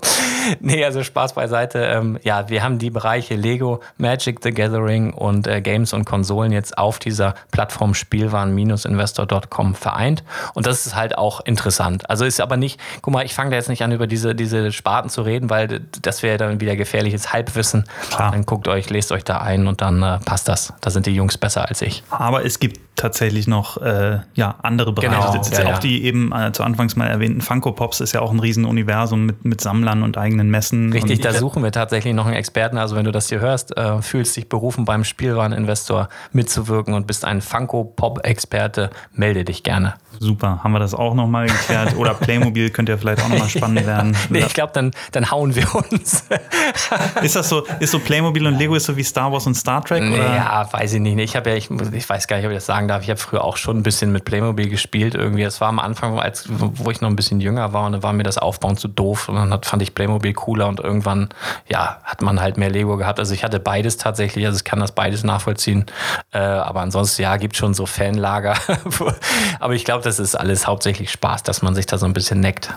Nee, 0.61 0.85
also 0.85 1.03
Spaß 1.03 1.35
beiseite. 1.35 1.81
Ähm, 1.81 2.19
ja, 2.23 2.49
wir 2.49 2.63
haben 2.63 2.79
die 2.79 2.91
Bereiche 2.91 3.35
Lego, 3.35 3.81
Magic 3.99 4.41
the 4.43 4.53
Gathering 4.53 5.13
und 5.13 5.47
äh, 5.47 5.61
Games 5.61 5.93
und 5.93 6.05
Konsolen 6.05 6.53
jetzt 6.53 6.79
auf 6.79 6.99
dieser 6.99 7.35
Plattform 7.51 7.95
Spielwaren-investor.com 7.95 9.75
vereint. 9.75 10.25
Und 10.55 10.67
das 10.67 10.87
ist 10.87 10.95
halt 10.97 11.17
auch 11.17 11.41
interessant. 11.41 12.09
Also 12.09 12.25
ist 12.25 12.41
aber 12.41 12.57
nicht, 12.57 12.81
guck 13.03 13.15
mal, 13.15 13.25
ich 13.25 13.35
fange 13.35 13.51
da 13.51 13.57
jetzt 13.57 13.69
nicht 13.69 13.83
an, 13.83 13.93
über 13.93 14.07
diese, 14.11 14.35
diese 14.35 14.73
Sparten 14.73 15.09
zu 15.09 15.23
reden, 15.23 15.49
weil 15.49 15.81
das 16.03 16.23
wäre 16.23 16.37
dann 16.37 16.61
wieder 16.61 16.77
gefährliches 16.77 17.33
Halbwissen. 17.33 17.85
Klar. 18.11 18.33
Dann 18.33 18.45
guckt 18.45 18.69
euch, 18.69 18.91
lest 18.91 19.13
euch 19.13 19.25
da 19.25 19.39
ein 19.39 19.67
und 19.67 19.81
dann 19.81 20.03
äh, 20.03 20.19
passt 20.19 20.49
das. 20.49 20.75
Da 20.81 20.91
sind 20.91 21.07
die 21.07 21.15
Jungs 21.15 21.39
besser 21.39 21.69
als 21.69 21.81
ich. 21.81 22.03
Aber 22.11 22.45
es 22.45 22.59
gibt 22.59 22.81
tatsächlich 23.01 23.47
noch 23.47 23.79
äh, 23.79 24.21
ja, 24.35 24.57
andere 24.63 24.93
Bereiche. 24.93 25.11
Genau, 25.11 25.37
das 25.37 25.49
ist 25.49 25.59
ja, 25.59 25.69
ja, 25.69 25.75
auch 25.75 25.79
die 25.79 26.05
eben 26.05 26.33
äh, 26.33 26.53
zu 26.53 26.63
Anfangs 26.63 26.97
mal 26.97 27.07
erwähnten 27.07 27.41
Funko 27.41 27.73
Pops 27.73 28.01
ist 28.01 28.13
ja 28.13 28.21
auch 28.21 28.31
ein 28.31 28.41
Riesenuniversum 28.41 29.27
mit, 29.27 29.45
mit 29.45 29.61
Sammlern 29.61 30.03
und 30.03 30.19
eigenen 30.19 30.51
Messen. 30.51 30.93
Richtig, 30.93 31.21
da 31.21 31.33
suchen 31.33 31.63
wir 31.63 31.73
tatsächlich 31.73 32.15
noch 32.15 32.27
einen 32.27 32.37
Experten. 32.37 32.79
Also 32.79 32.97
wenn 32.97 33.05
du 33.05 33.13
das 33.13 33.29
hier 33.29 33.41
hörst, 33.41 33.77
äh, 33.77 34.03
fühlst 34.03 34.37
dich 34.37 34.49
berufen 34.49 34.85
beim 34.85 35.05
Spielwareninvestor 35.05 36.09
mitzuwirken 36.33 36.95
und 36.95 37.07
bist 37.07 37.25
ein 37.25 37.41
Funko 37.41 37.85
Pop 37.85 38.25
Experte, 38.25 38.91
melde 39.13 39.45
dich 39.45 39.63
gerne. 39.63 39.95
Super, 40.19 40.61
haben 40.63 40.73
wir 40.73 40.81
das 40.81 40.93
auch 40.93 41.15
nochmal 41.15 41.47
geklärt. 41.47 41.97
Oder 41.97 42.13
Playmobil 42.13 42.69
könnte 42.69 42.93
ja 42.93 42.99
vielleicht 42.99 43.23
auch 43.23 43.29
nochmal 43.29 43.49
spannend 43.49 43.87
werden. 43.87 44.15
nee, 44.29 44.41
ich 44.41 44.53
glaube, 44.53 44.73
dann, 44.75 44.91
dann 45.13 45.31
hauen 45.31 45.55
wir 45.57 45.75
uns. 45.75 46.25
ist 47.23 47.37
das 47.37 47.49
so, 47.49 47.65
ist 47.79 47.91
so 47.91 47.99
Playmobil 48.01 48.47
und 48.47 48.59
Lego 48.59 48.75
ist 48.75 48.85
so 48.85 48.97
wie 48.97 49.03
Star 49.03 49.33
Wars 49.33 49.47
und 49.47 49.55
Star 49.55 49.83
Trek? 49.83 50.03
Oder? 50.03 50.35
Ja, 50.35 50.69
weiß 50.71 50.93
ich 50.93 51.01
nicht. 51.01 51.19
Ich 51.19 51.37
habe 51.37 51.51
ja, 51.51 51.57
ich, 51.57 51.71
ich 51.71 52.09
weiß 52.09 52.27
gar 52.27 52.37
nicht, 52.37 52.45
ob 52.45 52.53
ich 52.53 52.59
das 52.59 52.67
sagen 52.67 52.87
darf. 52.91 53.03
Ich 53.03 53.11
habe 53.11 53.19
früher 53.19 53.43
auch 53.45 53.57
schon 53.57 53.79
ein 53.79 53.83
bisschen 53.83 54.13
mit 54.13 54.25
Playmobil 54.25 54.69
gespielt. 54.69 55.15
Irgendwie, 55.15 55.43
das 55.43 55.61
war 55.61 55.69
am 55.69 55.79
Anfang, 55.79 56.19
als, 56.19 56.47
wo 56.49 56.91
ich 56.91 57.01
noch 57.01 57.09
ein 57.09 57.17
bisschen 57.17 57.41
jünger 57.41 57.73
war 57.73 57.87
und 57.87 57.93
da 57.93 58.03
war 58.03 58.13
mir 58.13 58.23
das 58.23 58.39
Aufbauen 58.39 58.77
zu 58.77 58.89
doof. 58.89 59.29
Und 59.29 59.37
dann 59.37 59.53
hat, 59.53 59.67
fand 59.67 59.83
ich 59.83 59.95
Playmobil 59.95 60.33
cooler 60.35 60.69
und 60.69 60.81
irgendwann, 60.81 61.29
ja, 61.69 61.99
hat 62.05 62.23
man 62.23 62.41
halt 62.41 62.59
mehr 62.59 62.71
Lego 62.71 62.97
gehabt. 62.97 63.19
Also 63.19 63.33
ich 63.33 63.45
hatte 63.45 63.61
beides 63.61 63.97
tatsächlich, 63.97 64.45
also 64.47 64.57
ich 64.57 64.65
kann 64.65 64.81
das 64.81 64.93
beides 64.93 65.25
nachvollziehen. 65.25 65.87
Äh, 66.33 66.39
aber 66.39 66.81
ansonsten, 66.81 67.23
ja, 67.23 67.37
gibt 67.37 67.57
schon 67.57 67.75
so 67.75 67.87
Fanlager. 67.87 68.55
aber 69.61 69.75
ich 69.75 69.85
glaube, 69.85 70.05
das 70.05 70.19
ist 70.19 70.35
alles 70.35 70.67
hauptsächlich 70.67 71.11
Spaß, 71.11 71.43
dass 71.43 71.63
man 71.63 71.75
sich 71.75 71.87
da 71.87 71.99
so 71.99 72.07
ein 72.07 72.13
bisschen 72.13 72.41
neckt 72.41 72.75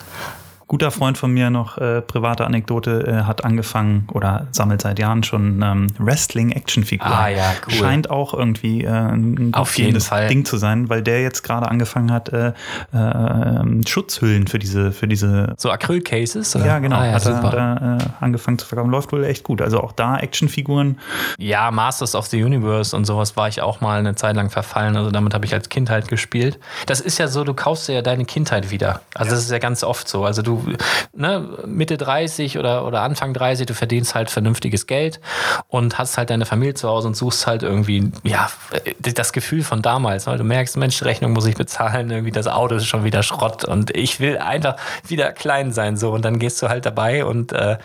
guter 0.74 0.90
Freund 0.90 1.20
von 1.20 1.32
mir 1.32 1.52
noch, 1.52 1.78
äh, 1.78 2.02
private 2.02 2.48
Anekdote, 2.48 3.06
äh, 3.06 3.26
hat 3.26 3.46
angefangen 3.46 4.08
oder 4.12 4.48
sammelt 4.50 4.82
seit 4.82 4.98
Jahren 4.98 5.22
schon 5.22 5.62
ähm, 5.62 5.94
Wrestling-Actionfiguren. 6.00 7.14
Ah 7.14 7.28
ja, 7.28 7.54
cool. 7.68 7.74
Scheint 7.76 8.10
auch 8.10 8.34
irgendwie 8.34 8.84
äh, 8.84 8.90
ein 8.90 9.54
Auf 9.54 9.78
jeden 9.78 10.02
Fall. 10.02 10.30
Ding 10.30 10.46
zu 10.46 10.58
sein, 10.58 10.90
weil 10.90 11.04
der 11.04 11.22
jetzt 11.22 11.44
gerade 11.44 11.70
angefangen 11.70 12.12
hat, 12.12 12.30
äh, 12.30 12.54
äh, 12.92 13.88
Schutzhüllen 13.88 14.48
für 14.48 14.58
diese, 14.58 14.92
für 14.92 15.08
diese. 15.08 15.54
So 15.58 15.70
Acrylcases? 15.70 16.56
Ja, 16.56 16.80
genau. 16.80 16.96
Ah, 16.96 17.06
ja, 17.06 17.14
hat 17.14 17.22
super. 17.22 17.54
er, 17.54 17.80
er 17.80 17.98
äh, 18.00 18.10
angefangen 18.22 18.58
zu 18.58 18.66
verkaufen. 18.66 18.90
Läuft 18.90 19.12
wohl 19.12 19.26
echt 19.26 19.44
gut. 19.44 19.62
Also 19.62 19.80
auch 19.80 19.92
da 19.92 20.18
Actionfiguren. 20.18 20.98
Ja, 21.38 21.70
Masters 21.70 22.16
of 22.16 22.26
the 22.26 22.44
Universe 22.44 22.98
und 22.98 23.06
sowas 23.06 23.38
war 23.38 23.48
ich 23.48 23.62
auch 23.62 23.80
mal 23.80 24.00
eine 24.00 24.16
Zeit 24.16 24.36
lang 24.36 24.50
verfallen. 24.50 24.98
Also 24.98 25.12
damit 25.12 25.36
habe 25.36 25.46
ich 25.46 25.54
als 25.54 25.70
Kind 25.70 25.92
halt 25.92 26.08
gespielt. 26.08 26.60
Das 26.88 27.00
ist 27.00 27.20
ja 27.20 27.28
so, 27.28 27.44
du 27.44 27.54
kaufst 27.54 27.88
dir 27.88 27.94
ja 27.94 28.02
deine 28.02 28.26
Kindheit 28.26 28.72
wieder. 28.72 29.02
Also 29.14 29.30
ja. 29.30 29.36
das 29.36 29.44
ist 29.44 29.52
ja 29.52 29.60
ganz 29.60 29.84
oft 29.84 30.08
so. 30.08 30.26
Also 30.26 30.42
du 30.42 30.63
ne, 31.16 31.50
Mitte 31.66 31.98
30 31.98 32.58
oder, 32.58 32.86
oder 32.86 33.02
Anfang 33.02 33.34
30, 33.34 33.66
du 33.66 33.74
verdienst 33.74 34.16
halt 34.16 34.30
vernünftiges 34.30 34.88
Geld 34.88 35.20
und 35.68 35.98
hast 35.98 36.18
halt 36.18 36.30
deine 36.30 36.46
Familie 36.46 36.74
zu 36.74 36.88
Hause 36.88 37.08
und 37.08 37.16
suchst 37.16 37.48
halt 37.48 37.64
irgendwie, 37.64 38.12
ja, 38.24 38.50
das 39.00 39.34
Gefühl 39.34 39.64
von 39.64 39.82
damals. 39.82 40.26
Ne? 40.26 40.38
Du 40.38 40.44
merkst, 40.44 40.78
Mensch, 40.78 41.02
Rechnung 41.04 41.34
muss 41.34 41.46
ich 41.46 41.56
bezahlen, 41.56 42.10
irgendwie 42.10 42.32
das 42.32 42.48
Auto 42.48 42.76
ist 42.76 42.88
schon 42.88 43.04
wieder 43.04 43.24
Schrott 43.24 43.66
und 43.66 43.96
ich 43.96 44.20
will 44.20 44.38
einfach 44.38 44.76
wieder 45.08 45.32
klein 45.32 45.72
sein 45.72 45.98
so 45.98 46.12
und 46.12 46.24
dann 46.26 46.40
gehst 46.40 46.62
du 46.62 46.70
halt 46.70 46.86
dabei 46.86 47.26
und 47.26 47.52
äh, 47.52 47.78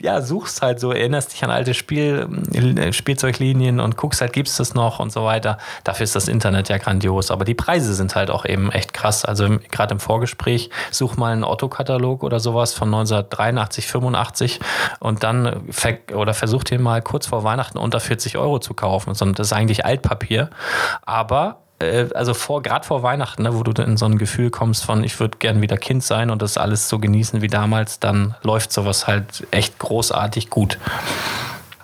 ja, 0.00 0.22
suchst 0.22 0.62
halt 0.62 0.80
so, 0.80 0.92
erinnerst 0.92 1.32
dich 1.32 1.44
an 1.44 1.50
alte 1.50 1.74
Spiel, 1.74 2.28
äh, 2.52 2.92
Spielzeuglinien 2.92 3.80
und 3.80 3.96
guckst 3.96 4.20
halt, 4.20 4.32
gibt 4.32 4.48
es 4.48 4.56
das 4.56 4.74
noch 4.74 4.98
und 4.98 5.12
so 5.12 5.24
weiter. 5.24 5.58
Dafür 5.84 6.04
ist 6.04 6.16
das 6.16 6.28
Internet 6.28 6.68
ja 6.68 6.78
grandios, 6.78 7.30
aber 7.30 7.44
die 7.44 7.54
Preise 7.54 7.94
sind 7.94 8.14
halt 8.14 8.30
auch 8.30 8.44
eben 8.44 8.70
echt 8.70 8.92
krass. 8.92 9.24
Also 9.24 9.58
gerade 9.70 9.94
im 9.94 10.00
Vorgespräch, 10.00 10.70
such 10.90 11.16
mal 11.16 11.32
einen 11.32 11.44
Otto-Katalog 11.44 12.15
oder 12.22 12.40
sowas 12.40 12.74
von 12.74 12.88
1983, 12.88 13.86
85 13.86 14.60
und 15.00 15.22
dann 15.22 15.64
ver 15.70 15.98
oder 16.14 16.34
versucht 16.34 16.70
den 16.70 16.82
mal 16.82 17.02
kurz 17.02 17.26
vor 17.26 17.44
Weihnachten 17.44 17.78
unter 17.78 18.00
40 18.00 18.36
Euro 18.38 18.58
zu 18.58 18.74
kaufen. 18.74 19.12
Das 19.16 19.46
ist 19.46 19.52
eigentlich 19.52 19.84
Altpapier, 19.84 20.50
aber 21.02 21.58
äh, 21.78 22.06
also 22.14 22.34
vor, 22.34 22.62
gerade 22.62 22.86
vor 22.86 23.02
Weihnachten, 23.02 23.42
ne, 23.42 23.54
wo 23.54 23.62
du 23.62 23.82
in 23.82 23.96
so 23.96 24.06
ein 24.06 24.18
Gefühl 24.18 24.50
kommst 24.50 24.84
von, 24.84 25.04
ich 25.04 25.18
würde 25.20 25.38
gern 25.38 25.60
wieder 25.60 25.76
Kind 25.76 26.02
sein 26.02 26.30
und 26.30 26.42
das 26.42 26.58
alles 26.58 26.88
so 26.88 26.98
genießen 26.98 27.42
wie 27.42 27.48
damals, 27.48 28.00
dann 28.00 28.34
läuft 28.42 28.72
sowas 28.72 29.06
halt 29.06 29.46
echt 29.50 29.78
großartig 29.78 30.50
gut. 30.50 30.78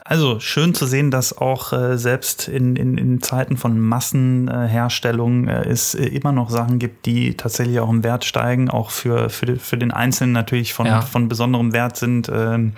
Also 0.05 0.41
schön 0.41 0.75
zu 0.75 0.87
sehen, 0.87 1.13
dass 1.13 1.39
auch 1.39 1.73
äh, 1.73 1.97
selbst 1.97 2.49
in, 2.49 2.75
in, 2.75 2.99
in, 2.99 3.23
Zeiten 3.23 3.57
von 3.57 3.79
Massenherstellung 3.79 5.47
äh, 5.47 5.69
es 5.69 5.95
äh, 5.95 6.07
immer 6.07 6.33
noch 6.33 6.51
Sachen 6.51 6.81
gibt, 6.81 7.07
die 7.07 7.35
tatsächlich 7.37 7.79
auch 7.79 7.89
im 7.89 8.03
Wert 8.03 8.25
steigen, 8.25 8.69
auch 8.69 8.91
für, 8.91 9.31
für, 9.31 9.57
für 9.57 9.79
den 9.79 9.93
Einzelnen 9.93 10.33
natürlich 10.33 10.75
von, 10.75 10.87
ja. 10.87 11.03
von 11.03 11.29
besonderem 11.29 11.73
Wert 11.73 11.97
sind, 11.97 12.29
ähm, 12.35 12.73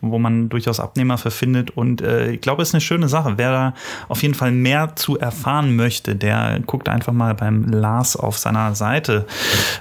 wo 0.00 0.20
man 0.20 0.50
durchaus 0.50 0.78
Abnehmer 0.78 1.18
verfindet. 1.18 1.70
Und 1.72 2.00
äh, 2.00 2.30
ich 2.30 2.40
glaube, 2.40 2.62
es 2.62 2.68
ist 2.68 2.74
eine 2.74 2.80
schöne 2.80 3.08
Sache. 3.08 3.34
Wer 3.38 3.50
da 3.50 3.74
auf 4.08 4.22
jeden 4.22 4.34
Fall 4.34 4.52
mehr 4.52 4.94
zu 4.94 5.18
erfahren 5.18 5.74
möchte, 5.74 6.14
der 6.14 6.60
guckt 6.64 6.88
einfach 6.88 7.12
mal 7.12 7.34
beim 7.34 7.64
Lars 7.64 8.14
auf 8.14 8.38
seiner 8.38 8.76
Seite 8.76 9.26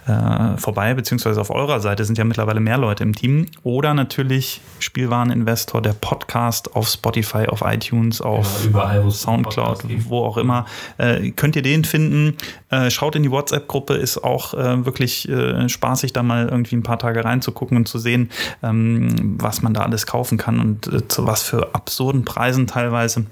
äh, 0.08 0.58
vorbei, 0.58 0.96
beziehungsweise 0.96 1.40
auf 1.42 1.52
eurer 1.52 1.80
Seite 1.80 2.06
sind 2.06 2.18
ja 2.18 2.24
mittlerweile 2.24 2.60
mehr 2.60 2.80
Leute 2.80 3.04
im 3.04 3.14
Team. 3.14 3.46
Oder 3.62 3.94
natürlich 3.94 4.62
Spielwareninvestor, 4.80 5.84
der 5.84 5.94
Podcast 5.94 6.76
auf 6.76 6.87
Spotify, 6.94 7.48
auf 7.48 7.62
iTunes, 7.66 8.22
auf 8.22 8.64
ja, 8.64 8.70
überall, 8.70 9.12
Soundcloud, 9.12 9.84
wo 10.08 10.24
auch 10.24 10.38
immer. 10.38 10.66
Äh, 10.98 11.32
könnt 11.32 11.56
ihr 11.56 11.62
den 11.62 11.84
finden? 11.84 12.38
Äh, 12.70 12.90
schaut 12.90 13.16
in 13.16 13.24
die 13.24 13.32
WhatsApp-Gruppe, 13.32 13.94
ist 13.94 14.24
auch 14.24 14.54
äh, 14.54 14.86
wirklich 14.86 15.28
äh, 15.30 15.70
spaßig, 15.70 16.14
da 16.14 16.24
mal 16.24 16.48
irgendwie 16.48 16.76
ein 16.76 16.84
paar 16.84 17.00
Tage 17.00 17.24
reinzugucken 17.24 17.78
und 17.78 17.88
zu 17.88 18.00
sehen, 18.00 18.30
ähm, 18.64 19.38
was 19.40 19.62
man 19.62 19.74
da 19.74 19.82
alles 19.82 20.06
kaufen 20.06 20.38
kann 20.38 20.60
und 20.60 20.88
äh, 20.88 21.08
zu 21.08 21.26
was 21.26 21.44
für 21.44 21.74
absurden 21.76 22.26
Preisen 22.26 22.68
teilweise 22.68 23.26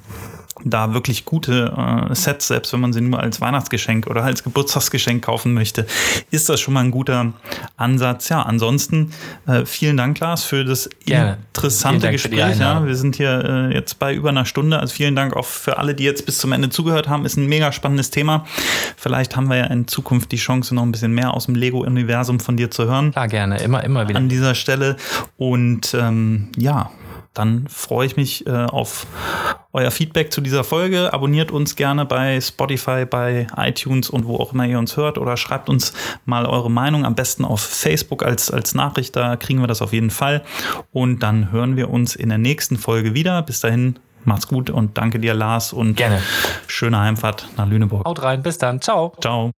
da 0.66 0.94
wirklich 0.94 1.26
gute 1.26 1.72
äh, 2.10 2.16
Sets, 2.16 2.48
selbst 2.48 2.74
wenn 2.74 2.82
man 2.82 2.92
sie 2.92 3.00
nur 3.00 3.20
als 3.20 3.40
Weihnachtsgeschenk 3.40 4.08
oder 4.08 4.24
als 4.24 4.44
Geburtstagsgeschenk 4.44 5.24
kaufen 5.24 5.54
möchte, 5.54 5.86
ist 6.32 6.50
das 6.50 6.60
schon 6.60 6.74
mal 6.74 6.84
ein 6.84 6.92
guter 6.92 7.34
Ansatz. 7.78 8.30
Ja, 8.30 8.42
ansonsten 8.42 9.12
äh, 9.48 9.66
vielen 9.66 9.96
Dank, 9.96 10.20
Lars, 10.20 10.44
für 10.44 10.66
das 10.66 10.90
Gerne. 11.06 11.38
interessante 11.54 12.10
Gespräch. 12.10 12.58
Ja, 12.58 12.86
wir 12.86 12.96
sind 12.96 13.16
hier 13.16 13.70
äh, 13.70 13.74
jetzt 13.74 14.00
bei 14.00 14.14
über 14.14 14.30
einer 14.30 14.46
Stunde. 14.46 14.80
Also 14.80 14.96
vielen 14.96 15.16
Dank 15.16 15.36
auch 15.36 15.46
für 15.46 15.78
alle, 15.78 15.94
die 15.94 16.04
jetzt 16.04 16.26
bis 16.26 16.40
zum 16.40 16.52
Ende 16.52 16.70
zugehört 16.70 17.08
haben. 17.08 17.26
Ist 17.26 17.38
ein 17.38 17.46
mega 17.46 17.72
spannendes 17.72 18.10
Thema. 18.10 18.46
Vielleicht 18.98 19.36
haben 19.36 19.48
wir 19.48 19.58
ja 19.58 19.66
in 19.66 19.88
Zukunft 19.88 20.32
die 20.32 20.38
Chance, 20.38 20.74
noch 20.74 20.84
ein 20.84 20.92
bisschen 20.92 21.14
mehr 21.14 21.34
aus 21.34 21.46
dem 21.46 21.56
Lego-Universum 21.56 22.40
von 22.40 22.58
dir 22.58 22.72
zu 22.72 22.86
hören. 22.86 23.12
Klar, 23.12 23.28
gerne. 23.28 23.60
Immer, 23.60 23.84
immer 23.84 24.08
wieder. 24.08 24.18
An 24.18 24.30
dieser 24.30 24.56
Stelle. 24.56 24.96
Und 25.38 25.94
ähm, 25.94 26.50
ja, 26.58 26.90
dann 27.36 27.68
freue 27.68 28.08
ich 28.08 28.16
mich 28.18 28.48
äh, 28.48 28.52
auf 28.52 29.06
euer 29.74 29.92
Feedback 29.92 30.32
zu 30.32 30.42
dieser 30.42 30.64
Folge. 30.64 31.14
Abonniert 31.14 31.52
uns 31.52 31.76
gerne 31.76 32.06
bei 32.06 32.40
Spotify, 32.40 33.06
bei 33.06 33.48
iTunes 33.58 34.10
und 34.10 34.26
wo 34.26 34.38
auch 34.38 34.54
immer 34.54 34.66
ihr 34.66 34.80
uns 34.80 34.98
hört 34.98 35.18
oder 35.18 35.38
schreibt 35.38 35.70
uns 35.70 35.94
mal 36.26 36.46
eure 36.46 36.72
Meinung. 36.72 37.06
Am 37.06 37.14
besten 37.14 37.46
auf 37.46 37.62
Facebook 37.62 38.24
als, 38.24 38.50
als 38.50 38.74
Nachricht, 38.74 39.16
da 39.16 39.36
kriegen 39.36 39.60
wir 39.60 39.68
das 39.68 39.82
auf 39.82 39.94
jeden 39.94 40.12
Fall. 40.12 40.44
Und 40.92 41.20
dann 41.20 41.52
hören 41.52 41.76
wir 41.76 41.90
uns 41.90 42.16
in 42.16 42.30
der 42.30 42.38
nächsten 42.38 42.78
Folge 42.78 43.14
wieder. 43.14 43.42
Bis 43.42 43.60
dahin, 43.60 44.00
macht's 44.24 44.48
gut 44.48 44.70
und 44.70 44.98
danke 44.98 45.20
dir, 45.20 45.34
Lars. 45.34 45.74
Und 45.74 45.96
Gerne. 45.98 46.22
schöne 46.68 47.00
Heimfahrt 47.00 47.50
nach 47.58 47.68
Lüneburg. 47.68 48.06
Haut 48.06 48.24
rein, 48.24 48.42
bis 48.42 48.58
dann. 48.58 48.82
Ciao. 48.82 49.14
Ciao. 49.20 49.56